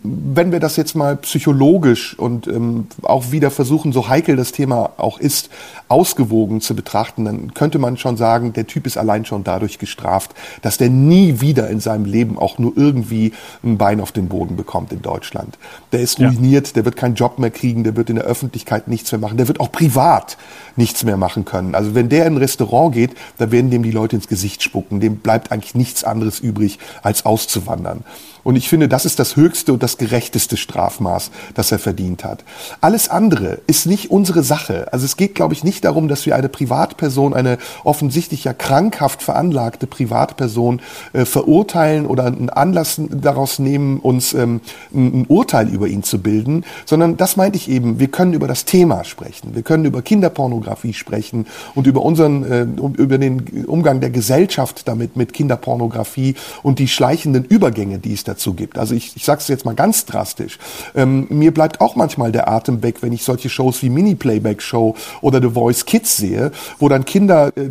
wenn 0.02 0.52
wir 0.52 0.60
das 0.60 0.78
jetzt 0.78 0.96
mal 0.96 1.18
psychologisch 1.18 2.18
und 2.18 2.48
ähm, 2.48 2.88
auch 3.02 3.32
wieder 3.32 3.52
versuchen, 3.52 3.92
so 3.92 4.08
heikel 4.08 4.38
das 4.38 4.52
Thema 4.52 4.92
auch 4.98 5.20
ist, 5.20 5.50
ausgewogen 5.90 6.62
zu 6.62 6.76
betrachten, 6.76 7.26
dann 7.26 7.54
könnte 7.54 7.80
man 7.80 7.98
schon 7.98 8.16
sagen, 8.16 8.54
der 8.54 8.66
Typ 8.66 8.88
ist 8.88 8.98
allein 8.98 9.26
schon 9.26 9.44
dadurch 9.44 9.78
gestraft, 9.78 10.32
dass 10.62 10.78
der 10.78 10.90
nie 10.90 11.42
wieder 11.42 11.70
in 11.70 11.80
seinem 11.80 12.06
Leben 12.06 12.38
auch 12.38 12.60
nur 12.60 12.74
irgendwie 12.78 13.34
ein 13.64 13.78
Bein 13.78 14.00
auf 14.00 14.12
den 14.12 14.30
Boden 14.30 14.56
bekommt 14.56 14.94
in 14.94 15.02
Deutschland. 15.02 15.58
Der 15.92 16.00
ist 16.00 16.20
ruiniert, 16.20 16.68
ja. 16.68 16.74
der 16.76 16.86
wird 16.86 16.96
keinen 16.96 17.16
Job 17.16 17.38
mehr 17.40 17.52
kriegen, 17.52 17.84
der 17.84 17.96
wird 17.98 18.10
in 18.10 18.16
der 18.16 18.26
Öffentlichkeit 18.26 18.88
nichts 18.88 19.12
mehr 19.12 19.20
machen, 19.20 19.38
der 19.38 19.48
wird 19.48 19.60
auch 19.60 19.72
privat 19.72 20.38
nichts 20.80 21.04
mehr 21.04 21.18
machen 21.18 21.46
können. 21.46 21.76
Also 21.76 21.94
wenn 21.94 22.10
der 22.10 22.26
in 22.26 22.34
ein 22.34 22.38
Restaurant 22.38 22.96
geht, 22.96 23.12
da 23.38 23.52
werden 23.52 23.70
dem 23.70 23.84
die 23.84 23.92
Leute 23.92 24.16
ins 24.16 24.28
Gesicht 24.28 24.64
spucken, 24.64 25.00
dem 25.00 25.18
bleibt 25.18 25.52
eigentlich 25.52 25.76
nichts 25.76 26.04
anderes 26.04 26.40
übrig, 26.40 26.80
als 27.04 27.26
auszuwandern. 27.26 28.04
Und 28.44 28.56
ich 28.56 28.70
finde, 28.70 28.88
das 28.88 29.06
ist 29.06 29.20
das 29.20 29.36
höchste 29.36 29.74
und 29.74 29.84
das 29.84 29.98
gerechteste 29.98 30.56
Strafmaß, 30.56 31.32
das 31.54 31.74
er 31.74 31.80
verdient 31.80 32.24
hat. 32.24 32.46
Alles 32.80 33.10
andere 33.10 33.60
ist 33.68 33.86
nicht 33.86 34.10
unsere 34.10 34.44
Sache. 34.44 34.92
Also 34.94 35.06
es 35.06 35.18
geht, 35.18 35.36
glaube 35.36 35.54
ich, 35.54 35.66
nicht 35.66 35.84
darum, 35.84 36.08
dass 36.08 36.26
wir 36.26 36.36
eine 36.36 36.48
Privatperson, 36.48 37.34
eine 37.34 37.58
offensichtlich 37.84 38.46
ja 38.46 38.54
krankhaft 38.54 39.22
veranlagte 39.22 39.86
Privatperson 39.86 40.82
äh, 41.12 41.26
verurteilen 41.26 42.06
oder 42.06 42.26
einen 42.26 42.50
Anlass 42.50 43.02
daraus 43.10 43.60
nehmen, 43.60 44.00
uns 44.00 44.34
ähm, 44.34 44.62
ein 44.94 45.26
Urteil 45.28 45.68
über 45.68 45.88
ihn 45.88 46.04
zu 46.04 46.22
bilden, 46.22 46.64
sondern 46.86 47.18
das 47.18 47.36
meinte 47.36 47.58
ich 47.58 47.70
eben, 47.70 48.00
wir 48.00 48.08
können 48.08 48.32
über 48.32 48.48
das 48.48 48.64
Thema 48.64 49.04
sprechen. 49.04 49.54
Wir 49.54 49.64
können 49.64 49.84
über 49.84 50.02
Kinderpornografie 50.02 50.69
sprechen 50.94 51.48
und 51.76 51.88
über 51.88 52.02
unseren, 52.02 52.44
äh, 52.44 52.68
über 52.98 53.18
den 53.18 53.66
Umgang 53.66 54.00
der 54.00 54.10
Gesellschaft 54.10 54.88
damit 54.88 55.16
mit 55.16 55.34
Kinderpornografie 55.34 56.36
und 56.64 56.80
die 56.80 56.88
schleichenden 56.88 57.46
Übergänge, 57.46 58.00
die 58.00 58.14
es 58.14 58.24
dazu 58.24 58.54
gibt. 58.54 58.78
Also 58.78 58.96
ich, 58.96 59.16
ich 59.16 59.26
sage 59.26 59.42
es 59.42 59.48
jetzt 59.48 59.66
mal 59.66 59.76
ganz 59.76 60.06
drastisch. 60.06 60.58
Ähm, 60.96 61.28
mir 61.30 61.54
bleibt 61.54 61.82
auch 61.82 61.96
manchmal 61.96 62.32
der 62.32 62.48
Atem 62.50 62.84
weg, 62.84 62.98
wenn 63.02 63.14
ich 63.14 63.24
solche 63.24 63.50
Shows 63.50 63.82
wie 63.84 63.90
Mini-Playback-Show 63.90 64.96
oder 65.22 65.42
The 65.42 65.50
Voice 65.50 65.86
Kids 65.86 66.18
sehe, 66.18 66.52
wo 66.78 66.90
dann 66.90 67.06
Kinder 67.06 67.52
äh, 67.56 67.70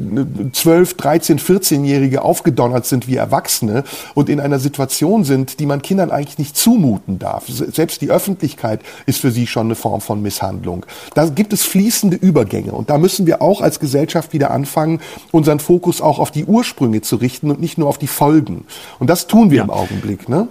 12, 0.52 0.94
13, 0.94 1.38
14-Jährige 1.38 2.22
aufgedonnert 2.22 2.86
sind 2.86 3.08
wie 3.08 3.16
Erwachsene 3.16 3.84
und 4.14 4.28
in 4.28 4.40
einer 4.40 4.58
Situation 4.58 5.24
sind, 5.24 5.60
die 5.60 5.66
man 5.66 5.82
Kindern 5.82 6.10
eigentlich 6.10 6.38
nicht 6.38 6.56
zumuten 6.56 7.18
darf. 7.18 7.46
Selbst 7.48 8.00
die 8.00 8.10
Öffentlichkeit 8.10 8.80
ist 9.06 9.20
für 9.20 9.30
sie 9.30 9.46
schon 9.46 9.66
eine 9.66 9.74
Form 9.74 10.00
von 10.00 10.22
Misshandlung. 10.22 10.84
Da 11.14 11.26
gibt 11.26 11.52
es 11.52 11.62
fließende 11.62 12.16
Übergänge 12.16 12.72
und 12.72 12.87
da 12.88 12.98
müssen 12.98 13.26
wir 13.26 13.42
auch 13.42 13.60
als 13.60 13.80
Gesellschaft 13.80 14.32
wieder 14.32 14.50
anfangen, 14.50 15.00
unseren 15.30 15.60
Fokus 15.60 16.00
auch 16.00 16.18
auf 16.18 16.30
die 16.30 16.44
Ursprünge 16.44 17.02
zu 17.02 17.16
richten 17.16 17.50
und 17.50 17.60
nicht 17.60 17.78
nur 17.78 17.88
auf 17.88 17.98
die 17.98 18.06
Folgen. 18.06 18.64
Und 18.98 19.08
das 19.08 19.26
tun 19.26 19.50
wir 19.50 19.58
ja. 19.58 19.64
im 19.64 19.70
Augenblick. 19.70 20.28
Ne? 20.28 20.48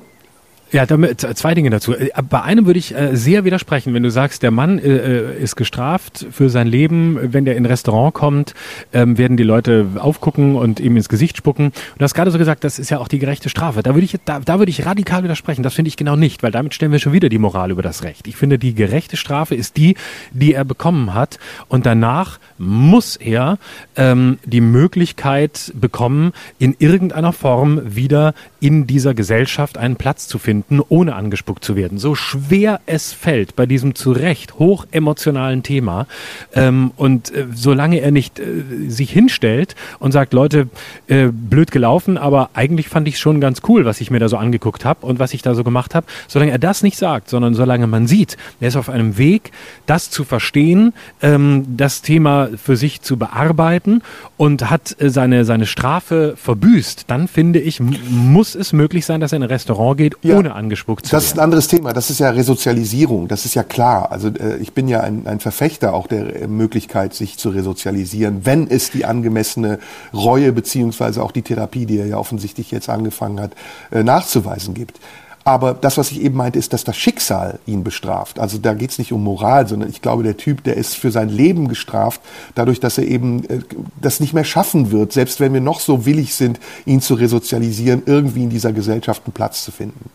Ja, 0.71 0.85
damit, 0.85 1.21
zwei 1.21 1.53
Dinge 1.53 1.69
dazu. 1.69 1.93
Äh, 1.93 2.09
bei 2.29 2.41
einem 2.41 2.65
würde 2.65 2.77
ich 2.77 2.93
äh, 2.93 3.15
sehr 3.15 3.45
widersprechen, 3.45 3.93
wenn 3.93 4.03
du 4.03 4.11
sagst, 4.11 4.43
der 4.43 4.51
Mann 4.51 4.79
äh, 4.79 5.37
ist 5.37 5.55
gestraft 5.55 6.27
für 6.29 6.49
sein 6.49 6.67
Leben. 6.67 7.17
Wenn 7.33 7.45
der 7.45 7.55
in 7.55 7.63
ein 7.63 7.67
Restaurant 7.67 8.13
kommt, 8.13 8.53
ähm, 8.91 9.17
werden 9.17 9.37
die 9.37 9.43
Leute 9.43 9.87
aufgucken 9.97 10.55
und 10.55 10.81
ihm 10.81 10.97
ins 10.97 11.07
Gesicht 11.07 11.37
spucken. 11.37 11.67
Und 11.67 11.99
du 11.99 12.03
hast 12.03 12.15
gerade 12.15 12.31
so 12.31 12.37
gesagt, 12.37 12.65
das 12.65 12.79
ist 12.79 12.89
ja 12.89 12.99
auch 12.99 13.07
die 13.07 13.19
gerechte 13.19 13.47
Strafe. 13.47 13.81
Da 13.81 13.93
würde 13.95 14.03
ich, 14.03 14.17
da, 14.25 14.41
da 14.41 14.59
würde 14.59 14.69
ich 14.69 14.85
radikal 14.85 15.23
widersprechen. 15.23 15.63
Das 15.63 15.73
finde 15.73 15.87
ich 15.87 15.95
genau 15.95 16.17
nicht, 16.17 16.43
weil 16.43 16.51
damit 16.51 16.73
stellen 16.73 16.91
wir 16.91 16.99
schon 16.99 17.13
wieder 17.13 17.29
die 17.29 17.39
Moral 17.39 17.71
über 17.71 17.81
das 17.81 18.03
Recht. 18.03 18.27
Ich 18.27 18.35
finde, 18.35 18.59
die 18.59 18.75
gerechte 18.75 19.15
Strafe 19.15 19.55
ist 19.55 19.77
die, 19.77 19.95
die 20.33 20.53
er 20.53 20.65
bekommen 20.65 21.13
hat. 21.13 21.39
Und 21.69 21.85
danach 21.85 22.39
muss 22.57 23.15
er 23.15 23.57
ähm, 23.95 24.37
die 24.43 24.61
Möglichkeit 24.61 25.71
bekommen, 25.75 26.33
in 26.59 26.75
irgendeiner 26.77 27.31
Form 27.31 27.95
wieder 27.95 28.33
in 28.59 28.85
dieser 28.85 29.13
Gesellschaft 29.13 29.77
einen 29.77 29.95
Platz 29.95 30.27
zu 30.27 30.39
finden 30.39 30.56
finden, 30.57 30.81
ohne 30.89 31.15
angespuckt 31.15 31.63
zu 31.63 31.75
werden. 31.75 31.97
So 31.97 32.15
schwer 32.15 32.79
es 32.85 33.13
fällt 33.13 33.55
bei 33.55 33.65
diesem 33.65 33.95
zu 33.95 34.11
Recht 34.11 34.59
hoch 34.59 34.85
emotionalen 34.91 35.63
Thema. 35.63 36.07
Ähm, 36.53 36.91
und 36.95 37.33
äh, 37.33 37.45
solange 37.53 37.99
er 37.99 38.11
nicht 38.11 38.39
äh, 38.39 38.63
sich 38.87 39.11
hinstellt 39.11 39.75
und 39.99 40.11
sagt, 40.11 40.33
Leute, 40.33 40.69
äh, 41.07 41.27
blöd 41.31 41.71
gelaufen, 41.71 42.17
aber 42.17 42.49
eigentlich 42.53 42.89
fand 42.89 43.07
ich 43.07 43.19
schon 43.19 43.39
ganz 43.39 43.61
cool, 43.67 43.85
was 43.85 44.01
ich 44.01 44.09
mir 44.09 44.19
da 44.19 44.29
so 44.29 44.37
angeguckt 44.37 44.85
habe 44.85 45.05
und 45.05 45.19
was 45.19 45.33
ich 45.33 45.41
da 45.41 45.53
so 45.53 45.63
gemacht 45.63 45.93
habe, 45.93 46.07
solange 46.27 46.51
er 46.51 46.59
das 46.59 46.81
nicht 46.81 46.97
sagt, 46.97 47.29
sondern 47.29 47.53
solange 47.53 47.87
man 47.87 48.07
sieht, 48.07 48.37
er 48.59 48.69
ist 48.69 48.77
auf 48.77 48.89
einem 48.89 49.17
Weg, 49.17 49.51
das 49.85 50.09
zu 50.09 50.23
verstehen, 50.23 50.93
ähm, 51.21 51.65
das 51.77 52.01
Thema 52.01 52.49
für 52.57 52.75
sich 52.75 53.01
zu 53.01 53.17
bearbeiten 53.17 54.01
und 54.37 54.69
hat 54.69 54.95
äh, 54.99 55.09
seine, 55.09 55.45
seine 55.45 55.65
Strafe 55.65 56.35
verbüßt, 56.35 57.05
dann 57.07 57.27
finde 57.27 57.59
ich, 57.59 57.79
muss 57.79 58.55
es 58.55 58.73
möglich 58.73 59.05
sein, 59.05 59.19
dass 59.19 59.33
er 59.33 59.37
in 59.37 59.43
ein 59.43 59.49
Restaurant 59.49 59.97
geht, 59.97 60.15
ja. 60.21 60.37
ohne 60.37 60.46
ohne 60.47 60.55
angespuckt 60.55 61.05
zu 61.05 61.11
Das 61.11 61.25
ist 61.25 61.37
ein 61.37 61.39
anderes 61.39 61.67
Thema. 61.67 61.93
Das 61.93 62.09
ist 62.09 62.19
ja 62.19 62.29
Resozialisierung. 62.29 63.27
Das 63.27 63.45
ist 63.45 63.53
ja 63.53 63.63
klar. 63.63 64.11
Also 64.11 64.29
äh, 64.29 64.57
ich 64.57 64.73
bin 64.73 64.87
ja 64.87 65.01
ein, 65.01 65.27
ein 65.27 65.39
Verfechter 65.39 65.93
auch 65.93 66.07
der 66.07 66.43
äh, 66.43 66.47
Möglichkeit, 66.47 67.13
sich 67.13 67.37
zu 67.37 67.49
resozialisieren, 67.49 68.45
wenn 68.45 68.69
es 68.69 68.91
die 68.91 69.05
angemessene 69.05 69.79
Reue 70.13 70.51
beziehungsweise 70.51 71.23
auch 71.23 71.31
die 71.31 71.41
Therapie, 71.41 71.85
die 71.85 71.99
er 71.99 72.07
ja 72.07 72.17
offensichtlich 72.17 72.71
jetzt 72.71 72.89
angefangen 72.89 73.39
hat, 73.39 73.51
äh, 73.91 74.03
nachzuweisen 74.03 74.73
gibt. 74.73 74.99
Aber 75.43 75.73
das, 75.73 75.97
was 75.97 76.11
ich 76.11 76.19
eben 76.19 76.35
meinte, 76.35 76.59
ist, 76.59 76.73
dass 76.73 76.83
das 76.83 76.97
Schicksal 76.97 77.59
ihn 77.65 77.85
bestraft. 77.85 78.37
Also 78.37 78.57
da 78.57 78.73
geht 78.73 78.91
es 78.91 78.99
nicht 78.99 79.13
um 79.13 79.23
Moral, 79.23 79.65
sondern 79.65 79.89
ich 79.89 80.01
glaube, 80.01 80.21
der 80.21 80.35
Typ, 80.35 80.61
der 80.65 80.75
ist 80.75 80.95
für 80.95 81.09
sein 81.09 81.29
Leben 81.29 81.69
gestraft, 81.69 82.19
dadurch, 82.53 82.81
dass 82.81 82.97
er 82.97 83.05
eben 83.05 83.45
äh, 83.45 83.61
das 84.01 84.19
nicht 84.19 84.33
mehr 84.33 84.43
schaffen 84.43 84.91
wird, 84.91 85.13
selbst 85.13 85.39
wenn 85.39 85.53
wir 85.53 85.61
noch 85.61 85.79
so 85.79 86.05
willig 86.05 86.35
sind, 86.35 86.59
ihn 86.85 86.99
zu 86.99 87.13
resozialisieren, 87.13 88.03
irgendwie 88.05 88.43
in 88.43 88.49
dieser 88.49 88.73
Gesellschaft 88.73 89.21
einen 89.25 89.31
Platz 89.31 89.63
zu 89.63 89.71
finden. 89.71 90.09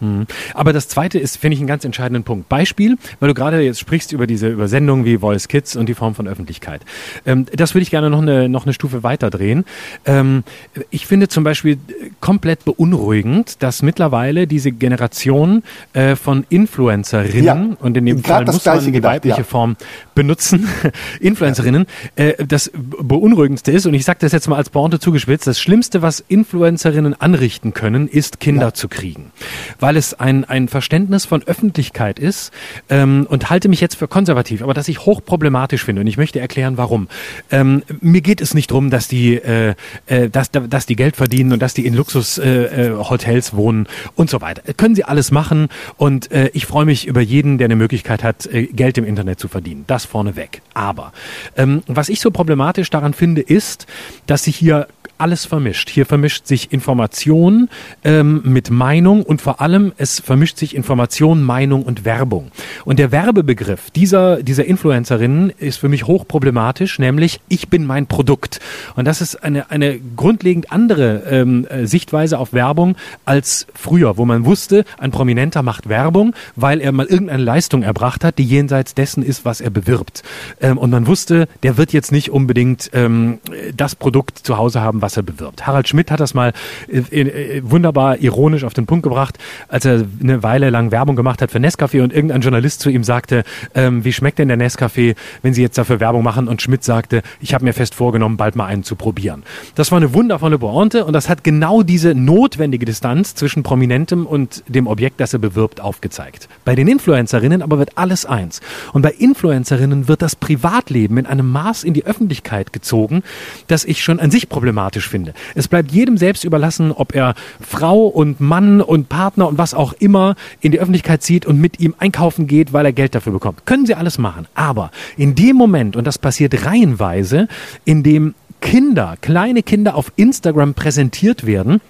Mhm. 0.00 0.26
Aber 0.54 0.72
das 0.72 0.88
zweite 0.88 1.18
ist, 1.18 1.36
finde 1.36 1.54
ich, 1.54 1.60
einen 1.60 1.68
ganz 1.68 1.84
entscheidenden 1.84 2.24
Punkt. 2.24 2.48
Beispiel, 2.48 2.96
weil 3.20 3.28
du 3.28 3.34
gerade 3.34 3.60
jetzt 3.60 3.80
sprichst 3.80 4.12
über 4.12 4.26
diese 4.26 4.48
Übersendungen 4.48 5.04
wie 5.04 5.18
Voice 5.18 5.48
Kids 5.48 5.76
und 5.76 5.88
die 5.88 5.94
Form 5.94 6.14
von 6.14 6.28
Öffentlichkeit. 6.28 6.82
Ähm, 7.26 7.46
das 7.52 7.74
würde 7.74 7.82
ich 7.82 7.90
gerne 7.90 8.10
noch 8.10 8.22
eine, 8.22 8.48
noch 8.48 8.64
eine 8.64 8.72
Stufe 8.72 9.02
weiter 9.02 9.30
drehen. 9.30 9.64
Ähm, 10.04 10.44
ich 10.90 11.06
finde 11.06 11.28
zum 11.28 11.44
Beispiel 11.44 11.78
komplett 12.20 12.64
beunruhigend, 12.64 13.62
dass 13.62 13.82
mittlerweile 13.82 14.46
diese 14.46 14.72
Generation 14.72 15.62
äh, 15.92 16.16
von 16.16 16.44
Influencerinnen 16.48 17.44
ja, 17.44 17.76
und 17.80 17.96
in 17.96 18.06
dem 18.06 18.22
Fall 18.22 18.44
muss 18.44 18.64
man 18.64 18.84
die 18.84 18.92
gedacht, 18.92 19.14
weibliche 19.14 19.38
ja. 19.38 19.44
Form 19.44 19.76
benutzen, 20.18 20.68
Influencerinnen, 21.20 21.86
äh, 22.16 22.44
das 22.44 22.72
beunruhigendste 22.74 23.70
ist, 23.70 23.86
und 23.86 23.94
ich 23.94 24.04
sage 24.04 24.18
das 24.20 24.32
jetzt 24.32 24.48
mal 24.48 24.56
als 24.56 24.68
Borte 24.68 24.98
zugespitzt, 24.98 25.46
das 25.46 25.60
Schlimmste, 25.60 26.02
was 26.02 26.18
Influencerinnen 26.26 27.14
anrichten 27.20 27.72
können, 27.72 28.08
ist 28.08 28.40
Kinder 28.40 28.66
ja. 28.66 28.74
zu 28.74 28.88
kriegen. 28.88 29.30
Weil 29.78 29.96
es 29.96 30.14
ein, 30.14 30.44
ein 30.44 30.66
Verständnis 30.66 31.24
von 31.24 31.44
Öffentlichkeit 31.44 32.18
ist 32.18 32.52
ähm, 32.90 33.28
und 33.30 33.48
halte 33.48 33.68
mich 33.68 33.80
jetzt 33.80 33.94
für 33.94 34.08
konservativ, 34.08 34.60
aber 34.60 34.74
das 34.74 34.88
ich 34.88 35.06
hochproblematisch 35.06 35.84
finde 35.84 36.00
und 36.00 36.08
ich 36.08 36.16
möchte 36.16 36.40
erklären, 36.40 36.76
warum. 36.78 37.06
Ähm, 37.52 37.84
mir 38.00 38.20
geht 38.20 38.40
es 38.40 38.54
nicht 38.54 38.72
darum, 38.72 38.90
dass 38.90 39.06
die, 39.06 39.36
äh, 39.36 39.76
äh, 40.06 40.28
dass, 40.28 40.50
dass 40.50 40.86
die 40.86 40.96
Geld 40.96 41.14
verdienen 41.14 41.52
und 41.52 41.62
dass 41.62 41.74
die 41.74 41.86
in 41.86 41.94
Luxushotels 41.94 43.48
äh, 43.48 43.54
äh 43.54 43.56
wohnen 43.56 43.86
und 44.16 44.30
so 44.30 44.40
weiter. 44.40 44.62
Können 44.72 44.96
sie 44.96 45.04
alles 45.04 45.30
machen 45.30 45.68
und 45.96 46.32
äh, 46.32 46.50
ich 46.54 46.66
freue 46.66 46.86
mich 46.86 47.06
über 47.06 47.20
jeden, 47.20 47.58
der 47.58 47.66
eine 47.66 47.76
Möglichkeit 47.76 48.24
hat, 48.24 48.46
äh, 48.46 48.64
Geld 48.66 48.98
im 48.98 49.04
Internet 49.04 49.38
zu 49.38 49.46
verdienen. 49.46 49.84
Das 49.86 50.07
vorneweg. 50.08 50.62
Aber 50.74 51.12
ähm, 51.56 51.82
was 51.86 52.08
ich 52.08 52.20
so 52.20 52.30
problematisch 52.30 52.90
daran 52.90 53.14
finde, 53.14 53.42
ist, 53.42 53.86
dass 54.26 54.44
sich 54.44 54.56
hier 54.56 54.88
alles 55.18 55.44
vermischt. 55.44 55.90
Hier 55.90 56.06
vermischt 56.06 56.46
sich 56.46 56.72
Information 56.72 57.68
ähm, 58.04 58.42
mit 58.44 58.70
Meinung 58.70 59.22
und 59.22 59.42
vor 59.42 59.60
allem 59.60 59.92
es 59.96 60.20
vermischt 60.20 60.58
sich 60.58 60.74
Information, 60.74 61.42
Meinung 61.42 61.82
und 61.82 62.04
Werbung. 62.04 62.50
Und 62.84 62.98
der 62.98 63.12
Werbebegriff 63.12 63.90
dieser, 63.90 64.42
dieser 64.42 64.64
Influencerinnen 64.64 65.50
ist 65.58 65.78
für 65.78 65.88
mich 65.88 66.06
hochproblematisch, 66.06 66.98
nämlich 66.98 67.40
ich 67.48 67.68
bin 67.68 67.84
mein 67.84 68.06
Produkt. 68.06 68.60
Und 68.96 69.06
das 69.06 69.20
ist 69.20 69.42
eine, 69.42 69.70
eine 69.70 69.98
grundlegend 70.16 70.72
andere 70.72 71.24
ähm, 71.30 71.66
äh, 71.68 71.86
Sichtweise 71.86 72.38
auf 72.38 72.52
Werbung 72.52 72.96
als 73.24 73.66
früher, 73.74 74.16
wo 74.16 74.24
man 74.24 74.44
wusste, 74.44 74.84
ein 74.98 75.10
Prominenter 75.10 75.62
macht 75.62 75.88
Werbung, 75.88 76.34
weil 76.56 76.80
er 76.80 76.92
mal 76.92 77.06
irgendeine 77.06 77.42
Leistung 77.42 77.82
erbracht 77.82 78.24
hat, 78.24 78.38
die 78.38 78.44
jenseits 78.44 78.94
dessen 78.94 79.22
ist, 79.22 79.44
was 79.44 79.60
er 79.60 79.70
bewirbt. 79.70 80.22
Ähm, 80.60 80.78
und 80.78 80.90
man 80.90 81.06
wusste, 81.06 81.48
der 81.62 81.76
wird 81.76 81.92
jetzt 81.92 82.12
nicht 82.12 82.30
unbedingt 82.30 82.90
ähm, 82.92 83.38
das 83.76 83.94
Produkt 83.94 84.38
zu 84.38 84.56
Hause 84.56 84.80
haben, 84.80 85.02
was 85.02 85.07
er 85.16 85.22
bewirbt. 85.22 85.66
Harald 85.66 85.88
Schmidt 85.88 86.10
hat 86.10 86.20
das 86.20 86.34
mal 86.34 86.52
äh, 86.88 86.98
äh, 86.98 87.62
wunderbar 87.64 88.18
ironisch 88.18 88.64
auf 88.64 88.74
den 88.74 88.86
Punkt 88.86 89.02
gebracht, 89.02 89.38
als 89.68 89.84
er 89.84 90.04
eine 90.22 90.42
Weile 90.42 90.70
lang 90.70 90.90
Werbung 90.90 91.16
gemacht 91.16 91.42
hat 91.42 91.50
für 91.50 91.58
Nescafé 91.58 92.02
und 92.02 92.12
irgendein 92.12 92.40
Journalist 92.40 92.80
zu 92.80 92.90
ihm 92.90 93.04
sagte, 93.04 93.44
ähm, 93.74 94.04
wie 94.04 94.12
schmeckt 94.12 94.38
denn 94.38 94.48
der 94.48 94.58
Nescafé, 94.58 95.14
wenn 95.42 95.54
Sie 95.54 95.62
jetzt 95.62 95.78
dafür 95.78 96.00
Werbung 96.00 96.22
machen? 96.22 96.48
Und 96.48 96.62
Schmidt 96.62 96.84
sagte, 96.84 97.22
ich 97.40 97.54
habe 97.54 97.64
mir 97.64 97.72
fest 97.72 97.94
vorgenommen, 97.94 98.36
bald 98.36 98.56
mal 98.56 98.66
einen 98.66 98.82
zu 98.82 98.96
probieren. 98.96 99.42
Das 99.74 99.90
war 99.90 99.98
eine 99.98 100.14
wundervolle 100.14 100.58
Pointe 100.58 101.04
und 101.04 101.12
das 101.12 101.28
hat 101.28 101.44
genau 101.44 101.82
diese 101.82 102.14
notwendige 102.14 102.86
Distanz 102.86 103.34
zwischen 103.34 103.62
Prominentem 103.62 104.26
und 104.26 104.62
dem 104.68 104.86
Objekt, 104.86 105.20
das 105.20 105.32
er 105.32 105.38
bewirbt, 105.38 105.80
aufgezeigt. 105.80 106.48
Bei 106.64 106.74
den 106.74 106.88
Influencerinnen 106.88 107.62
aber 107.62 107.78
wird 107.78 107.96
alles 107.96 108.26
eins. 108.26 108.60
Und 108.92 109.02
bei 109.02 109.12
Influencerinnen 109.12 110.08
wird 110.08 110.22
das 110.22 110.36
Privatleben 110.36 111.18
in 111.18 111.26
einem 111.26 111.50
Maß 111.50 111.84
in 111.84 111.94
die 111.94 112.04
Öffentlichkeit 112.04 112.72
gezogen, 112.72 113.22
das 113.66 113.84
ich 113.84 114.02
schon 114.02 114.20
an 114.20 114.30
sich 114.30 114.48
problematisch 114.48 114.97
problematisch 114.98 115.08
finde. 115.08 115.34
Es 115.54 115.68
bleibt 115.68 115.92
jedem 115.92 116.16
selbst 116.16 116.44
überlassen, 116.44 116.92
ob 116.92 117.14
er 117.14 117.34
Frau 117.60 118.06
und 118.06 118.40
Mann 118.40 118.80
und 118.80 119.08
Partner 119.08 119.48
und 119.48 119.58
was 119.58 119.74
auch 119.74 119.92
immer 119.94 120.34
in 120.60 120.72
die 120.72 120.80
Öffentlichkeit 120.80 121.22
zieht 121.22 121.46
und 121.46 121.60
mit 121.60 121.80
ihm 121.80 121.94
einkaufen 121.98 122.46
geht, 122.46 122.72
weil 122.72 122.84
er 122.84 122.92
Geld 122.92 123.14
dafür 123.14 123.32
bekommt. 123.32 123.66
Können 123.66 123.86
sie 123.86 123.94
alles 123.94 124.18
machen. 124.18 124.46
Aber 124.54 124.90
in 125.16 125.34
dem 125.34 125.56
Moment, 125.56 125.96
und 125.96 126.06
das 126.06 126.18
passiert 126.18 126.66
reihenweise, 126.66 127.48
in 127.84 128.02
dem 128.02 128.34
Kinder, 128.60 129.16
kleine 129.20 129.62
Kinder 129.62 129.94
auf 129.94 130.12
Instagram 130.16 130.74
präsentiert 130.74 131.46
werden, 131.46 131.80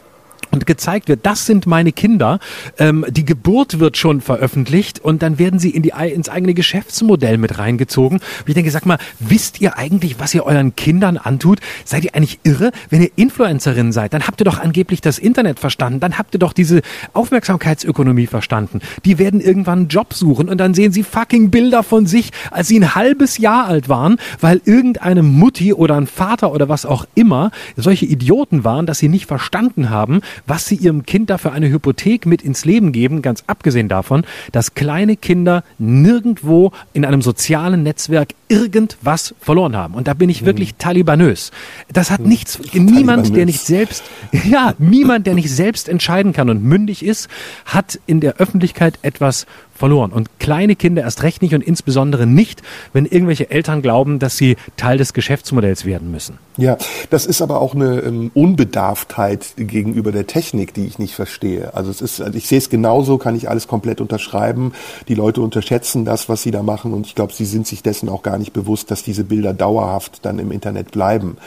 und 0.50 0.66
gezeigt 0.66 1.08
wird, 1.08 1.20
das 1.24 1.46
sind 1.46 1.66
meine 1.66 1.92
Kinder. 1.92 2.38
Ähm, 2.78 3.04
die 3.08 3.24
Geburt 3.24 3.80
wird 3.80 3.96
schon 3.96 4.20
veröffentlicht 4.20 5.00
und 5.00 5.22
dann 5.22 5.38
werden 5.38 5.58
sie 5.58 5.70
in 5.70 5.82
die, 5.82 5.92
ins 6.12 6.28
eigene 6.28 6.54
Geschäftsmodell 6.54 7.38
mit 7.38 7.58
reingezogen. 7.58 8.18
Und 8.18 8.48
ich 8.48 8.54
denke, 8.54 8.70
sag 8.70 8.86
mal, 8.86 8.98
wisst 9.18 9.60
ihr 9.60 9.76
eigentlich, 9.76 10.18
was 10.18 10.34
ihr 10.34 10.44
euren 10.44 10.76
Kindern 10.76 11.16
antut? 11.16 11.60
Seid 11.84 12.04
ihr 12.04 12.14
eigentlich 12.14 12.40
irre? 12.42 12.72
Wenn 12.90 13.02
ihr 13.02 13.10
Influencerin 13.16 13.92
seid, 13.92 14.12
dann 14.14 14.26
habt 14.26 14.40
ihr 14.40 14.44
doch 14.44 14.58
angeblich 14.58 15.00
das 15.00 15.18
Internet 15.18 15.58
verstanden. 15.58 16.00
Dann 16.00 16.18
habt 16.18 16.34
ihr 16.34 16.38
doch 16.38 16.52
diese 16.52 16.82
Aufmerksamkeitsökonomie 17.12 18.26
verstanden. 18.26 18.80
Die 19.04 19.18
werden 19.18 19.40
irgendwann 19.40 19.78
einen 19.78 19.88
Job 19.88 20.14
suchen 20.14 20.48
und 20.48 20.58
dann 20.58 20.74
sehen 20.74 20.92
sie 20.92 21.02
fucking 21.02 21.50
Bilder 21.50 21.82
von 21.82 22.06
sich, 22.06 22.30
als 22.50 22.68
sie 22.68 22.78
ein 22.78 22.94
halbes 22.94 23.38
Jahr 23.38 23.66
alt 23.66 23.88
waren, 23.88 24.18
weil 24.40 24.60
irgendeine 24.64 25.22
Mutti 25.22 25.72
oder 25.72 25.96
ein 25.96 26.06
Vater 26.06 26.52
oder 26.52 26.68
was 26.68 26.86
auch 26.86 27.06
immer 27.14 27.50
solche 27.76 28.06
Idioten 28.06 28.64
waren, 28.64 28.86
dass 28.86 28.98
sie 28.98 29.08
nicht 29.08 29.26
verstanden 29.26 29.90
haben, 29.90 30.20
was 30.46 30.66
sie 30.66 30.76
ihrem 30.76 31.04
Kind 31.04 31.30
da 31.30 31.38
für 31.38 31.52
eine 31.52 31.68
Hypothek 31.68 32.26
mit 32.26 32.42
ins 32.42 32.64
Leben 32.64 32.92
geben, 32.92 33.22
ganz 33.22 33.44
abgesehen 33.46 33.88
davon, 33.88 34.24
dass 34.52 34.74
kleine 34.74 35.16
Kinder 35.16 35.64
nirgendwo 35.78 36.72
in 36.92 37.04
einem 37.04 37.22
sozialen 37.22 37.82
Netzwerk 37.82 38.30
irgendwas 38.48 39.34
verloren 39.40 39.76
haben. 39.76 39.94
Und 39.94 40.08
da 40.08 40.14
bin 40.14 40.30
ich 40.30 40.44
wirklich 40.44 40.70
hm. 40.70 40.78
talibanös. 40.78 41.50
Das 41.92 42.10
hat 42.10 42.20
hm. 42.20 42.28
nichts, 42.28 42.58
niemand, 42.72 43.34
der 43.36 43.46
nicht 43.46 43.60
selbst, 43.60 44.02
ja, 44.44 44.74
niemand, 44.78 45.26
der 45.26 45.34
nicht 45.34 45.50
selbst 45.50 45.88
entscheiden 45.88 46.32
kann 46.32 46.50
und 46.50 46.62
mündig 46.62 47.04
ist, 47.04 47.28
hat 47.64 47.98
in 48.06 48.20
der 48.20 48.36
Öffentlichkeit 48.36 48.98
etwas 49.02 49.46
verloren. 49.78 50.10
Und 50.10 50.38
kleine 50.40 50.76
Kinder 50.76 51.02
erst 51.02 51.22
recht 51.22 51.40
nicht 51.40 51.54
und 51.54 51.62
insbesondere 51.62 52.26
nicht, 52.26 52.62
wenn 52.92 53.06
irgendwelche 53.06 53.50
Eltern 53.50 53.80
glauben, 53.80 54.18
dass 54.18 54.36
sie 54.36 54.56
Teil 54.76 54.98
des 54.98 55.12
Geschäftsmodells 55.12 55.84
werden 55.84 56.10
müssen. 56.10 56.38
Ja, 56.56 56.76
das 57.10 57.24
ist 57.24 57.40
aber 57.40 57.60
auch 57.60 57.74
eine 57.74 58.00
ähm, 58.00 58.32
Unbedarftheit 58.34 59.54
gegenüber 59.56 60.10
der 60.10 60.26
Technik, 60.28 60.72
die 60.74 60.86
ich 60.86 61.00
nicht 61.00 61.16
verstehe. 61.16 61.74
Also 61.74 61.90
es 61.90 62.00
ist, 62.00 62.20
also 62.20 62.38
ich 62.38 62.46
sehe 62.46 62.58
es 62.58 62.70
genauso, 62.70 63.18
kann 63.18 63.34
ich 63.34 63.50
alles 63.50 63.66
komplett 63.66 64.00
unterschreiben. 64.00 64.72
Die 65.08 65.14
Leute 65.14 65.42
unterschätzen 65.42 66.04
das, 66.04 66.28
was 66.28 66.42
sie 66.42 66.52
da 66.52 66.62
machen 66.62 66.92
und 66.92 67.06
ich 67.06 67.16
glaube, 67.16 67.32
sie 67.32 67.46
sind 67.46 67.66
sich 67.66 67.82
dessen 67.82 68.08
auch 68.08 68.22
gar 68.22 68.38
nicht 68.38 68.52
bewusst, 68.52 68.92
dass 68.92 69.02
diese 69.02 69.24
Bilder 69.24 69.52
dauerhaft 69.52 70.24
dann 70.24 70.38
im 70.38 70.52
Internet 70.52 70.92
bleiben. 70.92 71.38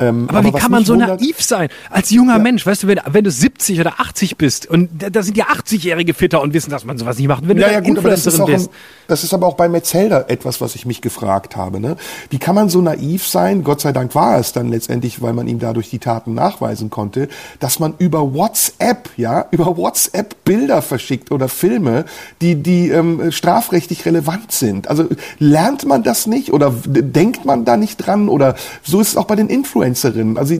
Ähm, 0.00 0.28
aber, 0.28 0.38
aber, 0.38 0.48
wie 0.48 0.60
kann 0.60 0.70
man 0.70 0.84
so 0.84 0.92
wundert, 0.92 1.20
naiv 1.20 1.42
sein 1.42 1.68
als 1.90 2.10
junger 2.10 2.36
ja. 2.36 2.38
Mensch? 2.38 2.64
Weißt 2.64 2.84
du, 2.84 2.86
wenn, 2.86 3.00
wenn, 3.06 3.24
du 3.24 3.30
70 3.30 3.80
oder 3.80 3.98
80 3.98 4.36
bist 4.36 4.66
und 4.66 4.90
da, 5.10 5.22
sind 5.22 5.36
ja 5.36 5.46
80-jährige 5.46 6.14
Fitter 6.14 6.40
und 6.40 6.54
wissen, 6.54 6.70
dass 6.70 6.84
man 6.84 6.98
sowas 6.98 7.18
nicht 7.18 7.26
macht. 7.26 7.48
Wenn 7.48 7.58
ja, 7.58 7.66
du 7.66 7.72
ja, 7.74 7.80
gut, 7.80 7.98
aber 7.98 8.10
das 8.10 8.24
ist, 8.24 8.40
auch 8.40 8.48
ein, 8.48 8.68
das 9.08 9.24
ist 9.24 9.34
aber 9.34 9.46
auch 9.46 9.56
bei 9.56 9.68
Metzelder 9.68 10.30
etwas, 10.30 10.60
was 10.60 10.76
ich 10.76 10.86
mich 10.86 11.00
gefragt 11.00 11.56
habe. 11.56 11.80
Ne? 11.80 11.96
Wie 12.30 12.38
kann 12.38 12.54
man 12.54 12.68
so 12.68 12.80
naiv 12.80 13.26
sein? 13.26 13.64
Gott 13.64 13.80
sei 13.80 13.92
Dank 13.92 14.14
war 14.14 14.38
es 14.38 14.52
dann 14.52 14.68
letztendlich, 14.68 15.20
weil 15.20 15.32
man 15.32 15.48
ihm 15.48 15.58
dadurch 15.58 15.90
die 15.90 15.98
Taten 15.98 16.32
nachweisen 16.32 16.90
konnte, 16.90 17.28
dass 17.58 17.80
man 17.80 17.94
über 17.98 18.34
WhatsApp, 18.34 19.10
ja, 19.16 19.46
über 19.50 19.76
WhatsApp 19.76 20.44
Bilder 20.44 20.80
verschickt 20.80 21.32
oder 21.32 21.48
Filme, 21.48 22.04
die, 22.40 22.54
die 22.54 22.90
ähm, 22.90 23.32
strafrechtlich 23.32 24.06
relevant 24.06 24.52
sind. 24.52 24.88
Also 24.88 25.08
lernt 25.40 25.86
man 25.86 26.04
das 26.04 26.28
nicht 26.28 26.52
oder 26.52 26.72
denkt 26.86 27.44
man 27.44 27.64
da 27.64 27.76
nicht 27.76 27.96
dran 27.96 28.28
oder 28.28 28.54
so 28.84 29.00
ist 29.00 29.08
es 29.08 29.16
auch 29.16 29.24
bei 29.24 29.34
den 29.34 29.48
Influencern. 29.48 29.87
Influencerin, 29.88 30.38
also 30.38 30.54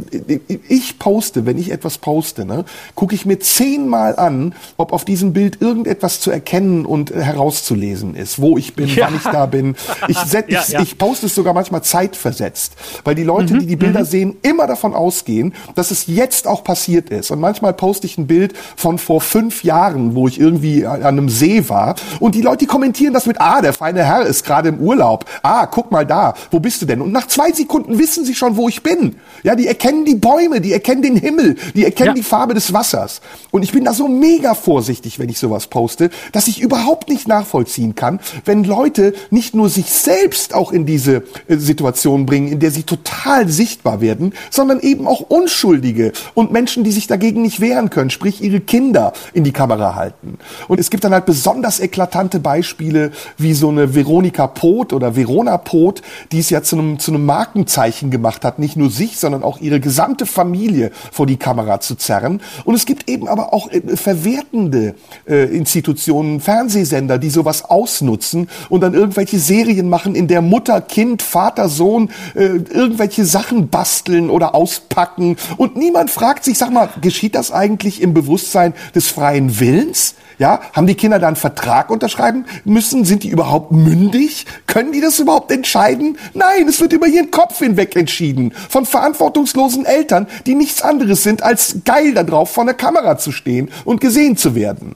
ich 0.69 0.99
poste, 0.99 1.47
wenn 1.47 1.59
ich 1.59 1.71
etwas 1.71 1.99
poste, 1.99 2.45
ne, 2.45 2.65
gucke 2.95 3.15
ich 3.15 3.27
mir 3.27 3.39
zehnmal 3.39 4.17
an, 4.17 4.55
ob 4.77 4.93
auf 4.93 5.05
diesem 5.05 5.33
Bild 5.33 5.61
irgendetwas 5.61 6.21
zu 6.21 6.31
erkennen 6.31 6.87
und 6.87 7.15
herauszulesen 7.15 8.15
ist, 8.15 8.41
wo 8.41 8.57
ich 8.59 8.75
bin, 8.75 8.89
ja. 8.89 9.07
wann 9.07 9.17
ich 9.17 9.23
da 9.23 9.47
bin. 9.47 9.77
Ich, 10.09 10.19
set, 10.27 10.51
ja, 10.51 10.63
ich, 10.63 10.69
ja. 10.69 10.81
ich 10.81 10.99
poste 10.99 11.27
es 11.27 11.35
sogar 11.35 11.55
manchmal 11.55 11.83
zeitversetzt, 11.83 12.75
weil 13.05 13.15
die 13.15 13.23
Leute, 13.23 13.55
mhm, 13.55 13.61
die 13.61 13.67
die 13.67 13.77
Bilder 13.77 14.01
mhm. 14.01 14.07
sehen, 14.07 14.37
immer 14.43 14.67
davon 14.67 14.95
ausgehen, 14.95 15.55
dass 15.75 15.91
es 15.91 16.07
jetzt 16.07 16.47
auch 16.47 16.65
passiert 16.65 17.11
ist. 17.11 17.31
Und 17.31 17.41
manchmal 17.41 17.73
poste 17.75 18.07
ich 18.07 18.19
ein 18.19 18.27
Bild 18.27 18.55
von 18.77 18.99
vor 18.99 19.21
fünf 19.21 19.65
Jahren, 19.65 20.15
wo 20.15 20.27
ich 20.29 20.41
irgendwie 20.41 20.87
an 20.87 21.03
einem 21.03 21.29
See 21.29 21.69
war 21.69 21.95
und 22.21 22.35
die 22.35 22.43
Leute, 22.43 22.59
die 22.59 22.67
kommentieren 22.67 23.15
das 23.15 23.27
mit, 23.27 23.41
ah, 23.41 23.61
der 23.61 23.73
feine 23.73 24.05
Herr 24.05 24.23
ist 24.23 24.45
gerade 24.45 24.71
im 24.71 24.81
Urlaub. 24.81 25.27
Ah, 25.43 25.67
guck 25.67 25.91
mal 25.91 26.07
da, 26.07 26.35
wo 26.51 26.61
bist 26.61 26.83
du 26.83 26.87
denn? 26.87 27.01
Und 27.01 27.13
nach 27.13 27.29
zwei 27.29 27.53
Sekunden 27.53 27.99
wissen 27.99 28.25
sie 28.25 28.35
schon, 28.35 28.57
wo 28.57 28.69
ich 28.69 28.83
bin. 28.83 29.17
Ja, 29.43 29.55
die 29.55 29.67
erkennen 29.67 30.05
die 30.05 30.15
Bäume, 30.15 30.61
die 30.61 30.73
erkennen 30.73 31.03
den 31.03 31.17
Himmel, 31.17 31.57
die 31.75 31.85
erkennen 31.85 32.09
ja. 32.09 32.15
die 32.15 32.23
Farbe 32.23 32.55
des 32.55 32.73
Wassers. 32.73 33.21
Und 33.51 33.63
ich 33.63 33.73
bin 33.73 33.85
da 33.85 33.93
so 33.93 34.09
mega 34.09 34.55
vorsichtig, 34.55 35.19
wenn 35.19 35.29
ich 35.29 35.39
sowas 35.39 35.69
poste, 35.69 36.11
dass 36.33 36.49
ich 36.49 36.61
überhaupt 36.61 37.09
nicht 37.09 37.29
nachvollziehen 37.29 37.95
kann, 37.95 38.21
wenn 38.45 38.65
Leute 38.65 39.15
nicht 39.31 39.55
nur 39.55 39.69
sich 39.69 39.91
selbst 39.91 40.55
auch 40.55 40.73
in 40.73 40.87
diese 40.87 41.23
äh, 41.47 41.57
Situation 41.57 42.27
bringen, 42.27 42.49
in 42.49 42.61
der 42.61 42.71
sie 42.71 42.83
total 42.83 43.49
sichtbar 43.49 44.01
werden, 44.01 44.33
sondern 44.51 44.81
eben 44.81 45.07
auch 45.07 45.21
Unschuldige 45.21 46.13
und 46.35 46.53
Menschen, 46.53 46.85
die 46.85 46.93
sich 46.93 47.07
dagegen 47.07 47.43
nicht 47.43 47.61
wehren 47.61 47.91
können, 47.91 48.11
sprich 48.11 48.43
ihre 48.43 48.61
Kinder 48.61 49.13
in 49.33 49.45
die 49.45 49.53
Kamera 49.53 49.95
halten. 49.95 50.39
Und 50.69 50.81
es 50.81 50.91
gibt 50.91 51.05
dann 51.05 51.13
halt 51.13 51.27
besonders 51.27 51.81
eklatante 51.81 52.41
Beispiele, 52.41 53.13
wie 53.37 53.55
so 53.55 53.69
eine 53.69 53.95
Veronika 53.95 54.47
Pot 54.47 54.93
oder 54.93 55.17
Verona 55.17 55.59
Pot, 55.59 56.03
die 56.33 56.41
es 56.41 56.51
ja 56.51 56.63
zu 56.63 56.77
einem, 56.77 56.99
zu 56.99 57.13
einem 57.13 57.25
Markenzeichen 57.25 58.11
gemacht 58.11 58.45
hat, 58.45 58.59
nicht 58.59 58.77
nur 58.77 58.91
sich 58.91 59.08
sich, 59.09 59.19
sondern 59.19 59.43
auch 59.43 59.61
ihre 59.61 59.81
gesamte 59.81 60.27
Familie 60.27 60.91
vor 61.13 61.27
die 61.27 61.37
Kamera 61.37 61.81
zu 61.81 61.95
zerren. 61.95 62.41
Und 62.65 62.75
es 62.75 62.87
gibt 62.87 63.09
eben 63.09 63.29
aber 63.29 63.53
auch 63.53 63.71
äh, 63.71 63.97
verwertende 63.97 64.95
äh, 65.29 65.45
Institutionen, 65.45 66.41
Fernsehsender, 66.41 67.19
die 67.19 67.31
sowas 67.31 67.65
ausnutzen 67.65 68.49
und 68.69 68.83
dann 68.83 68.95
irgendwelche 68.95 69.39
Serien 69.39 69.89
machen, 69.89 70.15
in 70.15 70.29
der 70.29 70.43
Mutter, 70.43 70.81
Kind, 70.81 71.23
Vater, 71.23 71.69
Sohn 71.69 72.11
äh, 72.35 72.45
irgendwelche 72.45 73.25
Sachen 73.25 73.69
basteln 73.69 74.31
oder 74.31 74.55
auspacken. 74.55 75.37
Und 75.57 75.77
niemand 75.77 76.11
fragt 76.11 76.45
sich, 76.45 76.59
sag 76.59 76.73
mal, 76.73 76.89
geschieht 77.01 77.35
das 77.35 77.53
eigentlich 77.53 78.01
im 78.01 78.15
Bewusstsein 78.15 78.75
des 78.95 79.09
freien 79.09 79.61
Willens? 79.61 80.15
Ja, 80.39 80.61
haben 80.73 80.87
die 80.87 80.95
Kinder 80.95 81.19
da 81.19 81.27
einen 81.27 81.37
Vertrag 81.37 81.91
unterschreiben 81.91 82.45
müssen? 82.65 83.05
Sind 83.05 83.25
die 83.25 83.29
überhaupt 83.29 83.73
mündig? 83.73 84.47
Können 84.67 84.93
die 84.93 85.01
das 85.01 85.19
überhaupt 85.19 85.51
entscheiden? 85.51 86.17
Nein, 86.33 86.69
es 86.69 86.81
wird 86.81 86.93
über 86.93 87.09
ihren 87.09 87.31
Kopf 87.33 87.59
hinweg 87.59 87.97
entschieden. 87.97 88.53
Von 88.69 88.87
verantwortungslosen 88.87 89.85
Eltern, 89.85 90.29
die 90.47 90.55
nichts 90.55 90.83
anderes 90.83 91.25
sind, 91.25 91.43
als 91.43 91.79
geil 91.85 92.15
darauf, 92.15 92.53
vor 92.53 92.65
der 92.65 92.75
Kamera 92.75 93.19
zu 93.19 93.33
stehen 93.33 93.71
und 93.85 94.01
gesehen 94.01 94.37
zu 94.37 94.55
werden. 94.55 94.95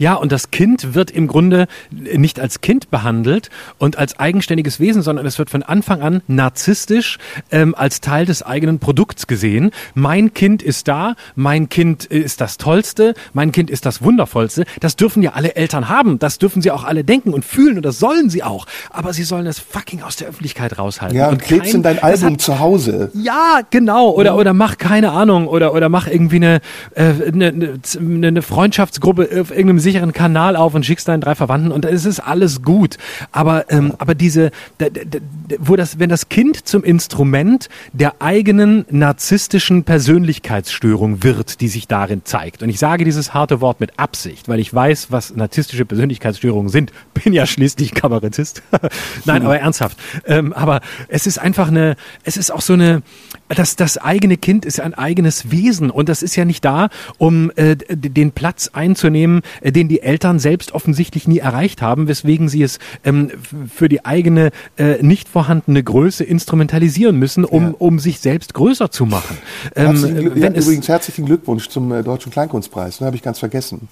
Ja, 0.00 0.14
und 0.14 0.32
das 0.32 0.50
Kind 0.50 0.94
wird 0.94 1.10
im 1.10 1.26
Grunde 1.26 1.66
nicht 1.90 2.40
als 2.40 2.62
Kind 2.62 2.90
behandelt 2.90 3.50
und 3.76 3.98
als 3.98 4.18
eigenständiges 4.18 4.80
Wesen, 4.80 5.02
sondern 5.02 5.26
es 5.26 5.38
wird 5.38 5.50
von 5.50 5.62
Anfang 5.62 6.00
an 6.00 6.22
narzisstisch 6.26 7.18
ähm, 7.50 7.74
als 7.74 8.00
Teil 8.00 8.24
des 8.24 8.42
eigenen 8.42 8.78
Produkts 8.78 9.26
gesehen. 9.26 9.72
Mein 9.92 10.32
Kind 10.32 10.62
ist 10.62 10.88
da, 10.88 11.16
mein 11.34 11.68
Kind 11.68 12.06
ist 12.06 12.40
das 12.40 12.56
Tollste, 12.56 13.12
mein 13.34 13.52
Kind 13.52 13.68
ist 13.68 13.84
das 13.84 14.02
Wundervollste. 14.02 14.64
Das 14.80 14.96
dürfen 14.96 15.22
ja 15.22 15.32
alle 15.32 15.54
Eltern 15.54 15.90
haben, 15.90 16.18
das 16.18 16.38
dürfen 16.38 16.62
sie 16.62 16.70
auch 16.70 16.84
alle 16.84 17.04
denken 17.04 17.34
und 17.34 17.44
fühlen 17.44 17.76
und 17.76 17.84
das 17.84 17.98
sollen 17.98 18.30
sie 18.30 18.42
auch. 18.42 18.64
Aber 18.88 19.12
sie 19.12 19.24
sollen 19.24 19.46
es 19.46 19.58
fucking 19.58 20.00
aus 20.00 20.16
der 20.16 20.28
Öffentlichkeit 20.28 20.78
raushalten. 20.78 21.14
Ja, 21.14 21.26
und, 21.26 21.34
und 21.34 21.42
klebst 21.42 21.74
in 21.74 21.82
dein 21.82 22.02
Album 22.02 22.32
hat, 22.32 22.40
zu 22.40 22.58
Hause. 22.58 23.10
Ja, 23.12 23.60
genau. 23.68 24.12
Oder, 24.12 24.34
oder 24.34 24.54
mach 24.54 24.78
keine 24.78 25.10
Ahnung. 25.10 25.46
Oder, 25.46 25.74
oder 25.74 25.90
mach 25.90 26.06
irgendwie 26.06 26.36
eine, 26.36 26.60
äh, 26.94 27.12
eine, 27.30 27.48
eine, 27.48 28.26
eine 28.28 28.40
Freundschaftsgruppe 28.40 29.24
auf 29.42 29.50
irgendeinem 29.50 29.78
sicheren 29.90 30.12
Kanal 30.12 30.56
auf 30.56 30.74
und 30.74 30.86
schickst 30.86 31.08
deinen 31.08 31.20
drei 31.20 31.34
Verwandten 31.34 31.72
und 31.72 31.84
es 31.84 32.04
ist 32.04 32.20
alles 32.20 32.62
gut. 32.62 32.96
Aber, 33.32 33.70
ähm, 33.70 33.92
aber 33.98 34.14
diese, 34.14 34.50
wo 35.58 35.74
das, 35.74 35.98
wenn 35.98 36.08
das 36.08 36.28
Kind 36.28 36.68
zum 36.68 36.84
Instrument 36.84 37.68
der 37.92 38.22
eigenen 38.22 38.84
narzisstischen 38.90 39.82
Persönlichkeitsstörung 39.84 41.24
wird, 41.24 41.60
die 41.60 41.68
sich 41.68 41.88
darin 41.88 42.22
zeigt. 42.24 42.62
Und 42.62 42.68
ich 42.68 42.78
sage 42.78 43.04
dieses 43.04 43.34
harte 43.34 43.60
Wort 43.60 43.80
mit 43.80 43.98
Absicht, 43.98 44.48
weil 44.48 44.60
ich 44.60 44.72
weiß, 44.72 45.10
was 45.10 45.34
narzisstische 45.34 45.84
Persönlichkeitsstörungen 45.84 46.68
sind. 46.68 46.92
Bin 47.24 47.32
ja 47.32 47.46
schließlich 47.46 47.92
Kabarettist. 47.94 48.62
Nein, 49.24 49.42
aber 49.44 49.58
ernsthaft. 49.58 49.98
Ähm, 50.24 50.52
aber 50.52 50.80
es 51.08 51.26
ist 51.26 51.38
einfach 51.38 51.68
eine, 51.68 51.96
es 52.22 52.36
ist 52.36 52.52
auch 52.52 52.60
so 52.60 52.74
eine, 52.74 53.02
das, 53.54 53.76
das 53.76 53.98
eigene 53.98 54.36
Kind 54.36 54.64
ist 54.64 54.80
ein 54.80 54.94
eigenes 54.94 55.50
Wesen 55.50 55.90
und 55.90 56.08
das 56.08 56.22
ist 56.22 56.36
ja 56.36 56.44
nicht 56.44 56.64
da, 56.64 56.88
um 57.18 57.50
äh, 57.56 57.76
den 57.76 58.32
Platz 58.32 58.70
einzunehmen, 58.72 59.42
äh, 59.60 59.72
den 59.72 59.88
die 59.88 60.02
Eltern 60.02 60.38
selbst 60.38 60.72
offensichtlich 60.72 61.26
nie 61.26 61.38
erreicht 61.38 61.82
haben, 61.82 62.08
weswegen 62.08 62.48
sie 62.48 62.62
es 62.62 62.78
ähm, 63.04 63.30
für 63.72 63.88
die 63.88 64.04
eigene 64.04 64.50
äh, 64.78 65.02
nicht 65.02 65.28
vorhandene 65.28 65.82
Größe 65.82 66.24
instrumentalisieren 66.24 67.16
müssen, 67.16 67.44
um, 67.44 67.62
ja. 67.62 67.74
um 67.78 67.98
sich 67.98 68.20
selbst 68.20 68.54
größer 68.54 68.90
zu 68.90 69.06
machen. 69.06 69.38
Ähm, 69.74 70.02
wenn 70.02 70.54
ja, 70.54 70.60
übrigens 70.60 70.88
herzlichen 70.88 71.26
Glückwunsch 71.26 71.68
zum 71.68 71.92
äh, 71.92 72.02
Deutschen 72.02 72.32
Kleinkunstpreis, 72.32 73.00
ne, 73.00 73.06
habe 73.06 73.16
ich 73.16 73.22
ganz 73.22 73.38
vergessen. 73.38 73.88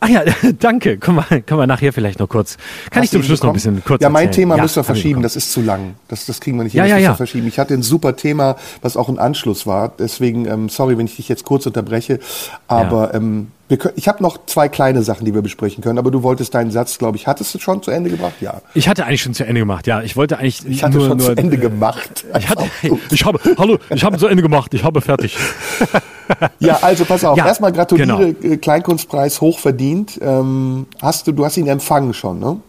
Ach 0.00 0.08
ja, 0.08 0.22
danke. 0.58 0.98
Können 0.98 1.18
wir, 1.18 1.40
können 1.42 1.60
wir 1.60 1.66
nachher 1.66 1.92
vielleicht 1.92 2.18
noch 2.18 2.28
kurz. 2.28 2.56
Kann 2.90 3.02
Hast 3.02 3.04
ich 3.06 3.10
zum 3.10 3.22
Schluss 3.22 3.42
noch 3.42 3.50
ein 3.50 3.54
bisschen 3.54 3.82
kurz 3.84 4.02
Ja, 4.02 4.08
mein 4.08 4.26
erzählen? 4.26 4.42
Thema 4.42 4.56
ja, 4.56 4.62
müssen 4.62 4.76
wir 4.76 4.84
verschieben. 4.84 5.22
Das 5.22 5.36
ist 5.36 5.52
zu 5.52 5.60
lang. 5.60 5.94
Das, 6.08 6.26
das 6.26 6.40
kriegen 6.40 6.56
wir 6.56 6.64
nicht 6.64 6.72
hin. 6.72 6.80
Ja, 6.80 6.86
ja, 6.86 6.98
ja. 6.98 7.14
verschieben. 7.14 7.46
Ich 7.46 7.58
hatte 7.58 7.74
ein 7.74 7.82
super 7.82 8.16
Thema, 8.16 8.56
was 8.82 8.96
auch 8.96 9.08
ein 9.08 9.18
Anschluss 9.18 9.66
war. 9.66 9.92
Deswegen, 9.98 10.46
ähm, 10.46 10.68
sorry, 10.68 10.98
wenn 10.98 11.06
ich 11.06 11.16
dich 11.16 11.28
jetzt 11.28 11.44
kurz 11.44 11.66
unterbreche. 11.66 12.20
Aber 12.66 13.12
ja. 13.12 13.14
ähm, 13.14 13.48
können, 13.68 13.94
ich 13.96 14.08
habe 14.08 14.22
noch 14.22 14.44
zwei 14.46 14.68
kleine 14.68 15.02
Sachen, 15.02 15.24
die 15.24 15.34
wir 15.34 15.42
besprechen 15.42 15.82
können. 15.82 15.98
Aber 15.98 16.10
du 16.10 16.22
wolltest 16.22 16.54
deinen 16.54 16.70
Satz, 16.70 16.98
glaube 16.98 17.16
ich, 17.16 17.26
hattest 17.26 17.54
du 17.54 17.58
schon 17.58 17.82
zu 17.82 17.90
Ende 17.90 18.10
gebracht? 18.10 18.34
Ja. 18.40 18.60
Ich 18.74 18.88
hatte 18.88 19.06
eigentlich 19.06 19.22
schon 19.22 19.34
zu 19.34 19.44
Ende 19.44 19.60
gemacht. 19.60 19.86
Ja, 19.86 20.02
ich 20.02 20.16
wollte 20.16 20.38
eigentlich. 20.38 20.66
Ich 20.66 20.84
hatte 20.84 20.98
nur, 20.98 21.08
schon 21.08 21.18
nur, 21.18 21.26
zu 21.26 21.36
Ende 21.36 21.56
äh, 21.56 21.60
gemacht. 21.60 22.24
Ich 22.38 22.48
hatte. 22.48 22.64
Ich 23.10 23.24
habe. 23.24 23.40
Hallo, 23.56 23.78
ich 23.90 24.04
habe 24.04 24.18
zu 24.18 24.26
Ende 24.26 24.42
gemacht. 24.42 24.74
Ich 24.74 24.84
habe 24.84 25.00
fertig. 25.00 25.36
ja, 26.58 26.78
also 26.82 27.04
pass 27.04 27.24
auf. 27.24 27.36
Ja, 27.44 27.46
Erstmal 27.46 27.72
gratuliere 27.72 28.34
genau. 28.34 28.52
Äh, 28.54 28.56
Kleinkunstpreis 28.58 29.40
hochverdient. 29.40 30.20
Ähm, 30.20 30.86
hast 31.00 31.26
du, 31.26 31.32
du 31.32 31.44
hast 31.44 31.56
ihn 31.56 31.66
empfangen 31.66 32.12
schon, 32.12 32.38
ne? 32.38 32.60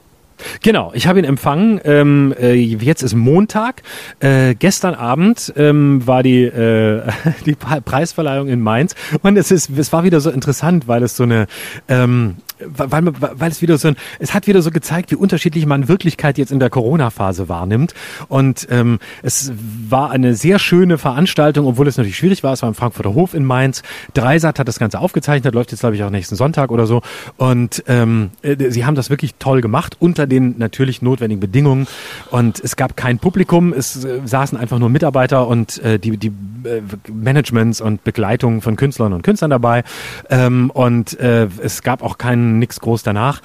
Genau, 0.62 0.92
ich 0.94 1.08
habe 1.08 1.20
ihn 1.20 1.26
empfangen. 1.26 1.80
Ähm, 1.84 2.34
äh, 2.40 2.54
jetzt 2.54 3.04
ist 3.04 3.16
Montag. 3.16 3.84
Äh, 4.20 4.56
gestern 4.56 4.96
Abend 4.96 5.54
ähm, 5.56 6.06
war 6.06 6.24
die, 6.24 6.44
äh, 6.44 7.04
die 7.46 7.56
Preisverleihung 7.56 8.48
in 8.48 8.62
Mainz 8.62 8.96
und 9.22 9.38
es 9.38 9.52
ist, 9.52 9.70
es 9.78 9.94
war 9.94 10.04
wieder 10.04 10.20
so 10.20 10.30
interessant, 10.30 10.88
weil 10.88 11.04
es 11.04 11.16
so 11.16 11.24
eine 11.24 11.48
ähm, 11.88 12.38
weil, 12.60 13.04
weil 13.06 13.52
es 13.52 13.62
wieder 13.62 13.78
so 13.78 13.90
ein, 13.90 13.96
es 14.20 14.34
hat 14.34 14.48
wieder 14.48 14.62
so 14.62 14.72
gezeigt, 14.72 15.12
wie 15.12 15.16
unterschiedlich 15.16 15.66
man 15.66 15.88
Wirklichkeit 15.88 16.38
jetzt 16.38 16.52
in 16.52 16.60
der 16.60 16.70
Corona-Phase 16.70 17.50
wahrnimmt. 17.50 17.94
Und 18.28 18.68
ähm, 18.70 19.00
es 19.24 19.52
war 19.90 20.12
eine 20.12 20.36
sehr 20.36 20.60
schöne 20.60 20.98
Veranstaltung, 20.98 21.68
obwohl 21.68 21.88
es 21.88 21.98
natürlich 21.98 22.18
schwierig 22.18 22.44
war. 22.44 22.54
Es 22.54 22.62
war 22.62 22.70
im 22.70 22.76
Frankfurter 22.76 23.14
Hof 23.14 23.34
in 23.34 23.44
Mainz. 23.44 23.84
Dreisat 24.14 24.60
hat 24.60 24.68
das 24.68 24.80
Ganze 24.80 25.00
aufgezeichnet, 25.00 25.54
läuft 25.54 25.72
jetzt 25.72 25.82
glaube 25.82 25.96
ich 25.96 26.04
auch 26.04 26.10
nächsten 26.10 26.36
Sonntag 26.36 26.72
oder 26.72 26.88
so. 26.88 27.02
Und 27.38 27.84
ähm, 27.88 28.32
äh, 28.42 28.56
sie 28.70 28.86
haben 28.86 28.96
das 28.96 29.10
wirklich 29.10 29.36
toll 29.40 29.62
gemacht 29.62 29.98
unter 30.00 30.28
den 30.28 30.56
natürlich 30.58 31.02
notwendigen 31.02 31.40
Bedingungen. 31.40 31.88
Und 32.32 32.60
es 32.60 32.76
gab 32.76 32.96
kein 32.96 33.20
Publikum, 33.20 33.74
es 33.74 34.04
äh, 34.04 34.22
saßen 34.24 34.58
einfach 34.58 34.80
nur 34.80 34.90
Mitarbeiter 34.90 35.48
und 35.48 35.80
äh, 35.80 36.00
die, 36.00 36.18
die 36.18 36.28
äh, 36.28 36.82
Managements 37.12 37.82
und 37.82 38.04
Begleitung 38.04 38.62
von 38.62 38.76
Künstlern 38.76 39.14
und 39.14 39.24
Künstlern 39.24 39.50
dabei. 39.50 39.84
Ähm, 40.30 40.70
und 40.70 41.20
äh, 41.20 41.48
es 41.62 41.84
gab 41.84 42.02
auch 42.02 42.18
keinen 42.18 42.45
nichts 42.54 42.80
groß 42.80 43.04
danach. 43.04 43.42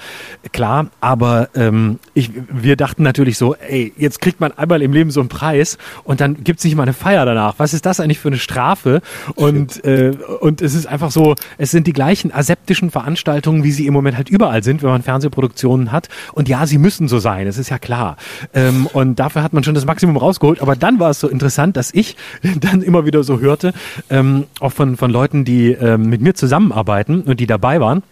Klar, 0.51 0.87
aber 0.99 1.49
ähm, 1.55 1.99
ich, 2.13 2.31
wir 2.49 2.75
dachten 2.75 3.03
natürlich 3.03 3.37
so, 3.37 3.55
ey, 3.55 3.93
jetzt 3.97 4.21
kriegt 4.21 4.39
man 4.39 4.51
einmal 4.51 4.81
im 4.81 4.93
Leben 4.93 5.11
so 5.11 5.19
einen 5.19 5.29
Preis 5.29 5.77
und 6.03 6.21
dann 6.21 6.43
gibt's 6.43 6.63
nicht 6.63 6.75
mal 6.75 6.83
eine 6.83 6.93
Feier 6.93 7.25
danach. 7.25 7.55
Was 7.57 7.73
ist 7.73 7.85
das 7.85 7.99
eigentlich 7.99 8.19
für 8.19 8.29
eine 8.29 8.37
Strafe? 8.37 9.01
Und, 9.35 9.83
äh, 9.85 10.11
und 10.39 10.61
es 10.61 10.75
ist 10.75 10.85
einfach 10.87 11.11
so, 11.11 11.35
es 11.57 11.71
sind 11.71 11.87
die 11.87 11.93
gleichen 11.93 12.33
aseptischen 12.33 12.91
Veranstaltungen, 12.91 13.63
wie 13.63 13.71
sie 13.71 13.87
im 13.87 13.93
Moment 13.93 14.17
halt 14.17 14.29
überall 14.29 14.63
sind, 14.63 14.83
wenn 14.83 14.89
man 14.89 15.03
Fernsehproduktionen 15.03 15.91
hat. 15.91 16.09
Und 16.33 16.49
ja, 16.49 16.65
sie 16.65 16.77
müssen 16.77 17.07
so 17.07 17.19
sein, 17.19 17.47
es 17.47 17.57
ist 17.57 17.69
ja 17.69 17.79
klar. 17.79 18.17
Ähm, 18.53 18.87
und 18.87 19.19
dafür 19.19 19.43
hat 19.43 19.53
man 19.53 19.63
schon 19.63 19.75
das 19.75 19.85
Maximum 19.85 20.17
rausgeholt. 20.17 20.61
Aber 20.61 20.75
dann 20.75 20.99
war 20.99 21.09
es 21.11 21.19
so 21.19 21.27
interessant, 21.27 21.77
dass 21.77 21.93
ich 21.93 22.15
dann 22.59 22.81
immer 22.81 23.05
wieder 23.05 23.23
so 23.23 23.39
hörte, 23.39 23.73
ähm, 24.09 24.45
auch 24.59 24.71
von, 24.71 24.97
von 24.97 25.11
Leuten, 25.11 25.45
die 25.45 25.71
ähm, 25.71 26.09
mit 26.09 26.21
mir 26.21 26.33
zusammenarbeiten 26.33 27.21
und 27.21 27.39
die 27.39 27.47
dabei 27.47 27.79
waren, 27.79 28.03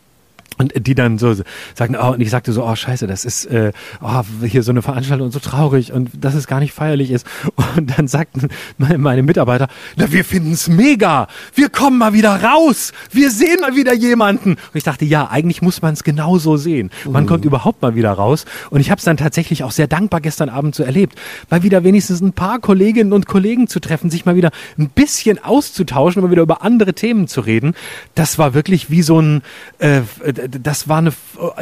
und 0.59 0.73
die 0.75 0.93
dann 0.93 1.17
so 1.17 1.33
sagten, 1.73 1.95
oh, 1.95 2.11
und 2.11 2.19
ich 2.19 2.29
sagte 2.29 2.51
so, 2.51 2.65
oh 2.65 2.75
scheiße, 2.75 3.07
das 3.07 3.23
ist 3.23 3.45
äh, 3.45 3.71
oh, 4.01 4.21
hier 4.43 4.61
so 4.61 4.71
eine 4.71 4.81
Veranstaltung 4.81 5.27
und 5.27 5.31
so 5.31 5.39
traurig 5.39 5.93
und 5.93 6.09
dass 6.19 6.35
es 6.35 6.47
gar 6.47 6.59
nicht 6.59 6.73
feierlich 6.73 7.11
ist. 7.11 7.25
Und 7.77 7.97
dann 7.97 8.07
sagten 8.07 8.49
meine, 8.77 8.97
meine 8.97 9.23
Mitarbeiter, 9.23 9.67
na, 9.95 10.11
wir 10.11 10.25
finden's 10.25 10.67
mega, 10.67 11.27
wir 11.53 11.69
kommen 11.69 11.97
mal 11.97 12.13
wieder 12.13 12.43
raus, 12.43 12.91
wir 13.11 13.31
sehen 13.31 13.61
mal 13.61 13.75
wieder 13.75 13.93
jemanden. 13.93 14.51
Und 14.51 14.73
ich 14.73 14.83
dachte, 14.83 15.05
ja, 15.05 15.29
eigentlich 15.29 15.61
muss 15.61 15.81
man 15.81 15.93
es 15.93 16.03
genau 16.03 16.39
so 16.39 16.57
sehen. 16.57 16.89
Man 17.09 17.23
mhm. 17.23 17.27
kommt 17.27 17.45
überhaupt 17.45 17.81
mal 17.81 17.95
wieder 17.95 18.11
raus. 18.11 18.45
Und 18.69 18.81
ich 18.81 18.89
habe 18.91 18.99
es 18.99 19.05
dann 19.05 19.17
tatsächlich 19.17 19.63
auch 19.63 19.71
sehr 19.71 19.87
dankbar 19.87 20.19
gestern 20.19 20.49
Abend 20.49 20.75
so 20.75 20.83
erlebt, 20.83 21.17
weil 21.49 21.63
wieder 21.63 21.83
wenigstens 21.83 22.21
ein 22.21 22.33
paar 22.33 22.59
Kolleginnen 22.59 23.13
und 23.13 23.27
Kollegen 23.27 23.67
zu 23.67 23.79
treffen, 23.79 24.09
sich 24.09 24.25
mal 24.25 24.35
wieder 24.35 24.51
ein 24.77 24.89
bisschen 24.89 25.41
auszutauschen, 25.41 26.21
mal 26.21 26.31
wieder 26.31 26.41
über 26.41 26.63
andere 26.63 26.93
Themen 26.93 27.27
zu 27.27 27.41
reden. 27.41 27.75
Das 28.15 28.39
war 28.39 28.53
wirklich 28.53 28.89
wie 28.89 29.03
so 29.03 29.21
ein 29.21 29.41
äh, 29.77 30.01
das 30.49 30.87
war 30.87 30.97
eine, 30.99 31.13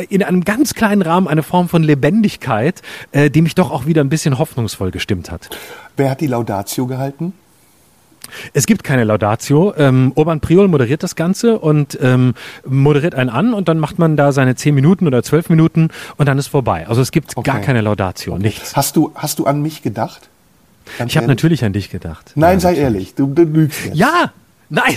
in 0.10 0.24
einem 0.24 0.44
ganz 0.44 0.74
kleinen 0.74 1.02
Rahmen 1.02 1.28
eine 1.28 1.44
Form 1.44 1.70
von 1.70 1.84
Lebendigkeit, 1.84 2.82
äh, 3.12 3.30
die 3.30 3.42
mich 3.42 3.56
doch 3.56 3.72
auch 3.72 3.86
wieder 3.86 4.02
ein 4.02 4.10
bisschen 4.10 4.38
hoffnungsvoll 4.38 4.92
gestimmt 4.92 5.32
hat. 5.32 5.50
Wer 5.96 6.10
hat 6.10 6.22
die 6.22 6.28
Laudatio 6.28 6.88
gehalten? 6.88 7.34
Es 8.54 8.66
gibt 8.66 8.84
keine 8.84 9.04
Laudatio. 9.04 9.74
Ähm, 9.78 10.12
Urban 10.16 10.40
Priol 10.40 10.68
moderiert 10.68 11.04
das 11.04 11.16
Ganze 11.16 11.60
und 11.60 11.98
ähm, 12.02 12.34
moderiert 12.66 13.16
einen 13.16 13.30
an 13.30 13.54
und 13.54 13.68
dann 13.68 13.80
macht 13.80 14.00
man 14.00 14.18
da 14.18 14.32
seine 14.32 14.56
zehn 14.56 14.76
Minuten 14.76 15.08
oder 15.08 15.24
zwölf 15.24 15.50
Minuten 15.50 15.90
und 16.18 16.28
dann 16.28 16.38
ist 16.38 16.48
vorbei. 16.48 16.88
Also 16.88 17.02
es 17.02 17.12
gibt 17.12 17.38
okay. 17.38 17.50
gar 17.50 17.62
keine 17.62 17.82
Laudatio, 17.82 18.34
okay. 18.34 18.44
nichts. 18.44 18.76
Hast 18.76 18.96
du, 18.96 19.12
hast 19.16 19.40
du 19.40 19.46
an 19.46 19.62
mich 19.62 19.82
gedacht? 19.82 20.30
Ganz 20.98 21.12
ich 21.12 21.18
habe 21.18 21.28
natürlich 21.28 21.64
an 21.64 21.74
dich 21.74 21.90
gedacht. 21.90 22.32
Nein, 22.36 22.58
ja, 22.58 22.60
sei 22.60 22.70
natürlich. 22.72 22.84
ehrlich, 22.84 23.16
du, 23.16 23.28
du 23.28 23.44
lügst 23.44 23.86
jetzt. 23.86 23.98
Ja, 23.98 24.32
nein. 24.70 24.96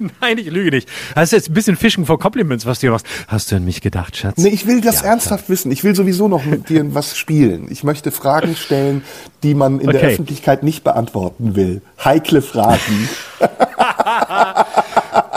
Nein, 0.20 0.38
ich 0.38 0.50
lüge 0.50 0.70
nicht. 0.70 0.88
Das 1.14 1.24
ist 1.24 1.32
jetzt 1.32 1.50
ein 1.50 1.54
bisschen 1.54 1.76
Fishing 1.76 2.06
for 2.06 2.18
Compliments, 2.18 2.66
was 2.66 2.78
du 2.78 2.86
hier 2.86 2.90
machst. 2.92 3.06
Hast 3.28 3.52
du 3.52 3.56
an 3.56 3.64
mich 3.64 3.80
gedacht, 3.80 4.16
Schatz? 4.16 4.38
Nee, 4.38 4.48
ich 4.48 4.66
will 4.66 4.80
das 4.80 5.02
ja, 5.02 5.08
ernsthaft 5.08 5.46
klar. 5.46 5.50
wissen. 5.50 5.70
Ich 5.70 5.84
will 5.84 5.94
sowieso 5.94 6.28
noch 6.28 6.44
mit 6.44 6.68
dir 6.68 6.94
was 6.94 7.16
spielen. 7.16 7.68
Ich 7.70 7.84
möchte 7.84 8.10
Fragen 8.10 8.56
stellen, 8.56 9.02
die 9.42 9.54
man 9.54 9.80
in 9.80 9.88
okay. 9.88 9.98
der 9.98 10.08
Öffentlichkeit 10.10 10.62
nicht 10.62 10.84
beantworten 10.84 11.54
will. 11.54 11.82
Heikle 12.02 12.42
Fragen. 12.42 13.08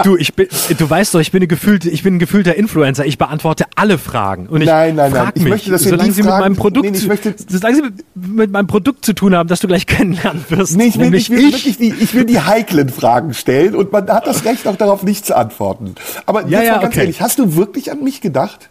Du, 0.04 0.18
ich 0.18 0.34
bin, 0.34 0.48
du 0.78 0.90
weißt 0.90 1.14
doch, 1.16 1.20
ich 1.20 1.32
bin, 1.32 1.40
eine 1.40 1.48
gefühlte, 1.48 1.90
ich 1.90 2.04
bin 2.04 2.16
ein 2.16 2.20
gefühlter 2.20 2.56
Influencer. 2.56 3.06
Ich 3.06 3.18
beantworte 3.18 3.66
alle 3.76 3.98
Fragen. 3.98 4.48
Und 4.48 4.62
ich 4.62 4.68
Nein, 4.68 4.96
nein, 4.96 5.12
nein. 5.12 5.32
Ich 5.36 5.44
mich, 5.44 5.52
möchte, 5.52 5.72
dass 5.72 5.84
solange 5.84 6.12
sie 6.12 6.24
mit 6.24 6.32
meinem 6.32 6.56
Produkt, 6.56 6.90
Nee, 6.90 6.98
ich 6.98 7.08
möchte- 7.08 7.36
solange 7.48 7.76
sie 7.76 7.82
mit, 7.82 8.04
mit 8.16 8.52
meinem 8.52 8.68
Produkt 8.68 9.06
zu 9.06 9.14
tun 9.14 9.36
haben, 9.36 9.48
das 9.50 9.60
du 9.60 9.68
gleich 9.68 9.86
kennenlernen 9.88 10.44
wirst. 10.50 10.76
Nee, 10.78 10.86
ich 10.86 11.00
will, 11.00 11.14
ich 11.14 11.30
will 11.30 11.52
wirklich 11.52 11.78
die, 11.78 11.94
ich 12.00 12.14
will 12.14 12.26
die 12.26 12.40
heiklen 12.40 12.90
Fragen 12.90 13.34
stellen 13.34 13.76
und 13.76 13.92
man 13.92 14.08
hat 14.10 14.28
das 14.28 14.46
Recht 14.46 14.68
auch 14.68 14.76
darauf 14.76 15.04
nicht 15.04 15.26
zu 15.26 15.36
antworten. 15.38 15.96
Aber 16.26 16.42
Ja, 16.48 16.60
jetzt 16.60 16.68
ja, 16.68 16.74
mal 16.76 16.82
ganz 16.82 16.94
okay. 16.94 17.00
ehrlich, 17.02 17.22
hast 17.22 17.40
du 17.40 17.56
wirklich 17.56 17.92
an 17.92 18.04
mich 18.04 18.22
gedacht? 18.22 18.70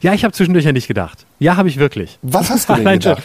Ja, 0.00 0.14
ich 0.14 0.24
habe 0.24 0.32
zwischendurch 0.32 0.64
ja 0.64 0.72
nicht 0.72 0.88
gedacht. 0.88 1.26
Ja, 1.38 1.56
habe 1.56 1.68
ich 1.68 1.78
wirklich. 1.78 2.18
Was 2.22 2.50
hast 2.50 2.68
du 2.68 2.74
denn 2.74 2.84
gedacht? 2.98 3.22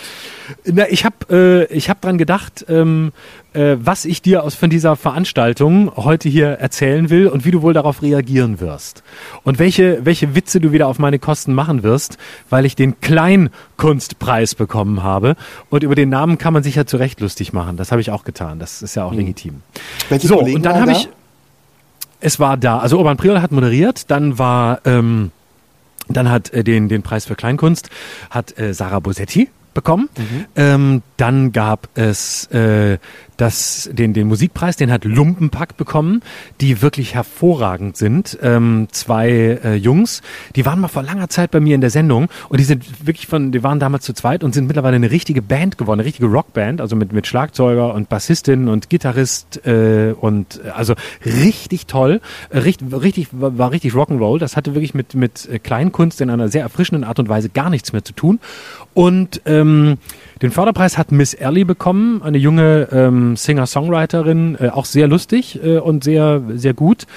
Na, 0.66 0.90
ich 0.90 1.06
habe 1.06 1.68
äh, 1.70 1.74
ich 1.74 1.90
hab 1.92 2.02
dran 2.02 2.18
gedacht, 2.18 2.66
ähm, 2.70 3.12
äh, 3.54 3.76
was 3.80 4.06
ich 4.06 4.24
dir 4.24 4.44
aus 4.44 4.56
von 4.56 4.72
dieser 4.72 4.96
Veranstaltung 4.96 5.92
heute 5.96 6.28
hier 6.28 6.48
erzählen 6.48 7.12
will 7.12 7.28
und 7.28 7.46
wie 7.46 7.52
du 7.52 7.62
wohl 7.62 7.74
darauf 7.74 8.02
reagieren 8.02 8.60
wirst. 8.60 9.04
Und 9.44 9.60
welche, 9.60 10.04
welche 10.06 10.34
Witze 10.34 10.60
du 10.60 10.72
wieder 10.72 10.88
auf 10.88 10.98
meine 10.98 11.20
Kosten 11.20 11.54
machen 11.54 11.84
wirst, 11.84 12.18
weil 12.50 12.66
ich 12.66 12.76
den 12.76 13.00
Kleinkunstpreis 13.00 14.56
bekommen 14.56 15.04
habe. 15.04 15.36
Und 15.70 15.84
über 15.84 15.94
den 15.96 16.10
Namen 16.10 16.40
kann 16.40 16.54
man 16.54 16.64
sich 16.64 16.76
ja 16.76 16.86
zu 16.86 16.98
Recht 16.98 17.20
lustig 17.20 17.54
machen. 17.54 17.78
Das 17.78 17.92
habe 17.92 18.02
ich 18.02 18.10
auch 18.10 18.24
getan. 18.24 18.58
Das 18.58 18.82
ist 18.82 18.96
ja 18.96 19.04
auch 19.06 19.14
legitim. 19.14 19.62
Welche 20.10 20.28
So, 20.28 20.38
Kollegen 20.38 20.58
und 20.58 20.64
dann 20.66 20.76
habe 20.82 20.92
da? 20.94 20.98
ich, 20.98 21.10
es 22.22 22.40
war 22.40 22.58
da, 22.58 22.80
also 22.80 22.98
Urban 22.98 23.18
Priol 23.18 23.42
hat 23.42 23.52
moderiert, 23.52 24.10
dann 24.10 24.38
war, 24.40 24.82
ähm, 24.86 25.32
dann 26.10 26.30
hat 26.30 26.52
äh, 26.54 26.64
den, 26.64 26.90
den 26.90 27.04
Preis 27.04 27.26
für 27.26 27.36
Kleinkunst 27.36 27.90
hat 28.30 28.58
äh, 28.60 28.74
Sarah 28.74 29.00
Bosetti 29.00 29.50
bekommen. 29.74 30.10
Ähm, 30.56 31.04
dann 31.18 31.52
gab 31.52 31.90
es 31.96 32.48
äh, 32.48 32.98
das, 33.40 33.90
den, 33.94 34.14
den 34.14 34.28
Musikpreis, 34.28 34.76
den 34.76 34.92
hat 34.92 35.06
Lumpenpack 35.06 35.78
bekommen, 35.78 36.22
die 36.60 36.82
wirklich 36.82 37.16
hervorragend 37.16 37.96
sind. 37.96 38.38
Ähm, 38.42 38.88
zwei 38.92 39.30
äh, 39.64 39.76
Jungs, 39.76 40.22
die 40.56 40.66
waren 40.66 40.80
mal 40.80 40.90
vor 40.90 41.04
langer 41.04 41.30
Zeit 41.30 41.52
bei 41.52 41.60
mir 41.60 41.76
in 41.76 41.82
der 41.82 41.90
Sendung 41.90 42.28
und 42.50 42.60
die 42.60 42.66
sind 42.66 43.08
wirklich 43.08 43.28
von, 43.28 43.52
die 43.52 43.64
waren 43.64 43.80
damals 43.80 44.04
zu 44.04 44.14
zweit 44.14 44.44
und 44.44 44.54
sind 44.54 44.68
mittlerweile 44.68 44.98
eine 44.98 45.12
richtige 45.12 45.42
Band 45.42 45.78
geworden, 45.78 46.02
eine 46.02 46.08
richtige 46.08 46.28
Rockband, 46.28 46.82
also 46.82 46.96
mit, 46.96 47.14
mit 47.14 47.28
Schlagzeuger 47.28 47.94
und 47.94 48.10
Bassistin 48.10 48.68
und 48.68 48.90
Gitarrist 48.90 49.66
äh, 49.66 50.14
und 50.20 50.60
äh, 50.64 50.70
also 50.70 50.96
richtig 51.26 51.86
toll, 51.86 52.22
äh, 52.50 52.60
richtig, 52.60 52.92
richtig, 52.92 53.30
war 53.32 53.72
richtig 53.72 53.94
Rock'n'Roll. 53.94 54.40
Das 54.40 54.58
hatte 54.58 54.76
wirklich 54.76 54.94
mit, 54.94 55.16
mit 55.16 55.50
Kleinkunst 55.64 56.20
in 56.20 56.30
einer 56.30 56.50
sehr 56.50 56.64
erfrischenden 56.64 57.06
Art 57.06 57.20
und 57.20 57.30
Weise 57.30 57.50
gar 57.50 57.70
nichts 57.70 57.94
mehr 57.94 58.04
zu 58.04 58.14
tun. 58.14 58.40
Und 58.94 59.42
ähm, 59.46 59.98
den 60.42 60.52
Förderpreis 60.52 60.98
hat 60.98 61.12
Miss 61.12 61.34
Ellie 61.34 61.66
bekommen, 61.66 62.22
eine 62.24 62.38
junge 62.38 62.88
ähm, 62.92 63.36
Singer-Songwriterin, 63.36 64.58
äh, 64.60 64.70
auch 64.70 64.86
sehr 64.86 65.08
lustig 65.08 65.60
äh, 65.64 65.80
und 65.80 66.04
sehr, 66.04 66.42
sehr 66.56 66.74
gut. 66.74 67.08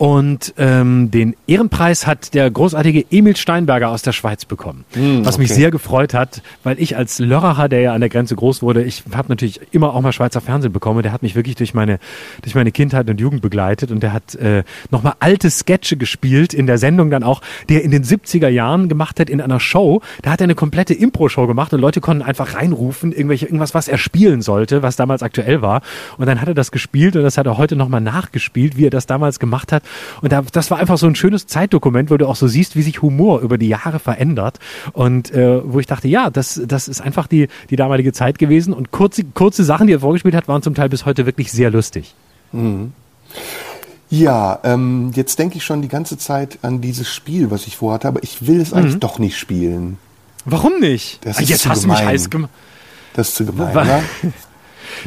Und 0.00 0.54
ähm, 0.56 1.10
den 1.10 1.36
Ehrenpreis 1.46 2.06
hat 2.06 2.32
der 2.32 2.50
großartige 2.50 3.04
Emil 3.10 3.36
Steinberger 3.36 3.90
aus 3.90 4.00
der 4.00 4.12
Schweiz 4.12 4.46
bekommen, 4.46 4.86
was 4.94 5.36
mich 5.36 5.50
okay. 5.50 5.60
sehr 5.60 5.70
gefreut 5.70 6.14
hat, 6.14 6.40
weil 6.64 6.80
ich 6.80 6.96
als 6.96 7.18
Lörracher, 7.18 7.68
der 7.68 7.82
ja 7.82 7.92
an 7.92 8.00
der 8.00 8.08
Grenze 8.08 8.34
groß 8.34 8.62
wurde, 8.62 8.82
ich 8.82 9.02
habe 9.12 9.28
natürlich 9.28 9.60
immer 9.72 9.92
auch 9.92 10.00
mal 10.00 10.14
Schweizer 10.14 10.40
Fernsehen 10.40 10.72
bekommen. 10.72 11.02
Der 11.02 11.12
hat 11.12 11.22
mich 11.22 11.34
wirklich 11.34 11.54
durch 11.56 11.74
meine 11.74 11.98
durch 12.40 12.54
meine 12.54 12.72
Kindheit 12.72 13.10
und 13.10 13.20
Jugend 13.20 13.42
begleitet 13.42 13.90
und 13.90 14.02
der 14.02 14.14
hat 14.14 14.34
äh, 14.36 14.64
nochmal 14.90 15.16
alte 15.20 15.50
Sketche 15.50 15.98
gespielt 15.98 16.54
in 16.54 16.66
der 16.66 16.78
Sendung 16.78 17.10
dann 17.10 17.22
auch, 17.22 17.42
die 17.68 17.74
er 17.74 17.82
in 17.82 17.90
den 17.90 18.02
70er 18.02 18.48
Jahren 18.48 18.88
gemacht 18.88 19.20
hat 19.20 19.28
in 19.28 19.42
einer 19.42 19.60
Show. 19.60 20.00
Da 20.22 20.30
hat 20.30 20.40
er 20.40 20.44
eine 20.44 20.54
komplette 20.54 20.94
Impro-Show 20.94 21.46
gemacht 21.46 21.74
und 21.74 21.80
Leute 21.82 22.00
konnten 22.00 22.22
einfach 22.22 22.54
reinrufen, 22.54 23.12
irgendwelche 23.12 23.44
irgendwas, 23.44 23.74
was 23.74 23.86
er 23.86 23.98
spielen 23.98 24.40
sollte, 24.40 24.82
was 24.82 24.96
damals 24.96 25.22
aktuell 25.22 25.60
war. 25.60 25.82
Und 26.16 26.24
dann 26.24 26.40
hat 26.40 26.48
er 26.48 26.54
das 26.54 26.72
gespielt 26.72 27.16
und 27.16 27.22
das 27.22 27.36
hat 27.36 27.44
er 27.44 27.58
heute 27.58 27.76
nochmal 27.76 28.00
nachgespielt, 28.00 28.78
wie 28.78 28.86
er 28.86 28.90
das 28.90 29.04
damals 29.04 29.38
gemacht 29.38 29.72
hat. 29.72 29.82
Und 30.22 30.32
da, 30.32 30.42
das 30.52 30.70
war 30.70 30.78
einfach 30.78 30.98
so 30.98 31.06
ein 31.06 31.14
schönes 31.14 31.46
Zeitdokument, 31.46 32.10
wo 32.10 32.16
du 32.16 32.26
auch 32.28 32.36
so 32.36 32.46
siehst, 32.48 32.76
wie 32.76 32.82
sich 32.82 33.02
Humor 33.02 33.40
über 33.40 33.58
die 33.58 33.68
Jahre 33.68 33.98
verändert. 33.98 34.58
Und 34.92 35.30
äh, 35.32 35.60
wo 35.64 35.80
ich 35.80 35.86
dachte, 35.86 36.08
ja, 36.08 36.30
das, 36.30 36.60
das 36.66 36.88
ist 36.88 37.00
einfach 37.00 37.26
die, 37.26 37.48
die 37.70 37.76
damalige 37.76 38.12
Zeit 38.12 38.38
gewesen. 38.38 38.72
Und 38.72 38.90
kurze, 38.90 39.24
kurze 39.24 39.64
Sachen, 39.64 39.86
die 39.86 39.92
er 39.92 40.00
vorgespielt 40.00 40.34
hat, 40.34 40.48
waren 40.48 40.62
zum 40.62 40.74
Teil 40.74 40.88
bis 40.88 41.06
heute 41.06 41.26
wirklich 41.26 41.50
sehr 41.52 41.70
lustig. 41.70 42.14
Ja, 44.12 44.58
ähm, 44.64 45.12
jetzt 45.14 45.38
denke 45.38 45.56
ich 45.58 45.64
schon 45.64 45.82
die 45.82 45.88
ganze 45.88 46.18
Zeit 46.18 46.58
an 46.62 46.80
dieses 46.80 47.08
Spiel, 47.08 47.50
was 47.52 47.66
ich 47.68 47.76
vorhatte, 47.76 48.08
aber 48.08 48.22
ich 48.24 48.46
will 48.46 48.60
es 48.60 48.72
eigentlich 48.72 48.98
doch 48.98 49.18
nicht 49.20 49.38
spielen. 49.38 49.98
Warum 50.44 50.80
nicht? 50.80 51.24
Das 51.24 51.38
Ah, 51.38 51.42
ist 51.42 51.48
jetzt 51.48 51.68
hast 51.68 51.84
du 51.84 51.88
mich 51.88 51.98
gemein. 51.98 52.12
heiß 52.14 52.30
gemacht. 52.30 52.50
Das 53.14 53.28
ist 53.28 53.34
zu 53.36 53.44
gemein, 53.46 53.70
oder? 53.76 54.02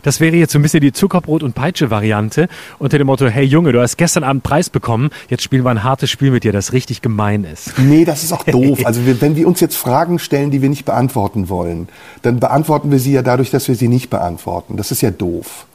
Das 0.04 0.20
wäre 0.20 0.36
jetzt 0.36 0.54
so 0.54 0.60
ein 0.60 0.62
bisschen 0.62 0.82
die 0.82 0.92
Zuckerbrot- 0.92 1.44
und 1.44 1.56
Peitsche-Variante 1.56 2.48
unter 2.80 2.98
dem 2.98 3.08
Motto, 3.08 3.28
hey 3.28 3.44
Junge, 3.46 3.72
du 3.72 3.82
hast 3.82 3.98
gestern 3.98 4.24
Abend 4.24 4.44
Preis 4.44 4.70
bekommen, 4.70 5.10
jetzt 5.30 5.44
spielen 5.44 5.64
wir 5.64 5.72
ein 5.72 5.84
hartes 5.84 6.10
Spiel 6.10 6.32
mit 6.32 6.44
dir, 6.44 6.52
das 6.52 6.74
richtig 6.74 7.02
gemein 7.02 7.44
ist. 7.44 7.78
Nee, 7.78 8.06
das 8.06 8.24
ist 8.24 8.32
auch 8.32 8.44
doof. 8.44 8.80
Also 8.86 9.06
wir, 9.06 9.22
wenn 9.22 9.36
wir 9.36 9.48
uns 9.48 9.60
jetzt 9.60 9.76
Fragen 9.78 10.20
stellen, 10.20 10.52
die 10.52 10.62
wir 10.62 10.70
nicht 10.70 10.86
beantworten 10.86 11.50
wollen, 11.50 11.88
dann 12.22 12.40
beantworten 12.40 12.92
wir 12.92 13.00
sie 13.00 13.14
ja 13.14 13.22
dadurch, 13.22 13.50
dass 13.50 13.68
wir 13.68 13.76
sie 13.76 13.88
nicht 13.88 14.10
beantworten. 14.10 14.78
Das 14.78 14.92
ist 14.92 15.02
ja 15.02 15.12
doof. 15.12 15.66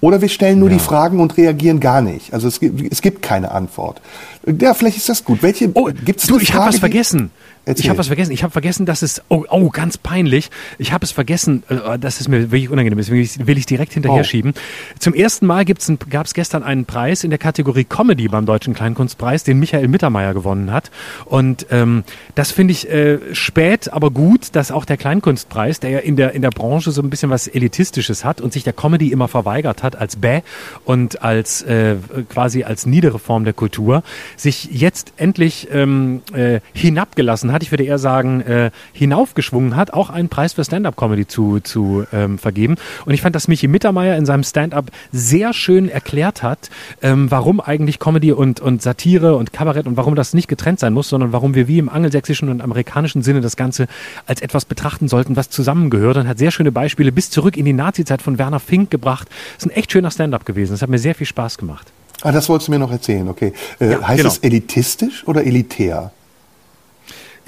Oder 0.00 0.20
wir 0.20 0.28
stellen 0.28 0.60
nur 0.60 0.70
die 0.70 0.78
Fragen 0.78 1.18
und 1.18 1.36
reagieren 1.36 1.80
gar 1.80 2.02
nicht. 2.02 2.32
Also 2.32 2.46
es 2.46 2.60
gibt, 2.60 2.92
es 2.92 3.02
gibt 3.02 3.20
keine 3.20 3.50
Antwort. 3.50 4.00
Ja, 4.46 4.72
vielleicht 4.72 4.96
ist 4.96 5.08
das 5.08 5.24
gut. 5.24 5.42
Welche 5.42 5.70
Oh, 5.74 5.90
gibt's 6.04 6.26
du, 6.26 6.38
ich 6.38 6.54
habe 6.54 6.68
was 6.68 6.78
vergessen. 6.78 7.30
Erzähl. 7.68 7.84
Ich 7.84 7.88
habe 7.90 7.98
was 7.98 8.06
vergessen. 8.08 8.32
Ich 8.32 8.42
habe 8.42 8.50
vergessen, 8.52 8.86
dass 8.86 9.02
es 9.02 9.22
oh, 9.28 9.44
oh 9.50 9.68
ganz 9.70 9.98
peinlich. 9.98 10.50
Ich 10.78 10.92
habe 10.92 11.04
es 11.04 11.10
vergessen. 11.12 11.62
äh, 11.68 11.98
Das 11.98 12.20
ist 12.20 12.28
mir 12.28 12.50
wirklich 12.50 12.70
unangenehm. 12.70 12.96
Deswegen 12.98 13.46
will 13.46 13.56
ich- 13.56 13.60
ich 13.60 13.66
direkt 13.66 13.92
hinterher 13.92 14.20
Oh. 14.22 14.24
schieben. 14.24 14.54
Zum 14.98 15.14
ersten 15.14 15.46
Mal 15.46 15.64
gab 15.64 16.26
es 16.26 16.34
gestern 16.34 16.62
einen 16.62 16.84
Preis 16.86 17.24
in 17.24 17.30
der 17.30 17.38
Kategorie 17.38 17.84
Comedy 17.84 18.28
beim 18.28 18.46
Deutschen 18.46 18.72
Kleinkunstpreis, 18.74 19.44
den 19.44 19.58
Michael 19.58 19.88
Mittermeier 19.88 20.32
gewonnen 20.34 20.72
hat. 20.72 20.90
Und 21.24 21.66
ähm, 21.70 22.04
das 22.34 22.50
finde 22.52 22.72
ich 22.72 22.88
äh, 22.88 23.18
spät, 23.34 23.92
aber 23.92 24.10
gut, 24.10 24.48
dass 24.52 24.70
auch 24.70 24.84
der 24.84 24.96
Kleinkunstpreis, 24.96 25.80
der 25.80 25.90
ja 25.90 25.98
in 25.98 26.16
der 26.16 26.32
in 26.32 26.42
der 26.42 26.50
Branche 26.50 26.90
so 26.92 27.02
ein 27.02 27.10
bisschen 27.10 27.30
was 27.30 27.48
elitistisches 27.48 28.24
hat 28.24 28.40
und 28.40 28.52
sich 28.52 28.64
der 28.64 28.72
Comedy 28.72 29.12
immer 29.12 29.28
verweigert 29.28 29.82
hat 29.82 29.96
als 29.96 30.16
Bäh 30.16 30.40
und 30.84 31.22
als 31.22 31.62
äh, 31.62 31.96
quasi 32.28 32.62
als 32.64 32.86
niedere 32.86 33.18
Form 33.18 33.44
der 33.44 33.52
Kultur, 33.52 34.02
sich 34.36 34.68
jetzt 34.70 35.12
endlich 35.16 35.68
ähm, 35.72 36.22
äh, 36.32 36.60
hinabgelassen 36.72 37.52
hat, 37.52 37.57
ich 37.62 37.70
würde 37.72 37.84
eher 37.84 37.98
sagen, 37.98 38.40
äh, 38.42 38.70
hinaufgeschwungen 38.92 39.76
hat, 39.76 39.92
auch 39.92 40.10
einen 40.10 40.28
Preis 40.28 40.52
für 40.52 40.64
Stand-Up-Comedy 40.64 41.26
zu, 41.26 41.60
zu 41.60 42.04
ähm, 42.12 42.38
vergeben. 42.38 42.76
Und 43.04 43.14
ich 43.14 43.22
fand, 43.22 43.34
dass 43.34 43.48
Michi 43.48 43.68
Mittermeier 43.68 44.16
in 44.16 44.26
seinem 44.26 44.44
Stand-Up 44.44 44.90
sehr 45.12 45.52
schön 45.52 45.88
erklärt 45.88 46.42
hat, 46.42 46.70
ähm, 47.02 47.30
warum 47.30 47.60
eigentlich 47.60 47.98
Comedy 47.98 48.32
und, 48.32 48.60
und 48.60 48.82
Satire 48.82 49.36
und 49.36 49.52
Kabarett 49.52 49.86
und 49.86 49.96
warum 49.96 50.14
das 50.14 50.34
nicht 50.34 50.48
getrennt 50.48 50.80
sein 50.80 50.92
muss, 50.92 51.08
sondern 51.08 51.32
warum 51.32 51.54
wir 51.54 51.68
wie 51.68 51.78
im 51.78 51.88
angelsächsischen 51.88 52.48
und 52.48 52.60
amerikanischen 52.60 53.22
Sinne 53.22 53.40
das 53.40 53.56
Ganze 53.56 53.86
als 54.26 54.40
etwas 54.40 54.64
betrachten 54.64 55.08
sollten, 55.08 55.36
was 55.36 55.50
zusammengehört 55.50 56.16
und 56.16 56.28
hat 56.28 56.38
sehr 56.38 56.50
schöne 56.50 56.72
Beispiele 56.72 57.12
bis 57.12 57.30
zurück 57.30 57.56
in 57.56 57.64
die 57.64 57.72
Nazi-Zeit 57.72 58.22
von 58.22 58.38
Werner 58.38 58.60
Fink 58.60 58.90
gebracht. 58.90 59.28
Das 59.56 59.66
ist 59.66 59.70
ein 59.72 59.76
echt 59.76 59.92
schöner 59.92 60.10
Stand-Up 60.10 60.44
gewesen. 60.44 60.72
Das 60.72 60.82
hat 60.82 60.90
mir 60.90 60.98
sehr 60.98 61.14
viel 61.14 61.26
Spaß 61.26 61.58
gemacht. 61.58 61.92
Ah, 62.22 62.32
das 62.32 62.48
wolltest 62.48 62.68
du 62.68 62.72
mir 62.72 62.78
noch 62.80 62.90
erzählen, 62.90 63.28
okay. 63.28 63.52
Äh, 63.78 63.92
Ja, 63.92 64.08
heißt 64.08 64.18
genau. 64.18 64.28
es 64.28 64.38
elitistisch 64.38 65.26
oder 65.26 65.44
elitär? 65.44 66.10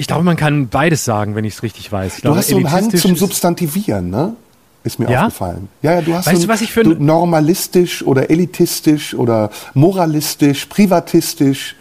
Ich 0.00 0.06
glaube, 0.06 0.24
man 0.24 0.36
kann 0.38 0.68
beides 0.68 1.04
sagen, 1.04 1.34
wenn 1.34 1.44
ich 1.44 1.54
es 1.54 1.62
richtig 1.62 1.92
weiß. 1.92 2.12
Ich 2.14 2.16
Du 2.16 2.28
glaube, 2.28 2.38
hast 2.38 2.48
so 2.48 2.56
einen 2.56 2.72
Hang 2.72 2.90
zum 2.96 3.16
Substantivieren, 3.16 4.08
ne? 4.08 4.34
Ist 4.82 4.98
mir 4.98 5.10
Ja? 5.10 5.26
aufgefallen. 5.26 5.68
Ja, 5.82 5.92
ja, 5.96 6.00
du 6.00 6.14
hast 6.14 6.26
Weißt 6.26 6.40
so 6.40 6.46
du, 6.46 6.52
was 6.52 6.62
ich 6.62 6.72
für 6.72 6.80
ein- 6.80 7.04
normalistisch 7.04 8.02
oder 8.02 8.30
elitistisch 8.30 9.12
oder 9.14 9.50
moralistisch, 9.74 10.64
privatistisch. 10.66 11.76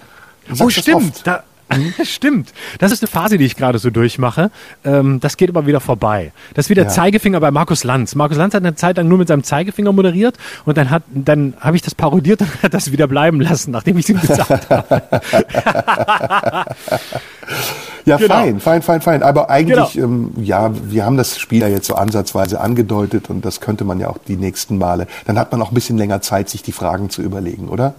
Oh, 0.60 0.70
stimmt. 0.70 1.22
Da, 1.26 1.44
stimmt. 2.04 2.54
Das 2.80 2.91
ist 2.91 3.02
eine 3.04 3.08
Phase, 3.08 3.38
die 3.38 3.46
ich 3.46 3.56
gerade 3.56 3.80
so 3.80 3.90
durchmache. 3.90 4.52
Ähm, 4.84 5.20
das 5.20 5.38
geht 5.38 5.50
aber 5.50 5.66
wieder 5.66 5.80
vorbei. 5.80 6.32
Das 6.54 6.66
ist 6.66 6.70
wieder 6.70 6.84
Ja. 6.84 6.90
Zeigefinger 6.90 7.40
bei 7.40 7.52
Markus 7.52 7.84
Lanz. 7.84 8.16
Markus 8.16 8.38
Lanz 8.38 8.54
hat 8.54 8.64
eine 8.64 8.76
Zeit 8.76 8.98
lang 8.98 9.08
nur 9.08 9.18
mit 9.18 9.28
seinem 9.28 9.44
Zeigefinger 9.44 9.91
moderiert 9.91 10.36
und 10.66 10.78
dann 10.78 10.90
hat, 10.90 11.04
dann 11.10 11.54
habe 11.60 11.76
ich 11.76 11.82
das 11.82 11.96
parodiert 11.96 12.41
und 12.41 12.50
hat 12.64 12.74
das 12.74 12.91
wieder 12.91 13.08
bleiben 13.08 13.40
lassen, 13.41 13.72
nachdem 13.72 13.98
ich 13.98 14.06
es 14.06 14.10
ihm 14.10 14.20
gesagt 14.22 14.70
habe. 14.70 15.04
Ja, 18.06 18.18
Genau. 18.18 18.34
fein, 18.34 18.60
fein, 18.60 18.82
fein, 18.82 19.02
fein. 19.02 19.24
Aber 19.24 19.50
eigentlich, 19.50 19.98
ähm, 19.98 20.32
ja, 20.38 20.72
wir 20.90 21.06
haben 21.06 21.18
das 21.18 21.38
Spiel 21.38 21.62
ja 21.62 21.68
jetzt 21.68 21.88
so 21.88 21.96
ansatzweise 21.96 22.60
angedeutet 22.60 23.30
und 23.30 23.46
das 23.46 23.60
könnte 23.62 23.84
man 23.86 24.00
ja 24.00 24.08
auch 24.10 24.18
die 24.28 24.36
nächsten 24.36 24.78
Male. 24.78 25.08
Dann 25.26 25.38
hat 25.38 25.52
man 25.52 25.62
auch 25.62 25.70
ein 25.72 25.74
bisschen 25.76 25.98
länger 25.98 26.22
Zeit, 26.22 26.50
sich 26.50 26.64
die 26.64 26.72
Fragen 26.72 27.10
zu 27.10 27.22
überlegen, 27.22 27.68
oder? 27.70 27.94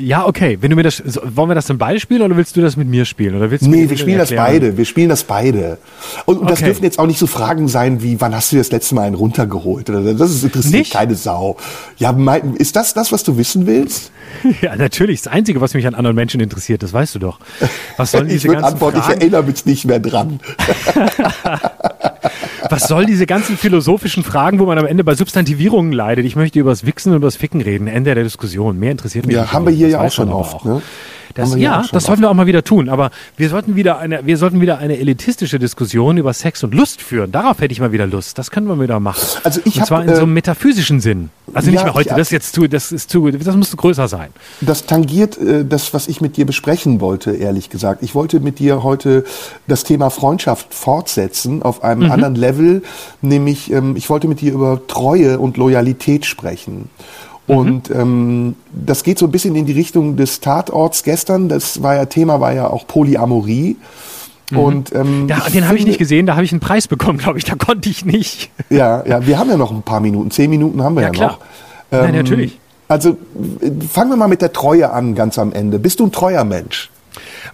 Ja, 0.00 0.26
okay. 0.26 0.58
Wenn 0.60 0.70
du 0.70 0.76
mir 0.76 0.84
das, 0.84 1.02
wollen 1.04 1.50
wir 1.50 1.56
das 1.56 1.66
dann 1.66 1.76
beide 1.78 1.98
spielen 1.98 2.22
oder 2.22 2.36
willst 2.36 2.56
du 2.56 2.60
das 2.60 2.76
mit 2.76 2.86
mir 2.86 3.04
spielen? 3.04 3.34
Oder 3.34 3.50
willst 3.50 3.66
du 3.66 3.70
Nee, 3.70 3.82
mir 3.82 3.90
wir 3.90 3.96
spielen 3.98 4.18
das 4.18 4.30
erklären? 4.30 4.60
beide. 4.60 4.76
Wir 4.76 4.84
spielen 4.84 5.08
das 5.08 5.24
beide. 5.24 5.78
Und, 6.24 6.38
und 6.38 6.48
das 6.48 6.58
Okay. 6.60 6.66
dürfen 6.66 6.84
jetzt 6.84 6.98
auch 7.00 7.06
nicht 7.06 7.18
so 7.18 7.26
Fragen 7.26 7.66
sein 7.66 8.00
wie, 8.00 8.20
wann 8.20 8.32
hast 8.34 8.52
du 8.52 8.56
das 8.56 8.70
letzte 8.70 8.94
Mal 8.94 9.02
einen 9.02 9.16
runtergeholt? 9.16 9.90
Oder 9.90 10.14
Das 10.14 10.30
ist 10.30 10.44
interessiert 10.44 10.74
Nicht? 10.74 10.92
keine 10.92 11.16
Sau. 11.16 11.56
Ja, 11.96 12.12
mein, 12.12 12.54
ist 12.54 12.76
das 12.76 12.94
das, 12.94 13.10
was 13.10 13.24
du 13.24 13.36
wissen 13.36 13.66
willst? 13.66 14.12
Ja, 14.60 14.76
natürlich. 14.76 15.22
Das 15.22 15.32
Einzige, 15.32 15.60
was 15.62 15.72
mich 15.74 15.86
an 15.86 15.94
anderen 15.94 16.14
Menschen 16.14 16.40
interessiert, 16.40 16.82
das 16.82 16.92
weißt 16.92 17.14
du 17.14 17.18
doch. 17.18 17.40
Was 17.96 18.12
sollen 18.12 18.26
Ich 18.28 18.34
diese 18.34 18.48
würde 18.48 18.60
ganzen 18.60 18.74
antworten, 18.74 18.98
ich 18.98 19.04
Fragen? 19.04 19.20
erinnere 19.22 19.42
mich 19.44 19.64
nicht 19.66 19.84
mehr 19.86 19.98
dran. 20.00 20.38
Was 22.70 22.88
soll 22.88 23.06
diese 23.06 23.26
ganzen 23.26 23.56
philosophischen 23.56 24.24
Fragen, 24.24 24.58
wo 24.58 24.66
man 24.66 24.78
am 24.78 24.86
Ende 24.86 25.04
bei 25.04 25.14
Substantivierungen 25.14 25.92
leidet? 25.92 26.24
Ich 26.26 26.36
möchte 26.36 26.58
über 26.58 26.70
das 26.70 26.84
Wichsen 26.86 27.10
und 27.10 27.16
über 27.16 27.26
das 27.26 27.36
Ficken 27.36 27.60
reden. 27.60 27.86
Ende 27.86 28.14
der 28.14 28.24
Diskussion. 28.24 28.78
Mehr 28.78 28.90
interessiert 28.92 29.26
mich 29.26 29.34
Ja, 29.36 29.42
nicht. 29.42 29.52
haben 29.52 29.66
wir 29.66 29.72
hier 29.72 29.88
ja 29.88 30.00
auch 30.00 30.12
schon 30.12 30.30
oft. 30.30 30.54
auch. 30.56 30.64
Ne? 30.64 30.82
Das, 31.34 31.54
ja, 31.56 31.84
das 31.92 32.04
sollten 32.04 32.22
wir 32.22 32.30
auch 32.30 32.34
mal 32.34 32.46
wieder 32.46 32.64
tun. 32.64 32.88
Aber 32.88 33.10
wir 33.36 33.48
sollten 33.48 33.76
wieder 33.76 33.98
eine, 33.98 34.24
wir 34.26 34.36
sollten 34.36 34.60
wieder 34.60 34.78
eine 34.78 34.98
elitistische 34.98 35.58
Diskussion 35.58 36.16
über 36.16 36.32
Sex 36.32 36.64
und 36.64 36.74
Lust 36.74 37.00
führen. 37.02 37.30
Darauf 37.32 37.60
hätte 37.60 37.72
ich 37.72 37.80
mal 37.80 37.92
wieder 37.92 38.06
Lust. 38.06 38.38
Das 38.38 38.50
können 38.50 38.66
wir 38.66 38.80
wieder 38.80 38.98
machen. 39.00 39.20
Also 39.44 39.60
ich 39.64 39.74
und 39.76 39.80
hab, 39.82 39.88
zwar 39.88 40.02
in 40.04 40.14
so 40.14 40.22
einem 40.22 40.34
metaphysischen 40.34 41.00
Sinn. 41.00 41.30
Also 41.54 41.70
nicht 41.70 41.78
ja, 41.80 41.84
mehr 41.84 41.94
heute. 41.94 42.08
ich- 42.10 42.14
das 42.14 42.28
ist 42.28 42.30
jetzt 42.32 42.54
zu, 42.54 42.66
das 42.66 42.92
ist 42.92 43.10
zu, 43.10 43.30
das 43.30 43.56
muss 43.56 43.76
größer 43.76 44.08
sein. 44.08 44.28
Das 44.60 44.86
tangiert 44.86 45.38
äh, 45.38 45.64
das, 45.64 45.94
was 45.94 46.08
ich 46.08 46.20
mit 46.20 46.36
dir 46.36 46.46
besprechen 46.46 47.00
wollte, 47.00 47.32
ehrlich 47.34 47.70
gesagt. 47.70 48.02
Ich 48.02 48.14
wollte 48.14 48.40
mit 48.40 48.58
dir 48.58 48.82
heute 48.82 49.24
das 49.66 49.84
Thema 49.84 50.10
Freundschaft 50.10 50.74
fortsetzen 50.74 51.62
auf 51.62 51.82
einem 51.84 52.04
Mhm. 52.04 52.10
anderen 52.12 52.34
Level, 52.34 52.82
nämlich 53.22 53.70
ähm, 53.72 53.96
ich 53.96 54.08
wollte 54.10 54.28
mit 54.28 54.40
dir 54.40 54.52
über 54.52 54.80
Treue 54.86 55.38
und 55.38 55.56
Loyalität 55.56 56.26
sprechen. 56.26 56.90
Mhm. 57.48 57.56
Und 57.56 57.90
ähm, 57.90 58.56
das 58.72 59.02
geht 59.02 59.18
so 59.18 59.26
ein 59.26 59.30
bisschen 59.32 59.56
in 59.56 59.66
die 59.66 59.72
Richtung 59.72 60.16
des 60.16 60.40
Tatorts 60.40 61.02
gestern. 61.02 61.48
Das 61.48 61.82
war 61.82 61.94
ja 61.96 62.04
Thema, 62.06 62.40
war 62.40 62.52
ja 62.52 62.68
auch 62.68 62.86
Polyamorie. 62.86 63.76
Und 64.54 64.94
ähm, 64.94 65.26
Da, 65.28 65.40
den 65.52 65.66
habe 65.68 65.76
ich 65.76 65.84
nicht 65.84 65.98
gesehen, 65.98 66.24
da 66.24 66.34
habe 66.34 66.44
ich 66.44 66.52
einen 66.52 66.60
Preis 66.60 66.88
bekommen, 66.88 67.18
glaube 67.18 67.38
ich. 67.38 67.44
Da 67.44 67.54
konnte 67.54 67.88
ich 67.90 68.04
nicht. 68.06 68.50
Ja, 68.70 69.04
ja, 69.06 69.26
wir 69.26 69.38
haben 69.38 69.50
ja 69.50 69.56
noch 69.58 69.70
ein 69.70 69.82
paar 69.82 70.00
Minuten. 70.00 70.30
Zehn 70.30 70.48
Minuten 70.48 70.82
haben 70.82 70.94
wir 70.94 71.02
ja, 71.02 71.08
Ja, 71.08 71.12
klar. 71.12 71.30
noch. 71.32 71.38
Ähm, 71.92 72.04
Nein, 72.06 72.14
natürlich. 72.14 72.58
Also 72.88 73.10
äh, 73.10 73.70
fangen 73.86 74.10
wir 74.10 74.16
mal 74.16 74.28
mit 74.28 74.40
der 74.40 74.52
Treue 74.52 74.90
an, 74.90 75.14
ganz 75.14 75.38
am 75.38 75.52
Ende. 75.52 75.78
Bist 75.78 76.00
du 76.00 76.06
ein 76.06 76.12
treuer 76.12 76.44
Mensch? 76.44 76.90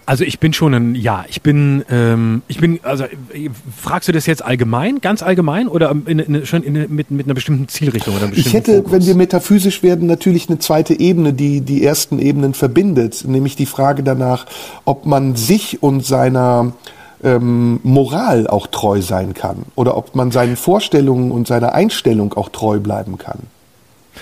Also 0.07 0.23
ich 0.23 0.39
bin 0.39 0.53
schon 0.53 0.73
ein, 0.73 0.95
ja, 0.95 1.25
ich 1.27 1.41
bin, 1.41 1.83
ähm, 1.89 2.43
ich 2.47 2.59
bin, 2.59 2.79
also 2.83 3.05
äh, 3.05 3.49
fragst 3.75 4.07
du 4.07 4.11
das 4.11 4.27
jetzt 4.27 4.43
allgemein, 4.45 5.01
ganz 5.01 5.23
allgemein 5.23 5.67
oder 5.67 5.95
in, 6.05 6.19
in, 6.19 6.45
schon 6.45 6.61
in, 6.61 6.73
mit, 6.93 7.09
mit 7.09 7.25
einer 7.25 7.33
bestimmten 7.33 7.67
Zielrichtung 7.67 8.15
oder 8.15 8.25
einem 8.25 8.33
Ich 8.33 8.43
bestimmten 8.43 8.71
hätte, 8.71 8.77
Fokus? 8.77 8.91
wenn 8.91 9.05
wir 9.07 9.15
metaphysisch 9.15 9.81
werden, 9.81 10.07
natürlich 10.07 10.47
eine 10.47 10.59
zweite 10.59 10.99
Ebene, 10.99 11.33
die 11.33 11.61
die 11.61 11.83
ersten 11.83 12.19
Ebenen 12.19 12.53
verbindet, 12.53 13.25
nämlich 13.27 13.55
die 13.55 13.65
Frage 13.65 14.03
danach, 14.03 14.45
ob 14.85 15.07
man 15.07 15.35
sich 15.35 15.81
und 15.81 16.05
seiner 16.05 16.73
ähm, 17.23 17.79
Moral 17.81 18.45
auch 18.47 18.67
treu 18.67 19.01
sein 19.01 19.33
kann 19.33 19.65
oder 19.73 19.97
ob 19.97 20.15
man 20.15 20.29
seinen 20.29 20.55
Vorstellungen 20.55 21.31
und 21.31 21.47
seiner 21.47 21.73
Einstellung 21.73 22.33
auch 22.33 22.49
treu 22.49 22.79
bleiben 22.79 23.17
kann. 23.17 23.39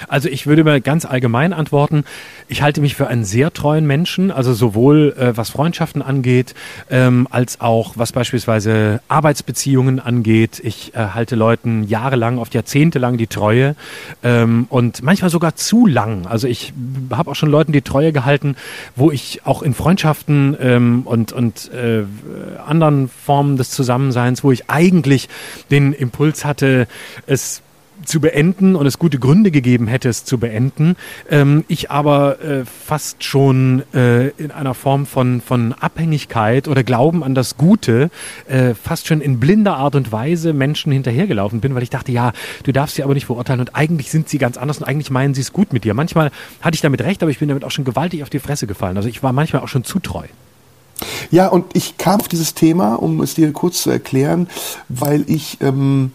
Also 0.08 0.30
ich 0.30 0.48
würde 0.48 0.64
mal 0.64 0.82
ganz 0.82 1.06
allgemein 1.06 1.54
antworten. 1.54 2.04
Ich 2.48 2.62
halte 2.62 2.82
mich 2.82 2.96
für 2.96 3.08
einen 3.08 3.26
sehr 3.26 3.52
treuen 3.54 3.88
Menschen, 3.88 4.32
also 4.32 4.54
sowohl 4.54 5.16
äh, 5.18 5.36
was 5.36 5.50
Freundschaften 5.50 6.02
angeht, 6.02 6.54
ähm, 6.90 7.28
als 7.32 7.62
auch 7.62 7.94
was 7.96 8.12
beispielsweise 8.12 9.02
Arbeitsbeziehungen 9.08 10.00
angeht. 10.00 10.62
Ich 10.64 10.94
äh, 10.94 11.00
halte 11.14 11.36
Leuten 11.36 11.84
jahrelang, 11.84 12.38
oft 12.38 12.54
jahrzehntelang 12.54 13.18
die 13.18 13.28
Treue 13.28 13.76
ähm, 14.24 14.68
und 14.70 15.02
manchmal 15.02 15.30
sogar 15.30 15.56
zu 15.56 15.88
lang. 15.88 16.28
Also 16.28 16.48
ich 16.48 16.74
habe 17.12 17.32
auch 17.32 17.36
schon 17.36 17.50
Leuten 17.50 17.72
die 17.72 17.82
Treue 17.82 18.12
gehalten, 18.12 18.56
wo 18.96 19.10
ich 19.12 19.42
auch 19.46 19.62
in 19.64 19.74
Freundschaften 19.74 20.56
ähm, 20.60 21.02
und, 21.06 21.32
und 21.32 21.72
äh, 21.72 22.04
anderen 22.66 23.10
Formen 23.10 23.58
des 23.58 23.72
Zusammenseins, 23.72 24.44
wo 24.44 24.52
ich 24.52 24.70
eigentlich 24.70 25.30
den 25.72 25.94
Impuls 25.94 26.46
hatte, 26.46 26.88
es 27.26 27.63
zu 28.06 28.20
beenden 28.20 28.76
und 28.76 28.86
es 28.86 29.00
gute 29.00 29.20
Gründe 29.20 29.52
gegeben 29.52 29.88
hätte, 29.88 30.10
es 30.10 30.26
zu 30.26 30.38
beenden. 30.38 30.96
Ähm, 31.30 31.66
ich 31.68 31.92
aber 31.92 32.42
äh, 32.42 32.66
fast 32.66 33.24
schon 33.24 33.84
äh, 33.94 34.30
in 34.30 34.52
einer 34.52 34.74
Form 34.74 35.06
von, 35.06 35.42
von 35.42 35.74
Abhängigkeit 35.74 36.68
oder 36.68 36.84
Glauben 36.84 37.24
an 37.24 37.36
das 37.36 37.58
Gute 37.58 38.10
äh, 38.48 38.74
fast 38.74 39.08
schon 39.08 39.22
in 39.22 39.40
blinder 39.40 39.78
Art 39.78 39.96
und 39.96 40.12
Weise 40.12 40.54
Menschen 40.54 40.92
hinterhergelaufen 40.92 41.62
bin, 41.62 41.76
weil 41.76 41.84
ich 41.84 41.90
dachte, 41.90 42.12
ja, 42.12 42.34
du 42.64 42.72
darfst 42.72 42.96
sie 42.96 43.04
aber 43.04 43.14
nicht 43.14 43.26
verurteilen 43.26 43.60
und 43.60 43.76
eigentlich 43.76 44.12
sind 44.12 44.30
sie 44.30 44.38
ganz 44.38 44.58
anders 44.58 44.78
und 44.78 44.86
eigentlich 44.86 45.12
meinen 45.12 45.34
sie 45.34 45.42
es 45.42 45.54
gut 45.54 45.74
mit 45.74 45.84
dir. 45.84 45.94
Manchmal 45.94 46.32
hatte 46.62 46.76
ich 46.76 46.82
damit 46.82 47.02
recht, 47.02 47.22
aber 47.22 47.32
ich 47.32 47.40
bin 47.40 47.50
damit 47.50 47.64
auch 47.64 47.72
schon 47.72 47.86
gewaltig 47.86 48.24
auf 48.24 48.30
die 48.30 48.40
Fresse 48.40 48.68
gefallen. 48.68 48.98
Also 48.98 49.10
ich 49.10 49.24
war 49.24 49.34
manchmal 49.34 49.62
auch 49.62 49.68
schon 49.68 49.84
zu 49.84 50.00
treu. 50.00 50.26
Ja, 51.32 51.48
und 51.48 51.66
ich 51.76 51.98
kam 51.98 52.20
auf 52.20 52.28
dieses 52.28 52.54
Thema, 52.54 52.96
um 52.96 53.22
es 53.22 53.34
dir 53.34 53.52
kurz 53.52 53.82
zu 53.82 53.90
erklären, 53.90 54.48
weil 54.90 55.24
ich 55.28 55.58
ähm, 55.62 56.12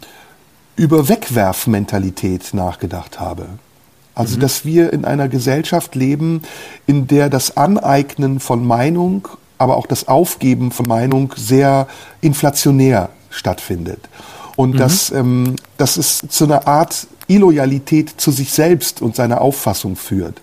über 0.79 1.09
Wegwerfmentalität 1.09 2.55
nachgedacht 2.55 3.21
habe. 3.21 3.47
Also, 4.15 4.37
dass 4.37 4.65
wir 4.65 4.93
in 4.93 5.05
einer 5.05 5.29
Gesellschaft 5.29 5.95
leben, 5.95 6.43
in 6.87 7.07
der 7.07 7.29
das 7.29 7.57
Aneignen 7.57 8.41
von 8.41 8.67
Meinung, 8.67 9.29
aber 9.59 9.77
auch 9.77 9.87
das 9.87 10.09
Aufgeben 10.09 10.73
von 10.73 10.87
Meinung 10.89 11.35
sehr 11.37 11.87
inflationär 12.21 13.11
stattfindet. 13.31 14.01
Und 14.57 14.81
dass, 14.81 15.13
ähm, 15.13 15.55
dass 15.77 15.97
es 15.97 16.21
zu 16.29 16.45
einer 16.45 16.67
Art 16.67 17.07
Illoyalität 17.29 18.21
zu 18.21 18.31
sich 18.31 18.53
selbst 18.53 19.01
und 19.01 19.15
seiner 19.15 19.41
Auffassung 19.41 19.97
führt. 19.97 20.41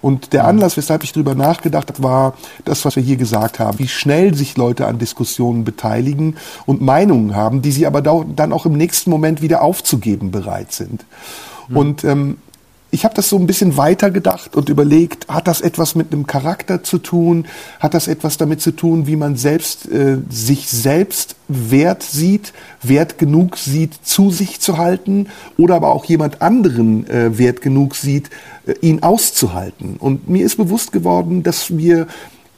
Und 0.00 0.32
der 0.32 0.46
Anlass, 0.46 0.76
weshalb 0.76 1.04
ich 1.04 1.12
darüber 1.12 1.34
nachgedacht 1.34 1.90
habe, 1.90 2.02
war 2.02 2.34
das, 2.64 2.84
was 2.84 2.96
wir 2.96 3.02
hier 3.02 3.16
gesagt 3.16 3.58
haben, 3.58 3.78
wie 3.78 3.88
schnell 3.88 4.34
sich 4.34 4.56
Leute 4.56 4.86
an 4.86 4.98
Diskussionen 4.98 5.64
beteiligen 5.64 6.36
und 6.66 6.80
Meinungen 6.80 7.34
haben, 7.34 7.62
die 7.62 7.72
sie 7.72 7.86
aber 7.86 8.00
dann 8.00 8.52
auch 8.52 8.64
im 8.64 8.74
nächsten 8.74 9.10
Moment 9.10 9.42
wieder 9.42 9.62
aufzugeben 9.62 10.30
bereit 10.30 10.72
sind. 10.72 11.04
Und 11.70 12.04
ähm, 12.04 12.38
ich 12.90 13.04
habe 13.04 13.14
das 13.14 13.28
so 13.28 13.36
ein 13.36 13.46
bisschen 13.46 13.76
weitergedacht 13.76 14.56
und 14.56 14.68
überlegt, 14.68 15.28
hat 15.28 15.46
das 15.46 15.60
etwas 15.60 15.94
mit 15.94 16.12
einem 16.12 16.26
Charakter 16.26 16.82
zu 16.82 16.98
tun? 16.98 17.46
Hat 17.80 17.92
das 17.92 18.08
etwas 18.08 18.38
damit 18.38 18.62
zu 18.62 18.72
tun, 18.72 19.06
wie 19.06 19.16
man 19.16 19.36
selbst 19.36 19.90
äh, 19.90 20.18
sich 20.30 20.68
selbst 20.68 21.36
wert 21.48 22.02
sieht, 22.02 22.54
wert 22.82 23.18
genug 23.18 23.58
sieht, 23.58 23.94
zu 24.02 24.30
sich 24.30 24.60
zu 24.60 24.78
halten 24.78 25.26
oder 25.58 25.74
aber 25.74 25.88
auch 25.88 26.06
jemand 26.06 26.40
anderen 26.40 27.08
äh, 27.08 27.36
wert 27.36 27.60
genug 27.60 27.94
sieht, 27.94 28.30
äh, 28.66 28.74
ihn 28.80 29.02
auszuhalten? 29.02 29.96
Und 29.98 30.28
mir 30.28 30.46
ist 30.46 30.56
bewusst 30.56 30.90
geworden, 30.92 31.42
dass 31.42 31.76
wir 31.76 32.06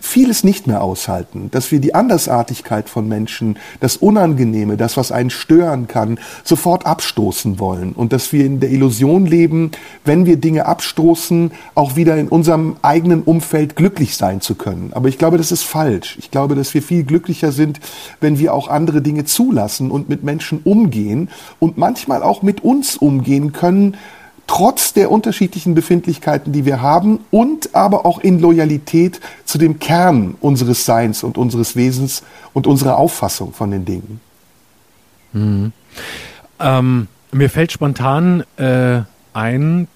vieles 0.01 0.45
nicht 0.45 0.67
mehr 0.67 0.83
aushalten, 0.83 1.49
dass 1.51 1.71
wir 1.71 1.81
die 1.81 1.95
Andersartigkeit 1.95 2.89
von 2.89 3.09
Menschen, 3.09 3.59
das 3.81 3.97
Unangenehme, 3.97 4.77
das, 4.77 4.97
was 4.97 5.13
einen 5.13 5.31
stören 5.31 5.87
kann, 5.87 6.19
sofort 6.45 6.87
abstoßen 6.87 7.59
wollen 7.59 7.93
und 7.93 8.13
dass 8.13 8.33
wir 8.33 8.45
in 8.45 8.61
der 8.61 8.71
Illusion 8.71 9.27
leben, 9.27 9.71
wenn 10.05 10.27
wir 10.27 10.37
Dinge 10.37 10.67
abstoßen, 10.67 11.53
auch 11.75 11.97
wieder 11.97 12.17
in 12.17 12.29
unserem 12.29 12.77
eigenen 12.83 13.23
Umfeld 13.23 13.77
glücklich 13.77 14.17
sein 14.17 14.41
zu 14.41 14.55
können. 14.55 14.93
Aber 14.93 15.09
ich 15.09 15.19
glaube, 15.19 15.39
das 15.39 15.53
ist 15.53 15.63
falsch. 15.63 16.17
Ich 16.19 16.31
glaube, 16.31 16.55
dass 16.55 16.75
wir 16.75 16.83
viel 16.83 17.05
glücklicher 17.05 17.53
sind, 17.53 17.81
wenn 18.21 18.39
wir 18.39 18.55
auch 18.55 18.69
andere 18.69 19.03
Dinge 19.03 19.25
zulassen 19.25 19.91
und 19.91 20.09
mit 20.09 20.25
Menschen 20.25 20.61
umgehen 20.65 21.29
und 21.59 21.79
manchmal 21.79 22.23
auch 22.23 22.43
mit 22.43 22.63
uns 22.63 22.97
umgehen 22.97 23.53
können, 23.53 23.97
trotz 24.47 24.93
der 24.93 25.11
unterschiedlichen 25.11 25.75
Befindlichkeiten, 25.75 26.53
die 26.53 26.65
wir 26.65 26.83
haben 26.83 27.21
und 27.31 27.75
aber 27.75 28.05
auch 28.05 28.19
in 28.19 28.41
Loyalität 28.41 29.21
zu 29.45 29.59
dem 29.59 29.79
Kern 29.79 30.37
unseres 30.41 30.85
Seins 30.85 31.23
und 31.23 31.39
unseres 31.39 31.77
Wesens 31.77 32.23
und 32.53 32.67
unserer 32.67 32.99
Auffassung 32.99 33.53
von 33.53 33.71
den 33.71 33.85
Dingen. 33.85 34.21
Ähm, 36.59 37.09
mir 37.33 37.51
fällt 37.51 37.73
spontan 37.73 38.45
äh, 38.57 39.03
ein, 39.33 39.89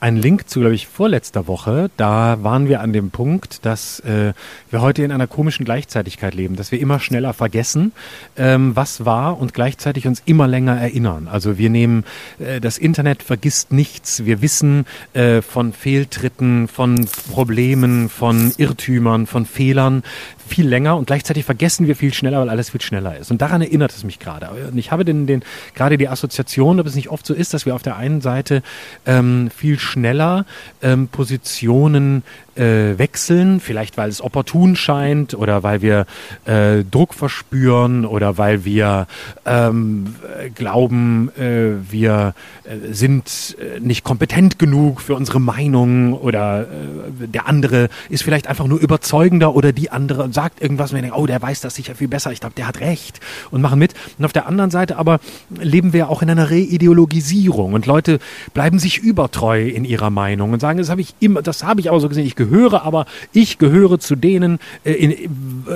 ein 0.00 0.16
Link 0.16 0.48
zu, 0.48 0.60
glaube 0.60 0.74
ich, 0.74 0.86
vorletzter 0.86 1.46
Woche. 1.46 1.90
Da 1.96 2.42
waren 2.42 2.68
wir 2.68 2.80
an 2.80 2.92
dem 2.92 3.10
Punkt, 3.10 3.64
dass 3.66 4.00
äh, 4.00 4.32
wir 4.70 4.80
heute 4.80 5.02
in 5.02 5.12
einer 5.12 5.26
komischen 5.26 5.64
Gleichzeitigkeit 5.64 6.34
leben, 6.34 6.56
dass 6.56 6.72
wir 6.72 6.80
immer 6.80 7.00
schneller 7.00 7.34
vergessen, 7.34 7.92
ähm, 8.36 8.74
was 8.74 9.04
war 9.04 9.38
und 9.38 9.52
gleichzeitig 9.52 10.06
uns 10.06 10.22
immer 10.24 10.48
länger 10.48 10.80
erinnern. 10.80 11.28
Also 11.30 11.58
wir 11.58 11.68
nehmen, 11.68 12.04
äh, 12.38 12.60
das 12.60 12.78
Internet 12.78 13.22
vergisst 13.22 13.72
nichts. 13.72 14.24
Wir 14.24 14.40
wissen 14.40 14.86
äh, 15.12 15.42
von 15.42 15.74
Fehltritten, 15.74 16.66
von 16.66 17.06
Problemen, 17.30 18.08
von 18.08 18.52
Irrtümern, 18.56 19.26
von 19.26 19.44
Fehlern 19.44 20.02
viel 20.50 20.66
länger 20.66 20.96
und 20.96 21.06
gleichzeitig 21.06 21.44
vergessen 21.44 21.86
wir 21.86 21.96
viel 21.96 22.12
schneller, 22.12 22.40
weil 22.40 22.50
alles 22.50 22.70
viel 22.70 22.80
schneller 22.80 23.16
ist. 23.16 23.30
Und 23.30 23.40
daran 23.40 23.62
erinnert 23.62 23.92
es 23.92 24.04
mich 24.04 24.18
gerade. 24.18 24.50
Und 24.70 24.76
ich 24.76 24.90
habe 24.90 25.04
den, 25.04 25.26
den, 25.26 25.42
gerade 25.74 25.96
die 25.96 26.08
Assoziation, 26.08 26.80
ob 26.80 26.86
es 26.86 26.94
nicht 26.94 27.08
oft 27.08 27.24
so 27.24 27.34
ist, 27.34 27.54
dass 27.54 27.66
wir 27.66 27.74
auf 27.74 27.82
der 27.82 27.96
einen 27.96 28.20
Seite 28.20 28.62
ähm, 29.06 29.50
viel 29.56 29.78
schneller 29.78 30.44
ähm, 30.82 31.08
Positionen 31.08 32.22
äh, 32.60 32.98
wechseln, 32.98 33.58
vielleicht 33.58 33.96
weil 33.96 34.10
es 34.10 34.22
opportun 34.22 34.76
scheint 34.76 35.34
oder 35.34 35.62
weil 35.62 35.80
wir 35.80 36.06
äh, 36.44 36.84
Druck 36.84 37.14
verspüren 37.14 38.04
oder 38.04 38.36
weil 38.36 38.64
wir 38.64 39.06
ähm, 39.46 40.14
äh, 40.38 40.50
glauben, 40.50 41.30
äh, 41.38 41.90
wir 41.90 42.34
äh, 42.64 42.92
sind 42.92 43.56
äh, 43.58 43.80
nicht 43.80 44.04
kompetent 44.04 44.58
genug 44.58 45.00
für 45.00 45.14
unsere 45.14 45.40
Meinung 45.40 46.12
oder 46.12 46.62
äh, 46.62 47.26
der 47.26 47.48
andere 47.48 47.88
ist 48.10 48.22
vielleicht 48.22 48.46
einfach 48.46 48.66
nur 48.66 48.78
überzeugender 48.78 49.54
oder 49.54 49.72
die 49.72 49.90
andere 49.90 50.30
sagt 50.32 50.60
irgendwas 50.60 50.90
und 50.90 50.96
wir 50.96 51.02
denken, 51.02 51.16
oh, 51.16 51.26
der 51.26 51.40
weiß 51.40 51.60
das 51.60 51.74
sicher 51.74 51.94
viel 51.94 52.08
besser, 52.08 52.30
ich 52.30 52.40
glaube, 52.40 52.54
der 52.56 52.68
hat 52.68 52.80
recht 52.80 53.20
und 53.50 53.62
machen 53.62 53.78
mit. 53.78 53.94
Und 54.18 54.24
auf 54.26 54.32
der 54.32 54.46
anderen 54.46 54.70
Seite 54.70 54.98
aber 54.98 55.20
leben 55.48 55.94
wir 55.94 56.10
auch 56.10 56.20
in 56.20 56.28
einer 56.28 56.50
Reideologisierung 56.50 57.72
und 57.72 57.86
Leute 57.86 58.18
bleiben 58.52 58.78
sich 58.78 58.98
übertreu 58.98 59.66
in 59.66 59.84
ihrer 59.84 60.10
Meinung 60.10 60.52
und 60.52 60.60
sagen, 60.60 60.78
das 60.78 60.90
habe 60.90 61.00
ich 61.00 61.14
immer, 61.20 61.40
das 61.40 61.64
habe 61.64 61.80
ich 61.80 61.88
aber 61.88 62.00
so 62.00 62.08
gesehen, 62.08 62.26
ich 62.26 62.36
gehöre 62.36 62.49
gehöre 62.50 62.82
aber, 62.82 63.06
ich 63.32 63.58
gehöre 63.58 63.98
zu 63.98 64.16
denen 64.16 64.58
äh, 64.84 64.92
in, 64.92 65.30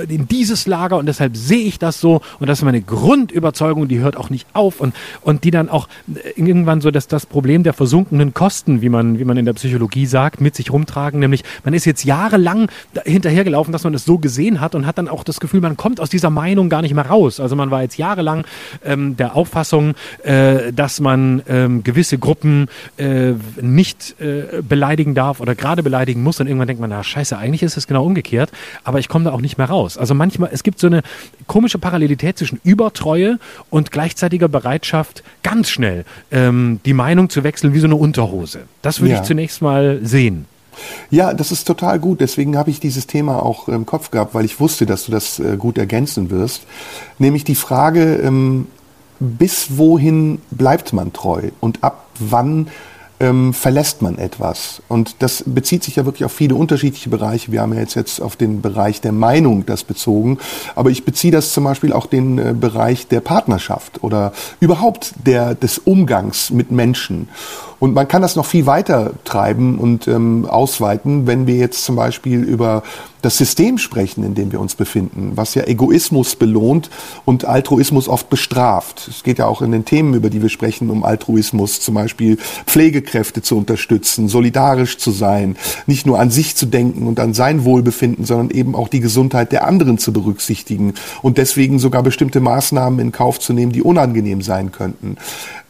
in 0.09 0.27
dieses 0.27 0.67
Lager 0.67 0.97
und 0.97 1.05
deshalb 1.05 1.37
sehe 1.37 1.65
ich 1.65 1.79
das 1.79 1.99
so 2.01 2.21
und 2.39 2.47
das 2.47 2.59
ist 2.59 2.65
meine 2.65 2.81
Grundüberzeugung, 2.81 3.87
die 3.87 3.99
hört 3.99 4.17
auch 4.17 4.29
nicht 4.29 4.47
auf 4.53 4.79
und, 4.79 4.95
und 5.21 5.43
die 5.43 5.51
dann 5.51 5.69
auch 5.69 5.87
äh, 6.13 6.29
irgendwann 6.35 6.81
so, 6.81 6.91
dass 6.91 7.07
das 7.07 7.25
Problem 7.25 7.63
der 7.63 7.73
versunkenen 7.73 8.33
Kosten, 8.33 8.81
wie 8.81 8.89
man, 8.89 9.19
wie 9.19 9.25
man 9.25 9.37
in 9.37 9.45
der 9.45 9.53
Psychologie 9.53 10.05
sagt, 10.05 10.41
mit 10.41 10.55
sich 10.55 10.71
rumtragen, 10.71 11.19
nämlich 11.19 11.43
man 11.63 11.73
ist 11.73 11.85
jetzt 11.85 12.03
jahrelang 12.03 12.69
hinterhergelaufen, 13.05 13.71
dass 13.71 13.83
man 13.83 13.93
es 13.93 14.05
so 14.05 14.17
gesehen 14.17 14.59
hat 14.61 14.75
und 14.75 14.85
hat 14.85 14.97
dann 14.97 15.07
auch 15.07 15.23
das 15.23 15.39
Gefühl, 15.39 15.61
man 15.61 15.77
kommt 15.77 15.99
aus 15.99 16.09
dieser 16.09 16.29
Meinung 16.29 16.69
gar 16.69 16.81
nicht 16.81 16.93
mehr 16.93 17.05
raus. 17.07 17.39
Also 17.39 17.55
man 17.55 17.71
war 17.71 17.81
jetzt 17.81 17.97
jahrelang 17.97 18.45
ähm, 18.83 19.15
der 19.17 19.35
Auffassung, 19.35 19.95
äh, 20.23 20.73
dass 20.73 20.99
man 20.99 21.41
ähm, 21.47 21.83
gewisse 21.83 22.17
Gruppen 22.17 22.67
äh, 22.97 23.33
nicht 23.61 24.19
äh, 24.19 24.61
beleidigen 24.61 25.15
darf 25.15 25.39
oder 25.39 25.55
gerade 25.55 25.83
beleidigen 25.83 26.23
muss 26.23 26.39
und 26.39 26.47
irgendwann 26.55 26.67
denkt 26.67 26.81
man, 26.81 26.89
na 26.89 27.03
scheiße, 27.03 27.37
eigentlich 27.37 27.63
ist 27.63 27.77
es 27.77 27.87
genau 27.87 28.05
umgekehrt, 28.05 28.51
aber 28.83 28.99
ich 28.99 29.09
komme 29.09 29.25
da 29.25 29.31
auch 29.31 29.41
nicht 29.41 29.57
mehr 29.57 29.69
raus. 29.69 29.97
Also 29.97 30.13
manchmal, 30.13 30.49
es 30.53 30.63
gibt 30.63 30.79
so 30.79 30.87
eine 30.87 31.01
komische 31.47 31.77
Parallelität 31.77 32.37
zwischen 32.37 32.59
Übertreue 32.63 33.39
und 33.69 33.91
gleichzeitiger 33.91 34.47
Bereitschaft, 34.47 35.23
ganz 35.43 35.69
schnell 35.69 36.05
ähm, 36.31 36.79
die 36.85 36.93
Meinung 36.93 37.29
zu 37.29 37.43
wechseln 37.43 37.73
wie 37.73 37.79
so 37.79 37.87
eine 37.87 37.95
Unterhose. 37.95 38.61
Das 38.81 39.01
würde 39.01 39.13
ja. 39.13 39.21
ich 39.21 39.27
zunächst 39.27 39.61
mal 39.61 39.99
sehen. 40.03 40.45
Ja, 41.09 41.33
das 41.33 41.51
ist 41.51 41.65
total 41.65 41.99
gut. 41.99 42.21
Deswegen 42.21 42.57
habe 42.57 42.69
ich 42.69 42.79
dieses 42.79 43.07
Thema 43.07 43.41
auch 43.41 43.69
im 43.69 43.85
Kopf 43.85 44.11
gehabt, 44.11 44.33
weil 44.33 44.45
ich 44.45 44.59
wusste, 44.59 44.85
dass 44.85 45.05
du 45.05 45.11
das 45.11 45.39
äh, 45.39 45.57
gut 45.57 45.77
ergänzen 45.77 46.29
wirst. 46.29 46.63
Nämlich 47.17 47.43
die 47.43 47.55
Frage, 47.55 48.15
ähm, 48.15 48.67
bis 49.19 49.77
wohin 49.77 50.41
bleibt 50.51 50.93
man 50.93 51.13
treu 51.13 51.51
und 51.61 51.83
ab 51.83 52.07
wann 52.19 52.67
ähm, 53.19 53.53
verlässt 53.53 54.01
man 54.01 54.17
etwas. 54.17 54.81
Und 54.87 55.15
das 55.19 55.43
bezieht 55.45 55.83
sich 55.83 55.95
ja 55.95 56.05
wirklich 56.05 56.25
auf 56.25 56.31
viele 56.31 56.55
unterschiedliche 56.55 57.09
Bereiche. 57.09 57.51
Wir 57.51 57.61
haben 57.61 57.73
ja 57.73 57.79
jetzt, 57.79 57.95
jetzt 57.95 58.21
auf 58.21 58.35
den 58.35 58.61
Bereich 58.61 59.01
der 59.01 59.11
Meinung 59.11 59.65
das 59.65 59.83
bezogen. 59.83 60.37
Aber 60.75 60.89
ich 60.89 61.05
beziehe 61.05 61.31
das 61.31 61.53
zum 61.53 61.63
Beispiel 61.63 61.93
auch 61.93 62.07
den 62.07 62.37
äh, 62.37 62.53
Bereich 62.53 63.07
der 63.07 63.21
Partnerschaft 63.21 64.03
oder 64.03 64.33
überhaupt 64.59 65.13
der, 65.25 65.55
des 65.55 65.77
Umgangs 65.79 66.49
mit 66.51 66.71
Menschen. 66.71 67.29
Und 67.79 67.93
man 67.93 68.07
kann 68.07 68.21
das 68.21 68.35
noch 68.35 68.45
viel 68.45 68.65
weiter 68.65 69.11
treiben 69.23 69.77
und 69.77 70.07
ähm, 70.07 70.45
ausweiten, 70.45 71.27
wenn 71.27 71.47
wir 71.47 71.55
jetzt 71.55 71.83
zum 71.83 71.95
Beispiel 71.95 72.41
über 72.43 72.83
das 73.25 73.37
System 73.37 73.79
sprechen, 73.79 74.23
in 74.23 74.35
dem 74.35 74.51
wir 74.51 74.61
uns 74.61 74.75
befinden, 74.75 75.31
was 75.33 75.55
ja 75.55 75.63
Egoismus 75.63 76.35
belohnt 76.35 76.91
und 77.25 77.43
Altruismus 77.45 78.07
oft 78.07 78.29
bestraft. 78.29 79.07
Es 79.09 79.23
geht 79.23 79.39
ja 79.39 79.47
auch 79.47 79.63
in 79.63 79.71
den 79.71 79.83
Themen, 79.83 80.13
über 80.13 80.29
die 80.29 80.43
wir 80.43 80.49
sprechen, 80.49 80.91
um 80.91 81.03
Altruismus, 81.03 81.81
zum 81.81 81.95
Beispiel 81.95 82.37
Pflegekräfte 82.67 83.41
zu 83.41 83.57
unterstützen, 83.57 84.27
solidarisch 84.27 84.99
zu 84.99 85.09
sein, 85.09 85.57
nicht 85.87 86.05
nur 86.05 86.19
an 86.19 86.29
sich 86.29 86.55
zu 86.55 86.67
denken 86.67 87.07
und 87.07 87.19
an 87.19 87.33
sein 87.33 87.65
Wohlbefinden, 87.65 88.25
sondern 88.25 88.51
eben 88.51 88.75
auch 88.75 88.89
die 88.89 88.99
Gesundheit 88.99 89.51
der 89.51 89.67
anderen 89.67 89.97
zu 89.97 90.13
berücksichtigen 90.13 90.93
und 91.23 91.39
deswegen 91.39 91.79
sogar 91.79 92.03
bestimmte 92.03 92.39
Maßnahmen 92.39 92.99
in 92.99 93.11
Kauf 93.11 93.39
zu 93.39 93.53
nehmen, 93.53 93.71
die 93.71 93.81
unangenehm 93.81 94.43
sein 94.43 94.71
könnten. 94.71 95.17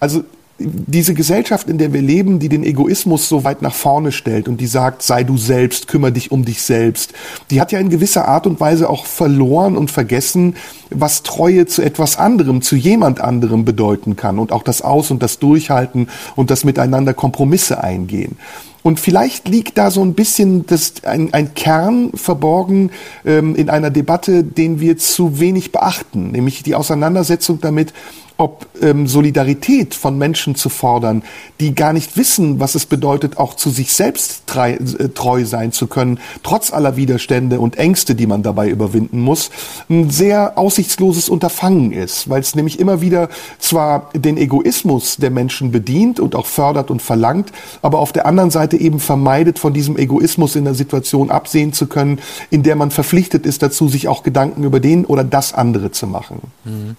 Also 0.02 0.26
diese 0.58 1.14
Gesellschaft, 1.14 1.70
in 1.70 1.78
der 1.78 1.92
wir 1.92 2.02
leben, 2.02 2.40
die 2.40 2.48
den 2.48 2.64
Egoismus 2.64 3.28
so 3.28 3.44
weit 3.44 3.62
nach 3.62 3.74
vorne 3.74 4.14
stellt 4.14 4.48
und 4.48 4.62
die 4.62 4.68
sagt, 4.68 5.02
sei 5.02 5.24
du 5.24 5.38
selbst, 5.38 5.88
kümmere 5.88 6.14
dich 6.14 6.32
um 6.32 6.46
dich 6.46 6.62
selbst, 6.62 7.14
die 7.52 7.60
hat 7.60 7.74
ja 7.74 7.80
in 7.80 7.90
gewisser 7.90 8.28
Art 8.28 8.48
und 8.48 8.62
Weise 8.62 8.90
auch 8.90 9.06
verloren 9.06 9.76
und 9.76 9.92
vergessen, 9.92 10.56
was 10.90 11.24
Treue 11.24 11.66
zu 11.66 11.82
etwas 11.82 12.18
anderem, 12.18 12.62
zu 12.62 12.78
jemand 12.78 13.20
anderem 13.20 13.66
bedeuten 13.66 14.16
kann 14.16 14.40
und 14.40 14.54
auch 14.54 14.64
das 14.64 14.82
Aus- 14.82 15.12
und 15.12 15.22
das 15.22 15.40
Durchhalten 15.40 16.08
und 16.38 16.52
das 16.52 16.64
Miteinander 16.64 17.14
Kompromisse 17.14 17.84
eingehen. 17.84 18.38
Und 18.82 19.00
vielleicht 19.00 19.48
liegt 19.48 19.80
da 19.80 19.90
so 19.90 20.06
ein 20.06 20.14
bisschen 20.14 20.68
das, 20.68 20.94
ein, 21.06 21.34
ein 21.34 21.56
Kern 21.56 22.12
verborgen 22.14 22.92
ähm, 23.26 23.56
in 23.56 23.72
einer 23.72 23.90
Debatte, 23.90 24.44
den 24.44 24.80
wir 24.80 24.98
zu 24.98 25.40
wenig 25.40 25.72
beachten, 25.72 26.30
nämlich 26.30 26.62
die 26.62 26.76
Auseinandersetzung 26.76 27.60
damit, 27.60 27.94
ob 28.38 28.68
ähm, 28.82 29.08
Solidarität 29.08 29.96
von 29.96 30.18
Menschen 30.18 30.56
zu 30.56 30.70
fordern, 30.70 31.24
die 31.60 31.74
gar 31.74 31.94
nicht 31.94 32.18
wissen, 32.18 32.60
was 32.60 32.76
es 32.76 32.86
bedeutet, 32.86 33.38
auch 33.38 33.56
zu 33.56 33.70
sich 33.70 33.94
selbst 33.94 34.46
treu, 34.46 34.72
äh, 34.72 35.10
treu 35.10 35.46
sein 35.46 35.72
zu 35.72 35.88
können, 35.88 36.20
trotz 36.44 36.74
aller 36.74 36.98
Widerstände 36.98 37.60
und 37.60 37.78
Ängste, 37.78 38.14
die 38.14 38.28
man 38.28 38.44
dabei 38.44 38.70
überwinden 38.70 39.22
muss, 39.22 39.52
ein 39.90 40.10
sehr 40.10 40.58
aussichtsloses 40.58 41.30
Unterfangen 41.30 41.92
ist, 41.92 42.30
weil 42.30 42.42
es 42.42 42.56
nämlich 42.56 42.80
immer 42.80 43.00
wieder 43.00 43.30
zwar 43.60 44.10
den 44.14 44.38
Egoismus 44.38 45.16
der 45.18 45.32
Menschen 45.32 45.72
bedient 45.72 46.20
und 46.20 46.36
auch 46.36 46.46
fördert 46.46 46.92
und 46.92 47.02
verlangt, 47.02 47.52
aber 47.82 48.00
auf 48.00 48.12
der 48.12 48.26
anderen 48.26 48.52
Seite 48.52 48.78
eben 48.78 49.00
vermeidet, 49.00 49.60
von 49.60 49.74
diesem 49.74 49.98
Egoismus 49.98 50.56
in 50.56 50.66
der 50.66 50.76
Situation 50.76 51.32
absehen 51.32 51.72
zu 51.72 51.88
können, 51.88 52.20
in 52.50 52.64
der 52.64 52.76
man 52.76 52.92
verpflichtet 52.92 53.46
ist 53.46 53.62
dazu, 53.62 53.88
sich 53.88 54.10
auch 54.10 54.24
Gedanken 54.24 54.64
über 54.64 54.82
den 54.82 55.06
oder 55.06 55.24
das 55.24 55.54
andere 55.54 55.92
zu 55.92 56.08
machen. 56.08 56.42
Mhm. 56.66 56.98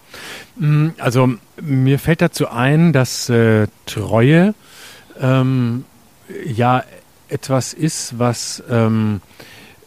Mm, 0.56 0.88
also 0.98 1.34
mir 1.60 1.98
fällt 1.98 2.22
dazu 2.22 2.48
ein, 2.48 2.92
dass 2.92 3.28
äh, 3.28 3.66
Treue 3.86 4.54
ähm, 5.20 5.84
ja 6.44 6.84
etwas 7.28 7.72
ist, 7.72 8.18
was 8.18 8.62
ähm, 8.70 9.20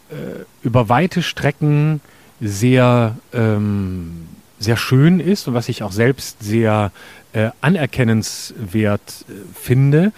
äh, 0.09 0.43
über 0.61 0.89
weite 0.89 1.21
Strecken 1.21 2.01
sehr, 2.41 3.17
ähm, 3.33 4.27
sehr 4.59 4.77
schön 4.77 5.19
ist 5.19 5.47
und 5.47 5.53
was 5.53 5.69
ich 5.69 5.83
auch 5.83 5.91
selbst 5.91 6.41
sehr 6.41 6.91
äh, 7.33 7.49
anerkennenswert 7.61 9.25
äh, 9.27 9.33
finde. 9.53 10.11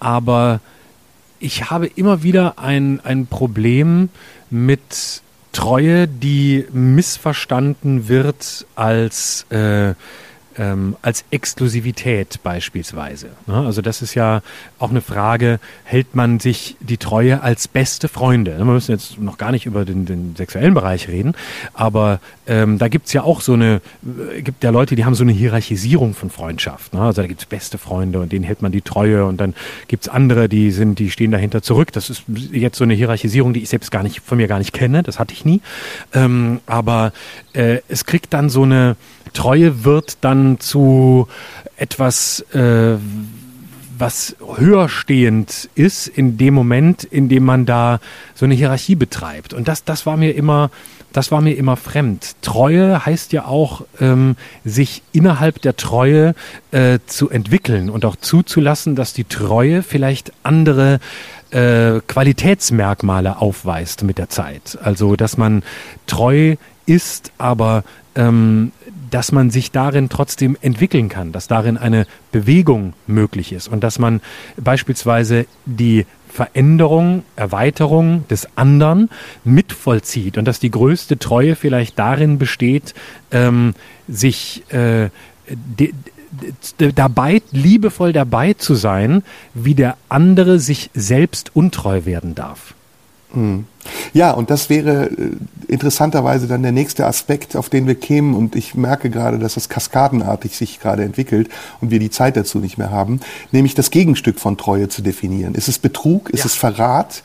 Aber 0.00 0.60
ich 1.38 1.70
habe 1.70 1.86
immer 1.86 2.22
wieder 2.22 2.58
ein, 2.58 3.00
ein 3.04 3.26
Problem 3.26 4.08
mit 4.50 5.22
Treue, 5.56 6.06
die 6.06 6.66
missverstanden 6.70 8.08
wird 8.08 8.66
als 8.74 9.46
äh, 9.48 9.94
ähm, 10.58 10.96
als 11.02 11.24
Exklusivität 11.30 12.40
beispielsweise. 12.42 13.28
Ne? 13.46 13.54
Also 13.54 13.82
das 13.82 14.02
ist 14.02 14.14
ja 14.14 14.42
auch 14.78 14.90
eine 14.90 15.00
Frage, 15.00 15.60
hält 15.84 16.14
man 16.14 16.40
sich 16.40 16.76
die 16.80 16.96
Treue 16.96 17.42
als 17.42 17.68
beste 17.68 18.08
Freunde? 18.08 18.52
Ne? 18.52 18.58
Wir 18.58 18.72
müssen 18.72 18.92
jetzt 18.92 19.20
noch 19.20 19.38
gar 19.38 19.52
nicht 19.52 19.66
über 19.66 19.84
den, 19.84 20.06
den 20.06 20.34
sexuellen 20.36 20.74
Bereich 20.74 21.08
reden, 21.08 21.34
aber 21.74 22.20
ähm, 22.46 22.78
da 22.78 22.88
gibt's 22.88 23.12
ja 23.12 23.22
auch 23.22 23.40
so 23.40 23.52
eine, 23.52 23.80
äh, 24.34 24.42
gibt 24.42 24.64
ja 24.64 24.70
Leute, 24.70 24.96
die 24.96 25.04
haben 25.04 25.14
so 25.14 25.24
eine 25.24 25.32
Hierarchisierung 25.32 26.14
von 26.14 26.30
Freundschaft. 26.30 26.94
Ne? 26.94 27.00
Also 27.00 27.22
da 27.22 27.28
gibt's 27.28 27.46
beste 27.46 27.78
Freunde 27.78 28.20
und 28.20 28.32
denen 28.32 28.44
hält 28.44 28.62
man 28.62 28.72
die 28.72 28.82
Treue 28.82 29.24
und 29.26 29.40
dann 29.40 29.54
gibt's 29.88 30.08
andere, 30.08 30.48
die 30.48 30.70
sind, 30.70 30.98
die 30.98 31.10
stehen 31.10 31.30
dahinter 31.30 31.62
zurück. 31.62 31.92
Das 31.92 32.10
ist 32.10 32.24
jetzt 32.52 32.78
so 32.78 32.84
eine 32.84 32.94
Hierarchisierung, 32.94 33.52
die 33.52 33.62
ich 33.62 33.68
selbst 33.68 33.90
gar 33.90 34.02
nicht 34.02 34.20
von 34.20 34.38
mir 34.38 34.48
gar 34.48 34.58
nicht 34.58 34.72
kenne, 34.72 35.02
das 35.02 35.18
hatte 35.18 35.34
ich 35.34 35.44
nie. 35.44 35.60
Ähm, 36.14 36.60
aber 36.66 37.12
äh, 37.52 37.78
es 37.88 38.06
kriegt 38.06 38.32
dann 38.32 38.48
so 38.48 38.62
eine 38.62 38.96
Treue 39.36 39.84
wird 39.84 40.18
dann 40.22 40.45
zu 40.60 41.28
etwas, 41.76 42.40
äh, 42.52 42.96
was 43.98 44.36
höherstehend 44.56 45.68
ist 45.74 46.06
in 46.06 46.36
dem 46.38 46.54
Moment, 46.54 47.04
in 47.04 47.28
dem 47.28 47.44
man 47.44 47.66
da 47.66 48.00
so 48.34 48.44
eine 48.44 48.54
Hierarchie 48.54 48.94
betreibt. 48.94 49.54
Und 49.54 49.68
das, 49.68 49.84
das 49.84 50.06
war 50.06 50.16
mir 50.16 50.34
immer, 50.34 50.70
das 51.12 51.30
war 51.30 51.40
mir 51.40 51.56
immer 51.56 51.76
fremd. 51.76 52.36
Treue 52.42 53.06
heißt 53.06 53.32
ja 53.32 53.46
auch, 53.46 53.84
ähm, 54.00 54.36
sich 54.64 55.02
innerhalb 55.12 55.62
der 55.62 55.76
Treue 55.76 56.34
äh, 56.72 56.98
zu 57.06 57.30
entwickeln 57.30 57.88
und 57.88 58.04
auch 58.04 58.16
zuzulassen, 58.16 58.96
dass 58.96 59.14
die 59.14 59.24
Treue 59.24 59.82
vielleicht 59.82 60.32
andere 60.42 61.00
äh, 61.50 62.00
Qualitätsmerkmale 62.06 63.38
aufweist 63.38 64.02
mit 64.02 64.18
der 64.18 64.28
Zeit. 64.28 64.78
Also, 64.82 65.16
dass 65.16 65.38
man 65.38 65.62
treu 66.06 66.56
ist, 66.86 67.32
aber 67.38 67.82
ähm, 68.16 68.72
dass 69.10 69.30
man 69.30 69.50
sich 69.50 69.70
darin 69.70 70.08
trotzdem 70.08 70.56
entwickeln 70.60 71.08
kann, 71.08 71.32
dass 71.32 71.46
darin 71.46 71.76
eine 71.76 72.06
Bewegung 72.32 72.94
möglich 73.06 73.52
ist 73.52 73.68
und 73.68 73.84
dass 73.84 73.98
man 73.98 74.20
beispielsweise 74.56 75.46
die 75.64 76.06
Veränderung, 76.28 77.22
Erweiterung 77.36 78.26
des 78.28 78.48
anderen 78.56 79.08
mitvollzieht 79.44 80.36
und 80.36 80.44
dass 80.44 80.60
die 80.60 80.70
größte 80.70 81.18
Treue 81.18 81.56
vielleicht 81.56 81.98
darin 81.98 82.38
besteht, 82.38 82.94
ähm, 83.30 83.74
sich 84.08 84.64
äh, 84.72 85.08
dabei, 86.94 87.42
liebevoll 87.52 88.12
dabei 88.12 88.52
zu 88.54 88.74
sein, 88.74 89.22
wie 89.54 89.74
der 89.74 89.96
andere 90.08 90.58
sich 90.58 90.90
selbst 90.94 91.54
untreu 91.54 92.04
werden 92.04 92.34
darf. 92.34 92.74
Hm. 93.32 93.66
Ja, 94.12 94.32
und 94.32 94.50
das 94.50 94.70
wäre 94.70 95.06
äh, 95.06 95.30
interessanterweise 95.68 96.46
dann 96.46 96.62
der 96.62 96.72
nächste 96.72 97.06
Aspekt, 97.06 97.56
auf 97.56 97.68
den 97.68 97.86
wir 97.86 97.94
kämen. 97.94 98.34
Und 98.34 98.56
ich 98.56 98.74
merke 98.74 99.10
gerade, 99.10 99.38
dass 99.38 99.54
das 99.54 99.68
kaskadenartig 99.68 100.56
sich 100.56 100.80
gerade 100.80 101.04
entwickelt 101.04 101.48
und 101.80 101.90
wir 101.90 101.98
die 101.98 102.10
Zeit 102.10 102.36
dazu 102.36 102.58
nicht 102.58 102.78
mehr 102.78 102.90
haben, 102.90 103.20
nämlich 103.52 103.74
das 103.74 103.90
Gegenstück 103.90 104.40
von 104.40 104.56
Treue 104.56 104.88
zu 104.88 105.02
definieren. 105.02 105.54
Ist 105.54 105.68
es 105.68 105.78
Betrug? 105.78 106.30
Ist 106.30 106.40
ja. 106.40 106.46
es 106.46 106.54
Verrat? 106.54 107.22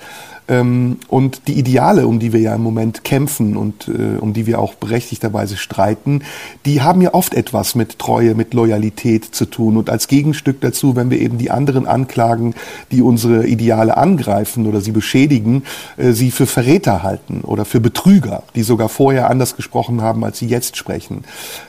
Ähm, 0.51 0.97
und 1.07 1.47
die 1.47 1.57
Ideale, 1.57 2.05
um 2.05 2.19
die 2.19 2.33
wir 2.33 2.41
ja 2.41 2.53
im 2.53 2.61
Moment 2.61 3.05
kämpfen 3.05 3.55
und 3.55 3.87
äh, 3.87 4.19
um 4.19 4.33
die 4.33 4.45
wir 4.45 4.59
auch 4.59 4.75
berechtigterweise 4.75 5.55
streiten, 5.55 6.23
die 6.65 6.81
haben 6.81 7.01
ja 7.01 7.13
oft 7.13 7.33
etwas 7.33 7.73
mit 7.73 7.99
Treue, 7.99 8.35
mit 8.35 8.53
Loyalität 8.53 9.23
zu 9.33 9.45
tun. 9.45 9.77
Und 9.77 9.89
als 9.89 10.09
Gegenstück 10.09 10.59
dazu, 10.59 10.97
wenn 10.97 11.09
wir 11.09 11.21
eben 11.21 11.37
die 11.37 11.51
anderen 11.51 11.87
anklagen, 11.87 12.53
die 12.91 13.01
unsere 13.01 13.47
Ideale 13.47 13.95
angreifen 13.95 14.67
oder 14.67 14.81
sie 14.81 14.91
beschädigen, 14.91 15.63
äh, 15.95 16.11
sie 16.11 16.31
für 16.31 16.45
Verräter 16.45 17.01
halten 17.01 17.41
oder 17.43 17.63
für 17.63 17.79
Betrüger, 17.79 18.43
die 18.53 18.63
sogar 18.63 18.89
vorher 18.89 19.29
anders 19.29 19.55
gesprochen 19.55 20.01
haben, 20.01 20.25
als 20.25 20.39
sie 20.39 20.47
jetzt 20.47 20.75
sprechen. 20.75 21.23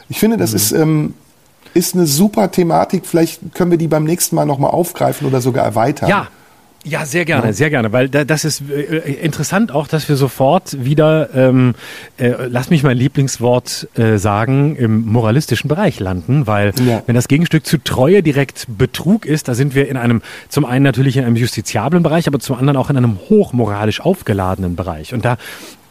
Ich 0.09 0.19
finde, 0.19 0.39
das 0.39 0.51
mhm. 0.51 0.57
ist 0.57 0.73
ähm, 0.73 1.15
ist 1.75 1.95
eine 1.95 2.07
super 2.07 2.51
Thematik. 2.51 3.07
Vielleicht 3.07 3.55
können 3.55 3.71
wir 3.71 3.79
die 3.79 3.89
beim 3.89 4.05
nächsten 4.05 4.37
Mal 4.37 4.45
nochmal 4.45 4.73
aufgreifen 4.73 5.27
oder 5.27 5.41
sogar 5.41 5.65
erweitern. 5.65 6.11
Ja, 6.11 6.29
ja, 6.85 7.07
sehr 7.07 7.25
gerne, 7.25 7.49
ja. 7.49 7.53
sehr 7.53 7.71
gerne, 7.71 7.93
weil 7.93 8.09
da, 8.09 8.25
das 8.25 8.45
ist 8.45 8.63
äh, 8.69 9.13
interessant 9.23 9.71
auch, 9.73 9.87
dass 9.87 10.09
wir 10.09 10.17
sofort 10.17 10.85
wieder, 10.85 11.33
ähm, 11.35 11.75
äh, 12.19 12.33
lass 12.49 12.71
mich 12.71 12.83
mein 12.83 12.97
Lieblingswort 12.97 13.89
äh, 13.95 14.19
sagen, 14.19 14.75
im 14.77 15.07
moralistischen 15.07 15.69
Bereich 15.69 16.01
landen, 16.01 16.47
weil 16.47 16.73
ja. 16.85 17.03
wenn 17.07 17.15
das 17.15 17.29
Gegenstück 17.29 17.67
zu 17.67 17.79
Treue 17.79 18.23
direkt 18.23 18.67
Betrug 18.69 19.27
ist, 19.27 19.49
da 19.49 19.55
sind 19.55 19.75
wir 19.75 19.89
in 19.89 19.97
einem, 19.97 20.23
zum 20.49 20.65
einen 20.65 20.83
natürlich 20.83 21.17
in 21.17 21.25
einem 21.25 21.37
justiziablen 21.37 22.03
Bereich, 22.03 22.27
aber 22.27 22.41
zum 22.41 22.57
anderen 22.57 22.77
auch 22.77 22.91
in 22.91 22.97
einem 22.97 23.19
hochmoralisch 23.29 24.01
aufgeladenen 24.01 24.75
Bereich. 24.75 25.15
Und 25.15 25.25
da 25.25 25.37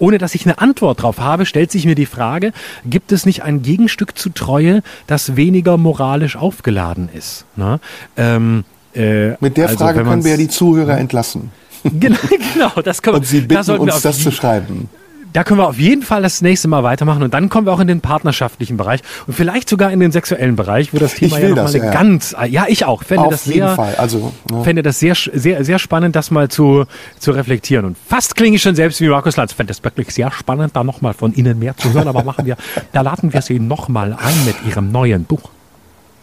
ohne 0.02 0.18
dass 0.18 0.34
ich 0.34 0.48
eine 0.48 0.58
Antwort 0.58 1.04
drauf 1.04 1.20
habe, 1.20 1.46
stellt 1.46 1.72
sich 1.72 1.86
mir 1.86 1.94
die 1.94 2.08
Frage, 2.08 2.54
gibt 2.86 3.12
es 3.12 3.28
nicht 3.28 3.44
ein 3.44 3.62
Gegenstück 3.62 4.18
zu 4.18 4.32
Treue, 4.32 4.82
das 5.06 5.36
weniger 5.36 5.78
moralisch 5.78 6.36
aufgeladen 6.36 7.08
ist? 7.14 7.46
Ne? 7.56 7.80
Ähm, 8.18 8.64
äh, 8.96 9.36
Mit 9.40 9.58
der 9.58 9.68
also, 9.68 9.80
Frage 9.80 10.04
können 10.04 10.24
wir 10.24 10.32
ja 10.32 10.38
die 10.38 10.50
Zuhörer 10.50 10.98
entlassen. 11.00 11.52
Genau, 11.84 12.18
genau 12.54 12.82
das 12.84 13.02
können 13.02 13.16
wir. 13.16 13.20
Und 13.20 13.26
Sie 13.26 13.42
bitten 13.42 13.66
da 13.66 13.76
uns, 13.76 14.02
das 14.02 14.20
zu 14.20 14.32
schreiben 14.32 14.90
da 15.34 15.44
können 15.44 15.60
wir 15.60 15.68
auf 15.68 15.80
jeden 15.80 16.02
Fall 16.02 16.22
das 16.22 16.42
nächste 16.42 16.68
Mal 16.68 16.84
weitermachen 16.84 17.24
und 17.24 17.34
dann 17.34 17.50
kommen 17.50 17.68
wir 17.68 17.74
auch 17.74 17.80
in 17.80 17.88
den 17.88 18.02
partnerschaftlichen 18.02 18.78
Bereich 18.78 19.02
und 19.28 19.34
vielleicht 19.34 19.70
sogar 19.70 19.92
in 19.92 20.00
den 20.00 20.12
sexuellen 20.12 20.56
Bereich, 20.56 20.94
wo 20.94 20.98
das 20.98 21.16
Thema 21.16 21.40
ja 21.40 21.50
nochmal 21.50 21.68
eine 21.68 21.78
ja. 21.78 21.92
ganz, 21.92 22.36
ja 22.50 22.66
ich 22.68 22.86
auch, 22.86 23.04
fände 23.04 23.26
auf 23.26 23.32
das 23.32 23.46
jeden 23.46 23.68
sehr, 23.68 23.76
Fall. 23.76 23.96
Also, 23.96 24.34
ja. 24.50 24.64
fände 24.64 24.84
das 24.84 25.00
sehr, 25.00 25.16
sehr, 25.16 25.64
sehr 25.64 25.80
spannend, 25.80 26.16
das 26.16 26.32
mal 26.32 26.50
zu, 26.50 26.86
zu 27.20 27.32
reflektieren 27.32 27.86
und 27.86 27.98
fast 28.08 28.36
klinge 28.36 28.56
ich 28.56 28.62
schon 28.62 28.76
selbst 28.76 29.00
wie 29.02 29.08
Markus 29.08 29.38
Lanz, 29.38 29.54
fände 29.54 29.72
das 29.72 29.84
wirklich 29.84 30.14
sehr 30.14 30.32
spannend, 30.32 30.76
da 30.76 30.84
nochmal 30.84 31.14
von 31.14 31.34
Ihnen 31.34 31.60
mehr 31.60 31.76
zu 31.78 31.94
hören, 31.94 32.08
aber 32.08 32.24
machen 32.24 32.46
wir, 32.46 32.58
da 32.92 33.02
laden 33.02 33.34
wir 33.34 33.42
Sie 33.42 33.60
nochmal 33.60 34.14
ein 34.14 34.46
mit 34.46 34.56
Ihrem 34.68 34.92
neuen 34.92 35.26
Buch. 35.26 35.50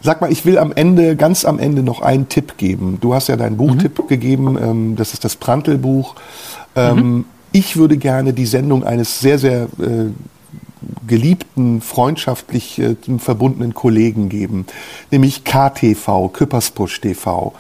Sag 0.01 0.21
mal, 0.21 0.31
ich 0.31 0.45
will 0.45 0.59
am 0.59 0.73
Ende, 0.73 1.17
ganz 1.17 1.45
am 1.45 1.59
Ende 1.59 1.83
noch 1.83 2.01
einen 2.01 2.29
Tipp 2.29 2.57
geben. 2.57 2.99
Du 3.01 3.15
hast 3.15 3.29
ja 3.29 3.37
deinen 3.37 3.57
Buchtipp 3.57 3.99
mhm. 3.99 4.07
gegeben, 4.07 4.59
ähm, 4.61 4.97
das 4.97 5.13
ist 5.13 5.25
das 5.25 5.37
Prantl-Buch. 5.37 6.15
Ähm, 6.77 6.97
mhm. 6.97 7.25
Ich 7.51 7.77
würde 7.77 7.97
gerne 7.97 8.33
die 8.33 8.47
Sendung 8.47 8.85
eines 8.85 9.21
sehr, 9.21 9.39
sehr 9.39 9.63
äh, 9.81 10.11
geliebten, 11.07 11.81
freundschaftlich 11.81 12.79
äh, 12.79 12.97
verbundenen 13.19 13.75
Kollegen 13.75 14.29
geben, 14.29 14.67
nämlich 15.11 15.45
KTV, 15.45 16.29
Küppersbusch 16.33 17.01
TV. 17.01 17.55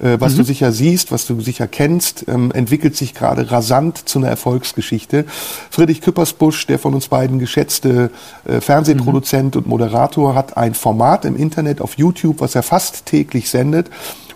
Äh, 0.00 0.20
was 0.20 0.34
mhm. 0.34 0.38
du 0.38 0.44
sicher 0.44 0.72
siehst, 0.72 1.12
was 1.12 1.26
du 1.26 1.40
sicher 1.40 1.66
kennst, 1.66 2.26
ähm, 2.28 2.52
entwickelt 2.52 2.96
sich 2.96 3.14
gerade 3.14 3.50
rasant 3.50 4.08
zu 4.08 4.18
einer 4.18 4.28
Erfolgsgeschichte. 4.28 5.24
Friedrich 5.70 6.00
Küppersbusch, 6.00 6.66
der 6.66 6.78
von 6.78 6.94
uns 6.94 7.08
beiden 7.08 7.38
geschätzte 7.38 8.10
äh, 8.44 8.60
Fernsehproduzent 8.60 9.54
mhm. 9.54 9.62
und 9.62 9.66
Moderator, 9.68 10.34
hat 10.34 10.56
ein 10.56 10.74
Format 10.74 11.24
im 11.24 11.36
Internet 11.36 11.80
auf 11.80 11.98
YouTube, 11.98 12.40
was 12.40 12.54
er 12.54 12.62
fast 12.62 13.06
täglich 13.06 13.50
sendet. 13.50 13.90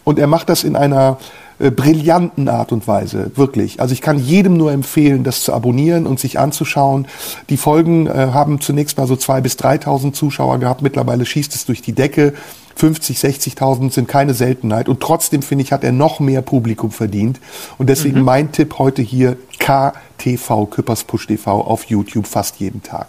Und 0.05 0.19
er 0.19 0.27
macht 0.27 0.49
das 0.49 0.65
in 0.65 0.75
einer 0.75 1.19
äh, 1.63 1.71
brillanten 1.71 2.49
Art 2.49 2.73
und 2.73 2.89
Weise, 2.89 3.31
wirklich. 3.37 3.81
Also 3.81 3.93
ich 3.93 4.01
kann 4.01 4.19
jedem 4.19 4.57
nur 4.57 4.73
empfehlen, 4.73 5.23
das 5.23 5.45
zu 5.45 5.53
abonnieren 5.53 6.07
und 6.07 6.19
sich 6.19 6.39
anzuschauen. 6.39 7.07
Die 7.51 7.57
Folgen 7.57 8.09
äh, 8.09 8.31
haben 8.33 8.61
zunächst 8.61 8.99
mal 8.99 9.07
so 9.07 9.15
zwei 9.15 9.41
bis 9.41 9.55
3.000 9.55 10.13
Zuschauer 10.13 10.59
gehabt. 10.59 10.83
Mittlerweile 10.83 11.25
schießt 11.25 11.55
es 11.55 11.65
durch 11.65 11.81
die 11.81 11.93
Decke. 11.93 12.35
50, 12.77 13.19
60.000 13.19 13.93
sind 13.93 14.09
keine 14.09 14.35
Seltenheit. 14.35 14.89
Und 14.89 15.01
trotzdem, 15.01 15.43
finde 15.43 15.65
ich, 15.65 15.73
hat 15.73 15.85
er 15.85 15.93
noch 15.93 16.21
mehr 16.21 16.43
Publikum 16.43 16.91
verdient. 16.91 17.41
Und 17.79 17.89
deswegen 17.89 18.21
mhm. 18.21 18.25
mein 18.25 18.53
Tipp 18.53 18.79
heute 18.79 19.03
hier 19.03 19.37
KTV, 19.59 20.67
Küpperspush 20.71 21.27
TV 21.27 21.61
auf 21.61 21.85
YouTube 21.85 22.27
fast 22.27 22.61
jeden 22.61 22.83
Tag. 22.83 23.09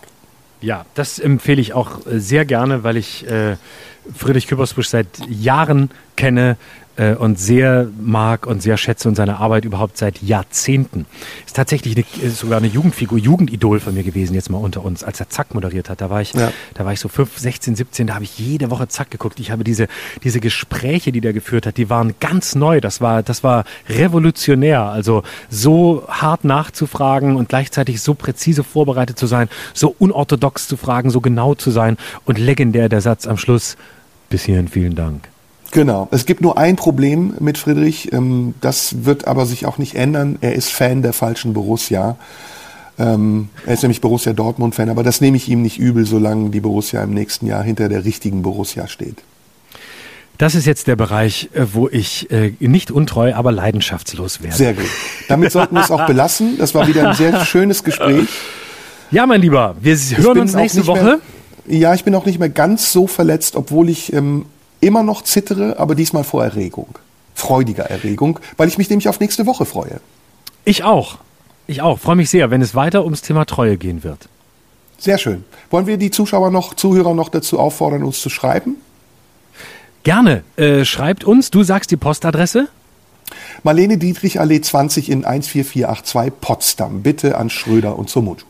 Ja, 0.61 0.85
das 0.93 1.19
empfehle 1.19 1.59
ich 1.59 1.73
auch 1.73 2.05
äh, 2.05 2.19
sehr 2.19 2.45
gerne, 2.45 2.83
weil 2.83 2.95
ich 2.95 3.27
äh, 3.27 3.57
Friedrich 4.15 4.47
Küppersbusch 4.47 4.87
seit 4.87 5.07
Jahren 5.27 5.89
kenne, 6.15 6.57
äh, 6.95 7.15
und 7.15 7.39
sehr 7.39 7.87
mag 7.99 8.45
und 8.45 8.61
sehr 8.61 8.77
schätze 8.77 9.07
und 9.07 9.15
seine 9.15 9.37
Arbeit 9.37 9.65
überhaupt 9.65 9.97
seit 9.97 10.21
Jahrzehnten. 10.21 11.05
Ist 11.45 11.55
tatsächlich 11.55 11.95
eine, 11.95 12.05
ist 12.27 12.39
sogar 12.39 12.59
eine 12.59 12.67
Jugendfigur, 12.67 13.17
Jugendidol 13.17 13.79
von 13.79 13.93
mir 13.93 14.03
gewesen, 14.03 14.33
jetzt 14.33 14.49
mal 14.49 14.57
unter 14.57 14.83
uns, 14.83 15.03
als 15.03 15.19
er 15.19 15.29
Zack 15.29 15.53
moderiert 15.53 15.89
hat. 15.89 16.01
Da 16.01 16.09
war 16.09 16.21
ich, 16.21 16.33
ja. 16.33 16.51
da 16.73 16.85
war 16.85 16.93
ich 16.93 16.99
so 16.99 17.09
5, 17.09 17.37
16, 17.37 17.75
17, 17.75 18.07
da 18.07 18.15
habe 18.15 18.23
ich 18.23 18.37
jede 18.37 18.69
Woche 18.69 18.87
Zack 18.87 19.11
geguckt. 19.11 19.39
Ich 19.39 19.51
habe 19.51 19.63
diese, 19.63 19.87
diese 20.23 20.39
Gespräche, 20.39 21.11
die 21.11 21.21
der 21.21 21.33
geführt 21.33 21.65
hat, 21.65 21.77
die 21.77 21.89
waren 21.89 22.15
ganz 22.19 22.55
neu. 22.55 22.79
Das 22.81 23.01
war, 23.01 23.23
das 23.23 23.43
war 23.43 23.65
revolutionär. 23.89 24.83
Also 24.83 25.23
so 25.49 26.03
hart 26.07 26.43
nachzufragen 26.43 27.35
und 27.35 27.49
gleichzeitig 27.49 28.01
so 28.01 28.13
präzise 28.13 28.63
vorbereitet 28.63 29.17
zu 29.17 29.27
sein, 29.27 29.49
so 29.73 29.95
unorthodox 29.97 30.67
zu 30.67 30.77
fragen, 30.77 31.09
so 31.09 31.21
genau 31.21 31.55
zu 31.55 31.71
sein 31.71 31.97
und 32.25 32.37
legendär 32.37 32.89
der 32.89 33.01
Satz 33.01 33.27
am 33.27 33.37
Schluss. 33.37 33.77
Bis 34.29 34.43
hierhin 34.43 34.67
vielen 34.67 34.95
Dank. 34.95 35.32
Genau. 35.73 36.07
Es 36.11 36.25
gibt 36.25 36.41
nur 36.41 36.57
ein 36.57 36.75
Problem 36.75 37.33
mit 37.39 37.57
Friedrich. 37.57 38.13
Ähm, 38.13 38.53
das 38.61 39.05
wird 39.05 39.27
aber 39.27 39.45
sich 39.45 39.65
auch 39.65 39.77
nicht 39.77 39.95
ändern. 39.95 40.37
Er 40.41 40.53
ist 40.53 40.69
Fan 40.71 41.01
der 41.01 41.13
falschen 41.13 41.53
Borussia. 41.53 42.15
Ähm, 42.99 43.49
er 43.65 43.73
ist 43.73 43.81
nämlich 43.81 44.01
Borussia 44.01 44.33
Dortmund-Fan, 44.33 44.89
aber 44.89 45.01
das 45.01 45.19
nehme 45.19 45.35
ich 45.35 45.49
ihm 45.49 45.63
nicht 45.63 45.79
übel, 45.79 46.05
solange 46.05 46.51
die 46.51 46.59
Borussia 46.59 47.03
im 47.03 47.11
nächsten 47.11 47.47
Jahr 47.47 47.63
hinter 47.63 47.89
der 47.89 48.05
richtigen 48.05 48.43
Borussia 48.43 48.87
steht. 48.87 49.17
Das 50.37 50.53
ist 50.53 50.65
jetzt 50.65 50.87
der 50.87 50.95
Bereich, 50.95 51.49
äh, 51.53 51.65
wo 51.73 51.89
ich 51.89 52.29
äh, 52.31 52.53
nicht 52.59 52.91
untreu, 52.91 53.33
aber 53.33 53.51
leidenschaftslos 53.51 54.43
werde. 54.43 54.55
Sehr 54.55 54.73
gut. 54.73 54.85
Damit 55.27 55.51
sollten 55.51 55.75
wir 55.75 55.81
es 55.81 55.89
auch 55.89 56.05
belassen. 56.05 56.57
Das 56.59 56.75
war 56.75 56.87
wieder 56.87 57.09
ein 57.09 57.15
sehr 57.15 57.45
schönes 57.45 57.83
Gespräch. 57.83 58.27
Ja, 59.09 59.25
mein 59.25 59.41
Lieber, 59.41 59.75
wir 59.79 59.95
hören 59.95 60.39
uns 60.39 60.53
nächste 60.53 60.85
Woche. 60.85 61.19
Mehr, 61.65 61.77
ja, 61.79 61.93
ich 61.93 62.03
bin 62.03 62.13
auch 62.13 62.25
nicht 62.25 62.39
mehr 62.39 62.49
ganz 62.49 62.91
so 62.91 63.07
verletzt, 63.07 63.55
obwohl 63.55 63.89
ich 63.89 64.11
ähm, 64.13 64.45
immer 64.85 65.03
noch 65.03 65.23
zittere, 65.23 65.79
aber 65.79 65.95
diesmal 65.95 66.23
vor 66.23 66.43
Erregung. 66.43 66.97
Freudiger 67.35 67.85
Erregung, 67.85 68.39
weil 68.57 68.67
ich 68.67 68.77
mich 68.77 68.89
nämlich 68.89 69.09
auf 69.09 69.19
nächste 69.19 69.45
Woche 69.45 69.65
freue. 69.65 69.99
Ich 70.65 70.83
auch. 70.83 71.17
Ich 71.67 71.81
auch. 71.81 71.99
Freue 71.99 72.15
mich 72.15 72.29
sehr, 72.29 72.51
wenn 72.51 72.61
es 72.61 72.75
weiter 72.75 73.03
ums 73.03 73.21
Thema 73.21 73.45
Treue 73.45 73.77
gehen 73.77 74.03
wird. 74.03 74.29
Sehr 74.97 75.17
schön. 75.17 75.43
Wollen 75.69 75.87
wir 75.87 75.97
die 75.97 76.11
Zuschauer 76.11 76.51
noch, 76.51 76.75
Zuhörer 76.75 77.13
noch 77.13 77.29
dazu 77.29 77.59
auffordern, 77.59 78.03
uns 78.03 78.21
zu 78.21 78.29
schreiben? 78.29 78.77
Gerne. 80.03 80.43
Äh, 80.55 80.85
schreibt 80.85 81.23
uns. 81.23 81.51
Du 81.51 81.63
sagst 81.63 81.91
die 81.91 81.97
Postadresse. 81.97 82.67
Marlene 83.63 83.97
Dietrich 83.97 84.39
Allee 84.39 84.61
20 84.61 85.09
in 85.09 85.23
14482 85.23 86.33
Potsdam. 86.39 87.01
Bitte 87.01 87.37
an 87.37 87.49
Schröder 87.49 87.97
und 87.97 88.09
Somutu. 88.09 88.45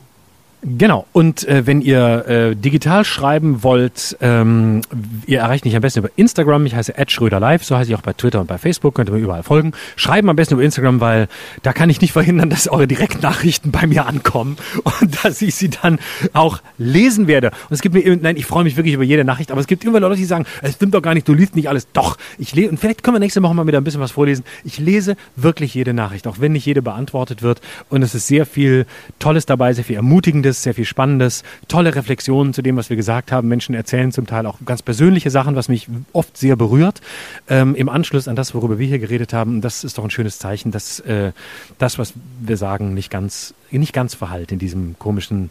Genau. 0.65 1.05
Und 1.11 1.45
äh, 1.47 1.67
wenn 1.67 1.81
ihr 1.81 2.25
äh, 2.27 2.55
digital 2.55 3.03
schreiben 3.03 3.63
wollt, 3.63 4.17
ähm, 4.21 4.81
ihr 5.25 5.39
erreicht 5.39 5.65
mich 5.65 5.75
am 5.75 5.81
besten 5.81 5.99
über 5.99 6.09
Instagram. 6.15 6.65
Ich 6.65 6.73
heiße 6.73 6.93
@schröderlive, 7.07 7.63
so 7.65 7.75
heiße 7.75 7.91
ich 7.91 7.97
auch 7.97 8.01
bei 8.01 8.13
Twitter 8.13 8.39
und 8.39 8.47
bei 8.47 8.57
Facebook. 8.57 8.95
Könnt 8.95 9.09
ihr 9.09 9.13
mir 9.13 9.19
überall 9.19 9.43
folgen. 9.43 9.73
Schreiben 9.97 10.29
am 10.29 10.37
besten 10.37 10.53
über 10.53 10.63
Instagram, 10.63 11.01
weil 11.01 11.27
da 11.63 11.73
kann 11.73 11.89
ich 11.89 11.99
nicht 11.99 12.13
verhindern, 12.13 12.49
dass 12.49 12.69
eure 12.69 12.87
Direktnachrichten 12.87 13.71
bei 13.71 13.87
mir 13.87 14.07
ankommen 14.07 14.55
und 15.01 15.25
dass 15.25 15.41
ich 15.41 15.55
sie 15.55 15.69
dann 15.69 15.99
auch 16.31 16.61
lesen 16.77 17.27
werde. 17.27 17.47
Und 17.69 17.73
es 17.73 17.81
gibt 17.81 17.95
mir, 17.95 18.15
nein, 18.15 18.37
ich 18.37 18.45
freue 18.45 18.63
mich 18.63 18.77
wirklich 18.77 18.93
über 18.93 19.03
jede 19.03 19.25
Nachricht, 19.25 19.51
aber 19.51 19.59
es 19.59 19.67
gibt 19.67 19.83
immer 19.83 19.99
Leute, 19.99 20.15
die 20.15 20.25
sagen, 20.25 20.45
es 20.61 20.75
stimmt 20.75 20.93
doch 20.93 21.01
gar 21.01 21.13
nicht, 21.13 21.27
du 21.27 21.33
liest 21.33 21.57
nicht 21.57 21.67
alles. 21.67 21.87
Doch, 21.91 22.17
ich 22.37 22.55
lese 22.55 22.69
und 22.69 22.79
vielleicht 22.79 23.03
können 23.03 23.15
wir 23.15 23.19
nächste 23.19 23.43
Woche 23.43 23.53
mal 23.53 23.67
wieder 23.67 23.79
ein 23.79 23.83
bisschen 23.83 24.01
was 24.01 24.11
vorlesen. 24.11 24.45
Ich 24.63 24.79
lese 24.79 25.17
wirklich 25.35 25.73
jede 25.73 25.93
Nachricht, 25.93 26.25
auch 26.25 26.39
wenn 26.39 26.53
nicht 26.53 26.65
jede 26.65 26.81
beantwortet 26.81 27.41
wird. 27.41 27.59
Und 27.89 28.01
es 28.01 28.15
ist 28.15 28.27
sehr 28.27 28.45
viel 28.45 28.85
Tolles 29.19 29.45
dabei, 29.45 29.73
sehr 29.73 29.83
viel 29.83 29.97
Ermutigendes 29.97 30.52
Spannendes, 30.53 30.63
sehr 30.63 30.73
viel 30.73 30.85
Spannendes, 30.85 31.43
tolle 31.67 31.95
Reflexionen 31.95 32.53
zu 32.53 32.61
dem, 32.61 32.77
was 32.77 32.89
wir 32.89 32.97
gesagt 32.97 33.31
haben. 33.31 33.47
Menschen 33.47 33.75
erzählen 33.75 34.11
zum 34.11 34.27
Teil 34.27 34.45
auch 34.45 34.57
ganz 34.65 34.81
persönliche 34.81 35.29
Sachen, 35.29 35.55
was 35.55 35.69
mich 35.69 35.87
oft 36.13 36.37
sehr 36.37 36.55
berührt, 36.55 37.01
ähm, 37.49 37.75
im 37.75 37.89
Anschluss 37.89 38.27
an 38.27 38.35
das, 38.35 38.53
worüber 38.53 38.79
wir 38.79 38.87
hier 38.87 38.99
geredet 38.99 39.33
haben. 39.33 39.61
Das 39.61 39.83
ist 39.83 39.97
doch 39.97 40.03
ein 40.03 40.11
schönes 40.11 40.39
Zeichen, 40.39 40.71
dass 40.71 40.99
äh, 41.01 41.31
das, 41.77 41.97
was 41.97 42.13
wir 42.39 42.57
sagen, 42.57 42.93
nicht 42.93 43.09
ganz, 43.09 43.53
nicht 43.71 43.93
ganz 43.93 44.15
verhallt 44.15 44.51
in 44.51 44.59
diesem 44.59 44.95
komischen 44.99 45.49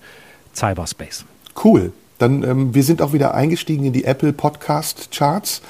Cyberspace. 0.55 1.25
Cool. 1.63 1.93
Dann, 2.19 2.45
ähm, 2.45 2.75
wir 2.75 2.85
sind 2.85 3.03
auch 3.03 3.13
wieder 3.13 3.35
eingestiegen 3.35 3.85
in 3.85 3.93
die 3.93 4.05
Apple 4.05 4.33
Podcast 4.33 5.11
Charts 5.11 5.61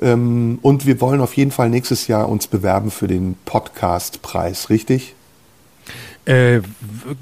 ähm, 0.00 0.58
und 0.62 0.86
wir 0.86 1.00
wollen 1.00 1.20
auf 1.20 1.36
jeden 1.36 1.50
Fall 1.50 1.68
nächstes 1.68 2.06
Jahr 2.06 2.28
uns 2.28 2.46
bewerben 2.46 2.90
für 2.90 3.08
den 3.08 3.36
Podcast 3.44 4.22
Preis, 4.22 4.70
richtig? 4.70 5.16
Äh, 6.26 6.60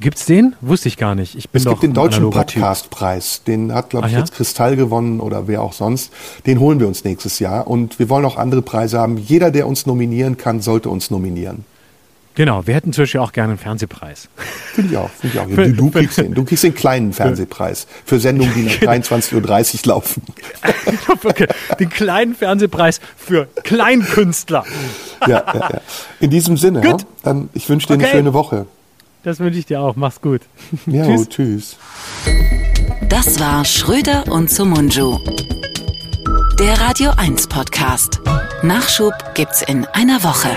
gibt's 0.01 0.25
den? 0.25 0.57
Wusste 0.63 0.89
ich 0.89 0.97
gar 0.97 1.15
nicht. 1.15 1.35
Ich 1.35 1.51
bin 1.51 1.61
es 1.61 1.69
gibt 1.69 1.83
den 1.83 1.93
deutschen 1.93 2.31
Podcastpreis. 2.31 3.45
Den 3.45 3.73
hat, 3.73 3.91
glaube 3.91 4.07
ich, 4.07 4.15
ja? 4.15 4.21
jetzt 4.21 4.33
Kristall 4.33 4.77
gewonnen 4.77 5.21
oder 5.21 5.47
wer 5.47 5.63
auch 5.63 5.75
sonst. 5.75 6.11
Den 6.47 6.59
holen 6.59 6.81
wir 6.81 6.89
uns 6.89 7.05
nächstes 7.05 7.39
Jahr. 7.39 7.67
Und 7.67 7.99
wir 7.99 8.09
wollen 8.09 8.25
auch 8.25 8.39
andere 8.39 8.63
Preise 8.63 8.99
haben. 8.99 9.19
Jeder, 9.19 9.51
der 9.51 9.67
uns 9.67 9.85
nominieren 9.85 10.39
kann, 10.39 10.63
sollte 10.63 10.89
uns 10.89 11.11
nominieren. 11.11 11.65
Genau, 12.35 12.67
wir 12.67 12.75
hätten 12.75 12.93
zum 12.93 13.03
Beispiel 13.03 13.21
auch 13.21 13.33
gerne 13.33 13.51
einen 13.51 13.59
Fernsehpreis. 13.59 14.29
Finde 14.73 14.91
ich 14.91 14.97
auch. 14.97 15.11
Finde 15.11 15.37
ich 15.37 15.41
auch. 15.41 15.47
Du, 15.47 15.73
du, 15.73 15.91
kriegst 15.91 16.19
den. 16.19 16.35
Du 16.35 16.45
kriegst 16.45 16.65
den 16.65 16.75
kleinen 16.75 17.13
Fernsehpreis 17.13 17.87
für 18.05 18.19
Sendungen, 18.19 18.53
die 18.55 18.63
nach 18.85 18.95
23.30 18.95 19.35
Uhr 19.35 19.81
laufen. 19.85 20.23
okay. 21.25 21.47
Den 21.79 21.91
kleinen 21.91 22.35
Fernsehpreis 22.35 23.01
für 23.17 23.47
Kleinkünstler. 23.63 24.65
ja, 25.21 25.29
ja, 25.29 25.55
ja. 25.55 25.81
In 26.19 26.31
diesem 26.31 26.57
Sinne, 26.57 26.83
ja, 26.85 26.97
dann 27.23 27.51
ich 27.53 27.69
wünsche 27.69 27.87
dir 27.87 27.95
okay. 27.95 28.05
eine 28.05 28.13
schöne 28.13 28.35
Woche. 28.35 28.67
Das 29.25 29.41
wünsche 29.41 29.59
ich 29.59 29.67
dir 29.67 29.81
auch. 29.81 29.97
Mach's 29.97 30.21
gut. 30.21 30.43
Ja, 30.87 31.07
tschüss. 31.07 31.29
tschüss. 31.29 31.77
Das 33.09 33.41
war 33.41 33.65
Schröder 33.65 34.25
und 34.31 34.51
Sumunju. 34.51 35.19
Der 36.59 36.81
Radio 36.81 37.11
1 37.17 37.49
Podcast. 37.49 38.21
Nachschub 38.63 39.15
gibt's 39.35 39.63
in 39.63 39.87
einer 39.87 40.23
Woche. 40.23 40.51